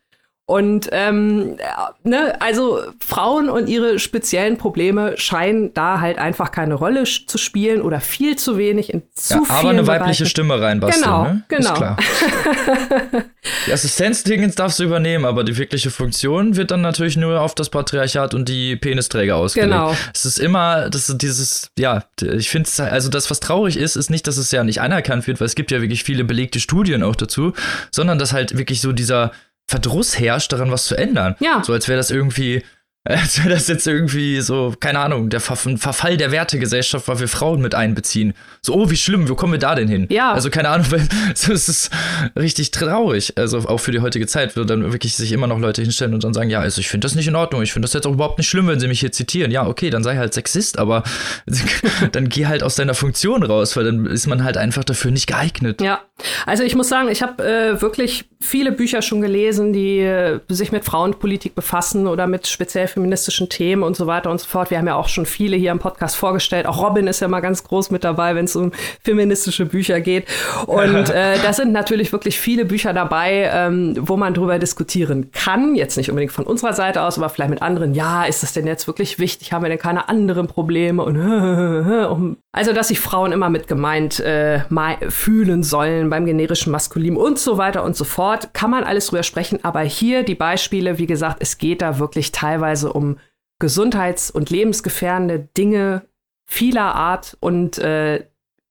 Und 0.50 0.90
ähm, 0.94 1.58
ne, 2.04 2.42
also 2.42 2.82
Frauen 3.00 3.52
und 3.52 3.70
ihre 3.70 4.00
speziellen 4.00 4.58
Probleme 4.58 5.16
scheinen 5.16 5.76
da 5.76 6.02
halt 6.02 6.18
einfach 6.18 6.50
keine 6.50 6.74
Rolle 6.74 7.04
zu 7.04 7.38
spielen 7.38 7.84
oder 7.84 8.02
viel 8.02 8.36
zu 8.36 8.58
wenig 8.58 8.92
in 8.92 9.04
zu 9.14 9.36
ja, 9.36 9.44
aber 9.48 9.70
eine 9.70 9.86
weibliche 9.86 10.24
Bereichen. 10.24 10.26
Stimme 10.26 10.60
reinbasteln. 10.60 11.04
Genau, 11.04 11.24
ne? 11.24 11.44
genau. 11.50 11.70
Ist 11.70 11.76
klar. 11.76 11.98
die 13.68 13.74
Assistenzdingens 13.74 14.56
darfst 14.56 14.80
du 14.80 14.86
übernehmen, 14.86 15.24
aber 15.24 15.44
die 15.44 15.56
wirkliche 15.56 15.92
Funktion 15.92 16.56
wird 16.56 16.72
dann 16.72 16.82
natürlich 16.82 17.16
nur 17.16 17.42
auf 17.42 17.54
das 17.54 17.70
Patriarchat 17.70 18.34
und 18.34 18.50
die 18.50 18.76
Penisträger 18.76 19.36
ausgelegt. 19.36 19.72
Genau. 19.72 19.96
Es 20.16 20.26
ist 20.26 20.40
immer, 20.40 20.90
das 20.90 21.10
ist 21.10 21.22
dieses, 21.22 21.70
ja, 21.78 22.06
ich 22.24 22.50
finde 22.50 22.68
es, 22.68 22.80
also 22.80 23.12
das, 23.12 23.30
was 23.30 23.40
traurig 23.40 23.78
ist, 23.78 23.96
ist 23.96 24.10
nicht, 24.10 24.26
dass 24.26 24.38
es 24.38 24.50
ja 24.50 24.64
nicht 24.64 24.82
anerkannt 24.82 25.28
wird, 25.28 25.40
weil 25.42 25.46
es 25.46 25.54
gibt 25.54 25.70
ja 25.70 25.80
wirklich 25.80 26.04
viele 26.04 26.24
belegte 26.24 26.60
Studien 26.60 27.04
auch 27.04 27.16
dazu, 27.16 27.54
sondern 27.92 28.18
dass 28.18 28.34
halt 28.34 28.58
wirklich 28.58 28.82
so 28.82 28.94
dieser 28.94 29.32
Verdruss 29.70 30.20
herrscht, 30.20 30.52
daran 30.52 30.72
was 30.72 30.86
zu 30.86 30.96
ändern. 30.96 31.36
Ja. 31.40 31.64
So 31.64 31.74
als 31.74 31.88
wäre 31.88 31.98
das 31.98 32.10
irgendwie 32.10 32.64
als 33.10 33.40
wäre 33.40 33.50
das 33.50 33.68
jetzt 33.68 33.88
irgendwie 33.88 34.42
so, 34.42 34.74
keine 34.78 35.00
Ahnung, 35.00 35.30
der 35.30 35.40
Ver 35.40 35.56
Verfall 35.56 36.18
der 36.18 36.32
Wertegesellschaft, 36.32 37.08
weil 37.08 37.20
wir 37.20 37.28
Frauen 37.30 37.62
mit 37.62 37.74
einbeziehen. 37.74 38.34
So, 38.62 38.74
oh, 38.76 38.90
wie 38.90 38.98
schlimm, 38.98 39.30
wo 39.30 39.36
kommen 39.36 39.54
wir 39.54 39.60
da 39.60 39.74
denn 39.74 39.88
hin? 39.88 40.06
Ja. 40.10 40.34
Also, 40.34 40.50
keine 40.50 40.70
Ahnung, 40.70 40.86
es 41.34 41.48
ist 41.48 41.92
richtig 42.38 42.72
traurig. 42.72 43.34
Also, 43.38 43.60
auch 43.60 43.80
für 43.80 43.92
die 43.92 44.02
heutige 44.02 44.28
Zeit, 44.28 44.58
wo 44.58 44.66
dann 44.66 44.92
wirklich 44.92 45.16
sich 45.16 45.32
immer 45.32 45.48
noch 45.48 45.60
Leute 45.60 45.82
hinstellen 45.82 46.14
und 46.14 46.26
dann 46.26 46.34
sagen, 46.34 46.50
ja, 46.50 46.60
also 46.60 46.82
ich 46.82 46.90
finde 46.90 47.06
das 47.06 47.16
nicht 47.16 47.28
in 47.28 47.36
Ordnung, 47.36 47.62
ich 47.62 47.72
finde 47.72 47.86
das 47.86 47.94
jetzt 47.94 48.06
auch 48.06 48.14
überhaupt 48.14 48.38
nicht 48.38 48.50
schlimm, 48.50 48.68
wenn 48.68 48.82
sie 48.82 48.88
mich 48.88 49.00
hier 49.00 49.14
zitieren. 49.14 49.50
Ja, 49.52 49.66
okay, 49.66 49.90
dann 49.90 50.04
sei 50.04 50.18
halt 50.18 50.34
Sexist, 50.34 50.78
aber 50.78 51.04
dann 52.12 52.28
geh 52.28 52.48
halt 52.48 52.64
aus 52.64 52.76
deiner 52.76 52.96
Funktion 52.96 53.44
raus, 53.44 53.78
weil 53.78 53.86
dann 53.86 54.06
ist 54.08 54.28
man 54.28 54.44
halt 54.44 54.58
einfach 54.58 54.84
dafür 54.84 55.12
nicht 55.12 55.28
geeignet. 55.28 55.82
Ja, 55.82 56.02
also 56.46 56.64
ich 56.64 56.76
muss 56.76 56.90
sagen, 56.90 57.08
ich 57.10 57.22
habe 57.22 57.44
äh, 57.44 57.82
wirklich 57.82 58.26
viele 58.42 58.74
Bücher 58.74 59.02
schon 59.02 59.22
gelesen, 59.22 59.72
die 59.72 60.00
äh, 60.00 60.40
sich 60.50 60.74
mit 60.74 60.84
Frauenpolitik 60.84 61.56
befassen 61.56 62.08
oder 62.08 62.28
mit 62.28 62.48
speziell 62.48 62.89
feministischen 62.90 63.50
Themen 63.50 63.84
und 63.84 63.96
so 63.96 64.08
weiter 64.08 64.30
und 64.30 64.40
so 64.40 64.48
fort. 64.48 64.72
Wir 64.72 64.78
haben 64.78 64.88
ja 64.88 64.96
auch 64.96 65.08
schon 65.08 65.26
viele 65.26 65.56
hier 65.56 65.72
im 65.72 65.80
Podcast 65.80 66.16
vorgestellt. 66.16 66.66
Auch 66.66 66.82
Robin 66.82 67.08
ist 67.08 67.20
ja 67.20 67.28
mal 67.28 67.40
ganz 67.40 67.64
groß 67.64 67.92
mit 67.92 68.04
dabei, 68.04 68.36
wenn 68.36 68.46
es 68.46 68.56
um 68.56 68.72
feministische 69.04 69.66
Bücher 69.66 70.02
geht. 70.02 70.26
Und 70.66 71.10
äh, 71.10 71.38
da 71.42 71.54
sind 71.54 71.72
natürlich 71.72 72.12
wirklich 72.12 72.40
viele 72.40 72.66
Bücher 72.66 72.94
dabei, 72.94 73.50
ähm, 73.54 73.96
wo 74.00 74.18
man 74.18 74.34
drüber 74.34 74.60
diskutieren 74.60 75.32
kann. 75.32 75.76
Jetzt 75.76 75.98
nicht 75.98 76.10
unbedingt 76.10 76.32
von 76.32 76.46
unserer 76.46 76.74
Seite 76.74 77.02
aus, 77.02 77.18
aber 77.18 77.30
vielleicht 77.30 77.52
mit 77.52 77.62
anderen. 77.62 77.94
Ja, 77.94 78.26
ist 78.26 78.44
das 78.44 78.54
denn 78.54 78.68
jetzt 78.68 78.88
wirklich 78.88 79.20
wichtig? 79.20 79.54
Haben 79.54 79.64
wir 79.64 79.70
denn 79.70 79.80
keine 79.80 80.10
anderen 80.10 80.48
Probleme? 80.48 81.04
Und 81.04 82.38
also, 82.52 82.74
dass 82.74 82.88
sich 82.88 83.00
Frauen 83.00 83.32
immer 83.32 83.50
mit 83.50 83.68
gemeint 83.68 84.20
äh, 84.20 84.62
fühlen 85.10 85.62
sollen 85.62 86.10
beim 86.10 86.26
generischen 86.26 86.72
Maskulin 86.72 87.16
und 87.16 87.38
so 87.38 87.58
weiter 87.60 87.84
und 87.84 87.96
so 87.96 88.06
fort 88.06 88.30
Ort 88.30 88.54
kann 88.54 88.70
man 88.70 88.84
alles 88.84 89.08
drüber 89.08 89.24
sprechen, 89.24 89.60
aber 89.64 89.82
hier 89.82 90.24
die 90.24 90.36
Beispiele, 90.36 90.98
wie 91.00 91.08
gesagt, 91.08 91.38
es 91.42 91.58
geht 91.58 91.82
da 91.82 92.00
wirklich 92.00 92.32
teilweise 92.32 92.94
um 92.94 93.18
gesundheits- 93.60 94.32
und 94.32 94.50
lebensgefährdende 94.50 95.50
Dinge 95.58 96.04
vieler 96.46 96.96
Art 96.96 97.36
und 97.40 97.80
äh, 97.80 98.26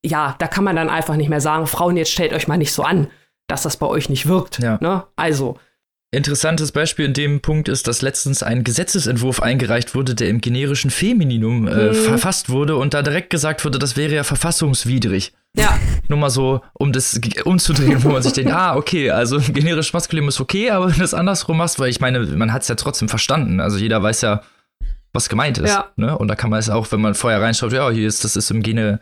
ja, 0.04 0.36
da 0.38 0.46
kann 0.46 0.64
man 0.64 0.76
dann 0.76 0.88
einfach 0.88 1.16
nicht 1.16 1.28
mehr 1.28 1.40
sagen, 1.40 1.66
Frauen, 1.66 1.96
jetzt 1.96 2.12
stellt 2.12 2.32
euch 2.32 2.46
mal 2.46 2.56
nicht 2.56 2.72
so 2.72 2.84
an, 2.84 3.08
dass 3.48 3.62
das 3.62 3.76
bei 3.76 3.86
euch 3.86 4.08
nicht 4.08 4.26
wirkt. 4.28 4.60
Ja. 4.60 4.78
Ne? 4.80 5.04
Also, 5.16 5.58
Interessantes 6.10 6.72
Beispiel 6.72 7.04
in 7.04 7.12
dem 7.12 7.40
Punkt 7.40 7.68
ist, 7.68 7.86
dass 7.86 8.00
letztens 8.00 8.42
ein 8.42 8.64
Gesetzesentwurf 8.64 9.42
eingereicht 9.42 9.94
wurde, 9.94 10.14
der 10.14 10.30
im 10.30 10.40
generischen 10.40 10.90
Femininum 10.90 11.68
äh, 11.68 11.88
mhm. 11.88 11.94
verfasst 11.94 12.48
wurde 12.48 12.76
und 12.76 12.94
da 12.94 13.02
direkt 13.02 13.28
gesagt 13.28 13.62
wurde, 13.66 13.78
das 13.78 13.96
wäre 13.98 14.14
ja 14.14 14.24
verfassungswidrig. 14.24 15.34
Ja. 15.54 15.78
Nur 16.08 16.18
mal 16.18 16.30
so, 16.30 16.62
um 16.72 16.92
das 16.94 17.20
umzudrehen, 17.44 18.02
wo 18.04 18.08
man 18.08 18.22
sich 18.22 18.32
denkt, 18.32 18.52
ah, 18.54 18.74
okay, 18.76 19.10
also 19.10 19.38
generisch 19.52 19.92
maskulin 19.92 20.28
ist 20.28 20.40
okay, 20.40 20.70
aber 20.70 20.86
wenn 20.86 20.94
du 20.94 21.00
das 21.00 21.12
andersrum 21.12 21.58
machst, 21.58 21.78
weil 21.78 21.90
ich 21.90 22.00
meine, 22.00 22.20
man 22.20 22.54
hat 22.54 22.62
es 22.62 22.68
ja 22.68 22.74
trotzdem 22.74 23.10
verstanden. 23.10 23.60
Also 23.60 23.76
jeder 23.76 24.02
weiß 24.02 24.22
ja, 24.22 24.42
was 25.12 25.28
gemeint 25.28 25.58
ist. 25.58 25.70
Ja. 25.70 25.90
Ne? 25.96 26.16
Und 26.16 26.28
da 26.28 26.36
kann 26.36 26.48
man 26.48 26.58
es 26.58 26.70
auch, 26.70 26.90
wenn 26.90 27.02
man 27.02 27.14
vorher 27.14 27.42
reinschaut, 27.42 27.72
ja, 27.72 27.90
hier 27.90 28.08
ist, 28.08 28.24
das 28.24 28.34
ist 28.34 28.50
im 28.50 28.62
Gene 28.62 29.00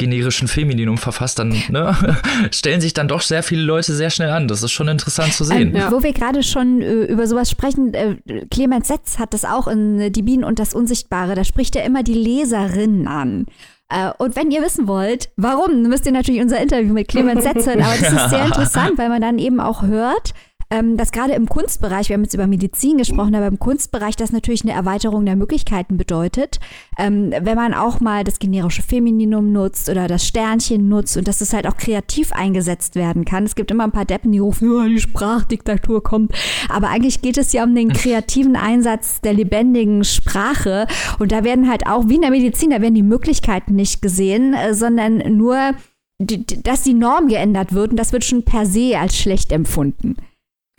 generischen 0.00 0.48
Femininum 0.48 0.98
verfasst, 0.98 1.38
dann 1.38 1.50
ne, 1.68 1.94
stellen 2.50 2.80
sich 2.80 2.94
dann 2.94 3.06
doch 3.06 3.20
sehr 3.20 3.42
viele 3.42 3.62
Leute 3.62 3.94
sehr 3.94 4.10
schnell 4.10 4.30
an. 4.30 4.48
Das 4.48 4.62
ist 4.62 4.72
schon 4.72 4.88
interessant 4.88 5.32
zu 5.34 5.44
sehen. 5.44 5.68
Ähm, 5.68 5.76
ja. 5.76 5.92
Wo 5.92 6.02
wir 6.02 6.12
gerade 6.12 6.42
schon 6.42 6.82
äh, 6.82 7.04
über 7.04 7.26
sowas 7.26 7.50
sprechen, 7.50 7.94
äh, 7.94 8.16
Clemens 8.50 8.88
Setz 8.88 9.18
hat 9.18 9.34
das 9.34 9.44
auch 9.44 9.68
in 9.68 10.00
äh, 10.00 10.10
Die 10.10 10.22
Bienen 10.22 10.42
und 10.42 10.58
das 10.58 10.74
Unsichtbare. 10.74 11.34
Da 11.34 11.44
spricht 11.44 11.76
er 11.76 11.84
immer 11.84 12.02
die 12.02 12.14
Leserin 12.14 13.06
an. 13.06 13.46
Äh, 13.90 14.10
und 14.18 14.36
wenn 14.36 14.50
ihr 14.50 14.62
wissen 14.62 14.88
wollt, 14.88 15.30
warum, 15.36 15.82
müsst 15.82 16.06
ihr 16.06 16.12
natürlich 16.12 16.40
unser 16.40 16.60
Interview 16.60 16.94
mit 16.94 17.08
Clemens 17.08 17.44
Setz 17.44 17.66
hören. 17.66 17.82
Aber 17.82 17.94
das 18.00 18.12
ist 18.12 18.30
sehr 18.30 18.44
interessant, 18.46 18.96
weil 18.96 19.10
man 19.10 19.20
dann 19.20 19.38
eben 19.38 19.60
auch 19.60 19.82
hört, 19.82 20.32
ähm, 20.70 20.96
dass 20.96 21.10
gerade 21.10 21.32
im 21.32 21.48
Kunstbereich, 21.48 22.08
wir 22.08 22.14
haben 22.14 22.22
jetzt 22.22 22.34
über 22.34 22.46
Medizin 22.46 22.98
gesprochen, 22.98 23.34
aber 23.34 23.48
im 23.48 23.58
Kunstbereich 23.58 24.14
das 24.14 24.30
natürlich 24.30 24.62
eine 24.62 24.72
Erweiterung 24.72 25.26
der 25.26 25.34
Möglichkeiten 25.34 25.96
bedeutet. 25.96 26.60
Ähm, 26.96 27.32
wenn 27.40 27.56
man 27.56 27.74
auch 27.74 27.98
mal 28.00 28.22
das 28.22 28.38
generische 28.38 28.82
Femininum 28.82 29.52
nutzt 29.52 29.88
oder 29.88 30.06
das 30.06 30.26
Sternchen 30.26 30.88
nutzt 30.88 31.16
und 31.16 31.26
dass 31.26 31.40
es 31.40 31.52
halt 31.52 31.66
auch 31.66 31.76
kreativ 31.76 32.32
eingesetzt 32.32 32.94
werden 32.94 33.24
kann. 33.24 33.44
Es 33.44 33.56
gibt 33.56 33.70
immer 33.72 33.84
ein 33.84 33.92
paar 33.92 34.04
Deppen, 34.04 34.30
die 34.30 34.38
rufen, 34.38 34.70
oh, 34.70 34.86
die 34.86 35.00
Sprachdiktatur 35.00 36.02
kommt. 36.02 36.32
Aber 36.68 36.88
eigentlich 36.88 37.20
geht 37.20 37.36
es 37.36 37.52
ja 37.52 37.64
um 37.64 37.74
den 37.74 37.92
kreativen 37.92 38.54
Einsatz 38.54 39.20
der 39.20 39.32
lebendigen 39.32 40.04
Sprache. 40.04 40.86
Und 41.18 41.32
da 41.32 41.42
werden 41.42 41.68
halt 41.68 41.88
auch, 41.88 42.08
wie 42.08 42.14
in 42.14 42.22
der 42.22 42.30
Medizin, 42.30 42.70
da 42.70 42.80
werden 42.80 42.94
die 42.94 43.02
Möglichkeiten 43.02 43.74
nicht 43.74 44.02
gesehen, 44.02 44.54
äh, 44.54 44.72
sondern 44.72 45.36
nur 45.36 45.74
dass 46.22 46.82
die 46.82 46.92
Norm 46.92 47.28
geändert 47.28 47.72
wird 47.72 47.92
und 47.92 47.96
das 47.96 48.12
wird 48.12 48.24
schon 48.24 48.44
per 48.44 48.66
se 48.66 48.98
als 48.98 49.16
schlecht 49.16 49.52
empfunden. 49.52 50.16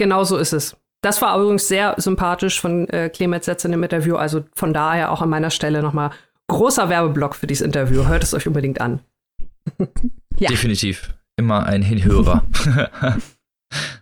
Genau 0.02 0.24
so 0.24 0.38
ist 0.38 0.52
es. 0.52 0.76
Das 1.04 1.22
war 1.22 1.40
übrigens 1.40 1.68
sehr 1.68 1.94
sympathisch 2.00 2.60
von 2.60 2.90
äh, 2.90 3.12
Clemens 3.14 3.46
Setz 3.46 3.66
in 3.66 3.72
dem 3.72 3.84
Interview. 3.84 4.16
Also 4.16 4.44
von 4.56 4.74
daher 4.74 5.12
auch 5.12 5.22
an 5.22 5.30
meiner 5.30 5.52
Stelle 5.52 5.84
nochmal 5.84 6.10
großer 6.48 6.90
Werbeblock 6.90 7.36
für 7.36 7.46
dieses 7.46 7.64
Interview. 7.64 8.08
Hört 8.08 8.24
es 8.24 8.34
euch 8.34 8.48
unbedingt 8.48 8.82
an. 8.82 9.02
ja. 10.40 10.50
Definitiv. 10.50 11.14
Immer 11.38 11.68
ein 11.68 11.84
Hinhörer. 11.84 12.44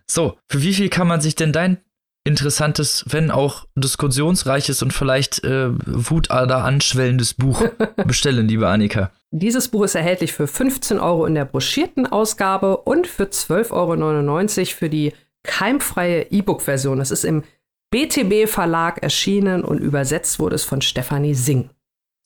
so, 0.06 0.38
für 0.48 0.62
wie 0.62 0.72
viel 0.72 0.88
kann 0.88 1.06
man 1.06 1.20
sich 1.20 1.34
denn 1.34 1.52
dein 1.52 1.76
interessantes, 2.24 3.04
wenn 3.06 3.30
auch 3.30 3.66
diskussionsreiches 3.74 4.82
und 4.82 4.94
vielleicht 4.94 5.44
äh, 5.44 5.68
Wutader 5.84 6.64
anschwellendes 6.64 7.34
Buch 7.34 7.62
bestellen, 8.06 8.48
liebe 8.48 8.68
Annika? 8.68 9.10
Dieses 9.32 9.68
Buch 9.68 9.84
ist 9.84 9.96
erhältlich 9.96 10.32
für 10.32 10.46
15 10.46 10.98
Euro 10.98 11.26
in 11.26 11.34
der 11.34 11.44
broschierten 11.44 12.06
Ausgabe 12.06 12.78
und 12.78 13.06
für 13.06 13.24
12,99 13.24 14.58
Euro 14.60 14.66
für 14.78 14.88
die 14.88 15.12
keimfreie 15.42 16.30
E-Book-Version. 16.30 16.98
Das 16.98 17.10
ist 17.10 17.24
im 17.24 17.44
BTB 17.90 18.48
Verlag 18.48 19.02
erschienen 19.02 19.64
und 19.64 19.78
übersetzt 19.78 20.38
wurde 20.38 20.54
es 20.54 20.64
von 20.64 20.80
Stefanie 20.80 21.34
Singh. 21.34 21.70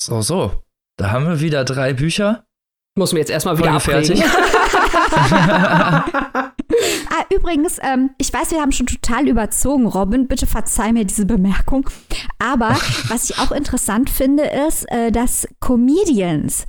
So, 0.00 0.20
so. 0.20 0.62
Da 0.96 1.10
haben 1.10 1.26
wir 1.26 1.40
wieder 1.40 1.64
drei 1.64 1.92
Bücher. 1.92 2.46
Muss 2.96 3.12
mir 3.12 3.18
jetzt 3.18 3.30
erstmal 3.30 3.58
wieder 3.58 3.80
fertig. 3.80 4.22
ah, 5.14 6.04
übrigens, 7.34 7.78
ähm, 7.82 8.10
ich 8.18 8.32
weiß, 8.32 8.52
wir 8.52 8.60
haben 8.60 8.70
schon 8.70 8.86
total 8.86 9.26
überzogen, 9.26 9.86
Robin. 9.86 10.28
Bitte 10.28 10.46
verzeih 10.46 10.92
mir 10.92 11.04
diese 11.04 11.26
Bemerkung. 11.26 11.90
Aber 12.38 12.76
was 13.08 13.30
ich 13.30 13.38
auch 13.38 13.50
interessant 13.50 14.10
finde, 14.10 14.44
ist, 14.44 14.84
äh, 14.92 15.10
dass 15.10 15.48
Comedians 15.58 16.66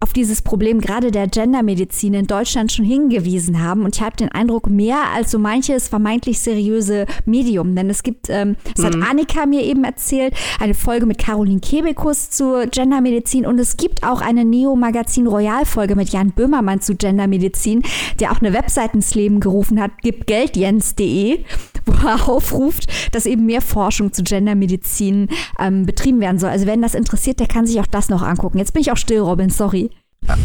auf 0.00 0.12
dieses 0.12 0.42
Problem 0.42 0.80
gerade 0.80 1.10
der 1.10 1.26
Gendermedizin 1.26 2.14
in 2.14 2.26
Deutschland 2.26 2.72
schon 2.72 2.84
hingewiesen 2.84 3.62
haben. 3.62 3.84
Und 3.84 3.96
ich 3.96 4.02
habe 4.02 4.16
den 4.16 4.30
Eindruck, 4.30 4.68
mehr 4.68 5.10
als 5.14 5.30
so 5.30 5.38
manches 5.38 5.88
vermeintlich 5.88 6.40
seriöse 6.40 7.06
Medium. 7.24 7.74
Denn 7.74 7.90
es 7.90 8.02
gibt, 8.02 8.28
ähm, 8.28 8.56
das 8.74 8.84
mhm. 8.84 9.02
hat 9.02 9.10
Annika 9.10 9.46
mir 9.46 9.62
eben 9.62 9.84
erzählt, 9.84 10.34
eine 10.60 10.74
Folge 10.74 11.06
mit 11.06 11.18
Caroline 11.18 11.60
Kebekus 11.60 12.30
zu 12.30 12.66
Gendermedizin. 12.70 13.46
Und 13.46 13.58
es 13.58 13.76
gibt 13.76 14.04
auch 14.04 14.20
eine 14.20 14.44
Neo-Magazin 14.44 15.26
Royal-Folge 15.26 15.96
mit 15.96 16.10
Jan 16.10 16.32
Böhmermann 16.32 16.80
zu 16.80 16.94
Gendermedizin, 16.94 17.82
der 18.20 18.32
auch 18.32 18.40
eine 18.40 18.52
Webseite 18.52 18.94
ins 18.94 19.14
Leben 19.14 19.40
gerufen 19.40 19.80
hat, 19.80 19.90
gibgeldjens.de, 20.02 21.44
wo 21.84 21.92
er 22.06 22.28
aufruft, 22.28 22.86
dass 23.12 23.26
eben 23.26 23.46
mehr 23.46 23.60
Forschung 23.60 24.12
zu 24.12 24.22
Gendermedizin 24.22 25.28
ähm, 25.58 25.86
betrieben 25.86 26.20
werden 26.20 26.38
soll. 26.38 26.50
Also 26.50 26.66
wenn 26.66 26.82
das 26.82 26.94
interessiert, 26.94 27.40
der 27.40 27.48
kann 27.48 27.66
sich 27.66 27.80
auch 27.80 27.86
das 27.86 28.08
noch 28.08 28.22
angucken. 28.22 28.58
Jetzt 28.58 28.72
bin 28.72 28.82
ich 28.82 28.92
auch 28.92 28.96
still, 28.96 29.20
Robin, 29.20 29.50
sorry. 29.50 29.90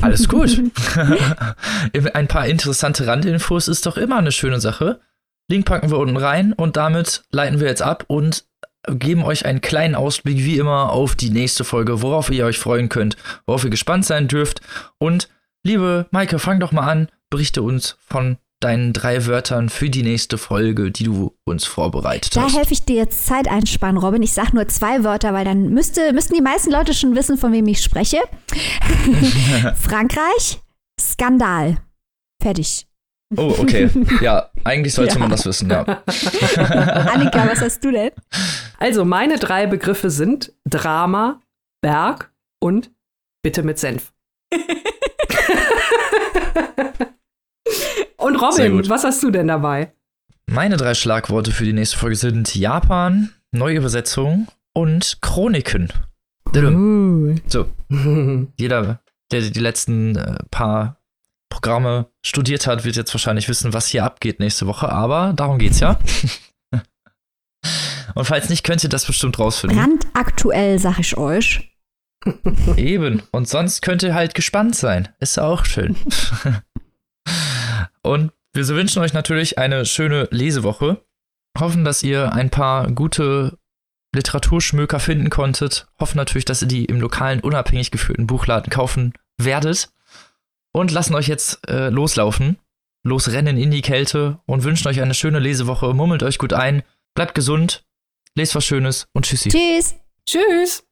Alles 0.01 0.27
gut. 0.27 0.59
Ein 2.13 2.27
paar 2.27 2.47
interessante 2.47 3.07
Randinfos 3.07 3.67
ist 3.67 3.85
doch 3.85 3.97
immer 3.97 4.17
eine 4.17 4.31
schöne 4.31 4.59
Sache. 4.59 4.99
Link 5.49 5.65
packen 5.65 5.91
wir 5.91 5.97
unten 5.97 6.17
rein 6.17 6.53
und 6.53 6.75
damit 6.75 7.23
leiten 7.31 7.59
wir 7.59 7.67
jetzt 7.67 7.81
ab 7.81 8.03
und 8.07 8.45
geben 8.87 9.23
euch 9.23 9.45
einen 9.45 9.61
kleinen 9.61 9.95
Ausblick, 9.95 10.37
wie 10.37 10.57
immer, 10.57 10.91
auf 10.91 11.15
die 11.15 11.29
nächste 11.29 11.63
Folge, 11.63 12.01
worauf 12.01 12.29
ihr 12.29 12.45
euch 12.45 12.57
freuen 12.57 12.89
könnt, 12.89 13.17
worauf 13.45 13.63
ihr 13.63 13.69
gespannt 13.69 14.05
sein 14.05 14.27
dürft. 14.27 14.61
Und 14.97 15.29
liebe 15.63 16.07
Maike, 16.11 16.39
fang 16.39 16.59
doch 16.59 16.71
mal 16.71 16.87
an, 16.87 17.09
berichte 17.29 17.61
uns 17.61 17.97
von 18.05 18.37
deinen 18.59 18.93
drei 18.93 19.25
Wörtern 19.25 19.69
für 19.69 19.89
die 19.89 20.03
nächste 20.03 20.37
Folge, 20.37 20.91
die 20.91 21.03
du 21.03 21.35
uns 21.45 21.65
vorbereitet 21.65 22.35
da 22.35 22.43
hast. 22.43 22.53
Da 22.53 22.57
helfe 22.57 22.73
ich 22.73 22.85
dir 22.85 22.95
jetzt 22.95 23.25
Zeit 23.25 23.47
einspannen, 23.47 23.97
Robin. 23.97 24.21
Ich 24.23 24.33
sage 24.33 24.55
nur 24.55 24.67
zwei 24.67 25.03
Wörter, 25.03 25.33
weil 25.33 25.45
dann 25.45 25.69
müsste, 25.69 26.11
müssten 26.13 26.33
die 26.33 26.41
meisten 26.41 26.71
Leute 26.71 26.93
schon 26.93 27.15
wissen, 27.15 27.37
von 27.37 27.51
wem 27.51 27.67
ich 27.67 27.81
spreche. 27.81 28.17
Frankreich, 29.75 30.59
Skandal. 30.99 31.77
Fertig. 32.41 32.87
Oh, 33.35 33.53
okay. 33.59 33.89
Ja, 34.21 34.49
eigentlich 34.63 34.93
sollte 34.93 35.15
ja. 35.15 35.19
man 35.19 35.29
das 35.29 35.45
wissen, 35.45 35.69
ja. 35.69 35.83
Annika, 37.13 37.47
was 37.47 37.61
hast 37.61 37.83
du 37.83 37.91
denn? 37.91 38.11
Also, 38.79 39.05
meine 39.05 39.37
drei 39.37 39.67
Begriffe 39.67 40.09
sind 40.09 40.53
Drama, 40.67 41.41
Berg 41.81 42.31
und 42.59 42.91
Bitte 43.43 43.63
mit 43.63 43.79
Senf. 43.79 44.13
Und 48.17 48.35
Robin, 48.35 48.89
was 48.89 49.03
hast 49.03 49.21
du 49.21 49.29
denn 49.29 49.47
dabei? 49.47 49.93
Meine 50.49 50.77
drei 50.77 50.93
Schlagworte 50.95 51.51
für 51.51 51.65
die 51.65 51.73
nächste 51.73 51.97
Folge 51.97 52.15
sind 52.15 52.55
Japan, 52.55 53.31
Neuübersetzung 53.51 54.47
und 54.73 55.19
Chroniken. 55.21 55.93
Uh. 56.55 57.35
So, 57.47 57.69
jeder, 58.57 59.01
der 59.31 59.41
die 59.41 59.59
letzten 59.59 60.15
äh, 60.15 60.37
paar 60.49 60.97
Programme 61.49 62.07
studiert 62.25 62.65
hat, 62.65 62.85
wird 62.85 62.95
jetzt 62.95 63.13
wahrscheinlich 63.13 63.49
wissen, 63.49 63.73
was 63.73 63.87
hier 63.87 64.03
abgeht 64.03 64.39
nächste 64.39 64.65
Woche, 64.65 64.89
aber 64.89 65.33
darum 65.35 65.59
geht's 65.59 65.79
ja. 65.79 65.99
und 68.15 68.25
falls 68.25 68.49
nicht, 68.49 68.63
könnt 68.63 68.83
ihr 68.83 68.89
das 68.89 69.05
bestimmt 69.05 69.37
rausfinden. 69.37 69.77
Brandaktuell, 69.77 70.79
sag 70.79 70.99
ich 70.99 71.17
euch. 71.17 71.69
Eben. 72.75 73.21
Und 73.31 73.47
sonst 73.47 73.81
könnt 73.81 74.03
ihr 74.03 74.13
halt 74.13 74.33
gespannt 74.33 74.75
sein. 74.75 75.09
Ist 75.19 75.39
auch 75.39 75.65
schön. 75.65 75.95
Und 78.07 78.31
wir 78.53 78.67
wünschen 78.67 79.01
euch 79.01 79.13
natürlich 79.13 79.57
eine 79.57 79.85
schöne 79.85 80.27
Lesewoche. 80.31 81.03
Hoffen, 81.59 81.83
dass 81.83 82.03
ihr 82.03 82.33
ein 82.33 82.49
paar 82.49 82.91
gute 82.91 83.57
Literaturschmöker 84.15 84.99
finden 84.99 85.29
konntet. 85.29 85.87
Hoffen 85.99 86.17
natürlich, 86.17 86.45
dass 86.45 86.61
ihr 86.61 86.67
die 86.67 86.85
im 86.85 87.01
lokalen, 87.01 87.39
unabhängig 87.41 87.91
geführten 87.91 88.27
Buchladen 88.27 88.71
kaufen 88.71 89.13
werdet. 89.37 89.89
Und 90.71 90.91
lassen 90.91 91.15
euch 91.15 91.27
jetzt 91.27 91.67
äh, 91.67 91.89
loslaufen, 91.89 92.57
losrennen 93.03 93.57
in 93.57 93.71
die 93.71 93.81
Kälte 93.81 94.39
und 94.45 94.63
wünschen 94.63 94.87
euch 94.87 95.01
eine 95.01 95.13
schöne 95.13 95.39
Lesewoche. 95.39 95.93
Mummelt 95.93 96.23
euch 96.23 96.37
gut 96.37 96.53
ein, 96.53 96.83
bleibt 97.15 97.35
gesund, 97.35 97.83
lest 98.35 98.53
was 98.55 98.65
Schönes 98.65 99.07
und 99.13 99.25
tschüssi. 99.25 99.49
Tschüss. 99.49 99.95
Tschüss. 100.25 100.83